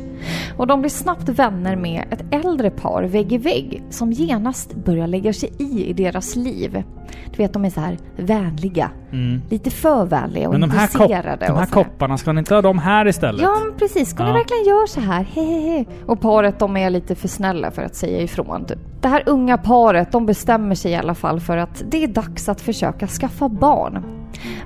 Och 0.57 0.67
de 0.67 0.81
blir 0.81 0.91
snabbt 0.91 1.29
vänner 1.29 1.77
med 1.77 2.05
ett 2.11 2.25
äldre 2.45 2.71
par 2.71 3.03
vägg 3.03 3.33
i 3.33 3.39
vägg 3.39 3.83
som 3.91 4.13
genast 4.13 4.75
börjar 4.75 5.07
lägga 5.07 5.33
sig 5.33 5.53
i 5.59 5.87
i 5.87 5.93
deras 5.93 6.37
liv. 6.37 6.83
Du 7.31 7.37
vet, 7.43 7.53
de 7.53 7.65
är 7.65 7.71
så 7.71 7.81
här 7.81 7.99
vänliga. 8.17 8.91
Mm. 9.13 9.43
Lite 9.51 9.71
för 9.71 10.05
vänliga 10.07 10.47
och 10.49 10.53
Men 10.55 10.61
de 10.61 10.71
här, 10.71 10.83
intresserade. 10.83 11.47
de 11.47 11.53
här 11.57 11.67
kopparna, 11.67 12.19
ska 12.19 12.33
ni 12.33 12.39
inte 12.39 12.55
ha 12.55 12.63
dem 12.63 12.79
här 12.79 13.09
istället? 13.09 13.43
Ja, 13.43 13.59
men 13.65 13.79
precis. 13.79 14.11
Ska 14.11 14.23
ni 14.25 14.29
Ja. 14.31 14.35
verkligen 14.35 14.65
göra 14.65 14.87
så 14.87 15.01
här? 15.01 15.23
Hehehe. 15.25 15.85
Och 16.07 16.21
paret, 16.21 16.59
de 16.59 16.77
är 16.77 16.91
lite 16.91 17.15
för 17.15 17.29
snälla 17.29 17.71
för 17.71 17.83
att 17.83 17.95
säga 17.95 18.23
ifrån. 18.23 18.65
typ. 18.65 18.79
Det 19.01 19.09
här 19.09 19.23
unga 19.27 19.59
paret, 19.59 20.13
de 20.13 20.27
bestämmer 20.27 20.75
sig 20.75 20.93
i 20.93 20.95
alla 20.97 21.15
fall 21.15 21.41
för 21.41 21.57
att 21.57 21.83
det 21.91 22.05
är 22.05 22.09
dags 22.09 22.49
att 22.49 22.61
försöka 22.61 23.07
skaffa 23.07 23.49
barn. 23.49 24.05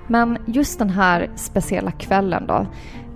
Men 0.08 0.38
just 0.46 0.78
den 0.78 0.90
här 0.90 1.30
speciella 1.36 1.90
kvällen 1.90 2.46
då, 2.48 2.66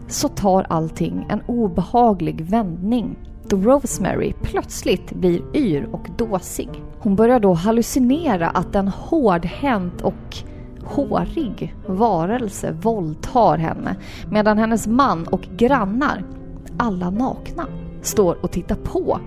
så 0.09 0.29
tar 0.29 0.67
allting 0.69 1.27
en 1.29 1.43
obehaglig 1.47 2.41
vändning. 2.41 3.17
Då 3.49 3.57
Rosemary 3.57 4.33
plötsligt 4.43 5.13
blir 5.13 5.57
yr 5.57 5.89
och 5.93 6.09
dåsig. 6.17 6.69
Hon 6.99 7.17
börjar 7.17 7.41
då 7.41 7.53
hallucinera 7.53 8.49
att 8.49 8.75
en 8.75 8.89
hårdhänt 8.89 10.03
och 10.03 10.37
hårig 10.85 11.75
varelse 11.87 12.73
våldtar 12.73 13.59
henne 13.59 13.97
medan 14.31 14.59
hennes 14.59 14.87
man 14.87 15.27
och 15.27 15.49
grannar, 15.57 16.25
alla 16.79 17.11
nakna, 17.11 17.67
står 18.03 18.45
och 18.45 18.51
tittar 18.51 18.77
på. 18.77 19.19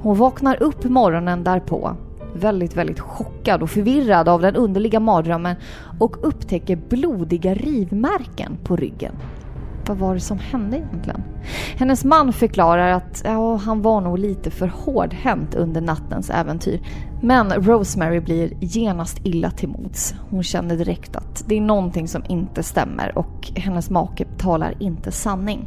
Hon 0.00 0.16
vaknar 0.16 0.62
upp 0.62 0.84
morgonen 0.84 1.44
därpå 1.44 1.96
väldigt, 2.32 2.76
väldigt 2.76 3.00
chockad 3.00 3.62
och 3.62 3.70
förvirrad 3.70 4.28
av 4.28 4.42
den 4.42 4.56
underliga 4.56 5.00
mardrömmen 5.00 5.56
och 5.98 6.16
upptäcker 6.28 6.76
blodiga 6.88 7.54
rivmärken 7.54 8.58
på 8.64 8.76
ryggen. 8.76 9.12
Vad 9.90 9.98
var 9.98 10.14
det 10.14 10.20
som 10.20 10.38
hände 10.38 10.76
egentligen? 10.76 11.22
Hennes 11.76 12.04
man 12.04 12.32
förklarar 12.32 12.90
att 12.92 13.22
ja, 13.24 13.56
han 13.56 13.82
var 13.82 14.00
nog 14.00 14.18
lite 14.18 14.50
för 14.50 14.66
hårdhänt 14.66 15.54
under 15.54 15.80
nattens 15.80 16.30
äventyr. 16.30 16.80
Men 17.22 17.52
Rosemary 17.52 18.20
blir 18.20 18.52
genast 18.60 19.18
illa 19.22 19.50
till 19.50 19.68
mods. 19.68 20.14
Hon 20.30 20.42
känner 20.42 20.76
direkt 20.76 21.16
att 21.16 21.44
det 21.46 21.56
är 21.56 21.60
någonting 21.60 22.08
som 22.08 22.22
inte 22.28 22.62
stämmer 22.62 23.18
och 23.18 23.50
hennes 23.56 23.90
make 23.90 24.24
talar 24.38 24.74
inte 24.78 25.12
sanning. 25.12 25.64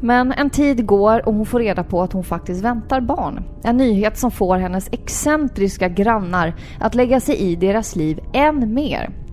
Men 0.00 0.32
en 0.32 0.50
tid 0.50 0.86
går 0.86 1.28
och 1.28 1.34
hon 1.34 1.46
får 1.46 1.58
reda 1.60 1.84
på 1.84 2.02
att 2.02 2.12
hon 2.12 2.24
faktiskt 2.24 2.64
väntar 2.64 3.00
barn. 3.00 3.44
En 3.62 3.76
nyhet 3.76 4.18
som 4.18 4.30
får 4.30 4.56
hennes 4.56 4.88
excentriska 4.92 5.88
grannar 5.88 6.54
att 6.80 6.94
lägga 6.94 7.20
sig 7.20 7.36
i 7.36 7.56
deras 7.56 7.96
liv 7.96 8.20
än 8.32 8.74
mer. 8.74 9.27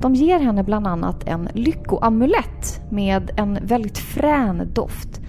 De 0.00 0.14
ger 0.14 0.38
henne 0.38 0.64
bland 0.64 0.86
annat 0.86 1.28
en 1.28 1.48
lyckoamulett 1.54 2.80
med 2.90 3.30
en 3.36 3.58
väldigt 3.62 3.98
frän 3.98 4.70
doft 4.74 5.20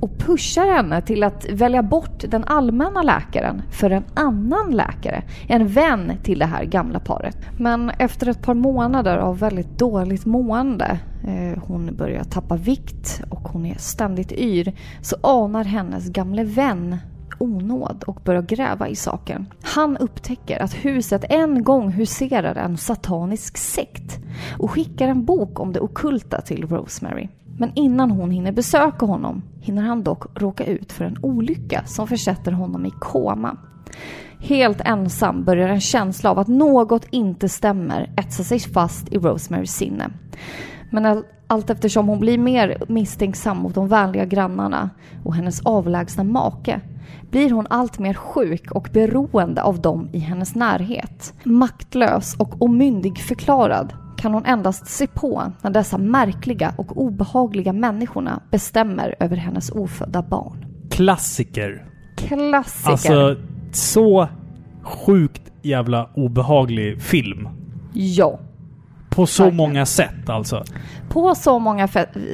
och 0.00 0.18
pushar 0.18 0.66
henne 0.66 1.02
till 1.02 1.22
att 1.22 1.46
välja 1.50 1.82
bort 1.82 2.24
den 2.28 2.44
allmänna 2.44 3.02
läkaren 3.02 3.62
för 3.70 3.90
en 3.90 4.04
annan 4.14 4.70
läkare, 4.70 5.22
en 5.48 5.68
vän 5.68 6.12
till 6.22 6.38
det 6.38 6.46
här 6.46 6.64
gamla 6.64 7.00
paret. 7.00 7.38
Men 7.58 7.90
efter 7.90 8.28
ett 8.28 8.42
par 8.42 8.54
månader 8.54 9.18
av 9.18 9.38
väldigt 9.38 9.78
dåligt 9.78 10.26
mående, 10.26 10.98
eh, 11.24 11.62
hon 11.62 11.96
börjar 11.96 12.24
tappa 12.24 12.56
vikt 12.56 13.22
och 13.30 13.48
hon 13.48 13.66
är 13.66 13.78
ständigt 13.78 14.32
yr, 14.32 14.72
så 15.02 15.16
anar 15.22 15.64
hennes 15.64 16.08
gamle 16.08 16.44
vän 16.44 16.96
onåd 17.38 18.04
och 18.06 18.20
börjar 18.24 18.42
gräva 18.42 18.88
i 18.88 18.96
saken. 18.96 19.46
Han 19.62 19.96
upptäcker 19.96 20.62
att 20.62 20.74
huset 20.74 21.24
en 21.28 21.64
gång 21.64 21.90
huserar 21.90 22.54
en 22.54 22.76
satanisk 22.76 23.56
sekt 23.56 24.18
och 24.58 24.70
skickar 24.70 25.08
en 25.08 25.24
bok 25.24 25.60
om 25.60 25.72
det 25.72 25.80
okulta 25.80 26.40
till 26.40 26.66
Rosemary. 26.66 27.28
Men 27.58 27.72
innan 27.74 28.10
hon 28.10 28.30
hinner 28.30 28.52
besöka 28.52 29.06
honom 29.06 29.42
hinner 29.60 29.82
han 29.82 30.02
dock 30.02 30.40
råka 30.40 30.64
ut 30.64 30.92
för 30.92 31.04
en 31.04 31.18
olycka 31.22 31.82
som 31.86 32.06
försätter 32.06 32.52
honom 32.52 32.86
i 32.86 32.90
koma. 32.90 33.56
Helt 34.40 34.80
ensam 34.80 35.44
börjar 35.44 35.68
en 35.68 35.80
känsla 35.80 36.30
av 36.30 36.38
att 36.38 36.48
något 36.48 37.06
inte 37.10 37.48
stämmer 37.48 38.12
etsa 38.16 38.44
sig 38.44 38.58
fast 38.58 39.12
i 39.12 39.18
Rosemarys 39.18 39.72
sinne. 39.74 40.10
Men 40.90 41.06
all, 41.06 41.24
allt 41.46 41.70
eftersom 41.70 42.08
hon 42.08 42.20
blir 42.20 42.38
mer 42.38 42.82
misstänksam 42.88 43.56
mot 43.56 43.74
de 43.74 43.88
vänliga 43.88 44.24
grannarna 44.24 44.90
och 45.24 45.34
hennes 45.34 45.60
avlägsna 45.60 46.24
make 46.24 46.80
blir 47.30 47.50
hon 47.50 47.66
allt 47.70 47.98
mer 47.98 48.14
sjuk 48.14 48.70
och 48.70 48.88
beroende 48.92 49.62
av 49.62 49.80
dem 49.80 50.08
i 50.12 50.18
hennes 50.18 50.54
närhet. 50.54 51.34
Maktlös 51.44 52.36
och 52.38 52.62
omyndigförklarad 52.62 53.92
kan 54.16 54.34
hon 54.34 54.44
endast 54.44 54.86
se 54.86 55.06
på 55.06 55.52
när 55.62 55.70
dessa 55.70 55.98
märkliga 55.98 56.74
och 56.78 56.96
obehagliga 56.96 57.72
människorna 57.72 58.42
bestämmer 58.50 59.14
över 59.20 59.36
hennes 59.36 59.70
ofödda 59.70 60.22
barn. 60.22 60.66
Klassiker. 60.90 61.84
Klassiker. 62.16 62.90
Alltså, 62.90 63.36
så 63.72 64.28
sjukt 64.82 65.42
jävla 65.62 66.10
obehaglig 66.14 67.02
film. 67.02 67.48
Ja. 67.92 68.38
På 69.16 69.26
så 69.26 69.50
många 69.50 69.86
sätt 69.86 70.28
alltså. 70.28 70.64
På 71.08 71.34
så 71.34 71.58
många 71.58 71.88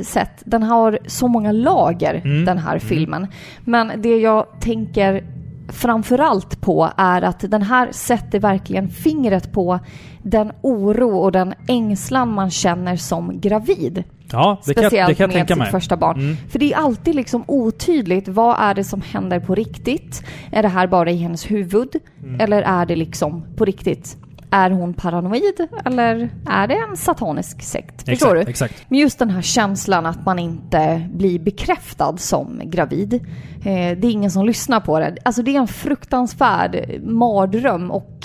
sätt. 0.05 0.43
Den 0.45 0.63
har 0.63 0.99
så 1.07 1.29
många 1.29 1.53
lager, 1.53 2.15
Mm. 2.25 2.45
den 2.45 2.59
här 2.59 2.79
filmen. 2.79 3.27
Men 3.65 3.93
det 4.03 4.17
jag 4.19 4.47
tänker 4.61 5.25
framförallt 5.69 6.61
på 6.61 6.91
är 6.97 7.23
att 7.23 7.41
den 7.51 7.63
här 7.63 7.89
sätter 7.93 8.41
verkligen 8.41 8.89
fingret 8.89 9.53
på 9.53 9.79
den 10.23 10.53
oro 10.61 11.17
och 11.19 11.33
den 11.33 11.55
ängslan 11.69 12.33
man 12.35 12.51
känner 12.51 12.97
som 12.97 13.41
gravid. 13.41 14.05
Ja, 14.33 14.61
det 14.67 14.75
kan, 14.75 14.83
Speciellt 14.85 15.09
det 15.09 15.15
kan 15.15 15.31
jag 15.31 15.39
med 15.39 15.49
sitt 15.49 15.59
mig. 15.59 15.71
första 15.71 15.97
barn. 15.97 16.21
Mm. 16.21 16.37
För 16.51 16.59
det 16.59 16.73
är 16.73 16.77
alltid 16.77 17.15
liksom 17.15 17.45
otydligt. 17.47 18.29
Vad 18.29 18.57
är 18.61 18.75
det 18.75 18.85
som 18.85 19.01
händer 19.01 19.41
på 19.41 19.55
riktigt? 19.55 20.25
Är 20.53 20.63
det 20.63 20.69
här 20.69 20.87
bara 20.87 21.11
i 21.11 21.17
hennes 21.17 21.51
huvud? 21.51 21.89
Mm. 22.23 22.41
Eller 22.41 22.63
är 22.63 22.87
det 22.87 22.97
liksom 22.97 23.45
på 23.57 23.65
riktigt? 23.65 24.17
Är 24.55 24.71
hon 24.71 24.95
paranoid? 24.95 25.69
Eller 25.85 26.29
är 26.47 26.67
det 26.67 26.75
en 26.75 26.97
satanisk 26.97 27.63
sekt? 27.63 28.03
Förstår 28.09 28.37
Exakt, 28.37 28.47
du? 28.47 28.51
exakt. 28.51 28.85
Men 28.91 28.99
just 28.99 29.19
den 29.19 29.31
här 29.31 29.43
känslan 29.43 30.07
att 30.07 30.27
man 30.27 30.39
inte 30.39 31.09
blir 31.15 31.39
bekräftad 31.39 32.17
som 32.17 32.61
gravid. 32.65 33.15
Eh, 33.15 33.99
det 33.99 34.07
är 34.07 34.11
ingen 34.11 34.31
som 34.31 34.47
lyssnar 34.47 34.81
på 34.81 34.99
det. 34.99 35.17
Alltså 35.25 35.43
det 35.43 35.57
är 35.57 35.61
en 35.61 35.69
fruktansvärd 35.69 37.01
mardröm 37.03 37.91
och 37.91 38.19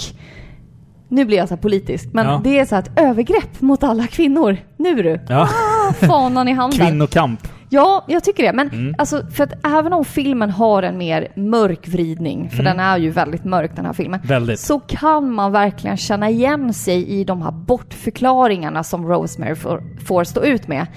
nu 1.09 1.25
blir 1.25 1.37
jag 1.37 1.49
så 1.49 1.57
politisk, 1.57 2.09
men 2.13 2.25
Ja. 2.25 2.41
det 2.43 2.59
är 2.59 2.65
så 2.65 2.75
här 2.75 2.81
ett 2.81 2.99
övergrepp 2.99 3.61
mot 3.61 3.83
alla 3.83 4.07
kvinnor. 4.07 4.57
Nu 4.77 4.95
du! 4.95 5.19
Ja. 5.29 5.41
Ah, 5.41 5.47
fanan 5.93 6.47
i 6.47 6.53
handen. 6.53 6.79
Kvinnokamp. 6.79 7.47
Ja, 7.69 8.05
jag 8.07 8.23
tycker 8.23 8.43
det. 8.43 8.53
Men 8.53 8.69
Mm. 8.69 8.95
alltså, 8.97 9.21
för 9.31 9.43
att 9.43 9.65
även 9.65 9.93
om 9.93 10.05
filmen 10.05 10.49
har 10.49 10.83
en 10.83 10.97
mer 10.97 11.27
mörk 11.35 11.87
vridning, 11.87 12.49
för 12.49 12.59
Mm. 12.59 12.65
den 12.65 12.79
är 12.85 12.97
ju 12.97 13.09
väldigt 13.09 13.43
mörk 13.45 13.71
den 13.75 13.85
här 13.85 13.93
filmen, 13.93 14.19
Väldigt. 14.23 14.59
så 14.59 14.79
kan 14.79 15.31
man 15.33 15.51
verkligen 15.51 15.97
känna 15.97 16.29
igen 16.29 16.73
sig 16.73 17.07
i 17.09 17.23
de 17.23 17.41
här 17.41 17.51
bortförklaringarna 17.51 18.83
som 18.83 19.07
Rosemary 19.07 19.55
får, 19.55 19.83
får 20.05 20.23
stå 20.23 20.41
ut 20.43 20.67
med. 20.67 20.87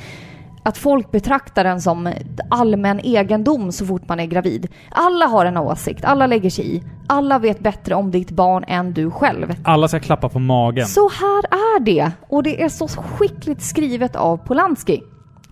Att 0.62 0.78
folk 0.78 1.10
betraktar 1.10 1.64
den 1.64 1.80
som 1.80 2.12
allmän 2.50 3.00
egendom 3.00 3.72
så 3.72 3.86
fort 3.86 4.08
man 4.08 4.20
är 4.20 4.26
gravid. 4.26 4.68
Alla 4.90 5.26
har 5.26 5.46
en 5.46 5.56
åsikt, 5.56 6.04
alla 6.04 6.26
lägger 6.26 6.50
sig 6.50 6.76
i. 6.76 6.82
Alla 7.06 7.38
vet 7.38 7.60
bättre 7.60 7.94
om 7.94 8.10
ditt 8.10 8.30
barn 8.30 8.64
än 8.68 8.94
du 8.94 9.10
själv. 9.10 9.54
Alla 9.64 9.88
ska 9.88 10.00
klappa 10.00 10.28
på 10.28 10.38
magen. 10.38 10.86
Så 10.86 11.08
här 11.08 11.44
är 11.50 11.80
det. 11.80 12.10
Och 12.28 12.42
det 12.42 12.62
är 12.62 12.68
så 12.68 12.88
skickligt 12.88 13.62
skrivet 13.62 14.16
av 14.16 14.36
Polanski. 14.36 15.02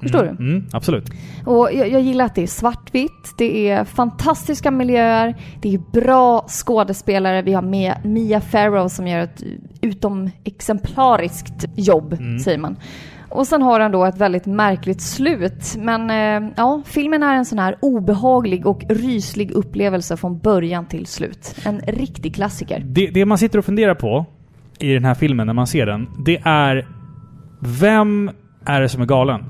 Förstår 0.00 0.22
mm. 0.22 0.36
du? 0.36 0.44
Mm, 0.44 0.66
absolut. 0.72 1.10
Och 1.46 1.72
jag, 1.72 1.88
jag 1.88 2.00
gillar 2.00 2.24
att 2.24 2.34
det 2.34 2.42
är 2.42 2.46
svartvitt, 2.46 3.34
det 3.38 3.68
är 3.68 3.84
fantastiska 3.84 4.70
miljöer, 4.70 5.36
det 5.60 5.74
är 5.74 5.78
bra 5.78 6.44
skådespelare. 6.48 7.42
Vi 7.42 7.52
har 7.52 7.62
Mia, 7.62 7.98
Mia 8.04 8.40
Farrow 8.40 8.88
som 8.88 9.06
gör 9.06 9.18
ett 9.20 9.42
utom 9.80 10.30
exemplariskt 10.44 11.64
jobb, 11.76 12.12
Mm. 12.12 12.38
säger 12.38 12.58
man. 12.58 12.76
Och 13.28 13.46
sen 13.46 13.62
har 13.62 13.80
den 13.80 13.92
då 13.92 14.04
ett 14.04 14.18
väldigt 14.18 14.46
märkligt 14.46 15.00
slut. 15.00 15.76
Men 15.78 16.10
eh, 16.10 16.50
ja, 16.56 16.82
filmen 16.86 17.22
är 17.22 17.34
en 17.34 17.44
sån 17.44 17.58
här 17.58 17.76
obehaglig 17.80 18.66
och 18.66 18.82
ryslig 18.88 19.50
upplevelse 19.50 20.16
från 20.16 20.38
början 20.38 20.86
till 20.86 21.06
slut. 21.06 21.54
En 21.64 21.80
riktig 21.80 22.34
klassiker. 22.34 22.82
Det, 22.84 23.06
det 23.06 23.24
man 23.24 23.38
sitter 23.38 23.58
och 23.58 23.64
funderar 23.64 23.94
på 23.94 24.26
i 24.78 24.92
den 24.92 25.04
här 25.04 25.14
filmen 25.14 25.46
när 25.46 25.54
man 25.54 25.66
ser 25.66 25.86
den, 25.86 26.08
det 26.26 26.40
är 26.44 26.86
vem 27.60 28.30
är 28.66 28.80
det 28.80 28.88
som 28.88 29.02
är 29.02 29.06
galen? 29.06 29.44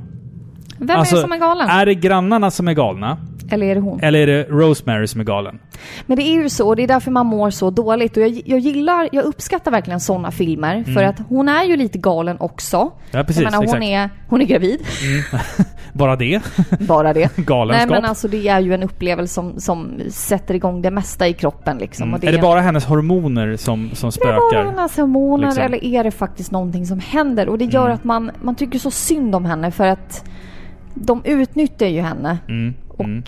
Vem 0.78 0.98
Alltså, 0.98 1.14
är 1.14 1.18
det 1.18 1.22
som 1.22 1.32
är 1.32 1.38
galen? 1.38 1.68
Är 1.68 1.86
det 1.86 1.94
grannarna 1.94 2.50
som 2.50 2.68
är 2.68 2.72
galna? 2.72 3.18
Eller 3.50 3.66
är 3.66 3.74
det 3.74 3.80
hon? 3.80 4.00
Eller 4.00 4.18
är 4.18 4.26
det 4.26 4.44
Rosemary 4.44 5.06
som 5.06 5.20
är 5.20 5.24
galen? 5.24 5.58
Men 6.06 6.16
det 6.16 6.22
är 6.22 6.32
ju 6.42 6.48
så, 6.48 6.68
och 6.68 6.76
det 6.76 6.82
är 6.82 6.88
därför 6.88 7.10
man 7.10 7.26
mår 7.26 7.50
så 7.50 7.70
dåligt. 7.70 8.16
Och 8.16 8.22
jag, 8.22 8.42
jag 8.46 8.58
gillar, 8.58 9.08
jag 9.12 9.24
uppskattar 9.24 9.70
verkligen 9.70 10.00
sådana 10.00 10.30
filmer. 10.30 10.84
För 10.84 10.90
Mm. 10.90 11.10
att 11.10 11.18
hon 11.28 11.48
är 11.48 11.64
ju 11.64 11.76
lite 11.76 11.98
galen 11.98 12.36
också. 12.40 12.90
Ja, 13.10 13.24
precis, 13.24 13.42
Jag 13.42 13.52
menar, 13.52 13.66
hon 13.66 13.82
är, 13.82 14.10
hon 14.28 14.40
är 14.40 14.44
gravid. 14.46 14.80
Mm. 15.02 15.22
Bara 15.92 16.16
det? 16.16 16.40
Bara 16.80 17.12
det. 17.12 17.20
Nej 17.36 17.44
Galenskap? 17.46 17.90
men 17.90 18.04
alltså 18.04 18.28
det 18.28 18.48
är 18.48 18.60
ju 18.60 18.74
en 18.74 18.82
upplevelse 18.82 19.34
som, 19.34 19.60
som 19.60 20.00
sätter 20.10 20.54
igång 20.54 20.82
det 20.82 20.90
mesta 20.90 21.28
i 21.28 21.32
kroppen 21.32 21.78
liksom. 21.78 22.02
Mm. 22.08 22.14
Och 22.14 22.24
Är 22.24 22.32
det 22.32 22.38
bara 22.38 22.60
hennes 22.60 22.84
hormoner 22.84 23.56
som, 23.56 23.90
som 23.94 24.10
det 24.10 24.20
är 24.28 24.32
bara 24.32 24.48
spökar? 24.50 24.64
hennes 24.64 24.96
hormoner 24.96 25.46
liksom? 25.46 25.64
eller 25.64 25.84
är 25.84 26.04
det 26.04 26.10
faktiskt 26.10 26.50
någonting 26.50 26.86
som 26.86 26.98
händer? 27.00 27.48
Och 27.48 27.58
det 27.58 27.64
gör 27.64 27.84
Mm. 27.84 27.94
att 27.94 28.04
man, 28.04 28.30
man 28.42 28.54
tycker 28.54 28.78
så 28.78 28.90
synd 28.90 29.34
om 29.34 29.44
henne 29.44 29.70
för 29.70 29.86
att 29.86 30.24
de 30.94 31.22
utnyttjar 31.24 31.86
ju 31.86 32.00
henne. 32.00 32.38
Mm. 32.48 32.74
Och 32.98 33.04
Mm. 33.04 33.22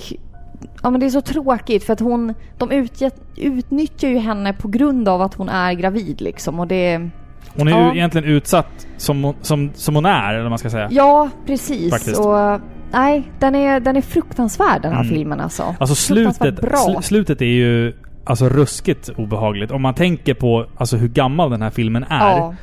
ja, 0.82 0.90
men 0.90 1.00
det 1.00 1.06
är 1.06 1.10
så 1.10 1.20
tråkigt 1.20 1.84
för 1.84 1.92
att 1.92 2.00
hon, 2.00 2.34
de 2.58 2.70
utge, 2.70 3.10
utnyttjar 3.36 4.08
ju 4.08 4.18
henne 4.18 4.52
på 4.52 4.68
grund 4.68 5.08
av 5.08 5.22
att 5.22 5.34
hon 5.34 5.48
är 5.48 5.72
gravid 5.72 6.20
liksom. 6.20 6.60
Och 6.60 6.66
det, 6.66 7.10
Hon 7.56 7.68
är 7.68 7.72
Ja. 7.72 7.92
ju 7.92 7.98
egentligen 7.98 8.28
utsatt 8.28 8.86
som, 8.96 9.34
som, 9.42 9.70
som 9.74 9.94
hon 9.94 10.06
är, 10.06 10.32
eller 10.32 10.42
vad 10.42 10.50
man 10.50 10.58
ska 10.58 10.70
säga. 10.70 10.88
ja, 10.90 11.28
precis. 11.46 11.90
Faktiskt. 11.90 12.18
Och, 12.20 12.60
nej, 12.92 13.22
den 13.38 13.54
är, 13.54 13.80
den 13.80 13.96
är 13.96 14.00
fruktansvärd 14.00 14.82
den 14.82 14.92
här 14.92 15.00
Mm. 15.00 15.14
filmen 15.14 15.40
alltså. 15.40 15.74
Alltså 15.80 15.94
slutet, 15.94 16.58
sl, 16.78 17.02
slutet 17.02 17.40
är 17.40 17.44
ju 17.46 17.92
alltså 18.24 18.48
ruskigt 18.48 19.08
obehagligt. 19.16 19.70
Om 19.70 19.82
man 19.82 19.94
tänker 19.94 20.34
på 20.34 20.66
alltså, 20.76 20.96
hur 20.96 21.08
gammal 21.08 21.50
den 21.50 21.62
här 21.62 21.70
filmen 21.70 22.04
är. 22.08 22.36
Ja. 22.36 22.54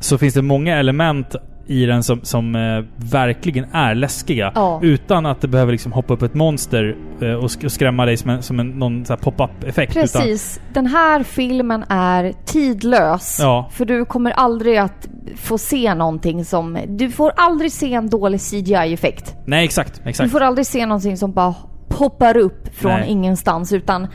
Så 0.00 0.18
finns 0.18 0.34
det 0.34 0.42
många 0.42 0.76
element 0.76 1.36
i 1.68 1.86
den 1.86 2.02
som, 2.02 2.20
som 2.22 2.54
eh, 2.56 2.84
verkligen 2.96 3.66
är 3.72 3.94
läskiga. 3.94 4.52
Ja. 4.54 4.80
Utan 4.82 5.26
att 5.26 5.40
det 5.40 5.48
behöver 5.48 5.72
liksom 5.72 5.92
hoppa 5.92 6.14
upp 6.14 6.22
ett 6.22 6.34
monster 6.34 6.96
eh, 7.20 7.32
och, 7.32 7.46
sk- 7.48 7.64
och 7.64 7.72
skrämma 7.72 8.06
dig 8.06 8.16
som 8.16 8.30
en, 8.30 8.42
som 8.42 8.60
en 8.60 8.68
någon 8.68 9.04
pop-up 9.04 9.64
effekt. 9.64 9.90
Utan, 9.96 10.02
Precis. 10.02 10.60
Den 10.74 10.86
här 10.86 11.22
filmen 11.22 11.84
är 11.88 12.32
tidlös. 12.44 13.38
Ja. 13.40 13.68
För 13.72 13.84
du 13.84 14.04
kommer 14.04 14.30
aldrig 14.30 14.76
att 14.76 15.08
få 15.36 15.58
se 15.58 15.94
någonting 15.94 16.44
som... 16.44 16.78
Du 16.88 17.10
får 17.10 17.32
aldrig 17.36 17.72
se 17.72 17.94
en 17.94 18.08
dålig 18.10 18.40
CGI-effekt. 18.40 19.34
nej, 19.46 19.64
exakt. 19.64 20.00
Du 20.04 20.10
exakt. 20.10 20.32
får 20.32 20.40
aldrig 20.40 20.66
se 20.66 20.86
någonting 20.86 21.16
som 21.16 21.32
bara 21.32 21.54
poppar 21.88 22.36
upp 22.36 22.74
från 22.74 22.92
Nej. 22.92 23.08
ingenstans. 23.10 23.72
Utan 23.72 24.06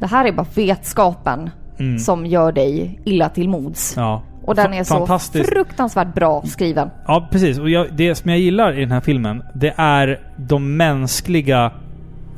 det 0.00 0.06
här 0.06 0.24
är 0.24 0.32
bara 0.32 0.46
vetskapen 0.54 1.50
Mm. 1.80 1.98
som 1.98 2.26
gör 2.26 2.52
dig 2.52 3.00
illa 3.04 3.28
till 3.28 3.48
mods. 3.48 3.94
Ja. 3.96 4.22
Och 4.48 4.54
den 4.54 4.74
är 4.74 4.84
så 4.84 5.18
fruktansvärt 5.44 6.14
bra 6.14 6.42
skriven. 6.46 6.90
Ja, 7.06 7.28
precis. 7.30 7.58
Och 7.58 7.70
jag, 7.70 7.86
det 7.92 8.14
som 8.14 8.30
jag 8.30 8.40
gillar 8.40 8.78
i 8.78 8.80
den 8.80 8.92
här 8.92 9.00
filmen, 9.00 9.42
det 9.54 9.74
är 9.76 10.20
de 10.36 10.76
mänskliga 10.76 11.72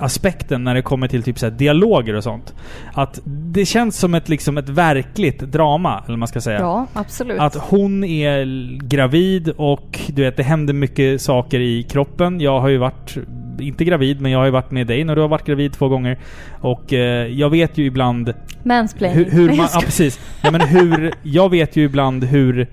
aspekten 0.01 0.65
när 0.65 0.74
det 0.74 0.82
kommer 0.82 1.09
till 1.09 1.23
typ 1.23 1.39
så 1.39 1.47
här 1.47 1.51
dialoger 1.51 2.15
och 2.15 2.24
sånt. 2.24 2.55
Att 2.93 3.20
det 3.24 3.65
känns 3.65 3.99
som 3.99 4.15
ett, 4.15 4.28
liksom 4.28 4.59
ett 4.59 4.69
verkligt 4.69 5.41
drama, 5.41 6.05
eller 6.07 6.16
man 6.16 6.28
ska 6.28 6.41
säga. 6.41 6.61
Ja, 6.61 6.87
absolut. 6.93 7.41
Att 7.41 7.55
hon 7.55 8.05
är 8.05 8.45
gravid 8.89 9.49
och 9.49 10.01
du 10.09 10.23
vet, 10.23 10.37
det 10.37 10.43
händer 10.43 10.74
mycket 10.74 11.23
saker 11.23 11.61
i 11.61 11.82
kroppen. 11.82 12.41
Jag 12.41 12.61
har 12.61 12.69
ju 12.69 12.78
varit, 12.78 13.16
inte 13.62 13.85
gravid, 13.85 14.20
men 14.20 14.32
jag 14.32 14.39
har 14.39 14.45
ju 14.45 14.51
varit 14.51 14.70
med 14.70 14.87
dig 14.87 15.05
när 15.05 15.16
du 15.16 15.20
har 15.20 15.28
varit 15.28 15.47
gravid 15.47 15.73
två 15.73 15.89
gånger. 15.89 16.19
Och 16.61 16.93
eh, 16.93 17.27
jag 17.27 17.51
vet 17.51 17.78
ju 17.78 17.85
ibland 17.85 18.35
Mansplaining. 18.62 19.24
hur, 19.24 19.31
hur 19.31 19.57
man, 19.57 19.69
ja 19.74 19.81
precis. 19.81 20.20
Ja, 20.43 20.51
men 20.51 20.61
hur, 20.61 21.12
jag 21.23 21.51
vet 21.51 21.77
ju 21.77 21.85
ibland 21.85 22.24
hur, 22.24 22.66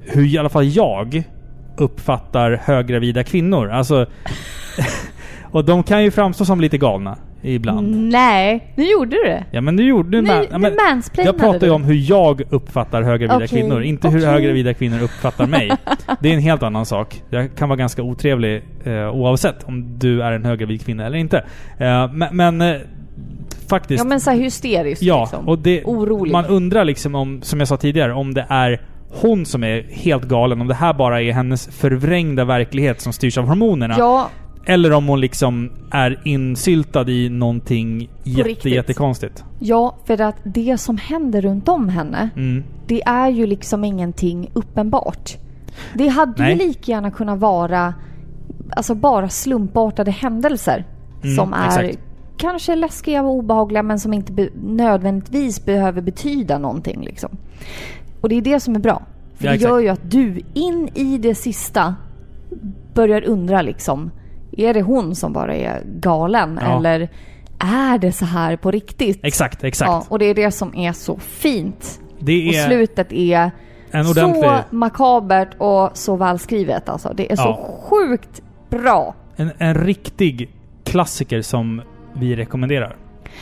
hur 0.00 0.34
i 0.34 0.38
alla 0.38 0.48
fall 0.48 0.66
jag 0.66 1.22
uppfattar 1.76 2.60
höggravida 2.64 3.24
kvinnor. 3.24 3.70
Alltså... 3.70 4.06
och 5.50 5.64
de 5.64 5.82
kan 5.82 6.04
ju 6.04 6.10
framstå 6.10 6.44
som 6.44 6.60
lite 6.60 6.78
galna 6.78 7.18
ibland. 7.42 8.10
Nej, 8.12 8.72
nu 8.76 8.90
gjorde 8.90 9.10
du 9.16 9.22
det. 9.24 9.44
Ja 9.50 9.60
men 9.60 9.76
nu 9.76 9.82
gjorde 9.82 10.10
du... 10.10 10.20
Nu- 10.22 10.28
man- 10.28 10.46
ja, 10.50 10.58
men 10.58 10.72
Jag 11.16 11.38
pratar 11.38 11.66
ju 11.66 11.72
om 11.72 11.84
hur 11.84 12.10
jag 12.10 12.42
uppfattar 12.50 13.02
höggravida 13.02 13.36
Okej, 13.36 13.48
kvinnor. 13.48 13.82
Inte 13.82 14.08
hur 14.08 14.18
okej. 14.18 14.30
höggravida 14.30 14.74
kvinnor 14.74 15.02
uppfattar 15.02 15.46
mig. 15.46 15.70
Det 16.20 16.28
är 16.28 16.34
en 16.34 16.40
helt 16.40 16.62
annan 16.62 16.86
sak. 16.86 17.22
Jag 17.30 17.56
kan 17.56 17.68
vara 17.68 17.76
ganska 17.76 18.02
otrevlig 18.02 18.62
eh, 18.84 18.92
oavsett 19.14 19.64
om 19.64 19.98
du 19.98 20.22
är 20.22 20.32
en 20.32 20.44
höggravid 20.44 20.84
kvinna 20.84 21.06
eller 21.06 21.18
inte. 21.18 21.44
Eh, 21.78 22.12
men 22.12 22.36
men 22.36 22.60
eh, 22.60 22.76
faktiskt... 23.70 24.04
Ja 24.04 24.08
men 24.08 24.20
så 24.20 24.30
hysteriskt 24.30 25.02
Ja, 25.02 25.20
liksom. 25.20 25.48
och 25.48 25.58
det, 25.58 25.84
Orolig. 25.84 26.32
man 26.32 26.44
undrar 26.46 26.84
liksom 26.84 27.14
om, 27.14 27.42
som 27.42 27.58
jag 27.58 27.68
sa 27.68 27.76
tidigare, 27.76 28.12
om 28.12 28.34
det 28.34 28.46
är 28.48 28.80
hon 29.22 29.46
som 29.46 29.64
är 29.64 29.82
helt 29.90 30.24
galen. 30.24 30.60
Om 30.60 30.68
det 30.68 30.74
här 30.74 30.92
bara 30.94 31.22
är 31.22 31.32
hennes 31.32 31.68
förvrängda 31.68 32.44
verklighet 32.44 33.00
som 33.00 33.12
styrs 33.12 33.38
av 33.38 33.46
hormonerna. 33.46 33.94
Ja, 33.98 34.28
Eller 34.64 34.92
om 34.92 35.06
hon 35.08 35.20
liksom 35.20 35.70
är 35.90 36.20
insyltad 36.24 37.08
i 37.10 37.28
någonting 37.28 38.10
jätte, 38.24 38.48
riktigt. 38.48 38.72
jättekonstigt. 38.72 39.44
ja, 39.58 39.96
för 40.04 40.20
att 40.20 40.36
det 40.44 40.78
som 40.80 40.96
händer 40.96 41.42
runt 41.42 41.68
om 41.68 41.88
henne, 41.88 42.28
Mm. 42.36 42.64
det 42.86 43.02
är 43.02 43.28
ju 43.28 43.46
liksom 43.46 43.84
ingenting 43.84 44.50
uppenbart. 44.52 45.36
Det 45.94 46.08
hade 46.08 46.42
Nej. 46.42 46.52
ju 46.52 46.58
lika 46.68 46.92
gärna 46.92 47.10
kunnat 47.10 47.38
vara 47.38 47.94
alltså 48.76 48.94
bara 48.94 49.28
slumpartade 49.28 50.10
händelser 50.10 50.84
Mm, 51.22 51.36
som 51.36 51.52
är 51.52 51.66
exakt. 51.84 52.04
kanske 52.36 52.76
läskiga 52.76 53.22
och 53.22 53.30
obehagliga 53.34 53.82
men 53.82 53.98
som 54.00 54.14
inte 54.14 54.32
be- 54.32 54.48
nödvändigtvis 54.64 55.64
behöver 55.64 56.02
betyda 56.02 56.58
någonting 56.58 57.00
liksom. 57.04 57.30
Och 58.20 58.28
det 58.28 58.34
är 58.34 58.42
det 58.42 58.60
som 58.60 58.74
är 58.76 58.80
bra. 58.80 59.02
För 59.34 59.44
Ja, 59.44 59.50
det 59.52 59.56
gör 59.58 59.78
ju 59.78 59.88
att 59.88 60.10
du 60.10 60.40
in 60.54 60.88
i 60.94 61.18
det 61.18 61.34
sista 61.34 61.94
börjar 62.94 63.24
undra 63.24 63.62
liksom. 63.62 64.10
Är 64.58 64.74
det 64.74 64.82
hon 64.82 65.14
som 65.14 65.32
bara 65.32 65.54
är 65.54 65.82
galen? 65.84 66.58
Ja. 66.62 66.76
Eller 66.78 67.08
är 67.58 67.98
det 67.98 68.12
så 68.12 68.24
här 68.24 68.56
på 68.56 68.70
riktigt? 68.70 69.20
Exakt, 69.22 69.64
exakt. 69.64 69.88
Ja, 69.88 70.04
och 70.08 70.18
det 70.18 70.24
är 70.24 70.34
det 70.34 70.50
som 70.50 70.74
är 70.76 70.92
så 70.92 71.18
fint. 71.18 72.00
Det 72.18 72.48
Och 72.48 72.54
är 72.54 72.66
slutet 72.66 73.12
är 73.12 73.50
en 73.90 74.06
ordentlig... 74.06 74.44
så 74.44 74.60
makabert 74.70 75.48
och 75.58 75.90
så 75.96 76.16
välskrivet 76.16 76.88
alltså. 76.88 77.12
Det 77.14 77.32
är 77.32 77.36
så 77.36 77.42
Ja. 77.42 77.78
sjukt 77.90 78.42
bra. 78.70 79.14
En, 79.36 79.50
en 79.58 79.74
riktig 79.74 80.50
klassiker 80.84 81.42
som 81.42 81.82
vi 82.12 82.36
rekommenderar. 82.36 82.96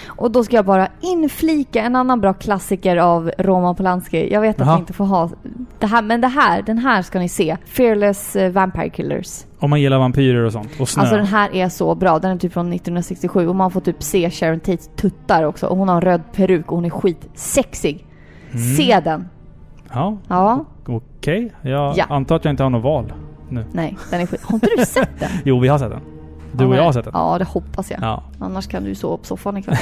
Och 0.06 0.30
då 0.30 0.44
ska 0.44 0.56
jag 0.56 0.64
bara 0.64 0.88
inflika 1.00 1.82
en 1.82 1.96
annan 1.96 2.20
bra 2.20 2.32
klassiker 2.32 2.96
av 2.96 3.30
Roman 3.38 3.74
Polanski. 3.74 4.32
Jag 4.32 4.40
vet 4.40 4.60
att 4.60 4.66
Jaha. 4.66 4.76
vi 4.76 4.80
inte 4.80 4.92
får 4.92 5.04
ha 5.04 5.30
det 5.78 5.86
här, 5.86 6.02
men 6.02 6.20
det 6.20 6.28
här, 6.28 6.62
den 6.62 6.78
här 6.78 7.02
ska 7.02 7.18
ni 7.18 7.28
se. 7.28 7.56
Fearless 7.66 8.36
eh, 8.36 8.52
Vampire 8.52 8.88
Killers. 8.90 9.44
Om 9.58 9.70
man 9.70 9.80
gillar 9.80 9.98
vampyrer 9.98 10.44
och 10.44 10.52
sånt. 10.52 10.68
Och 10.80 10.88
snö. 10.88 11.00
Alltså 11.00 11.16
den 11.16 11.26
här 11.26 11.54
är 11.54 11.68
så 11.68 11.94
bra. 11.94 12.18
Den 12.18 12.30
är 12.30 12.36
typ 12.36 12.52
från 12.52 12.66
1967 12.72 13.48
och 13.48 13.56
man 13.56 13.70
får 13.70 13.80
typ 13.80 14.02
se 14.02 14.30
Sharon 14.30 14.60
Tates 14.60 14.90
tuttar 14.96 15.42
också. 15.44 15.66
Och 15.66 15.76
hon 15.76 15.88
har 15.88 15.94
en 15.96 16.00
röd 16.02 16.22
peruk 16.32 16.66
och 16.72 16.76
hon 16.76 16.84
är 16.84 16.90
skitsexig. 16.90 18.06
Mm. 18.52 18.76
Se 18.76 19.00
den! 19.04 19.28
Ja, 19.92 20.16
Ja, 20.28 20.64
okej. 20.86 21.52
Jag 21.62 21.96
Ja. 21.98 22.04
antar 22.08 22.36
att 22.36 22.44
jag 22.44 22.52
inte 22.52 22.62
har 22.62 22.70
något 22.70 22.82
val 22.84 23.12
nu. 23.48 23.64
nej, 23.72 23.96
den 24.10 24.20
är 24.20 24.26
skit. 24.26 24.42
Har 24.42 24.54
inte 24.54 24.68
du 24.76 24.84
sett 24.86 25.20
den? 25.20 25.30
Jo, 25.44 25.58
vi 25.60 25.68
har 25.68 25.78
sett 25.78 25.90
den. 25.90 26.00
Du 26.58 26.64
och 26.64 26.76
jag 26.76 26.82
har 26.82 26.92
sett 26.92 27.04
den. 27.04 27.12
Ja, 27.14 27.38
det 27.38 27.44
hoppas 27.44 27.90
jag. 27.90 28.02
Ja. 28.02 28.22
Annars 28.40 28.66
kan 28.66 28.84
du 28.84 28.94
sova 28.94 29.16
på 29.16 29.24
soffan 29.24 29.56
ikväll. 29.56 29.76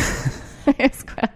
jag 0.78 0.94
skojar. 0.94 1.28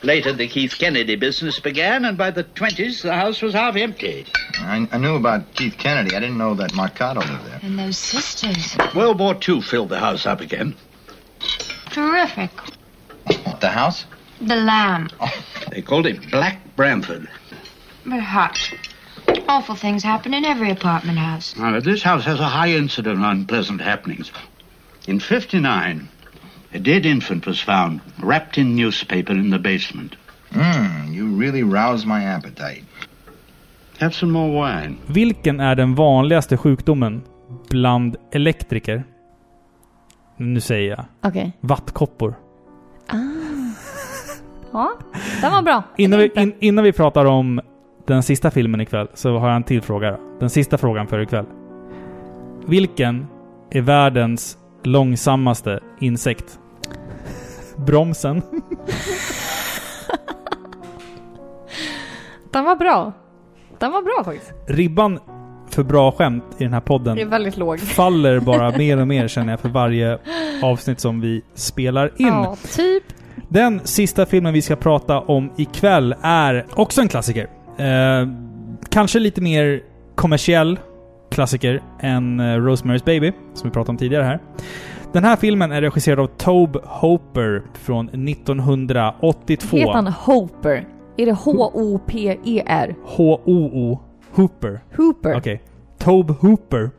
Later, 0.00 0.34
the 0.34 0.48
Keith 0.48 0.76
Kennedy 0.76 1.16
business 1.16 1.62
began, 1.62 2.04
and 2.04 2.16
by 2.18 2.30
the 2.30 2.42
20s, 2.42 3.02
the 3.02 3.12
house 3.12 3.46
was 3.46 3.54
half 3.54 3.76
empty. 3.76 4.26
I, 4.60 4.86
I 4.92 4.98
knew 4.98 5.16
about 5.16 5.42
Keith 5.54 5.76
Kennedy. 5.78 6.16
I 6.16 6.20
didn't 6.20 6.38
know 6.38 6.54
that 6.54 6.72
Marcado 6.72 7.20
lived 7.20 7.44
there. 7.46 7.60
And 7.62 7.78
those 7.78 7.98
sisters. 7.98 8.76
World 8.94 9.18
War 9.18 9.34
II 9.48 9.60
filled 9.60 9.88
the 9.88 9.98
house 9.98 10.26
up 10.26 10.40
again. 10.40 10.74
Terrific. 11.90 12.50
The 13.60 13.68
house? 13.68 14.04
The 14.40 14.56
lamb. 14.56 15.08
Oh. 15.20 15.30
They 15.70 15.82
called 15.82 16.06
it 16.06 16.30
Black 16.30 16.58
Bramford. 16.76 17.28
But 18.04 18.20
hush. 18.20 18.74
Awful 19.48 19.74
things 19.74 20.02
happen 20.02 20.34
in 20.34 20.44
every 20.44 20.70
apartment 20.70 21.18
house. 21.18 21.56
Now, 21.56 21.80
this 21.80 22.02
house 22.02 22.24
has 22.24 22.38
a 22.40 22.48
high 22.48 22.70
incidence 22.70 23.18
of 23.18 23.24
unpleasant 23.24 23.80
happenings. 23.80 24.30
In 25.08 25.20
59, 25.20 26.08
a 26.74 26.78
dead 26.78 27.06
infant 27.06 27.46
was 27.46 27.60
found, 27.60 28.00
wrapped 28.16 28.58
in 28.58 28.76
newspaper 28.76 29.32
in 29.32 29.50
the 29.50 29.58
basement. 29.58 30.16
Mmm, 30.50 31.14
you 31.14 31.40
really 31.40 31.62
roused 31.62 32.06
my 32.06 32.24
appetite. 32.24 32.84
Have 33.98 34.14
some 34.14 34.32
more 34.32 34.50
wine. 34.50 34.96
Vilken 35.06 35.60
är 35.60 35.74
den 35.74 35.94
vanligaste 35.94 36.56
sjukdomen 36.56 37.22
bland 37.68 38.16
elektriker? 38.32 39.04
Nu 40.36 40.60
säger 40.60 40.90
jag. 40.90 41.04
Okej. 41.22 41.52
Vattkoppor. 41.60 42.34
Ah. 43.06 43.16
Ja, 44.72 44.92
den 45.40 45.52
var 45.52 45.62
bra. 45.62 45.82
Innan 45.96 46.18
vi, 46.18 46.30
in, 46.36 46.54
innan 46.60 46.84
vi 46.84 46.92
pratar 46.92 47.24
om 47.24 47.60
den 48.06 48.22
sista 48.22 48.50
filmen 48.50 48.80
ikväll 48.80 49.08
så 49.14 49.38
har 49.38 49.48
jag 49.48 49.56
en 49.56 49.62
till 49.62 49.82
fråga. 49.82 50.18
Den 50.40 50.50
sista 50.50 50.78
frågan 50.78 51.06
för 51.06 51.20
ikväll. 51.20 51.46
Vilken 52.66 53.26
är 53.70 53.80
världens 53.80 54.58
långsammaste 54.86 55.80
insekt? 56.00 56.58
Bromsen. 57.76 58.42
Den 62.52 62.64
var 62.64 62.76
bra. 62.76 63.12
Den 63.78 63.92
var 63.92 64.02
bra 64.02 64.24
faktiskt. 64.24 64.52
Ribban 64.66 65.18
för 65.70 65.82
bra 65.82 66.12
skämt 66.12 66.44
i 66.58 66.64
den 66.64 66.72
här 66.72 66.80
podden 66.80 67.16
Det 67.16 67.22
är 67.22 67.26
väldigt 67.26 67.56
låg. 67.56 67.80
faller 67.80 68.40
bara 68.40 68.70
mer 68.78 69.00
och 69.00 69.08
mer 69.08 69.28
känner 69.28 69.52
jag 69.52 69.60
för 69.60 69.68
varje 69.68 70.18
avsnitt 70.62 71.00
som 71.00 71.20
vi 71.20 71.42
spelar 71.54 72.12
in. 72.16 72.26
Ja, 72.26 72.56
typ. 72.76 73.04
Den 73.48 73.80
sista 73.84 74.26
filmen 74.26 74.52
vi 74.52 74.62
ska 74.62 74.76
prata 74.76 75.20
om 75.20 75.50
ikväll 75.56 76.14
är 76.22 76.66
också 76.74 77.00
en 77.00 77.08
klassiker. 77.08 77.48
Eh, 77.78 78.28
kanske 78.88 79.18
lite 79.18 79.40
mer 79.40 79.80
kommersiell 80.14 80.78
klassiker 81.36 81.82
än 82.00 82.40
eh, 82.40 82.44
Rosemary's 82.44 83.04
Baby, 83.04 83.32
som 83.54 83.68
vi 83.68 83.74
pratade 83.74 83.90
om 83.90 83.96
tidigare 83.96 84.24
här. 84.24 84.40
Den 85.12 85.24
här 85.24 85.36
filmen 85.36 85.72
är 85.72 85.80
regisserad 85.80 86.20
av 86.20 86.26
Tobe 86.26 86.78
Hooper 86.84 87.62
från 87.74 88.08
1982. 88.08 89.76
Heter 89.76 89.92
han 89.92 90.06
Hooper? 90.06 90.88
Är 91.16 91.26
det 91.26 91.32
H-O-P-E-R? 91.32 92.94
H-O-O. 93.04 94.00
Hooper. 94.34 94.80
Hooper. 94.96 95.36
Okej. 95.36 95.62
Tobe 95.98 96.34
Hooper. 96.40 96.90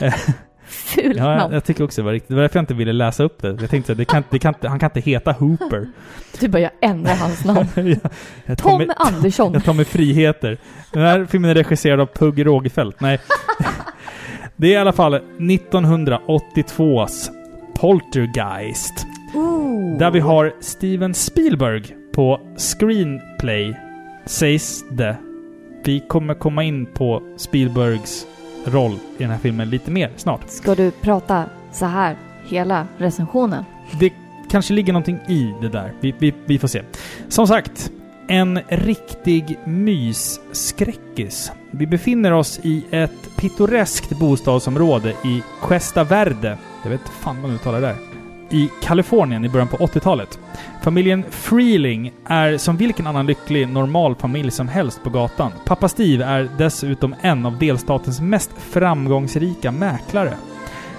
Kul 0.94 1.16
Ja, 1.16 1.30
jag, 1.30 1.38
namn. 1.38 1.54
jag 1.54 1.64
tycker 1.64 1.84
också 1.84 2.00
det 2.00 2.04
var 2.04 2.12
riktigt. 2.12 2.28
Det 2.28 2.34
var 2.34 2.42
därför 2.42 2.56
jag 2.58 2.62
inte 2.62 2.74
ville 2.74 2.92
läsa 2.92 3.22
upp 3.24 3.42
det. 3.42 3.56
Jag 3.60 3.70
tänkte 3.70 3.92
att 3.92 3.98
det 3.98 4.04
kan, 4.04 4.24
det 4.30 4.38
kan, 4.38 4.54
han 4.62 4.78
kan 4.78 4.86
inte 4.90 5.00
heta 5.10 5.32
Hooper. 5.32 5.88
Du 6.40 6.48
bara, 6.48 6.58
jag 6.62 6.70
ändrar 6.80 7.14
hans 7.14 7.44
namn. 7.44 7.66
jag, 7.74 7.96
jag 8.44 8.58
Tom 8.58 8.78
mig- 8.78 8.88
Andersson. 8.96 9.52
Jag 9.52 9.64
tar 9.64 9.74
mig 9.74 9.84
friheter. 9.84 10.58
Den 10.92 11.02
här 11.02 11.26
filmen 11.30 11.50
är 11.50 11.54
regisserad 11.54 12.00
av 12.00 12.06
Pugh 12.06 12.40
Rogefeldt. 12.44 13.00
Nej. 13.00 13.18
Det 14.56 14.66
är 14.66 14.72
i 14.72 14.76
alla 14.76 14.92
fall 14.92 15.14
1982s 15.38 17.28
Poltergeist. 17.74 19.06
Ooh. 19.34 19.98
Där 19.98 20.10
vi 20.10 20.20
har 20.20 20.52
Steven 20.60 21.14
Spielberg 21.14 21.82
på 22.14 22.40
screenplay, 22.56 23.76
sägs 24.26 24.84
det. 24.90 25.16
Vi 25.84 26.00
kommer 26.08 26.34
komma 26.34 26.62
in 26.64 26.86
på 26.86 27.22
Spielbergs 27.36 28.26
roll 28.68 28.92
i 28.92 29.22
den 29.22 29.30
här 29.30 29.38
filmen 29.38 29.70
lite 29.70 29.90
mer 29.90 30.10
snart. 30.16 30.50
Ska 30.50 30.74
du 30.74 30.90
prata 30.90 31.44
så 31.72 31.86
här 31.86 32.16
hela 32.48 32.86
recensionen? 32.98 33.64
Det 34.00 34.12
kanske 34.50 34.74
ligger 34.74 34.92
någonting 34.92 35.18
i 35.28 35.54
det 35.60 35.68
där. 35.68 35.92
Vi, 36.00 36.14
vi, 36.18 36.34
vi 36.46 36.58
får 36.58 36.68
se. 36.68 36.82
Som 37.28 37.46
sagt, 37.46 37.90
en 38.28 38.60
riktig 38.68 39.58
mysskräckis. 39.64 41.52
Vi 41.70 41.86
befinner 41.86 42.32
oss 42.32 42.60
i 42.62 42.84
ett 42.90 43.36
pittoreskt 43.36 44.18
bostadsområde 44.18 45.10
i 45.10 45.42
Cuesta 45.62 46.04
Verde. 46.04 46.58
Jag 46.82 46.90
vet 46.90 47.00
inte 47.00 47.12
fan 47.12 47.36
vad 47.36 47.50
man 47.50 47.54
uttalar 47.54 47.80
det 47.80 47.86
där. 47.86 48.07
I 48.50 48.70
Kalifornien 48.82 49.44
i 49.44 49.48
början 49.48 49.68
på 49.68 49.76
80-talet. 49.76 50.38
Familjen 50.82 51.24
Freeling 51.30 52.12
är 52.26 52.58
som 52.58 52.76
vilken 52.76 53.06
annan 53.06 53.26
lycklig, 53.26 53.68
normal 53.68 54.14
familj 54.14 54.50
som 54.50 54.68
helst 54.68 55.02
på 55.02 55.10
gatan. 55.10 55.52
Pappa 55.64 55.88
Steve 55.88 56.24
är 56.24 56.48
dessutom 56.58 57.14
en 57.20 57.46
av 57.46 57.58
delstatens 57.58 58.20
mest 58.20 58.50
framgångsrika 58.58 59.72
mäklare. 59.72 60.36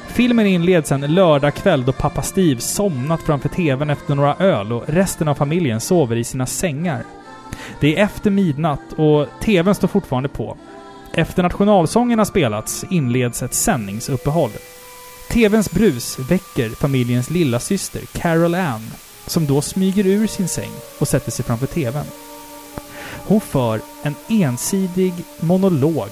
Filmen 0.07 0.45
inleds 0.45 0.91
en 0.91 1.01
lördagkväll 1.01 1.85
då 1.85 1.91
pappa 1.91 2.21
Steve 2.21 2.61
somnat 2.61 3.21
framför 3.21 3.49
TVn 3.49 3.89
efter 3.89 4.15
några 4.15 4.35
öl 4.35 4.73
och 4.73 4.83
resten 4.87 5.27
av 5.27 5.35
familjen 5.35 5.79
sover 5.79 6.15
i 6.15 6.23
sina 6.23 6.45
sängar. 6.45 7.03
Det 7.79 7.97
är 7.97 8.03
efter 8.03 8.31
midnatt 8.31 8.93
och 8.95 9.27
TVn 9.41 9.75
står 9.75 9.87
fortfarande 9.87 10.29
på. 10.29 10.57
Efter 11.13 11.43
nationalsången 11.43 12.19
har 12.19 12.25
spelats 12.25 12.85
inleds 12.89 13.43
ett 13.43 13.53
sändningsuppehåll. 13.53 14.51
TVns 15.29 15.71
brus 15.71 16.19
väcker 16.19 16.69
familjens 16.69 17.29
lilla 17.29 17.59
syster 17.59 18.01
Carol 18.13 18.55
Ann, 18.55 18.91
som 19.27 19.47
då 19.47 19.61
smyger 19.61 20.07
ur 20.07 20.27
sin 20.27 20.47
säng 20.47 20.71
och 20.99 21.07
sätter 21.07 21.31
sig 21.31 21.45
framför 21.45 21.67
TVn. 21.67 22.05
Hon 23.27 23.41
för 23.41 23.81
en 24.03 24.15
ensidig 24.29 25.13
monolog 25.39 26.09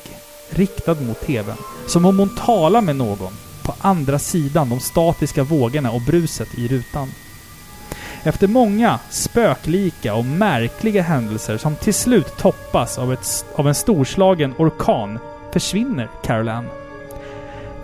riktad 0.49 0.95
mot 0.95 1.22
TVn, 1.22 1.57
som 1.88 2.06
om 2.06 2.19
hon 2.19 2.35
talar 2.35 2.81
med 2.81 2.95
någon 2.95 3.34
på 3.64 3.73
andra 3.81 4.19
sidan 4.19 4.69
de 4.69 4.80
statiska 4.80 5.44
vågorna 5.44 5.91
och 5.91 6.02
bruset 6.02 6.57
i 6.57 6.68
rutan. 6.68 7.11
Efter 8.23 8.48
många 8.48 8.99
spöklika 9.10 10.15
och 10.15 10.26
märkliga 10.26 11.02
händelser 11.02 11.57
som 11.57 11.76
till 11.76 11.94
slut 11.94 12.38
toppas 12.38 12.98
av, 12.98 13.14
ett, 13.14 13.45
av 13.56 13.68
en 13.68 13.76
storslagen 13.76 14.53
orkan 14.57 15.19
försvinner 15.53 16.10
Carol 16.23 16.49
Ann. 16.49 16.87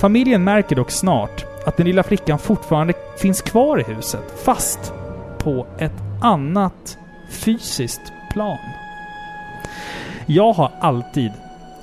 Familjen 0.03 0.43
märker 0.43 0.75
dock 0.75 0.91
snart 0.91 1.45
att 1.65 1.77
den 1.77 1.85
lilla 1.85 2.03
flickan 2.03 2.39
fortfarande 2.39 2.93
finns 3.17 3.41
kvar 3.41 3.79
i 3.79 3.83
huset, 3.83 4.39
fast 4.45 4.93
på 5.37 5.67
ett 5.79 5.93
annat 6.21 6.97
fysiskt 7.29 8.01
plan. 8.31 8.57
Jag 10.25 10.53
har 10.53 10.71
alltid 10.79 11.31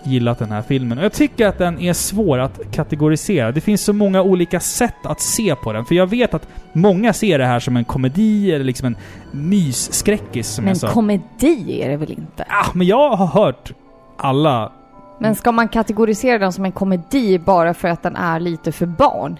gillat 0.05 0.39
den 0.39 0.51
här 0.51 0.63
filmen 0.63 0.99
och 0.99 1.05
jag 1.05 1.13
tycker 1.13 1.47
att 1.47 1.59
den 1.59 1.81
är 1.81 1.93
svår 1.93 2.39
att 2.39 2.73
kategorisera. 2.73 3.53
Det 3.53 3.61
finns 3.61 3.85
så 3.85 3.93
många 3.93 4.23
olika 4.23 4.61
sätt 4.61 5.07
att 5.07 5.21
se 5.21 5.55
på 5.55 5.73
den. 5.73 5.85
För 5.85 5.95
jag 5.95 6.07
vet 6.07 6.35
att 6.35 6.49
många 6.73 7.13
ser 7.13 7.39
det 7.39 7.47
här 7.47 7.61
som 7.61 7.77
en 7.77 7.85
komedi 7.85 8.53
eller 8.53 8.65
liksom 8.65 8.87
en 8.87 8.97
mysskräckis 9.31 10.49
som 10.49 10.65
Men 10.65 10.71
jag 10.71 10.81
sa. 10.81 10.89
komedi 10.89 11.83
är 11.83 11.89
det 11.89 11.97
väl 11.97 12.11
inte? 12.13 12.45
ah, 12.49 12.67
men 12.75 12.87
jag 12.87 13.17
har 13.17 13.27
hört 13.27 13.73
alla 14.17 14.73
Men 15.21 15.35
ska 15.35 15.53
man 15.53 15.69
kategorisera 15.69 16.39
den 16.39 16.53
som 16.53 16.65
en 16.65 16.73
komedi 16.73 17.39
bara 17.39 17.75
för 17.75 17.89
att 17.89 18.03
den 18.03 18.17
är 18.17 18.41
lite 18.41 18.73
för 18.73 18.87
barn? 18.87 19.39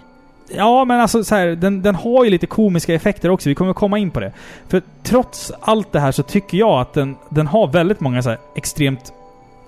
Ja, 0.55 0.85
men 0.85 0.99
alltså 1.01 1.23
så 1.23 1.35
här, 1.35 1.47
den, 1.47 1.81
den 1.81 1.95
har 1.95 2.23
ju 2.23 2.29
lite 2.29 2.47
komiska 2.47 2.93
effekter 2.93 3.29
också. 3.29 3.49
Vi 3.49 3.55
kommer 3.55 3.73
komma 3.73 3.97
in 3.97 4.11
på 4.11 4.19
det. 4.19 4.31
För 4.67 4.81
trots 5.03 5.51
allt 5.61 5.91
det 5.91 5.99
här 5.99 6.11
så 6.11 6.23
tycker 6.23 6.57
jag 6.57 6.81
att 6.81 6.93
den, 6.93 7.15
den 7.29 7.47
har 7.47 7.67
väldigt 7.67 7.99
många 7.99 8.21
så 8.23 8.29
här 8.29 8.37
extremt 8.55 9.13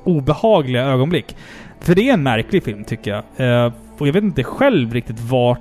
obehagliga 0.04 0.84
ögonblick. 0.84 1.36
För 1.80 1.96
det 1.96 2.10
är 2.10 2.14
en 2.14 2.24
märklig 2.24 2.64
film 2.64 2.84
tycker 2.84 3.12
jag. 3.38 3.48
Eh, 3.66 3.72
och 3.98 4.08
jag 4.08 4.14
vet 4.14 4.24
inte 4.24 4.44
själv 4.44 4.94
riktigt 4.94 5.20
vart 5.20 5.60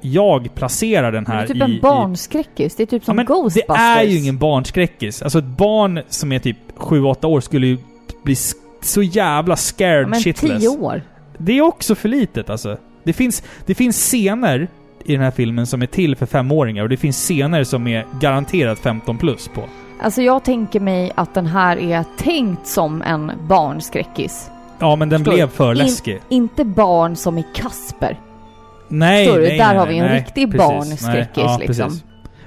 jag 0.00 0.54
placerar 0.54 1.12
den 1.12 1.24
Det 1.24 1.30
här 1.32 1.42
är 1.42 1.46
typ 1.46 1.56
i... 1.56 1.60
en 1.60 1.70
i 1.70 1.80
barnskräckis. 1.80 2.76
Det 2.76 2.82
är 2.82 2.86
typ 2.86 3.02
Ja, 3.02 3.06
som 3.06 3.16
men 3.16 3.24
Ghostbusters. 3.26 3.76
det 3.76 3.82
är 3.82 4.02
ju 4.02 4.18
ingen 4.18 4.38
barnskräckis. 4.38 5.22
Alltså 5.22 5.38
ett 5.38 5.44
barn 5.44 6.00
som 6.08 6.32
är 6.32 6.38
typ 6.38 6.56
7-8 6.76 7.26
år 7.26 7.40
skulle 7.40 7.66
ju 7.66 7.78
bli 8.22 8.34
sk- 8.34 8.54
så 8.86 9.02
jävla 9.02 9.56
scared 9.56 10.02
Ja, 10.02 10.06
men 10.08 10.20
shitless. 10.20 10.60
10 10.60 10.68
år. 10.68 11.02
Det 11.38 11.58
är 11.58 11.62
också 11.62 11.94
för 11.94 12.08
litet 12.08 12.50
alltså. 12.50 12.76
Det 13.04 13.12
finns, 13.12 13.42
det 13.66 13.74
finns 13.74 13.96
scener 13.96 14.68
i 15.04 15.12
den 15.12 15.22
här 15.22 15.30
filmen 15.30 15.66
som 15.66 15.82
är 15.82 15.86
till 15.86 16.16
för 16.16 16.26
femåringar 16.26 16.82
och 16.82 16.88
det 16.88 16.96
finns 16.96 17.16
scener 17.16 17.64
som 17.64 17.86
är 17.86 18.06
garanterat 18.20 18.78
15 18.78 19.18
plus 19.18 19.48
på. 19.48 19.62
Alltså 20.02 20.22
jag 20.22 20.44
tänker 20.44 20.80
mig 20.80 21.12
att 21.14 21.34
den 21.34 21.46
här 21.46 21.76
är 21.76 22.04
tänkt 22.18 22.66
som 22.66 23.02
en 23.02 23.32
barnskräckis. 23.48 24.50
Ja, 24.78 24.96
men 24.96 25.08
den 25.08 25.20
Förstår 25.20 25.32
blev 25.34 25.48
för 25.48 25.70
In- 25.72 25.78
läskig. 25.78 26.20
inte 26.28 26.64
barn 26.64 27.16
som 27.16 27.38
i 27.38 27.44
Kasper. 27.54 28.20
Nej, 28.88 29.24
Förstår 29.26 29.40
du? 29.40 29.46
nej, 29.48 29.58
Där 29.58 29.68
nej, 29.68 29.76
har 29.76 29.86
vi 29.86 29.98
en 29.98 30.06
nej, 30.06 30.18
riktig 30.20 30.56
barnskräckis 30.56 31.36
Nej, 31.36 31.44
ja, 31.44 31.58
liksom. 31.58 31.84
precis. 31.88 32.04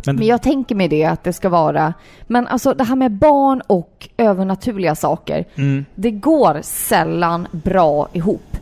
Men, 0.08 0.16
Men, 0.16 0.28
jag 0.28 0.42
tänker 0.42 0.76
mig 0.76 0.88
det 0.88 1.06
att 1.06 1.24
det 1.24 1.34
ska 1.34 1.50
vara... 1.50 1.94
Men 2.28 2.48
alltså 2.48 2.74
det 2.74 2.84
här 2.84 2.96
med 2.96 3.12
barn 3.12 3.62
och 3.68 4.10
övernaturliga 4.18 4.96
saker. 4.96 5.46
Mm. 5.56 5.86
Det 5.96 6.12
går 6.12 6.60
sällan 6.64 7.48
bra 7.52 8.08
ihop. 8.14 8.58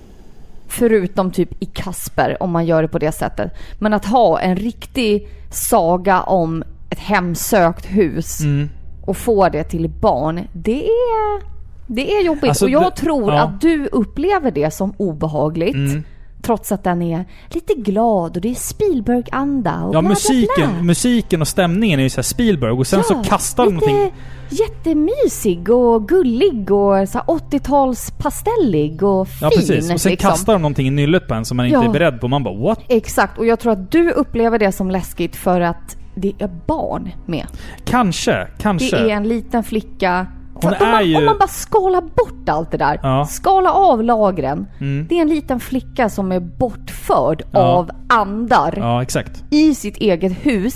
Förutom 0.67 1.31
typ 1.31 1.63
i 1.63 1.65
Kasper 1.65 2.37
om 2.43 2.51
man 2.51 2.65
gör 2.65 2.81
det 2.81 2.87
på 2.87 2.99
det 2.99 3.11
sättet. 3.11 3.51
Men 3.79 3.93
att 3.93 4.05
ha 4.05 4.39
en 4.39 4.55
riktig 4.55 5.27
saga 5.51 6.21
om 6.21 6.63
ett 6.89 6.99
hemsökt 6.99 7.85
hus 7.85 8.39
Mm. 8.41 8.69
och 9.05 9.17
få 9.17 9.49
det 9.49 9.63
till 9.63 9.89
barn. 9.89 10.39
Det 10.53 10.85
är, 10.85 11.41
det 11.87 12.11
är 12.17 12.23
jobbigt. 12.25 12.43
Alltså, 12.49 12.65
och 12.65 12.71
jag 12.71 12.83
det- 12.83 12.95
tror 13.01 13.33
ja. 13.33 13.41
att 13.41 13.61
du 13.61 13.87
upplever 13.91 14.51
det 14.51 14.71
som 14.73 14.93
obehagligt. 14.97 15.75
Mm. 15.75 16.03
Trots 16.45 16.71
att 16.71 16.83
den 16.83 17.01
är 17.01 17.25
lite 17.49 17.73
glad 17.73 18.35
och 18.35 18.41
det 18.41 18.49
är 18.51 18.55
Spielberg-anda 18.55 19.73
och 19.83 19.87
ja, 19.87 19.89
bla, 19.91 20.01
bla, 20.01 20.09
musiken, 20.09 20.69
bla. 20.73 20.83
musiken 20.83 21.41
och 21.41 21.47
stämningen 21.47 21.99
är 21.99 22.03
ju 22.03 22.09
såhär 22.09 22.23
Spielberg 22.23 22.71
och 22.71 22.87
sen 22.87 22.99
Ja, 22.99 23.03
så 23.23 23.29
kastar 23.29 23.65
de 23.65 23.73
någonting... 23.73 24.11
jättemysig 24.49 25.69
och 25.69 26.07
gullig 26.07 26.71
och 26.71 27.09
så 27.09 27.17
här 27.17 27.25
80-tals 27.25 28.11
pastellig 28.17 29.03
och 29.03 29.27
fin. 29.27 29.37
Ja, 29.41 29.49
precis. 29.49 29.91
Och 29.93 30.01
sen 30.01 30.11
liksom. 30.11 30.29
kastar 30.29 30.53
de 30.53 30.61
någonting 30.61 30.87
i 30.87 30.91
nyllet 30.91 31.27
på 31.27 31.33
en 31.33 31.45
som 31.45 31.57
man 31.57 31.65
inte 31.65 31.75
Ja. 31.75 31.83
är 31.83 31.93
beredd 31.93 32.21
på. 32.21 32.27
Man 32.27 32.43
bara 32.43 32.55
what? 32.55 32.79
Exakt, 32.87 33.37
och 33.37 33.45
jag 33.45 33.59
tror 33.59 33.71
att 33.71 33.91
du 33.91 34.11
upplever 34.11 34.59
det 34.59 34.71
som 34.71 34.91
läskigt 34.91 35.35
för 35.35 35.61
att 35.61 35.97
det 36.15 36.33
är 36.39 36.49
barn 36.65 37.09
med. 37.25 37.47
Kanske, 37.85 38.47
kanske. 38.57 38.95
Det 38.97 39.11
är 39.11 39.15
en 39.15 39.27
liten 39.27 39.63
flicka. 39.63 40.27
Hon 40.65 40.75
För 40.75 40.85
om, 40.85 40.91
man, 40.91 41.05
ju- 41.09 41.17
om 41.17 41.25
man 41.25 41.37
bara 41.37 41.47
skalar 41.47 42.01
bort 42.01 42.49
allt 42.49 42.71
det 42.71 42.77
där. 42.77 42.99
Ja. 43.03 43.25
Skala 43.25 43.71
av 43.73 44.03
lagren. 44.03 44.67
Mm. 44.81 45.05
Det 45.09 45.17
är 45.17 45.21
en 45.21 45.29
liten 45.29 45.59
flicka 45.59 46.09
som 46.09 46.31
är 46.31 46.39
bortförd 46.39 47.43
Ja. 47.51 47.59
av 47.59 47.91
andar 48.09 48.73
Ja, 48.77 49.01
exakt. 49.01 49.43
i 49.51 49.75
sitt 49.75 49.97
eget 49.97 50.45
hus. 50.45 50.73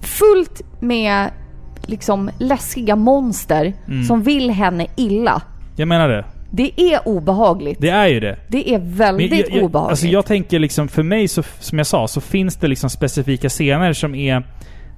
Fullt 0.00 0.62
med 0.80 1.30
liksom 1.86 2.30
läskiga 2.38 2.96
monster 2.96 3.72
Mm. 3.86 4.04
som 4.04 4.22
vill 4.22 4.50
henne 4.50 4.86
illa. 4.96 5.42
Jag 5.76 5.88
menar 5.88 6.08
det. 6.08 6.24
Det 6.50 6.80
är 6.94 7.08
obehagligt. 7.08 7.80
Det 7.80 7.88
är 7.90 8.06
ju 8.08 8.20
det. 8.20 8.36
Det 8.48 8.74
är 8.74 8.78
väldigt 8.78 9.32
jag, 9.32 9.56
jag, 9.58 9.64
obehagligt. 9.64 9.90
Alltså 9.90 10.06
jag 10.06 10.26
tänker 10.26 10.58
liksom, 10.58 10.88
för 10.88 11.02
mig 11.02 11.28
så, 11.28 11.42
som 11.60 11.78
jag 11.78 11.86
sa, 11.86 12.08
så 12.08 12.20
finns 12.20 12.56
det 12.56 12.68
liksom 12.68 12.90
specifika 12.90 13.48
scener 13.48 13.92
som 13.92 14.14
är 14.14 14.46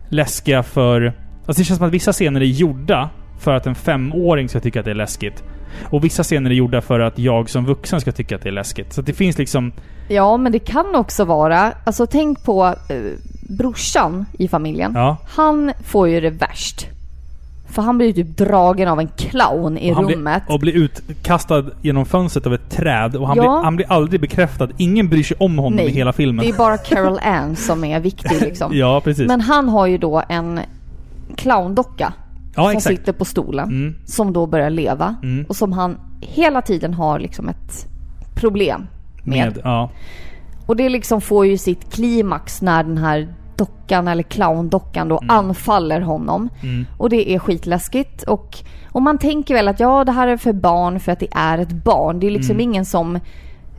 läskiga 0.08 0.62
för... 0.62 1.12
Alltså 1.46 1.60
det 1.60 1.64
känns 1.64 1.78
som 1.78 1.86
att 1.86 1.92
vissa 1.92 2.12
scener 2.12 2.40
är 2.40 2.44
gjorda 2.44 3.10
för 3.38 3.54
att 3.54 3.66
en 3.66 3.74
femåring 3.74 4.48
ska 4.48 4.60
tycka 4.60 4.78
att 4.78 4.84
det 4.84 4.90
är 4.90 4.94
läskigt. 4.94 5.44
Och 5.90 6.04
vissa 6.04 6.22
scener 6.22 6.50
är 6.50 6.54
gjorda 6.54 6.80
för 6.80 7.00
att 7.00 7.18
jag 7.18 7.50
som 7.50 7.64
vuxen 7.66 8.00
ska 8.00 8.12
tycka 8.12 8.36
att 8.36 8.42
det 8.42 8.48
är 8.48 8.52
läskigt. 8.52 8.92
Så 8.92 9.02
det 9.02 9.12
finns 9.12 9.38
liksom... 9.38 9.72
Ja, 10.08 10.36
men 10.36 10.52
det 10.52 10.58
kan 10.58 10.94
också 10.94 11.24
vara... 11.24 11.72
Alltså 11.84 12.06
tänk 12.06 12.44
på 12.44 12.64
eh, 12.66 12.96
brorsan 13.48 14.26
i 14.38 14.48
familjen. 14.48 14.92
Ja. 14.94 15.16
Han 15.28 15.72
får 15.84 16.08
ju 16.08 16.20
det 16.20 16.30
värst. 16.30 16.86
För 17.68 17.82
han 17.82 17.98
blir 17.98 18.06
ju 18.06 18.12
typ 18.12 18.36
dragen 18.36 18.88
av 18.88 19.00
en 19.00 19.08
clown 19.08 19.78
i 19.78 19.92
och 19.92 20.10
rummet. 20.10 20.42
Blir, 20.46 20.54
och 20.54 20.60
blir 20.60 20.72
utkastad 20.72 21.64
genom 21.82 22.06
fönstret 22.06 22.46
av 22.46 22.54
ett 22.54 22.70
träd. 22.70 23.16
Och 23.16 23.28
han, 23.28 23.36
Ja. 23.36 23.42
blir, 23.42 23.64
han 23.64 23.76
blir 23.76 23.92
aldrig 23.92 24.20
bekräftad. 24.20 24.68
Ingen 24.76 25.08
bryr 25.08 25.22
sig 25.22 25.36
om 25.40 25.58
honom 25.58 25.78
i 25.80 25.88
hela 25.88 26.12
filmen. 26.12 26.44
det 26.46 26.52
är 26.52 26.58
bara 26.58 26.76
Carol 26.88 27.18
Ann 27.22 27.56
som 27.56 27.84
är 27.84 28.00
viktig 28.00 28.40
liksom. 28.40 28.76
Ja, 28.76 29.00
precis. 29.04 29.26
Men 29.28 29.40
han 29.40 29.68
har 29.68 29.86
ju 29.86 29.98
då 29.98 30.22
en 30.28 30.60
clowndocka. 31.36 32.12
Ja, 32.56 32.62
som 32.62 32.76
exakt. 32.76 32.96
sitter 32.96 33.12
på 33.12 33.24
stolen. 33.24 33.68
Mm. 33.68 33.94
Som 34.04 34.32
då 34.32 34.46
börjar 34.46 34.70
leva. 34.70 35.16
Mm. 35.22 35.46
Och 35.48 35.56
som 35.56 35.72
han 35.72 35.98
hela 36.20 36.62
tiden 36.62 36.94
har 36.94 37.18
liksom 37.18 37.48
ett 37.48 37.86
problem 38.34 38.86
med. 39.24 39.46
Med, 39.46 39.58
ja. 39.64 39.90
Och 40.66 40.76
det 40.76 40.88
liksom 40.88 41.20
får 41.20 41.46
ju 41.46 41.58
sitt 41.58 41.92
klimax 41.92 42.62
när 42.62 42.84
den 42.84 42.98
här 42.98 43.34
dockan 43.56 44.08
eller 44.08 44.22
clowndockan 44.22 45.08
då 45.08 45.20
anfaller 45.28 46.00
honom. 46.00 46.48
Mm. 46.62 46.86
Och 46.98 47.10
det 47.10 47.30
är 47.30 47.38
skitläskigt. 47.38 48.22
Och, 48.22 48.58
och 48.92 49.02
man 49.02 49.18
tänker 49.18 49.54
väl 49.54 49.68
att 49.68 49.80
ja, 49.80 50.04
det 50.04 50.12
här 50.12 50.28
är 50.28 50.36
för 50.36 50.52
barn 50.52 51.00
för 51.00 51.12
att 51.12 51.20
det 51.20 51.28
är 51.32 51.58
ett 51.58 51.72
barn. 51.84 52.20
Det 52.20 52.26
är 52.26 52.30
liksom 52.30 52.50
Mm. 52.56 52.60
ingen 52.60 52.84
som 52.84 53.18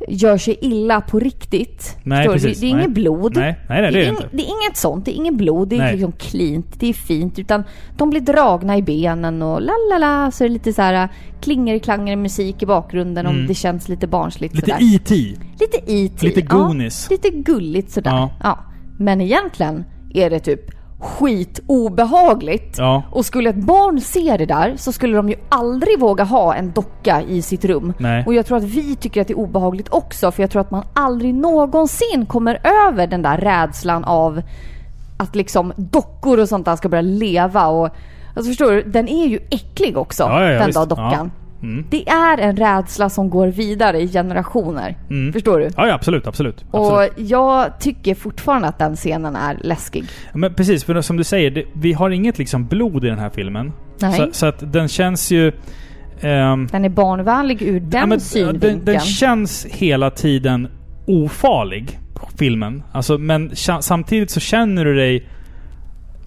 gör 0.07 0.37
sig 0.37 0.57
illa 0.61 1.01
på 1.01 1.19
riktigt. 1.19 1.97
Nej, 2.03 2.27
precis. 2.27 2.59
Det, 2.59 2.65
det 2.65 2.71
är 2.71 2.75
Nej. 2.75 2.83
inget 2.83 2.93
blod. 2.95 3.35
Nej, 3.35 3.59
nej, 3.69 3.81
nej, 3.81 3.91
det 3.91 3.99
är 3.99 4.01
det 4.01 4.07
ing- 4.07 4.09
inte. 4.09 4.29
det 4.31 4.43
är 4.43 4.47
inget 4.63 4.77
sånt. 4.77 5.05
Det 5.05 5.11
är 5.11 5.15
inget 5.15 5.33
blod. 5.33 5.67
Det 5.67 5.77
är 5.77 5.91
liksom 5.91 6.11
cleant. 6.11 6.79
Det 6.79 6.89
är 6.89 6.93
fint. 6.93 7.39
Utan 7.39 7.63
de 7.97 8.09
blir 8.09 8.21
dragna 8.21 8.77
i 8.77 8.81
benen 8.81 9.41
och 9.41 9.61
la 9.61 9.73
la 9.91 9.97
la. 9.97 10.31
Så 10.31 10.43
är 10.43 10.47
det 10.47 10.53
lite 10.53 10.73
så 10.73 10.81
här 10.81 11.09
klinger 11.41 11.79
klanger 11.79 12.15
musik 12.15 12.63
i 12.63 12.65
bakgrunden 12.65 13.25
om 13.27 13.35
Mm. 13.35 13.47
det 13.47 13.53
känns 13.53 13.89
lite 13.89 14.07
barnsligt 14.07 14.55
Lite 14.55 14.71
sådär. 14.71 14.95
E.T. 14.95 15.15
Lite 15.59 15.77
E.T. 15.91 16.25
Lite 16.27 16.41
Goonies. 16.41 17.07
Ja, 17.09 17.13
lite 17.23 17.37
gulligt 17.37 17.91
sådär. 17.91 18.11
Ja. 18.11 18.29
Ja. 18.43 18.59
Men 18.99 19.21
egentligen 19.21 19.83
är 20.13 20.29
det 20.29 20.39
typ 20.39 20.61
skitobehagligt. 20.99 22.77
Ja. 22.77 23.03
Och 23.11 23.25
skulle 23.25 23.49
ett 23.49 23.55
barn 23.55 24.01
se 24.01 24.37
det 24.37 24.45
där 24.45 24.73
så 24.77 24.91
skulle 24.91 25.17
de 25.17 25.29
ju 25.29 25.35
aldrig 25.49 25.99
våga 25.99 26.23
ha 26.23 26.55
en 26.55 26.71
docka 26.71 27.21
i 27.21 27.41
sitt 27.41 27.65
rum. 27.65 27.93
Nej. 27.97 28.23
Och 28.25 28.33
jag 28.33 28.45
tror 28.45 28.57
att 28.57 28.63
vi 28.63 28.95
tycker 28.95 29.21
att 29.21 29.27
det 29.27 29.33
är 29.33 29.37
obehagligt 29.37 29.89
också 29.93 30.31
för 30.31 30.43
jag 30.43 30.51
tror 30.51 30.61
att 30.61 30.71
man 30.71 30.83
aldrig 30.93 31.33
någonsin 31.33 32.25
kommer 32.27 32.59
över 32.87 33.07
den 33.07 33.21
där 33.21 33.37
rädslan 33.37 34.03
av 34.03 34.41
att 35.17 35.35
liksom 35.35 35.73
dockor 35.75 36.39
och 36.39 36.49
sånt 36.49 36.65
där 36.65 36.75
ska 36.75 36.89
börja 36.89 37.01
leva 37.01 37.67
och 37.67 37.89
Alltså 38.35 38.49
förstår 38.49 38.71
du? 38.71 38.83
Den 38.83 39.07
är 39.07 39.27
ju 39.27 39.39
äcklig 39.49 39.97
också, 39.97 40.23
Ja, 40.23 40.43
ja, 40.51 40.59
den 40.59 40.71
där 40.71 40.85
dockan. 40.85 41.31
Mm. 41.63 41.85
Det 41.89 42.09
är 42.09 42.37
en 42.37 42.57
rädsla 42.57 43.09
som 43.09 43.29
går 43.29 43.47
vidare 43.47 44.01
i 44.01 44.07
generationer. 44.07 44.97
Mm. 45.09 45.33
Förstår 45.33 45.59
du? 45.59 45.69
Ja, 45.77 45.87
ja 45.87 45.93
absolut, 45.93 46.27
absolut. 46.27 46.65
Och 46.71 47.01
absolut. 47.03 47.29
jag 47.29 47.79
tycker 47.79 48.15
fortfarande 48.15 48.67
att 48.67 48.79
den 48.79 48.95
scenen 48.95 49.35
är 49.35 49.57
läskig. 49.61 50.03
Men 50.33 50.53
precis, 50.53 50.83
för 50.83 51.01
som 51.01 51.17
du 51.17 51.23
säger, 51.23 51.51
det, 51.51 51.63
vi 51.73 51.93
har 51.93 52.09
inget 52.09 52.37
liksom 52.37 52.65
blod 52.67 53.05
i 53.05 53.07
den 53.07 53.19
här 53.19 53.29
filmen. 53.29 53.71
Nej. 54.01 54.13
Så, 54.17 54.27
så 54.31 54.45
att 54.45 54.73
den 54.73 54.87
känns 54.87 55.31
ju... 55.31 55.51
ehm, 56.21 56.67
Den 56.71 56.85
är 56.85 56.89
barnvänlig 56.89 57.61
ur 57.61 57.79
den 57.79 57.99
ja, 57.99 58.05
men, 58.05 58.19
synvinkeln. 58.19 58.75
den, 58.75 58.85
den 58.85 58.99
känns 58.99 59.65
hela 59.65 60.09
tiden 60.09 60.67
ofarlig, 61.07 61.99
filmen. 62.39 62.83
Alltså, 62.91 63.17
men 63.17 63.51
samtidigt 63.79 64.31
så 64.31 64.39
känner 64.39 64.85
du 64.85 64.95
dig 64.95 65.27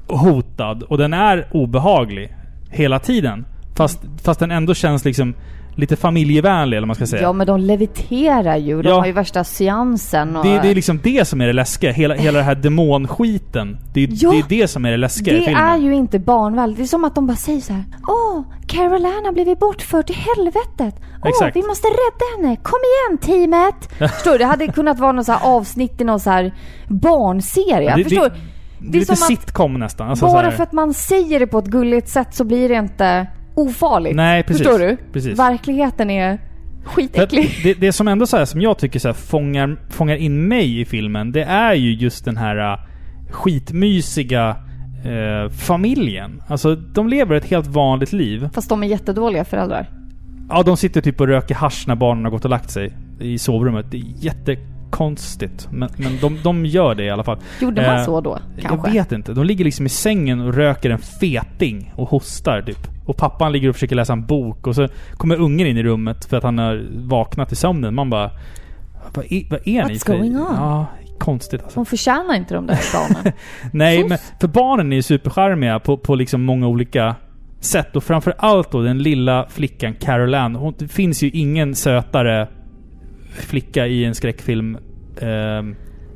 hotad 0.09 0.83
och 0.83 0.99
den 0.99 1.13
är 1.13 1.47
obehaglig 1.51 2.35
hela 2.71 2.99
tiden. 2.99 3.45
Fast, 3.83 4.01
fast 4.25 4.41
den 4.41 4.51
ändå 4.51 4.75
känns 4.75 5.05
liksom 5.05 5.35
lite 5.75 5.97
familjevänlig 5.97 6.77
eller 6.77 6.87
man 6.87 6.97
ska 6.97 7.07
säga. 7.07 7.23
Ja 7.23 7.33
men 7.33 7.47
de 7.47 7.61
leviterar 7.61 8.57
ju. 8.57 8.83
De 8.83 8.89
Ja. 8.89 8.99
har 8.99 9.07
ju 9.07 9.13
värsta 9.13 9.45
seansen 9.45 10.37
och... 10.37 10.45
Det, 10.45 10.59
det 10.63 10.69
är 10.71 10.75
liksom 10.75 11.01
det 11.03 11.29
som 11.29 11.41
är 11.41 11.47
det 11.47 11.53
läskiga. 11.53 11.93
Hela, 11.93 12.15
hela 12.15 12.39
det 12.39 12.45
här 12.45 12.55
demonskiten. 12.55 13.79
Det, 13.95 14.01
är- 14.05 14.09
Ja. 14.13 14.31
det 14.31 14.39
är 14.39 14.45
det 14.49 14.69
som 14.69 14.85
är 14.85 14.91
det 14.91 14.97
läskiga 14.97 15.35
i 15.35 15.39
det 15.39 15.45
filmen. 15.45 15.65
är 15.65 15.79
ju 15.79 15.95
inte 15.95 16.19
barnvänligt. 16.19 16.79
Det 16.79 16.85
är 16.85 16.87
som 16.87 17.05
att 17.05 17.15
de 17.15 17.27
bara 17.27 17.37
säger 17.37 17.61
så 17.61 17.73
här. 17.73 17.85
Åh, 18.09 18.43
Caroline 18.67 19.25
har 19.25 19.33
blivit 19.33 19.59
bortförd 19.59 20.07
till 20.07 20.17
helvetet. 20.17 21.03
Åh, 21.23 21.29
Exakt. 21.29 21.57
vi 21.57 21.63
måste 21.63 21.89
rädda 21.89 22.43
henne. 22.47 22.57
Kom 22.63 22.79
igen 22.91 23.19
teamet! 23.19 23.89
Förstår 24.15 24.33
du? 24.33 24.39
Det 24.39 24.45
hade 24.45 24.67
kunnat 24.67 24.99
vara 24.99 25.13
något 25.13 25.27
så 25.27 25.35
avsnitt 25.35 26.01
i 26.01 26.05
någon 26.05 26.21
så 26.21 26.31
här 26.31 26.53
barnserie. 26.89 27.97
det, 27.97 28.05
Förstår 28.05 28.23
det, 28.23 28.35
du? 28.79 28.91
det 28.91 28.99
är 28.99 29.01
lite 29.01 29.17
som 29.17 29.27
sitcom 29.37 29.75
nästan. 29.75 30.09
Alltså, 30.09 30.27
så 30.27 30.33
bara 30.33 30.51
för 30.51 30.63
att 30.63 30.73
man 30.73 30.95
säger 30.95 31.41
det 31.41 31.47
på 31.47 31.59
ett 31.59 31.67
gulligt 31.67 32.09
sätt 32.09 32.35
så 32.35 32.45
blir 32.45 32.69
det 32.69 32.75
inte 32.75 33.27
ofarligt. 33.61 34.17
Nej, 34.17 34.43
precis. 34.43 34.67
Förstår 34.67 34.79
du? 34.79 34.97
Precis. 35.13 35.39
Verkligheten 35.39 36.11
är 36.11 36.39
skitäcklig. 36.85 37.51
det, 37.63 37.75
det 37.75 37.93
som 37.93 38.09
ändå 38.09 38.27
så 38.27 38.37
här, 38.37 38.45
som 38.45 38.61
jag 38.61 38.79
tycker 38.79 38.99
så 38.99 39.09
här, 39.09 39.13
fångar, 39.13 39.77
fångar 39.91 40.17
in 40.17 40.49
mig 40.49 40.81
i 40.81 40.85
filmen, 40.85 41.33
det 41.33 41.43
är 41.43 41.75
ju 41.75 41.95
just 41.95 42.25
den 42.25 42.37
här 42.37 42.73
uh, 42.73 42.81
skitmysiga 43.31 44.57
eh, 45.05 45.51
familjen. 45.51 46.43
Alltså, 46.49 46.75
de 46.75 47.09
lever 47.09 47.35
ett 47.35 47.45
helt 47.45 47.67
vanligt 47.67 48.13
liv. 48.13 48.49
Fast 48.55 48.69
de 48.69 48.83
är 48.83 48.87
jättedåliga 48.87 49.45
föräldrar. 49.45 49.87
Ja, 50.49 50.63
de 50.63 50.77
sitter 50.77 51.01
typ 51.01 51.21
och 51.21 51.27
röker 51.27 51.55
hasch 51.55 51.85
när 51.87 51.95
barnen 51.95 52.25
har 52.25 52.31
gått 52.31 52.45
och 52.45 52.51
lagt 52.51 52.71
sig 52.71 52.93
i 53.21 53.39
sovrummet. 53.39 53.87
Det 53.91 53.97
är 53.97 54.05
jättekonstigt. 54.17 55.69
Men, 55.71 55.91
men 55.97 56.19
de, 56.21 56.39
de 56.43 56.67
gör 56.67 56.95
det 56.95 57.05
i 57.05 57.11
alla 57.11 57.25
fall. 57.25 57.39
Gjorde 57.61 57.83
man 57.87 57.97
Eh, 57.97 58.05
så 58.05 58.21
då? 58.21 58.39
Kanske? 58.61 58.89
Jag 58.89 58.95
vet 58.95 59.13
inte. 59.13 59.33
De 59.33 59.45
ligger 59.45 59.65
liksom 59.65 59.87
i 59.87 59.89
sängen 59.89 60.41
och 60.41 60.55
röker 60.55 60.91
en 60.91 60.99
feting 60.99 61.93
och 61.97 62.09
hostar 62.09 62.63
typ. 62.63 62.89
Och 63.11 63.17
pappan 63.17 63.53
ligger 63.53 63.69
och 63.69 63.75
försöker 63.75 63.97
läsa 63.97 64.13
en 64.13 64.27
bok 64.27 64.67
och 64.67 64.75
så 64.75 64.89
kommer 65.17 65.37
ungen 65.37 65.67
in 65.67 65.77
i 65.77 65.83
rummet 65.83 66.25
för 66.25 66.37
att 66.37 66.43
han 66.43 66.59
har 66.59 66.87
vaknat 66.93 67.53
i 67.53 67.57
sömnen. 67.57 67.95
Man 67.95 68.11
bara... 68.11 68.31
Vad 69.15 69.25
är, 69.33 69.51
vad 69.51 69.61
är 69.69 69.85
ni 69.85 69.95
What's 69.95 70.07
going 70.07 70.37
on? 70.37 70.55
Ja, 70.57 70.87
konstigt 71.19 71.63
alltså. 71.63 71.81
De 71.81 71.87
förtjänar 71.87 72.35
inte 72.35 72.55
de 72.55 72.67
där 72.67 72.79
barnen. 72.93 73.33
Nej, 73.73 74.09
men 74.09 74.19
för 74.41 74.49
barnen 74.49 74.93
är 74.93 74.97
ju 74.97 75.03
supercharmiga 75.03 75.79
på, 75.79 75.97
på 75.97 76.15
liksom 76.15 76.43
många 76.43 76.67
olika 76.67 77.17
sätt. 77.61 77.97
Och 77.97 78.05
framför 78.05 78.35
allt 78.39 78.71
då 78.71 78.83
den 78.83 79.03
lilla 79.03 79.47
flickan 79.49 79.95
Carol 79.95 80.35
Ann. 80.35 80.55
Hon, 80.55 80.75
det 80.79 80.89
finns 80.89 81.23
ju 81.23 81.31
ingen 81.31 81.75
sötare 81.75 82.49
flicka 83.33 83.87
i 83.87 84.05
en 84.05 84.15
skräckfilm 84.15 84.79
eh, 85.21 85.63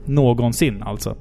någonsin 0.07 0.83
alltså. 0.83 1.17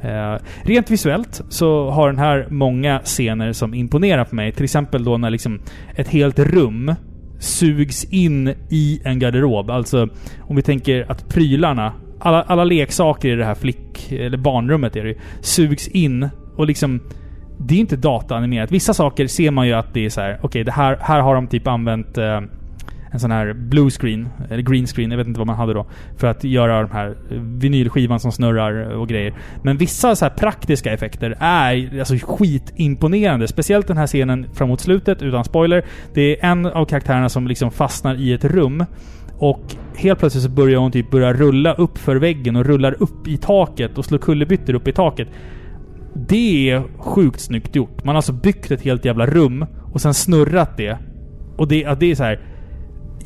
Eh, 0.00 0.34
rent 0.62 0.90
visuellt 0.90 1.42
så 1.48 1.90
har 1.90 2.08
den 2.08 2.18
här 2.18 2.46
många 2.50 2.98
scener 2.98 3.52
som 3.52 3.74
imponerar 3.74 4.24
på 4.24 4.34
mig. 4.34 4.52
Till 4.52 4.64
exempel 4.64 5.04
då 5.04 5.18
när 5.18 5.30
liksom 5.30 5.60
ett 5.96 6.08
helt 6.08 6.38
rum 6.38 6.94
sugs 7.38 8.04
in 8.04 8.54
i 8.70 9.00
en 9.04 9.18
garderob. 9.18 9.70
Alltså 9.70 10.08
om 10.40 10.56
vi 10.56 10.62
tänker 10.62 11.10
att 11.10 11.28
prylarna, 11.28 11.92
alla, 12.18 12.42
alla 12.42 12.64
leksaker 12.64 13.28
i 13.28 13.34
det 13.34 13.44
här 13.44 13.54
flick 13.54 14.12
eller 14.12 14.38
barnrummet 14.38 14.96
är 14.96 15.02
det 15.02 15.08
ju, 15.08 15.18
sugs 15.40 15.88
in 15.88 16.28
och 16.56 16.66
liksom 16.66 17.00
det 17.58 17.74
är 17.74 17.78
inte 17.78 17.96
dataanimerat. 17.96 18.72
Vissa 18.72 18.94
saker 18.94 19.26
ser 19.26 19.50
man 19.50 19.66
ju 19.66 19.72
att 19.72 19.94
det 19.94 20.04
är 20.04 20.10
så 20.10 20.20
här. 20.20 20.38
okej 20.42 20.64
det 20.64 20.72
här, 20.72 20.98
här 21.00 21.20
har 21.20 21.34
de 21.34 21.46
typ 21.46 21.66
använt 21.66 22.18
eh, 22.18 22.40
en 23.10 23.20
sån 23.20 23.30
här 23.30 23.52
blue 23.52 23.90
screen, 23.90 24.28
eller 24.50 24.62
green 24.62 24.86
screen, 24.86 25.10
jag 25.10 25.18
vet 25.18 25.26
inte 25.26 25.40
vad 25.40 25.46
man 25.46 25.56
hade 25.56 25.74
då. 25.74 25.86
För 26.16 26.26
att 26.26 26.44
göra 26.44 26.82
de 26.82 26.90
här 26.90 27.16
eh, 27.30 27.40
vinylskivan 27.40 28.20
som 28.20 28.32
snurrar 28.32 28.90
och 28.94 29.08
grejer. 29.08 29.34
Men 29.62 29.76
vissa 29.76 30.16
så 30.16 30.24
här 30.24 30.32
praktiska 30.32 30.92
effekter 30.92 31.36
är 31.40 31.98
alltså 31.98 32.14
skitimponerande. 32.22 33.48
Speciellt 33.48 33.86
den 33.86 33.96
här 33.96 34.06
scenen 34.06 34.46
framåt 34.54 34.80
slutet, 34.80 35.22
utan 35.22 35.44
spoiler. 35.44 35.84
Det 36.14 36.22
är 36.40 36.50
en 36.50 36.66
av 36.66 36.84
karaktärerna 36.84 37.28
som 37.28 37.48
liksom 37.48 37.70
fastnar 37.70 38.14
i 38.14 38.32
ett 38.32 38.44
rum. 38.44 38.84
Och 39.38 39.62
helt 39.96 40.18
plötsligt 40.18 40.44
så 40.44 40.50
börjar 40.50 40.80
hon 40.80 40.92
typ 40.92 41.10
börja 41.10 41.32
rulla 41.32 41.74
upp 41.74 41.98
för 41.98 42.16
väggen 42.16 42.56
och 42.56 42.66
rullar 42.66 43.02
upp 43.02 43.28
i 43.28 43.36
taket 43.36 43.98
och 43.98 44.04
slår 44.04 44.18
kullerbyttor 44.18 44.74
upp 44.74 44.88
i 44.88 44.92
taket. 44.92 45.28
Det 46.14 46.70
är 46.70 46.82
sjukt 46.98 47.40
snyggt 47.40 47.76
gjort. 47.76 48.04
Man 48.04 48.08
har 48.08 48.16
alltså 48.16 48.32
byggt 48.32 48.70
ett 48.70 48.82
helt 48.82 49.04
jävla 49.04 49.26
rum 49.26 49.66
och 49.92 50.00
sen 50.00 50.14
snurrat 50.14 50.76
det. 50.76 50.98
Och 51.56 51.68
det, 51.68 51.76
ja, 51.80 51.94
det 51.94 52.10
är 52.10 52.14
så 52.14 52.24
här. 52.24 52.40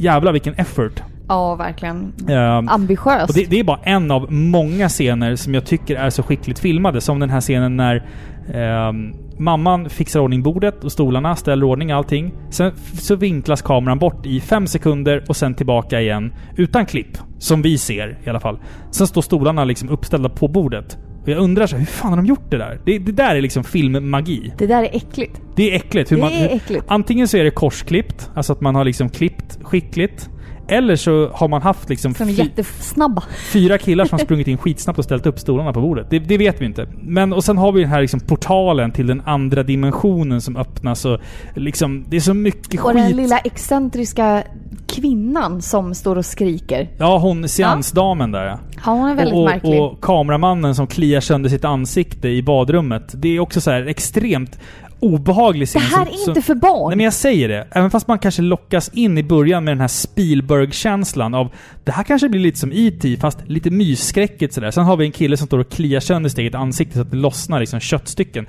Jävlar 0.03 0.33
vilken 0.33 0.55
effort. 0.55 1.03
Ja, 1.29 1.55
verkligen. 1.55 2.13
Ehm, 2.29 2.69
Ambitiöst. 2.69 3.35
det, 3.35 3.45
det 3.51 3.61
är 3.61 3.65
bara 3.65 3.81
en 3.83 4.11
av 4.11 4.33
många 4.33 4.89
scener 4.89 5.37
som 5.37 5.55
jag 5.55 5.67
tycker 5.67 5.97
är 5.97 6.11
så 6.11 6.23
skickligt 6.23 6.59
filmade. 6.59 7.01
Som 7.01 7.21
den 7.21 7.31
här 7.31 7.41
scenen 7.41 7.77
när 7.77 8.07
ehm, 8.55 9.13
mamman 9.39 9.91
fixar 9.91 10.21
ordning 10.21 10.43
bordet 10.43 10.85
och 10.85 10.93
stolarna, 10.93 11.37
ställer 11.37 11.65
ordning 11.65 11.91
allting. 11.93 12.35
Sen 12.51 12.73
så 12.95 13.17
vinklas 13.17 13.63
kameran 13.63 13.99
bort 13.99 14.27
i 14.27 14.41
fem 14.41 14.67
sekunder 14.67 15.25
och 15.29 15.37
sen 15.37 15.55
tillbaka 15.55 16.01
igen. 16.01 16.33
Utan 16.57 16.87
klipp. 16.87 17.19
Som 17.39 17.63
vi 17.63 17.79
ser 17.79 18.19
i 18.25 18.31
alla 18.31 18.41
fall. 18.41 18.59
Sen 18.91 19.07
står 19.07 19.23
stolarna 19.23 19.65
liksom 19.65 19.89
uppställda 19.89 20.29
på 20.29 20.49
bordet. 20.49 20.99
Och 21.23 21.29
jag 21.29 21.39
undrar 21.39 21.67
så 21.67 21.77
här, 21.77 21.81
hur 21.81 21.87
fan 21.87 22.11
har 22.11 22.17
de 22.17 22.27
gjort 22.27 22.51
det 22.51 22.59
där? 22.59 22.81
Det, 22.85 22.99
det 22.99 23.13
där 23.13 23.35
är 23.35 23.41
liksom 23.41 23.65
filmmagi. 23.65 24.53
Det 24.59 24.67
där 24.67 24.83
är 24.83 24.97
äckligt. 24.97 25.41
Det 25.57 25.71
är 25.71 25.77
äckligt. 25.77 26.13
Hur 26.13 26.17
Det 26.17 26.23
man, 26.23 26.33
är 26.33 26.49
äckligt. 26.57 26.85
Antingen 26.89 27.29
så 27.29 27.37
är 27.37 27.45
det 27.45 27.51
korsklippt, 27.51 28.31
alltså 28.35 28.53
att 28.53 28.61
man 28.61 28.75
har 28.75 28.85
liksom 28.85 29.09
klippt 29.11 29.59
skickligt. 29.63 30.31
Eller 30.69 30.97
så 30.97 31.29
har 31.35 31.49
man 31.49 31.63
haft 31.63 31.89
liksom 31.89 32.15
Som 32.15 32.31
jättesnabba. 32.31 33.23
fyra 33.53 33.79
killar 33.79 34.05
som 34.05 34.19
har 34.19 34.25
sprungit 34.25 34.49
in 34.49 34.59
skitsnabbt 34.59 34.99
och 34.99 35.05
ställt 35.05 35.27
upp 35.27 35.39
stolarna 35.39 35.73
på 35.73 35.81
bordet. 35.81 36.07
Det, 36.11 36.19
det 36.19 36.39
vet 36.39 36.61
vi 36.61 36.65
inte. 36.65 36.87
Men 37.03 37.33
och 37.33 37.45
sen 37.45 37.59
har 37.59 37.73
vi 37.73 37.81
den 37.81 37.91
här 37.91 38.01
liksom 38.01 38.21
portalen 38.21 38.91
till 38.93 39.07
den 39.07 39.23
andra 39.25 39.63
dimensionen 39.63 40.41
som 40.41 40.57
öppnas 40.57 41.05
och 41.05 41.19
liksom... 41.55 42.05
Det 42.09 42.17
är 42.17 42.21
så 42.21 42.35
mycket 42.35 42.81
Och 42.85 42.95
den 42.95 43.07
skit. 43.07 43.17
lilla 43.17 43.39
excentriska 43.39 44.43
kvinnan 44.87 45.63
som 45.63 45.95
står 45.95 46.17
och 46.19 46.27
skriker. 46.27 46.89
Ja, 46.99 47.19
hon 47.19 47.49
seansdamen 47.49 48.33
där 48.33 48.45
ja. 48.47 48.59
Ja, 48.87 48.93
hon 48.93 49.09
är 49.09 49.15
väldigt 49.15 49.35
och, 49.35 49.45
märklig. 49.45 49.83
Och 49.83 50.01
kameramannen 50.01 50.75
som 50.75 50.87
kliar 50.87 51.21
sönder 51.21 51.51
sitt 51.51 51.65
ansikte 51.65 52.29
i 52.29 52.43
badrummet. 52.43 53.13
Det 53.15 53.29
är 53.37 53.41
också 53.41 53.61
så 53.61 53.71
här 53.71 53.87
extremt 53.87 54.59
obehaglig 55.03 55.63
det 55.63 55.67
scen. 55.67 55.83
här 55.83 56.05
som- 56.05 56.15
är 56.15 56.17
som- 56.17 56.31
inte 56.31 56.43
för 56.43 56.55
barn. 56.55 56.91
Nej 56.91 56.97
men 56.97 57.05
jag 57.05 57.13
säger 57.13 57.49
det. 57.49 57.67
Även 57.71 57.91
fast 57.91 58.09
man 58.09 58.19
kanske 58.19 58.43
lockas 58.43 58.89
in 58.89 59.19
i 59.19 59.23
början 59.23 59.65
med 59.65 59.73
den 59.73 59.81
här 59.81 59.89
Spielberg-känslan 59.89 61.35
av 61.35 61.53
det 61.85 61.93
här 61.93 62.05
kanske 62.05 62.29
blir 62.29 62.41
lite 62.41 62.59
som 62.59 62.73
E.T. 62.73 63.17
fast 63.21 63.39
lite 63.49 63.71
mysskräckigt 63.71 64.55
sådär. 64.55 64.71
Sen 64.71 64.85
har 64.85 64.97
vi 64.97 65.05
en 65.07 65.13
kille 65.13 65.37
som 65.37 65.47
står 65.47 65.59
och 65.59 65.69
kliar 65.71 66.01
sönder 66.01 66.31
sitt 66.31 66.39
eget 66.39 66.55
ansikte 66.55 66.95
så 66.95 67.01
att 67.01 67.11
det 67.11 67.17
lossnar 67.17 67.61
liksom 67.61 67.81
köttstycken. 67.81 68.47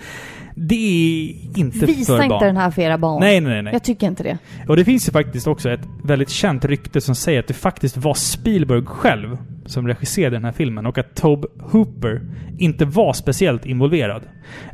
Det 0.56 0.76
är 0.76 1.60
inte 1.60 1.86
Visa 1.86 2.06
för 2.18 2.24
inte 2.24 2.30
barn. 2.30 2.44
den 2.46 2.58
här 2.58 2.72
för 2.72 2.82
era 2.82 2.98
barn. 2.98 3.20
Nej, 3.20 3.42
nej, 3.42 3.62
nej. 3.62 3.74
Jag 3.74 3.84
tycker 3.84 4.08
inte 4.08 4.24
det. 4.24 4.38
Och 4.68 4.76
det 4.76 4.86
finns 4.86 5.08
ju 5.08 5.12
faktiskt 5.12 5.48
också 5.48 5.70
ett 5.70 5.80
väldigt 6.04 6.30
känt 6.30 6.66
rykte 6.66 7.02
som 7.02 7.16
säger 7.16 7.40
att 7.40 7.48
det 7.48 7.54
faktiskt 7.54 7.98
var 7.98 8.14
Spielberg 8.14 8.86
själv 8.86 9.38
som 9.66 9.88
regisserade 9.88 10.36
den 10.36 10.46
här 10.46 10.52
filmen 10.52 10.86
och 10.86 10.98
att 10.98 11.16
Tobe 11.16 11.48
Hooper 11.60 12.22
inte 12.58 12.86
var 12.86 13.14
speciellt 13.14 13.66
involverad. 13.66 14.22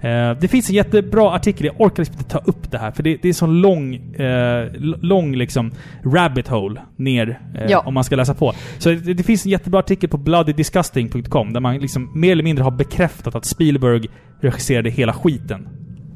Eh, 0.02 0.32
det 0.42 0.48
finns 0.48 0.70
en 0.70 0.76
jättebra 0.76 1.32
artikel, 1.36 1.66
jag 1.66 1.82
orkar 1.82 2.04
liksom 2.04 2.16
inte 2.20 2.30
ta 2.30 2.38
upp 2.40 2.72
det 2.72 2.78
här 2.78 2.92
för 2.92 3.04
det, 3.04 3.18
det 3.22 3.30
är 3.30 3.34
så 3.34 3.48
lång, 3.48 3.96
eh, 3.96 4.68
lång 5.02 5.36
liksom 5.36 5.72
rabbit 6.04 6.48
hole 6.48 6.82
ner 6.96 7.40
eh, 7.56 7.66
Ja. 7.72 7.80
om 7.80 7.94
man 7.94 8.04
ska 8.04 8.16
läsa 8.16 8.34
på. 8.34 8.54
Så 8.78 8.90
det, 8.90 9.14
det 9.14 9.24
finns 9.24 9.46
en 9.46 9.52
jättebra 9.52 9.80
artikel 9.80 10.10
på 10.10 10.18
bloodydisgusting.com 10.18 11.54
där 11.54 11.60
man 11.60 11.78
liksom 11.78 12.12
mer 12.16 12.32
eller 12.32 12.44
mindre 12.44 12.64
har 12.64 12.72
bekräftat 12.72 13.36
att 13.36 13.46
Spielberg 13.46 14.08
regisserade 14.42 14.90
hela 14.90 15.14
skiten. 15.14 15.68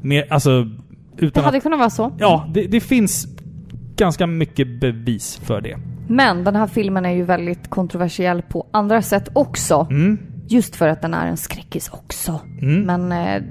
Mer, 0.02 0.24
alltså, 0.30 0.62
Det 1.16 1.26
utan 1.26 1.44
hade 1.44 1.56
att... 1.56 1.62
kunnat 1.62 1.78
vara 1.78 1.90
så. 1.90 2.16
Ja, 2.18 2.50
det, 2.54 2.62
det 2.66 2.80
finns 2.80 3.26
ganska 3.96 4.26
mycket 4.26 4.80
bevis 4.80 5.40
för 5.44 5.60
det. 5.60 5.76
Men 6.08 6.44
den 6.44 6.56
här 6.56 6.66
filmen 6.66 7.04
är 7.06 7.10
ju 7.10 7.22
väldigt 7.24 7.70
kontroversiell 7.70 8.42
på 8.42 8.66
andra 8.70 9.02
sätt 9.02 9.28
också. 9.32 9.86
Mm. 9.90 10.18
Just 10.48 10.76
för 10.76 10.88
att 10.88 11.02
den 11.02 11.14
är 11.14 11.26
en 11.26 11.36
skräckis 11.36 11.88
också. 11.88 12.40
Mm. 12.62 12.82
Men 12.82 13.12
eh, 13.12 13.42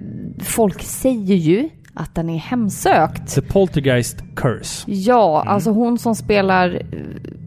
folk 0.43 0.81
säger 0.83 1.35
ju 1.35 1.69
att 1.93 2.15
den 2.15 2.29
är 2.29 2.37
hemsökt. 2.37 3.35
The 3.35 3.41
Poltergeist 3.41 4.23
Curse. 4.35 4.91
Ja, 4.91 5.41
Mm. 5.41 5.53
alltså 5.53 5.71
hon 5.71 5.97
som 5.97 6.15
spelar 6.15 6.69
eh, 6.75 6.99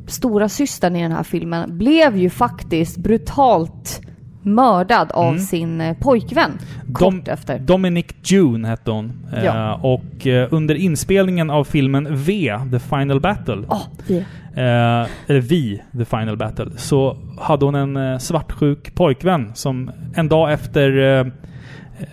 stora 0.06 0.48
systern 0.48 0.96
i 0.96 1.02
den 1.02 1.12
här 1.12 1.22
filmen 1.22 1.78
blev 1.78 2.16
ju 2.16 2.30
faktiskt 2.30 2.96
brutalt 2.96 4.00
mördad 4.46 5.10
av 5.12 5.28
Mm. 5.28 5.38
sin 5.38 5.80
eh, 5.80 5.96
pojkvän. 6.00 6.50
Dom, 6.86 7.22
efter. 7.26 7.58
Dominic 7.58 8.06
June 8.22 8.68
hette 8.68 8.90
hon. 8.90 9.12
Ja. 9.44 9.70
Eh, 9.74 9.84
och 9.84 10.26
eh, 10.26 10.48
under 10.50 10.74
inspelningen 10.74 11.50
av 11.50 11.64
filmen 11.64 12.08
V, 12.10 12.58
The 12.70 12.78
Final 12.78 13.20
Battle. 13.20 13.62
V. 14.08 14.16
Eh, 14.54 15.06
eller 15.26 15.40
Vi, 15.40 15.82
The 15.98 16.04
Final 16.04 16.36
Battle. 16.36 16.66
Så 16.76 17.16
hade 17.40 17.64
hon 17.64 17.74
en 17.74 17.96
eh, 17.96 18.18
svartsjuk 18.18 18.94
pojkvän 18.94 19.50
som 19.54 19.90
en 20.14 20.28
dag 20.28 20.52
efter 20.52 21.18
eh, 21.20 21.26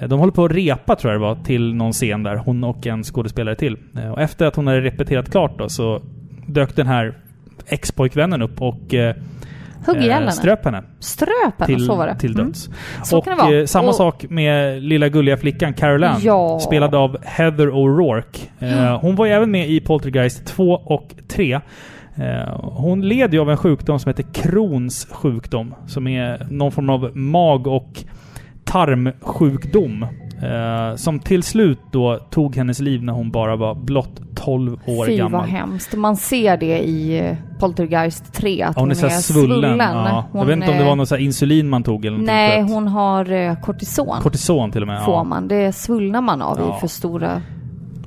de 0.08 0.20
håller 0.20 0.32
på 0.34 0.46
att 0.46 0.52
repa 0.52 0.96
tror 0.96 1.14
jag 1.14 1.22
det 1.22 1.26
var 1.26 1.36
till 1.36 1.74
någon 1.74 1.92
scen 1.94 2.24
där. 2.24 2.36
Hon 2.36 2.64
och 2.64 2.88
en 2.88 3.04
skådespelare 3.04 3.56
till. 3.56 3.78
Eh, 3.98 4.12
Och 4.12 4.22
efter 4.22 4.46
att 4.46 4.56
hon 4.56 4.68
hade 4.68 4.82
repeterat 4.82 5.32
klart 5.32 5.58
då 5.60 5.70
så 5.70 6.02
dök 6.48 6.76
den 6.76 6.88
här 6.88 7.18
ex-pojkvännen 7.68 8.42
upp 8.42 8.62
och 8.62 8.94
eh, 9.88 9.94
Högg 9.94 10.04
ihjäl 10.04 10.20
henne. 10.20 10.32
ströp 10.32 10.66
henne. 10.66 10.84
Ströp 11.00 11.30
henne, 11.58 11.66
Till, 11.66 11.86
så 11.86 11.96
var 11.96 12.08
det. 12.08 12.16
till 12.16 12.34
Mm. 12.34 12.46
döds. 12.46 12.70
Så 13.04 13.18
och 13.18 13.28
eh, 13.54 13.66
samma 13.66 13.88
Och- 13.88 13.96
sak 13.96 14.26
med 14.30 14.84
lilla 14.84 15.10
gulliga 15.10 15.38
flickan 15.38 15.74
Carol 15.74 16.04
Ann. 16.04 16.20
Ja. 16.24 16.60
Spelad 16.60 16.96
av 16.96 17.18
Heather 17.24 17.68
O'Rourke. 17.68 18.40
Eh, 18.60 19.00
hon 19.02 19.16
var 19.16 19.26
ju 19.26 19.32
även 19.32 19.52
med 19.52 19.70
i 19.70 19.80
Poltergeist 19.80 20.46
2 20.46 20.72
och 20.74 21.14
3. 21.28 21.54
Eh, 22.16 22.60
hon 22.62 23.08
led 23.08 23.34
ju 23.34 23.40
av 23.40 23.50
en 23.52 23.58
sjukdom 23.58 24.00
som 24.00 24.10
heter 24.10 24.26
Crohns 24.34 25.08
sjukdom. 25.12 25.76
Som 25.88 26.08
är 26.08 26.48
någon 26.50 26.72
form 26.72 26.90
av 26.90 27.18
mag 27.18 27.68
och 27.68 28.04
tarmsjukdom. 28.66 30.06
Eh, 30.46 30.96
som 30.96 31.20
till 31.20 31.44
slut 31.44 31.80
då 31.92 32.18
tog 32.30 32.56
hennes 32.56 32.80
liv 32.80 33.04
när 33.04 33.14
hon 33.14 33.32
bara 33.32 33.56
var 33.56 33.76
blott 33.76 34.22
12 34.36 34.74
år 34.86 35.06
Fy 35.06 35.18
gammal. 35.18 35.32
vad 35.42 35.50
hemskt. 35.50 35.94
Man 35.96 36.16
ser 36.18 36.58
det 36.58 36.80
i 36.80 37.20
eh, 37.20 37.36
Poltergeist 37.60 38.34
3 38.34 38.62
att 38.64 38.74
Ja, 38.76 38.82
hon 38.82 38.92
är 38.92 38.96
så 38.96 39.08
här 39.08 39.18
svullen. 39.20 39.78
Ja. 39.80 40.26
Jag 40.34 40.40
Hon, 40.40 40.48
vet 40.48 40.56
inte 40.56 40.68
om 40.72 40.78
det 40.78 40.84
eh, 40.84 40.90
var 40.90 40.96
något 40.96 41.10
så 41.10 41.18
insulin 41.18 41.70
man 41.70 41.84
tog 41.84 42.06
eller 42.06 42.18
Nej, 42.18 42.60
att- 42.62 42.70
hon 42.70 42.88
har 42.88 43.32
eh, 43.32 43.56
kortison. 43.62 44.22
Kortison 44.22 44.72
till 44.72 44.82
och 44.82 44.88
med. 44.88 45.06
Får 45.06 45.14
ja. 45.14 45.24
man. 45.24 45.48
Det 45.48 45.74
svullnar 45.76 46.22
man 46.22 46.42
av 46.42 46.58
Ja. 46.60 46.78
i 46.78 46.80
för 46.80 46.88
stora... 46.88 47.42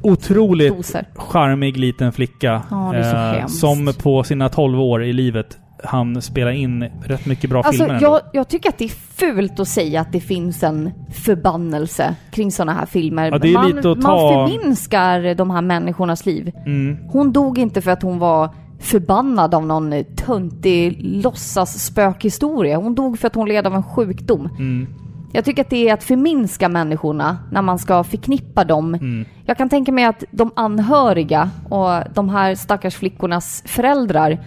Otroligt 0.02 0.76
Doser. 0.76 1.04
charmig 1.14 1.76
liten 1.76 2.12
flicka. 2.12 2.62
Ja, 2.70 2.90
det 2.92 2.98
är 2.98 3.32
så 3.32 3.38
eh, 3.40 3.46
som 3.46 3.92
på 4.02 4.22
sina 4.24 4.48
12 4.48 4.80
år 4.80 5.04
i 5.04 5.12
livet 5.12 5.58
han 5.84 6.22
spela 6.22 6.52
in 6.52 6.90
rätt 7.04 7.26
mycket 7.26 7.50
bra 7.50 7.62
Alltså, 7.62 7.84
filmer 7.84 8.02
jag, 8.02 8.20
jag 8.32 8.48
tycker 8.48 8.68
att 8.68 8.78
det 8.78 8.84
är 8.84 8.88
fult 9.16 9.60
att 9.60 9.68
säga 9.68 10.00
att 10.00 10.12
det 10.12 10.20
finns 10.20 10.62
en 10.62 10.90
förbannelse 11.14 12.14
kring 12.30 12.52
sådana 12.52 12.72
här 12.72 12.86
filmer. 12.86 13.46
Ja, 13.46 13.52
man, 13.52 13.78
att 13.78 13.84
man 13.84 14.00
ta- 14.02 14.48
förminskar 14.48 15.34
de 15.34 15.50
här 15.50 15.62
människornas 15.62 16.26
liv. 16.26 16.52
Mm. 16.66 16.98
Hon 17.08 17.32
dog 17.32 17.58
inte 17.58 17.82
för 17.82 17.90
att 17.90 18.02
hon 18.02 18.18
var 18.18 18.50
förbannad 18.80 19.54
av 19.54 19.66
någon 19.66 20.04
töntig 20.16 20.96
låtsas 21.00 21.84
spökhistoria. 21.84 22.76
Hon 22.76 22.94
dog 22.94 23.18
för 23.18 23.26
att 23.26 23.34
hon 23.34 23.48
led 23.48 23.66
av 23.66 23.74
en 23.74 23.82
sjukdom. 23.82 24.48
Mm. 24.58 24.86
Jag 25.32 25.44
tycker 25.44 25.62
att 25.62 25.70
det 25.70 25.88
är 25.88 25.94
att 25.94 26.04
förminska 26.04 26.68
människorna 26.68 27.38
när 27.52 27.62
man 27.62 27.78
ska 27.78 28.04
förknippa 28.04 28.64
dem. 28.64 28.94
Mm. 28.94 29.24
Jag 29.44 29.56
kan 29.58 29.68
tänka 29.68 29.92
mig 29.92 30.04
att 30.04 30.24
de 30.30 30.50
anhöriga 30.56 31.50
och 31.68 32.14
de 32.14 32.28
här 32.28 32.54
stackars 32.54 32.94
flickornas 32.96 33.62
föräldrar 33.66 34.38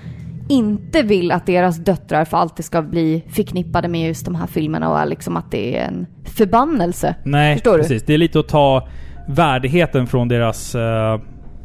inte 0.49 1.01
vill 1.01 1.31
att 1.31 1.45
deras 1.45 1.77
döttrar 1.77 2.25
för 2.25 2.37
alltid 2.37 2.65
ska 2.65 2.81
bli 2.81 3.23
förknippade 3.29 3.87
med 3.87 4.07
just 4.07 4.25
de 4.25 4.35
här 4.35 4.47
filmerna 4.47 4.89
och 4.89 5.07
liksom 5.07 5.37
att 5.37 5.51
det 5.51 5.77
är 5.77 5.87
en 5.87 6.07
förbannelse. 6.25 7.15
Nej, 7.23 7.55
Förstår 7.55 7.71
du? 7.71 7.77
precis. 7.77 8.03
Det 8.03 8.13
är 8.13 8.17
lite 8.17 8.39
att 8.39 8.47
ta 8.47 8.87
värdigheten 9.27 10.07
från 10.07 10.27
deras, 10.27 10.75
eh, 10.75 11.19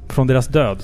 från 0.08 0.26
deras 0.26 0.46
död. 0.46 0.78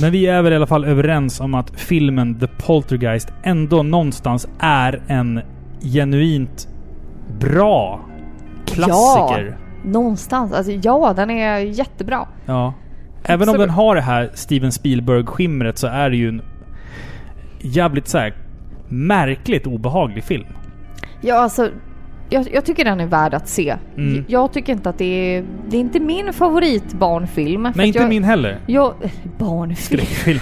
Men 0.00 0.12
vi 0.12 0.26
är 0.26 0.42
väl 0.42 0.52
i 0.52 0.56
alla 0.56 0.66
fall 0.66 0.84
överens 0.84 1.40
om 1.40 1.54
att 1.54 1.70
filmen 1.80 2.40
The 2.40 2.46
Poltergeist 2.46 3.32
ändå 3.42 3.82
någonstans 3.82 4.48
är 4.58 5.02
en 5.06 5.40
genuint 5.80 6.68
bra 7.40 8.00
klassiker. 8.66 9.56
Ja, 9.58 9.90
någonstans. 9.90 10.52
Alltså 10.52 10.72
ja, 10.72 11.12
den 11.16 11.30
är 11.30 11.58
jättebra. 11.58 12.28
Ja. 12.46 12.74
Även 13.24 13.48
om 13.48 13.58
den 13.58 13.70
har 13.70 13.94
det 13.94 14.00
här 14.00 14.30
Steven 14.34 14.72
Spielberg-skimret 14.72 15.78
så 15.78 15.86
är 15.86 16.10
det 16.10 16.16
ju 16.16 16.28
en 16.28 16.42
jävligt 17.62 18.08
så 18.08 18.18
här 18.18 18.34
märkligt 18.88 19.66
obehaglig 19.66 20.24
film. 20.24 20.46
Ja, 21.20 21.34
alltså 21.34 21.70
jag, 22.30 22.48
jag 22.52 22.64
tycker 22.64 22.84
den 22.84 23.00
är 23.00 23.06
värd 23.06 23.34
att 23.34 23.48
se. 23.48 23.76
Mm. 23.96 24.24
Jag 24.28 24.52
tycker 24.52 24.72
inte 24.72 24.88
att 24.90 24.98
det 24.98 25.04
är... 25.36 25.44
Det 25.68 25.76
är 25.76 25.80
inte 25.80 26.00
min 26.00 26.32
favoritbarnfilm. 26.32 27.64
för 27.64 27.78
Nej, 27.78 27.86
inte 27.86 27.98
jag, 27.98 28.08
min 28.08 28.24
heller. 28.24 28.58
Jag, 28.66 28.94
barnfilm? 29.38 29.76
Skräckfilm. 30.04 30.40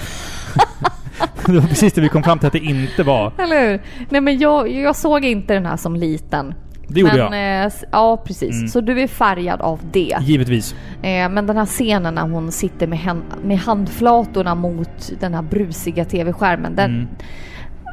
det 1.46 1.52
var 1.52 1.68
precis 1.68 1.92
det 1.92 2.00
vi 2.00 2.08
kom 2.08 2.22
fram 2.22 2.38
till 2.38 2.46
att 2.46 2.52
det 2.52 2.58
inte 2.58 3.02
var. 3.02 3.32
Eller 3.38 3.70
hur? 3.70 3.80
Nej 4.10 4.20
men 4.20 4.38
jag, 4.38 4.68
jag 4.72 4.96
såg 4.96 5.24
inte 5.24 5.54
den 5.54 5.66
här 5.66 5.76
som 5.76 5.96
liten. 5.96 6.54
Det 6.94 7.00
gjorde 7.00 7.30
men, 7.30 7.38
jag. 7.40 7.64
Eh, 7.66 7.72
ja, 7.92 8.16
precis. 8.24 8.56
Mm. 8.56 8.68
Så 8.68 8.80
du 8.80 9.00
är 9.02 9.06
färgad 9.06 9.60
av 9.60 9.80
det. 9.92 10.16
Givetvis. 10.20 10.74
Eh, 11.02 11.28
men 11.28 11.46
den 11.46 11.56
här 11.56 11.66
scenen 11.66 12.14
när 12.14 12.22
hon 12.28 12.52
sitter 12.52 12.86
med, 12.86 12.98
hän- 12.98 13.22
med 13.44 13.58
handflatorna 13.58 14.54
mot 14.54 15.12
den 15.20 15.34
här 15.34 15.42
brusiga 15.42 16.04
tv-skärmen. 16.04 16.76
Den, 16.76 16.90
Mm. 16.94 17.08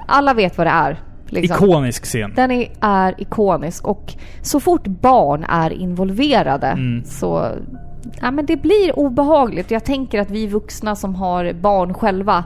Alla 0.07 0.34
vet 0.34 0.57
vad 0.57 0.68
det 0.68 0.72
är. 0.72 0.99
liksom. 1.30 1.65
Ikonisk 1.65 2.06
scen. 2.06 2.34
Den 2.36 2.52
är, 2.52 2.68
är 2.82 3.22
ikonisk 3.22 3.88
och 3.88 4.14
så 4.41 4.60
fort 4.60 4.88
barn 4.88 5.45
är 5.49 5.69
involverade 5.74 6.68
Mm. 6.68 7.03
så 7.06 7.52
ja, 8.22 8.32
men 8.32 8.45
det 8.45 8.57
blir 8.57 8.99
obehagligt. 8.99 9.72
Jag 9.72 9.84
tänker 9.86 10.19
att 10.22 10.32
vi 10.32 10.48
vuxna 10.48 10.95
som 10.95 11.15
har 11.15 11.53
barn 11.53 11.94
själva 11.94 12.45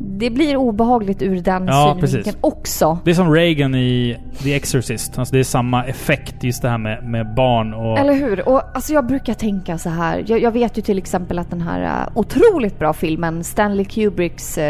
det 0.00 0.30
blir 0.30 0.56
obehagligt 0.56 1.22
ur 1.22 1.40
den 1.40 1.66
Ja, 1.66 1.72
synvinkeln 2.00 2.24
precis. 2.24 2.36
också. 2.40 2.98
Det 3.04 3.10
är 3.10 3.14
som 3.14 3.32
Reagan 3.34 3.74
i 3.74 4.16
The 4.42 4.54
Exorcist. 4.54 5.18
Alltså 5.18 5.34
det 5.34 5.40
är 5.40 5.44
samma 5.44 5.84
effekt 5.84 6.44
just 6.44 6.62
det 6.62 6.68
här 6.68 6.78
med, 6.78 7.04
med 7.04 7.34
barn 7.34 7.74
och... 7.74 7.98
Eller 7.98 8.14
hur? 8.14 8.48
Och 8.48 8.62
alltså 8.74 8.92
jag 8.92 9.06
brukar 9.06 9.34
tänka 9.34 9.78
så 9.78 9.88
här. 9.88 10.24
Jag, 10.26 10.42
jag 10.42 10.52
vet 10.52 10.78
ju 10.78 10.82
till 10.82 10.98
exempel 10.98 11.38
att 11.38 11.50
den 11.50 11.60
här 11.60 12.02
uh, 12.02 12.18
otroligt 12.18 12.78
bra 12.78 12.92
filmen 12.92 13.44
Stanley 13.44 13.84
Kubricks 13.84 14.58
uh, 14.58 14.62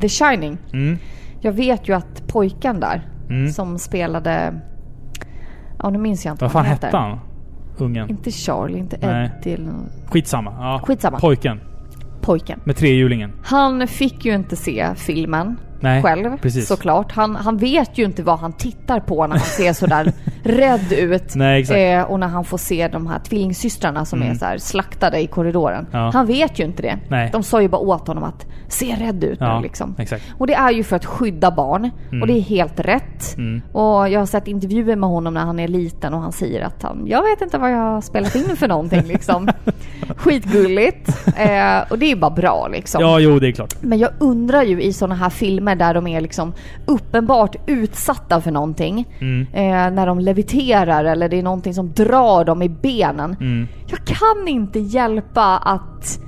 The 0.00 0.08
Shining. 0.08 0.58
Mm. 0.72 0.98
Jag 1.40 1.52
vet 1.52 1.88
ju 1.88 1.92
att 1.96 2.26
pojken 2.28 2.80
där 2.80 3.02
Mm. 3.30 3.52
som 3.52 3.78
spelade... 3.78 4.54
Ja, 5.82 5.90
nu 5.90 5.98
minns 5.98 6.24
jag 6.24 6.32
inte 6.32 6.44
Vad 6.44 6.52
fan 6.52 6.62
han 6.64 6.72
hette 6.72 6.86
heter. 6.86 6.98
han? 6.98 7.18
Ungen? 7.78 8.10
Inte 8.10 8.30
Charlie, 8.30 8.78
inte. 8.78 8.96
Eddie. 8.96 9.58
Skitsamma. 10.06 10.52
Ja. 10.58 10.80
Skitsamma. 10.86 11.18
Pojken. 11.18 11.60
Pojken. 12.24 12.60
Med 12.64 12.76
trehjulingen. 12.76 13.32
Han 13.44 13.88
fick 13.88 14.24
ju 14.24 14.34
inte 14.34 14.56
se 14.56 14.94
filmen 14.96 15.56
Nej, 15.84 16.02
själv 16.02 16.38
precis. 16.38 16.68
såklart. 16.68 17.12
Han, 17.12 17.36
han 17.36 17.56
vet 17.56 17.98
ju 17.98 18.04
inte 18.04 18.22
vad 18.22 18.38
han 18.38 18.52
tittar 18.52 19.00
på 19.00 19.26
när 19.26 19.36
han 19.36 19.46
ser 19.46 19.72
sådär 19.72 20.12
rädd 20.42 20.92
ut. 20.92 21.34
Nej. 21.34 21.62
Eh, 21.92 22.02
och 22.02 22.20
när 22.20 22.28
han 22.28 22.44
får 22.44 22.58
se 22.58 22.88
de 22.88 23.06
här 23.06 23.18
tvillingsystrarna 23.18 24.04
som 24.04 24.22
Mm. 24.22 24.38
är 24.42 24.58
så 24.58 24.66
slaktade 24.66 25.20
i 25.20 25.26
korridoren. 25.26 25.86
Ja. 25.92 26.10
Han 26.14 26.26
vet 26.26 26.58
ju 26.60 26.64
inte 26.64 26.82
det. 26.82 26.98
Nej. 27.08 27.30
De 27.32 27.42
sa 27.42 27.62
ju 27.62 27.68
bara 27.68 27.80
åt 27.80 28.06
honom 28.08 28.24
att 28.24 28.46
se 28.68 28.96
rädd 29.00 29.24
ut 29.24 29.38
Ja, 29.40 29.56
nu 29.56 29.62
liksom. 29.62 29.94
exakt. 29.98 30.24
Och 30.38 30.46
det 30.46 30.54
är 30.54 30.70
ju 30.70 30.82
för 30.84 30.96
att 30.96 31.04
skydda 31.04 31.50
barn. 31.50 31.90
Mm. 32.08 32.22
Och 32.22 32.28
det 32.28 32.32
är 32.38 32.40
helt 32.40 32.80
rätt. 32.80 33.36
Mm. 33.36 33.62
Och 33.72 34.08
jag 34.08 34.20
har 34.20 34.26
sett 34.26 34.48
intervjuer 34.48 34.96
med 34.96 35.08
honom 35.08 35.34
när 35.34 35.40
han 35.40 35.60
är 35.60 35.68
liten 35.68 36.14
och 36.14 36.20
han 36.20 36.32
säger 36.32 36.62
att 36.64 36.82
han, 36.82 37.02
jag 37.06 37.22
vet 37.22 37.40
inte 37.40 37.58
vad 37.58 37.72
jag 37.72 37.76
har 37.78 38.00
spelat 38.00 38.34
in 38.34 38.56
för 38.56 38.68
någonting 38.68 39.02
liksom. 39.02 39.48
Skitgulligt. 40.16 41.08
Eh, 41.36 41.90
och 41.90 41.98
det 41.98 42.12
är 42.12 42.16
bara 42.16 42.30
bra 42.30 42.68
liksom. 42.68 43.00
Ja, 43.02 43.18
jo 43.20 43.38
det 43.38 43.48
är 43.48 43.52
klart. 43.52 43.74
Men 43.80 43.98
jag 43.98 44.10
undrar 44.18 44.62
ju 44.62 44.82
i 44.82 44.92
sådana 44.92 45.14
här 45.14 45.30
filmer 45.30 45.73
där 45.74 45.94
de 45.94 46.06
är 46.06 46.20
liksom 46.20 46.52
uppenbart 46.86 47.56
utsatta 47.66 48.40
för 48.40 48.50
någonting. 48.50 49.08
Mm. 49.20 49.46
Eh, 49.52 49.94
när 49.94 50.06
de 50.06 50.18
leviterar 50.18 51.04
eller 51.04 51.28
det 51.28 51.38
är 51.38 51.42
någonting 51.42 51.74
som 51.74 51.92
drar 51.92 52.44
dem 52.44 52.62
i 52.62 52.68
benen. 52.68 53.36
Mm. 53.40 53.68
Jag 53.86 54.04
kan 54.04 54.48
inte 54.48 54.78
hjälpa 54.78 55.58
att 55.58 56.18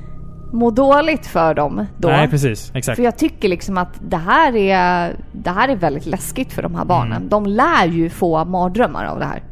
må 0.52 0.70
dåligt 0.70 1.26
för 1.26 1.54
dem 1.54 1.86
då. 1.98 2.08
Nej, 2.08 2.28
precis. 2.28 2.72
Exakt. 2.74 2.96
För 2.96 3.02
jag 3.02 3.18
tycker 3.18 3.48
liksom 3.48 3.78
att 3.78 4.00
det 4.08 4.16
här 4.16 4.56
är, 4.56 5.16
det 5.32 5.50
här 5.50 5.68
är 5.68 5.76
väldigt 5.76 6.06
läskigt 6.06 6.52
för 6.52 6.62
de 6.62 6.74
här 6.74 6.84
barnen. 6.84 7.28
De 7.28 7.46
lär 7.46 7.86
ju 7.86 8.10
få 8.10 8.44
mardrömmar 8.44 9.04
av 9.04 9.18
det 9.18 9.24
här. 9.24 9.42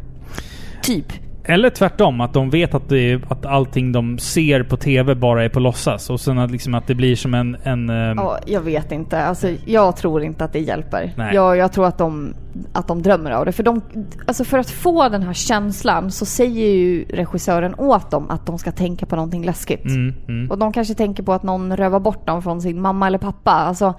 Typ. 0.82 1.23
Eller 1.46 1.70
tvärtom, 1.70 2.20
att 2.20 2.32
de 2.32 2.50
vet 2.50 2.74
att, 2.74 2.88
det 2.88 3.20
att 3.28 3.46
allting 3.46 3.92
de 3.92 4.18
ser 4.18 4.62
på 4.62 4.76
TV 4.76 5.14
bara 5.14 5.44
är 5.44 5.48
på 5.48 5.60
låtsas. 5.60 6.10
Och 6.10 6.20
sen 6.20 6.38
att, 6.38 6.50
liksom 6.50 6.74
att 6.74 6.86
det 6.86 6.94
blir 6.94 7.16
som 7.16 7.34
en... 7.34 7.56
en 7.62 7.90
eh, 7.90 7.96
Ja, 7.96 8.38
jag 8.46 8.60
vet 8.60 8.92
inte. 8.92 9.24
Alltså, 9.24 9.48
jag 9.64 9.96
tror 9.96 10.22
inte 10.22 10.44
att 10.44 10.52
det 10.52 10.58
hjälper. 10.58 11.12
Nej. 11.16 11.34
Jag, 11.34 11.56
jag 11.56 11.72
tror 11.72 11.86
att 11.86 11.98
de, 11.98 12.34
att 12.72 12.88
de 12.88 13.02
drömmer 13.02 13.30
av 13.30 13.44
det. 13.44 13.52
För, 13.52 13.62
de, 13.62 13.80
alltså 14.26 14.44
för 14.44 14.58
att 14.58 14.70
få 14.70 15.08
den 15.08 15.22
här 15.22 15.32
känslan 15.32 16.10
så 16.10 16.26
säger 16.26 16.68
ju 16.68 17.04
regissören 17.04 17.74
åt 17.78 18.10
dem 18.10 18.30
att 18.30 18.46
de 18.46 18.58
ska 18.58 18.72
tänka 18.72 19.06
på 19.06 19.16
någonting 19.16 19.44
läskigt. 19.44 19.84
Mm, 19.84 20.14
mm. 20.28 20.50
Och 20.50 20.58
de 20.58 20.72
kanske 20.72 20.94
tänker 20.94 21.22
på 21.22 21.32
att 21.32 21.42
någon 21.42 21.76
rövar 21.76 22.00
bort 22.00 22.26
dem 22.26 22.42
från 22.42 22.60
sin 22.60 22.80
mamma 22.80 23.06
eller 23.06 23.18
pappa. 23.18 23.50
Alltså, 23.50 23.94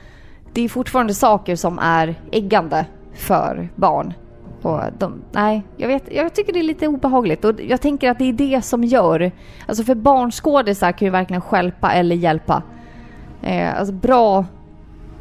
det 0.54 0.62
är 0.62 0.70
fortfarande 0.70 1.14
saker 1.14 1.56
som 1.56 1.80
är 1.80 2.16
äggande 2.32 2.86
för 3.14 3.70
barn. 3.76 4.14
Och 4.66 4.82
de, 4.98 5.22
nej, 5.32 5.64
jag, 5.78 5.88
vet, 5.88 6.04
jag 6.12 6.34
tycker 6.34 6.54
det 6.54 6.60
är 6.60 6.64
lite 6.64 6.88
obehagligt. 6.88 7.46
Och 7.46 7.62
jag 7.62 7.82
tänker 7.82 8.10
att 8.10 8.20
det 8.20 8.30
är 8.30 8.34
det 8.34 8.62
som 8.66 8.84
gör... 8.84 9.32
Alltså 9.66 9.84
för 9.84 9.96
barnskådisar 9.96 10.92
kan 10.92 11.06
ju 11.06 11.12
verkligen 11.12 11.42
stjälpa 11.42 11.94
eller 11.94 12.16
hjälpa. 12.16 12.64
Eh, 13.42 13.80
alltså 13.80 13.94
bra 13.94 14.46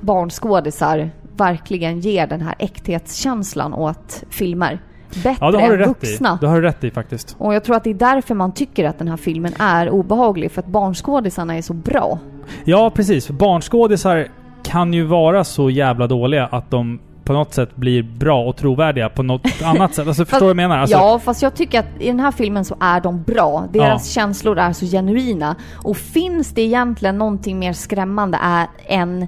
barnskådisar 0.00 1.10
verkligen 1.36 2.00
ger 2.00 2.26
den 2.26 2.40
här 2.40 2.54
äkthetskänslan 2.58 3.74
åt 3.74 4.24
filmer. 4.30 4.78
Bättre 5.14 5.36
Ja, 5.40 5.50
det 5.50 5.60
har 5.60 5.68
du 5.68 5.74
än 5.74 5.78
rätt 5.78 5.88
vuxna. 5.88 6.34
i. 6.34 6.38
Det 6.40 6.46
har 6.46 6.56
du 6.56 6.62
rätt 6.62 6.84
i 6.84 6.90
faktiskt. 6.90 7.36
Och 7.38 7.54
jag 7.54 7.64
tror 7.64 7.76
att 7.76 7.84
det 7.84 7.90
är 7.90 7.94
därför 7.94 8.34
man 8.34 8.52
tycker 8.52 8.84
att 8.84 8.98
den 8.98 9.08
här 9.08 9.16
filmen 9.16 9.52
är 9.58 9.90
obehaglig. 9.90 10.50
För 10.52 10.60
att 10.60 10.68
barnskådisarna 10.68 11.56
är 11.56 11.62
så 11.62 11.72
bra. 11.72 12.18
Ja, 12.64 12.90
precis. 12.90 13.30
Barnskådisar 13.30 14.28
kan 14.62 14.94
ju 14.94 15.04
vara 15.04 15.44
så 15.44 15.70
jävla 15.70 16.06
dåliga 16.06 16.46
att 16.46 16.70
de 16.70 16.98
på 17.24 17.32
något 17.32 17.55
sätt 17.55 17.76
blir 17.76 18.02
bra 18.02 18.44
och 18.44 18.56
trovärdiga 18.56 19.09
på 19.09 19.22
något 19.22 19.46
annat 19.64 19.94
sätt. 19.94 20.06
Alltså, 20.06 20.24
förstår 20.24 20.38
du 20.38 20.44
vad 20.44 20.51
jag 20.51 20.56
menar? 20.56 20.78
Alltså, 20.78 20.96
ja, 20.96 21.18
fast 21.18 21.42
jag 21.42 21.55
tycker 21.55 21.80
att 21.80 21.86
i 21.98 22.06
den 22.06 22.20
här 22.20 22.30
filmen 22.32 22.64
så 22.64 22.76
är 22.80 23.01
de 23.01 23.22
bra. 23.22 23.68
Deras 23.72 24.10
känslor 24.10 24.59
är 24.59 24.72
så 24.72 24.86
genuina. 24.86 25.56
Och 25.74 25.96
finns 25.96 26.55
det 26.55 26.62
egentligen 26.62 27.18
någonting 27.18 27.59
mer 27.59 27.72
skrämmande 27.72 28.38
är 28.42 28.66
än 28.86 29.26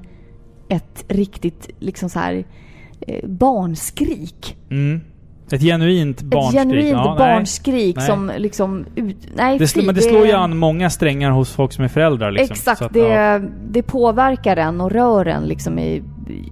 ett 0.69 1.05
riktigt 1.09 1.71
liksom 1.79 2.09
så 2.11 2.19
här 2.19 2.45
eh, 3.01 3.29
barnskrik. 3.29 4.57
Mm. 4.71 5.01
Ett 5.51 5.63
genuint 5.63 6.23
barnskrik. 6.23 6.61
Ett 6.61 6.69
genuint 6.69 6.91
Ja, 6.91 7.17
barnskrik 7.19 7.97
Nej. 7.97 8.07
som 8.07 8.33
liksom 8.37 8.85
ut, 8.95 9.17
Nej, 9.35 9.59
Det, 9.59 9.75
fy, 9.75 9.83
men 9.87 9.95
det 9.95 10.03
slår 10.03 10.27
ju 10.27 10.33
an 10.33 10.57
många 10.57 10.91
strängar 10.91 11.31
hos 11.31 11.53
folk 11.53 11.73
som 11.73 11.85
är 11.85 11.89
föräldrar. 11.89 12.31
Liksom. 12.31 12.55
Exakt, 12.55 12.83
att, 12.83 12.93
det, 12.93 12.99
ja. 12.99 13.41
det 13.69 13.83
påverkar 13.83 14.57
en 14.57 14.81
och 14.81 14.91
rör 14.91 15.27
en 15.27 15.45
liksom 15.45 15.79
i 15.79 16.03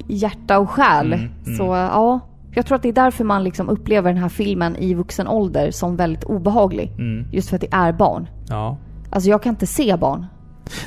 hjärta 0.08 0.58
och 0.58 0.70
själ. 0.70 1.12
Mm, 1.12 1.30
mm. 1.46 1.56
Så 1.56 1.64
ja, 1.64 2.20
jag 2.54 2.66
tror 2.66 2.76
att 2.76 2.82
det 2.82 2.88
är 2.88 2.92
därför 2.92 3.24
man 3.24 3.44
liksom 3.44 3.68
upplever 3.68 4.12
den 4.12 4.22
här 4.22 4.28
filmen 4.28 4.76
i 4.76 4.94
vuxen 4.94 5.28
ålder 5.28 5.70
som 5.70 5.96
väldigt 5.96 6.24
obehaglig. 6.24 6.90
Mm. 6.98 7.26
Just 7.32 7.48
för 7.48 7.56
att 7.56 7.60
det 7.60 7.72
är 7.72 7.92
barn. 7.92 8.28
Ja. 8.48 8.76
Alltså 9.10 9.30
jag 9.30 9.42
kan 9.42 9.50
inte 9.50 9.66
se 9.66 9.96
barn. 9.96 10.26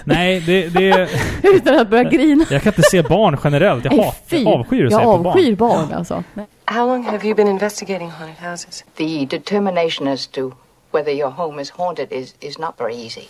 Nej, 0.04 0.40
det... 0.46 0.70
det 0.70 1.10
Utan 1.44 1.80
att 1.80 1.90
börja 1.90 2.04
grina. 2.04 2.46
jag 2.52 2.62
kan 2.62 2.74
inte 2.74 2.82
se 2.82 3.02
barn 3.02 3.38
generellt. 3.44 3.86
Jag, 3.86 3.92
hat, 3.92 4.24
jag 4.30 4.48
avskyr 4.48 4.86
att 4.86 4.92
Jag 4.92 5.02
se 5.02 5.06
på 5.06 5.18
barn. 5.18 5.28
avskyr 5.28 5.56
barn 5.56 5.94
alltså. 5.94 6.24
How 6.66 6.88
long 6.88 7.04
have 7.04 7.26
you 7.28 7.36
been 7.36 7.48
investigating 7.48 8.10
haunted 8.10 8.50
houses? 8.50 8.86
The 8.96 9.26
determination 9.26 10.08
as 10.08 10.28
to 10.28 10.52
whether 10.92 11.12
your 11.12 11.30
home 11.30 11.62
is 11.62 11.70
haunted 11.72 12.12
is, 12.12 12.36
is 12.40 12.58
not 12.60 12.74
very 12.78 12.96
easy. 12.96 13.28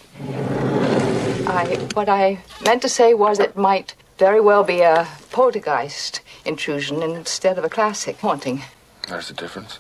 I, 1.48 1.78
what 1.96 2.08
I 2.10 2.38
meant 2.66 2.82
to 2.82 2.90
say 2.90 3.14
was 3.14 3.40
it 3.40 3.56
might 3.56 3.96
very 4.18 4.42
well 4.42 4.64
be 4.64 4.82
a 4.82 5.08
poltergeist 5.32 6.22
intrusion 6.46 7.02
instead 7.04 7.58
of 7.58 7.64
a 7.64 7.70
classic 7.70 8.18
haunting. 8.20 8.64
There's 9.08 9.30
a 9.30 9.34
difference. 9.34 9.80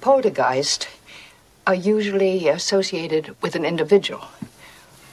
Poltergeist 0.00 0.88
are 1.66 1.74
usually 1.74 2.48
associated 2.48 3.34
with 3.40 3.54
an 3.54 3.64
individual. 3.64 4.24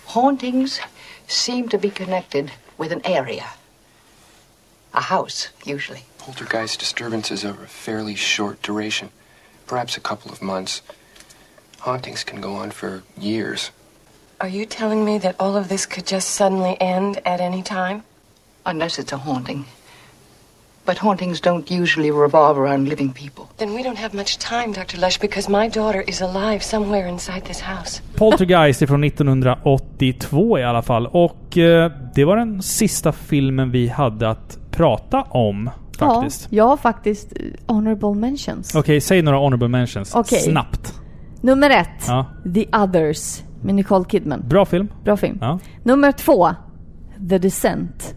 Hauntings 0.08 0.80
seem 1.28 1.70
to 1.70 1.78
be 1.78 1.90
connected 1.90 2.52
with 2.78 2.92
an 2.92 3.02
area. 3.06 3.46
A 4.94 5.02
house, 5.02 5.50
usually. 5.66 6.06
Poltergeist 6.20 6.80
disturbances 6.80 7.44
are 7.44 7.52
of 7.52 7.70
fairly 7.70 8.16
short 8.16 8.62
duration, 8.62 9.10
perhaps 9.66 9.98
a 9.98 10.02
couple 10.02 10.32
of 10.32 10.42
months. 10.42 10.82
Hauntings 11.80 12.24
can 12.24 12.42
go 12.42 12.56
on 12.56 12.72
for 12.72 13.04
years. 13.18 13.72
Are 14.40 14.48
you 14.48 14.66
telling 14.66 15.04
me 15.06 15.18
that 15.20 15.36
all 15.40 15.58
of 15.58 15.70
this 15.70 15.86
could 15.86 16.06
just 16.06 16.30
suddenly 16.30 16.80
end 16.80 17.22
at 17.26 17.40
any 17.40 17.64
time? 17.64 18.04
Unless 18.66 19.00
it's 19.00 19.14
a 19.14 19.18
haunting. 19.18 19.66
But 20.86 20.98
hauntings 20.98 21.42
don't 21.42 21.82
usually 21.82 22.12
revolve 22.12 22.58
around 22.62 22.90
living 22.90 23.14
people. 23.14 23.44
Then 23.58 23.74
we 23.76 23.84
don't 23.84 23.98
have 23.98 24.18
much 24.18 24.38
time, 24.38 24.74
Dr. 24.74 24.98
Lush, 24.98 25.18
because 25.22 25.52
my 25.52 25.70
daughter 25.70 26.04
is 26.08 26.22
alive 26.22 26.60
somewhere 26.60 27.08
inside 27.08 27.46
this 27.46 27.62
house. 27.62 28.02
Poltergeist 28.16 28.82
är 28.82 28.88
från 28.88 29.04
1982 29.04 30.60
i 30.60 30.64
alla 30.64 30.82
fall. 30.82 31.08
Och 31.08 31.58
eh, 31.58 31.92
det 32.16 32.26
var 32.26 32.38
den 32.38 32.62
sista 32.62 33.12
filmen 33.12 33.72
vi 33.72 33.88
hade 33.88 34.30
att 34.30 34.58
prata 34.72 35.22
om 35.22 35.70
faktiskt. 35.98 36.48
Ja, 36.50 36.58
jag 36.58 36.68
har 36.68 36.78
faktiskt 36.78 37.34
honorable 37.68 38.14
mentions. 38.14 38.76
Okej, 38.76 39.02
säg 39.02 39.22
några 39.22 39.38
honorable 39.38 39.68
mentions. 39.68 40.16
Okej. 40.16 40.40
Snabbt. 40.42 40.94
Nummer 41.42 41.70
ett. 41.70 42.08
Ja. 42.08 42.26
The 42.54 42.66
Others 42.78 43.44
med 43.62 43.76
Nicole 43.76 44.06
Kidman. 44.06 44.44
Bra 44.48 44.66
film. 44.66 44.88
Bra 45.04 45.18
film. 45.18 45.38
Ja. 45.42 45.60
Nummer 45.84 46.12
två. 46.12 46.50
The 47.30 47.38
Descent. 47.38 48.16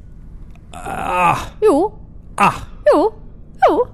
Ah. 0.85 1.37
Jo. 1.61 1.93
Ah. 2.37 2.55
Jo. 2.95 3.13
Jo. 3.69 3.87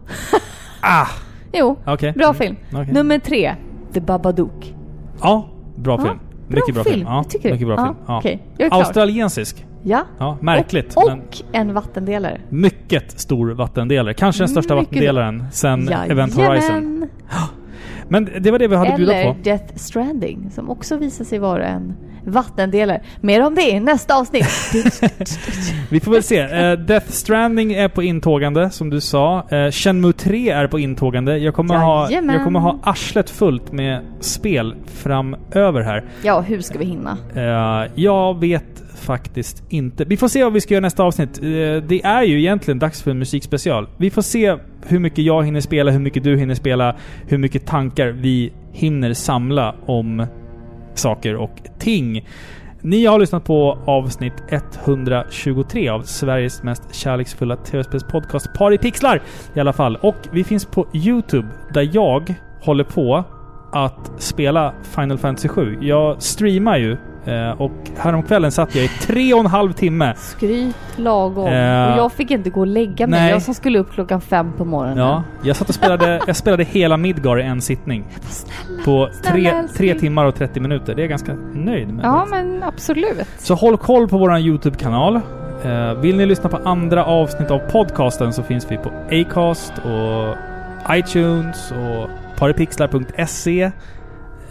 Ah. 0.81 1.07
Jo. 1.55 1.77
Okej. 1.87 2.13
Bra 2.13 2.25
Mm. 2.27 2.35
film. 2.35 2.57
Okej. 2.73 2.93
Nummer 2.93 3.19
tre. 3.19 3.55
The 3.93 4.01
Babadook. 4.01 4.75
Ja, 5.23 5.49
bra 5.77 5.99
film. 5.99 6.09
bra 6.09 6.17
Mycket 6.49 6.75
bra 6.75 6.85
film. 6.85 6.95
film. 6.95 7.07
Ja, 7.07 7.25
tycker 7.29 7.53
mycket 7.53 7.67
bra 7.67 7.95
Ja, 8.07 8.21
film. 8.21 8.41
Ja. 8.59 8.69
klar. 8.69 8.79
Australiensisk. 8.79 9.67
Ja. 9.83 10.01
Ja, 10.19 10.39
märkligt. 10.41 10.95
Och, 10.97 11.03
men 11.07 11.19
och 11.19 11.43
en 11.53 11.75
vattendelare. 11.75 12.41
mycket 12.49 13.21
stor 13.21 13.51
vattendelare. 13.51 14.15
Kanske 14.15 14.43
den 14.43 14.49
största 14.49 14.75
Mycket 14.75 14.89
vattendelaren 14.89 15.45
sen 15.53 15.89
Event. 15.89 16.35
Horizon. 16.35 17.09
Men 18.13 18.29
det 18.41 18.51
var 18.51 18.59
det 18.59 18.69
vi 18.69 18.77
hade 18.77 18.91
att 18.91 18.97
bjuda 18.97 19.15
Eller 19.15 19.33
på. 19.33 19.39
Death 19.43 19.77
Stranding 19.77 20.51
som 20.55 20.71
också 20.71 20.97
visar 20.97 21.25
sig 21.25 21.39
vara 21.39 21.67
en 21.67 21.95
vattendelare. 22.25 23.01
Mer 23.21 23.47
om 23.47 23.55
det 23.55 23.71
i 23.71 23.81
nästa 23.81 24.15
avsnitt. 24.15 24.47
Vi 25.91 26.01
får 26.01 26.13
väl 26.13 26.23
se. 26.23 26.39
Eh, 26.39 26.73
Death 26.73 27.11
Stranding 27.11 27.73
är 27.73 27.89
på 27.89 28.03
intågande, 28.03 28.71
som 28.71 28.91
du 28.91 29.01
sa. 29.01 29.47
Uh, 29.53 29.71
Shenmue 29.71 30.13
3 30.13 30.51
är 30.51 30.67
på 30.67 30.79
intågande. 30.79 31.39
Jag 31.39 31.55
kommer, 31.55 31.77
ha, 31.77 32.11
jag 32.11 32.45
kommer 32.45 32.61
ha 32.61 32.79
arslet 32.83 33.31
fullt 33.31 33.73
med 33.73 34.01
spel 34.21 34.75
framöver 34.87 35.81
här. 35.81 36.05
ja, 36.23 36.41
hur 36.41 36.61
ska 36.61 36.79
vi 36.79 36.85
hinna? 36.85 37.19
Eh, 37.35 37.91
jag 37.95 38.41
vet 38.41 38.82
faktiskt 39.03 39.63
inte. 39.69 40.05
Vi 40.05 40.17
får 40.17 40.29
se 40.29 40.45
vad 40.45 40.53
vi 40.53 40.61
ska 40.61 40.75
göra 40.75 40.83
nästa 40.83 41.03
avsnitt. 41.03 41.39
Eh, 41.43 41.49
det 41.89 42.01
är 42.05 42.23
ju 42.23 42.39
egentligen 42.39 42.79
dags 42.79 43.03
för 43.03 43.11
en 43.11 43.19
musikspecial. 43.19 43.89
Vi 43.97 44.11
får 44.11 44.23
se 44.23 44.57
hur 44.87 44.99
mycket 44.99 45.25
jag 45.25 45.45
hinner 45.45 45.61
spela, 45.61 45.91
hur 45.91 46.01
mycket 46.01 46.25
du 46.25 46.37
hinner 46.37 46.55
spela, 46.55 46.97
hur 47.27 47.39
mycket 47.39 47.67
tankar 47.67 48.09
vi 48.09 48.53
hinner 48.73 49.15
samla 49.15 49.75
om 49.87 50.27
saker 50.95 51.37
och 51.37 51.63
ting. 51.79 52.27
Ni 52.81 53.07
har 53.07 53.19
lyssnat 53.19 53.45
på 53.45 53.79
avsnitt 53.87 54.33
123 54.85 55.89
av 55.89 56.03
Sveriges 56.03 56.63
mest 56.63 56.95
kärleksfulla 56.95 57.57
tv-spelspodcast 57.57 58.55
Par 58.55 58.73
i 58.73 58.79
pixlar 58.79 59.23
i 59.55 59.61
alla 59.61 59.73
fall. 59.73 59.97
Och 59.97 60.17
vi 60.33 60.45
finns 60.45 60.65
på 60.65 60.87
Youtube 60.95 61.49
där 61.75 61.91
jag 61.93 62.35
håller 62.61 62.85
på 62.85 63.25
att 63.73 64.13
spela 64.19 64.75
Final 64.83 65.19
Fantasy 65.19 65.49
7. 65.49 65.79
Jag 65.81 66.23
streamar 66.23 66.79
ju 66.79 66.97
och 67.59 67.73
häromkvällen 67.97 68.53
satt 68.53 68.75
jag 68.75 68.85
i 68.85 68.89
tre 68.89 69.35
och 69.35 69.41
en 69.41 69.47
halv 69.47 69.73
timme. 69.73 70.15
Skryt 70.17 70.77
lagom. 70.97 71.47
Eh, 71.47 71.93
och 71.93 71.99
jag 71.99 72.13
fick 72.13 72.31
inte 72.31 72.51
gå 72.51 72.61
och 72.61 72.67
lägga 72.67 73.07
mig. 73.07 73.21
nej. 73.21 73.31
Jag 73.31 73.43
som 73.43 73.55
skulle 73.55 73.79
upp 73.79 73.93
klockan 73.93 74.21
fem 74.21 74.53
på 74.59 74.65
morgonen. 74.65 74.99
Ja, 74.99 75.23
jag 75.43 75.57
satt 75.57 75.69
och 75.69 75.75
spelade, 75.75 76.21
jag 76.27 76.37
spelade 76.37 76.65
hela 76.65 76.97
Midgar 76.97 77.41
i 77.41 77.43
en 77.43 77.61
sittning. 77.61 78.05
På 78.85 79.09
tre, 79.23 79.31
snälla 79.41 79.59
älskling. 79.59 79.91
tre 79.91 80.01
timmar 80.01 80.25
och 80.25 80.35
30 80.35 80.61
minuter. 80.61 80.95
Det 80.95 81.01
är 81.01 81.03
jag 81.03 81.11
ganska 81.11 81.35
nöjd 81.55 81.89
med. 81.95 82.05
Ja, 82.05 82.27
men 82.31 82.63
absolut. 82.63 83.27
Så 83.39 83.55
håll 83.55 83.77
koll 83.77 84.09
på 84.09 84.19
vår 84.19 84.39
YouTube-kanal. 84.39 85.21
Eh, 85.65 85.95
vill 85.95 86.17
ni 86.17 86.27
lyssna 86.27 86.51
på 86.51 86.59
andra 86.65 87.05
avsnitt 87.05 87.51
av 87.51 87.59
podcasten 87.59 88.33
så 88.33 88.43
finns 88.43 88.67
vi 88.71 88.77
på 88.77 88.93
Acast 89.11 89.73
och 89.79 90.37
iTunes 90.97 91.73
och 91.73 92.11
paripixlar.se. 92.39 93.71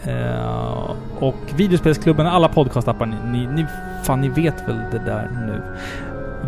Eh, 0.06 0.90
och 1.20 1.34
videospelsklubben, 1.56 2.26
alla 2.26 2.48
podcastappar. 2.48 3.06
Ni, 3.06 3.16
ni, 3.32 3.46
ni, 3.46 3.66
fan, 4.04 4.20
ni 4.20 4.28
vet 4.28 4.68
väl 4.68 4.76
det 4.92 4.98
där 4.98 5.30
nu. 5.46 5.62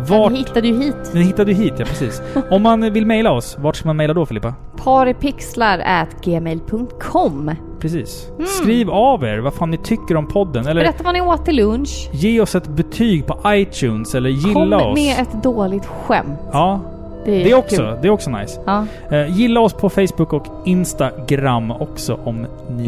Vart... 0.09 0.31
Ni 0.31 0.37
hittade 0.37 0.67
ju 0.67 0.83
hit. 0.83 1.11
Ni 1.13 1.21
hittade 1.23 1.51
ju 1.51 1.57
hit, 1.63 1.73
ja 1.77 1.85
precis. 1.85 2.21
Om 2.51 2.61
man 2.63 2.93
vill 2.93 3.05
mejla 3.05 3.31
oss, 3.31 3.57
vart 3.59 3.75
ska 3.75 3.87
man 3.89 3.97
mejla 3.97 4.13
då 4.13 4.25
Filippa? 4.25 4.53
Paripixlar 4.83 5.79
at 5.79 6.21
gmail.com 6.25 7.51
Precis. 7.79 8.27
Skriv 8.61 8.89
av 8.89 9.23
er 9.23 9.37
vad 9.39 9.53
fan 9.53 9.71
ni 9.71 9.77
tycker 9.77 10.17
om 10.17 10.27
podden. 10.27 10.67
Eller 10.67 10.81
Berätta 10.81 11.03
vad 11.03 11.13
ni 11.13 11.21
åt 11.21 11.45
till 11.45 11.55
lunch. 11.55 12.09
ge 12.13 12.41
oss 12.41 12.55
ett 12.55 12.67
betyg 12.67 13.27
på 13.27 13.39
iTunes 13.47 14.15
eller 14.15 14.53
Kom 14.53 14.63
gilla 14.63 14.85
oss. 14.85 14.95
med 14.95 15.19
ett 15.19 15.43
dåligt 15.43 15.85
skämt. 15.85 16.39
Ja. 16.51 16.81
Det 17.25 17.31
Det 17.31 17.43
är 17.43 17.55
är, 17.55 17.55
också, 17.59 17.75
kul. 17.75 17.97
det 18.01 18.07
är 18.07 18.11
också 18.11 18.29
nice. 18.29 18.61
Ja. 18.65 18.85
Eh, 19.11 19.37
gilla 19.37 19.59
oss 19.59 19.73
på 19.73 19.89
Facebook 19.89 20.33
och 20.33 20.45
Instagram 20.65 21.71
också 21.71 22.19
om 22.23 22.47
ni 22.69 22.83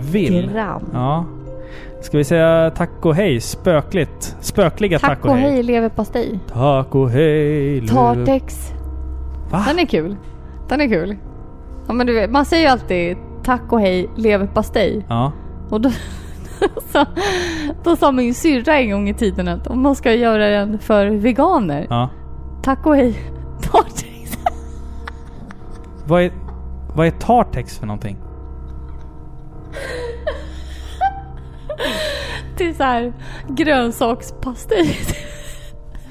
vill. 0.00 0.34
Instagram. 0.34 0.82
Ja. 0.92 1.24
Ska 2.02 2.18
vi 2.18 2.24
säga 2.24 2.70
tack 2.76 2.90
och 3.06 3.14
hej? 3.14 3.40
Spökligt. 3.40 4.36
Spökliga 4.40 4.98
tack, 4.98 5.10
Tack 5.10 5.24
och 5.24 5.36
hej 5.36 5.62
leverpastej. 5.62 6.38
Tack 6.52 6.94
och 6.94 7.10
hej. 7.10 7.80
lever- 7.80 7.94
Tartex. 7.94 8.72
Va? 9.50 9.64
Den 9.68 9.78
är 9.78 9.86
kul. 9.86 10.16
Den 10.68 10.80
är 10.80 10.86
kul. 10.88 11.16
Ja 11.86 11.92
men 11.92 12.06
du 12.06 12.14
vet, 12.14 12.30
man 12.30 12.44
säger 12.44 12.62
ju 12.62 12.68
alltid 12.68 13.16
tack 13.44 13.72
och 13.72 13.80
hej 13.80 14.10
leverpastej. 14.16 15.04
Ja. 15.08 15.32
Och 15.70 15.80
då, 15.80 15.90
så, 16.92 17.04
då 17.84 17.96
sa 17.96 18.12
min 18.12 18.34
syrra 18.34 18.78
en 18.78 18.90
gång 18.90 19.08
i 19.08 19.14
tiden 19.14 19.48
att 19.48 19.66
om 19.66 19.82
man 19.82 19.94
ska 19.96 20.12
göra 20.12 20.48
den 20.48 20.78
för 20.78 21.06
veganer. 21.06 21.86
Ja. 21.90 22.08
Tack 22.62 22.86
och 22.86 22.96
hej 22.96 23.14
Tartex. 23.62 24.38
Vad 26.04 26.22
är, 26.22 26.32
vad 26.94 27.06
är 27.06 27.10
Tartex 27.10 27.78
för 27.78 27.86
någonting? 27.86 28.16
Till 32.56 32.76
så 32.76 32.82
här 32.82 33.12
grönsakspastej. 33.48 34.98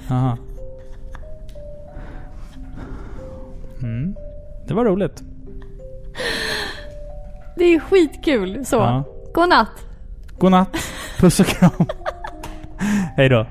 Aha. 0.10 0.38
Mm. 3.82 4.16
Det 4.68 4.74
var 4.74 4.86
roligt. 4.86 5.24
Det 7.58 7.64
är 7.64 7.80
skitkul. 7.80 8.66
Så. 8.66 8.76
Ja. 8.76 9.04
God 9.34 9.50
natt. 9.50 9.86
God 10.40 10.52
natt. 10.52 10.78
Puss 11.20 11.40
och 11.40 11.46
kram. 11.46 11.72
Hej 13.16 13.30
då. 13.30 13.46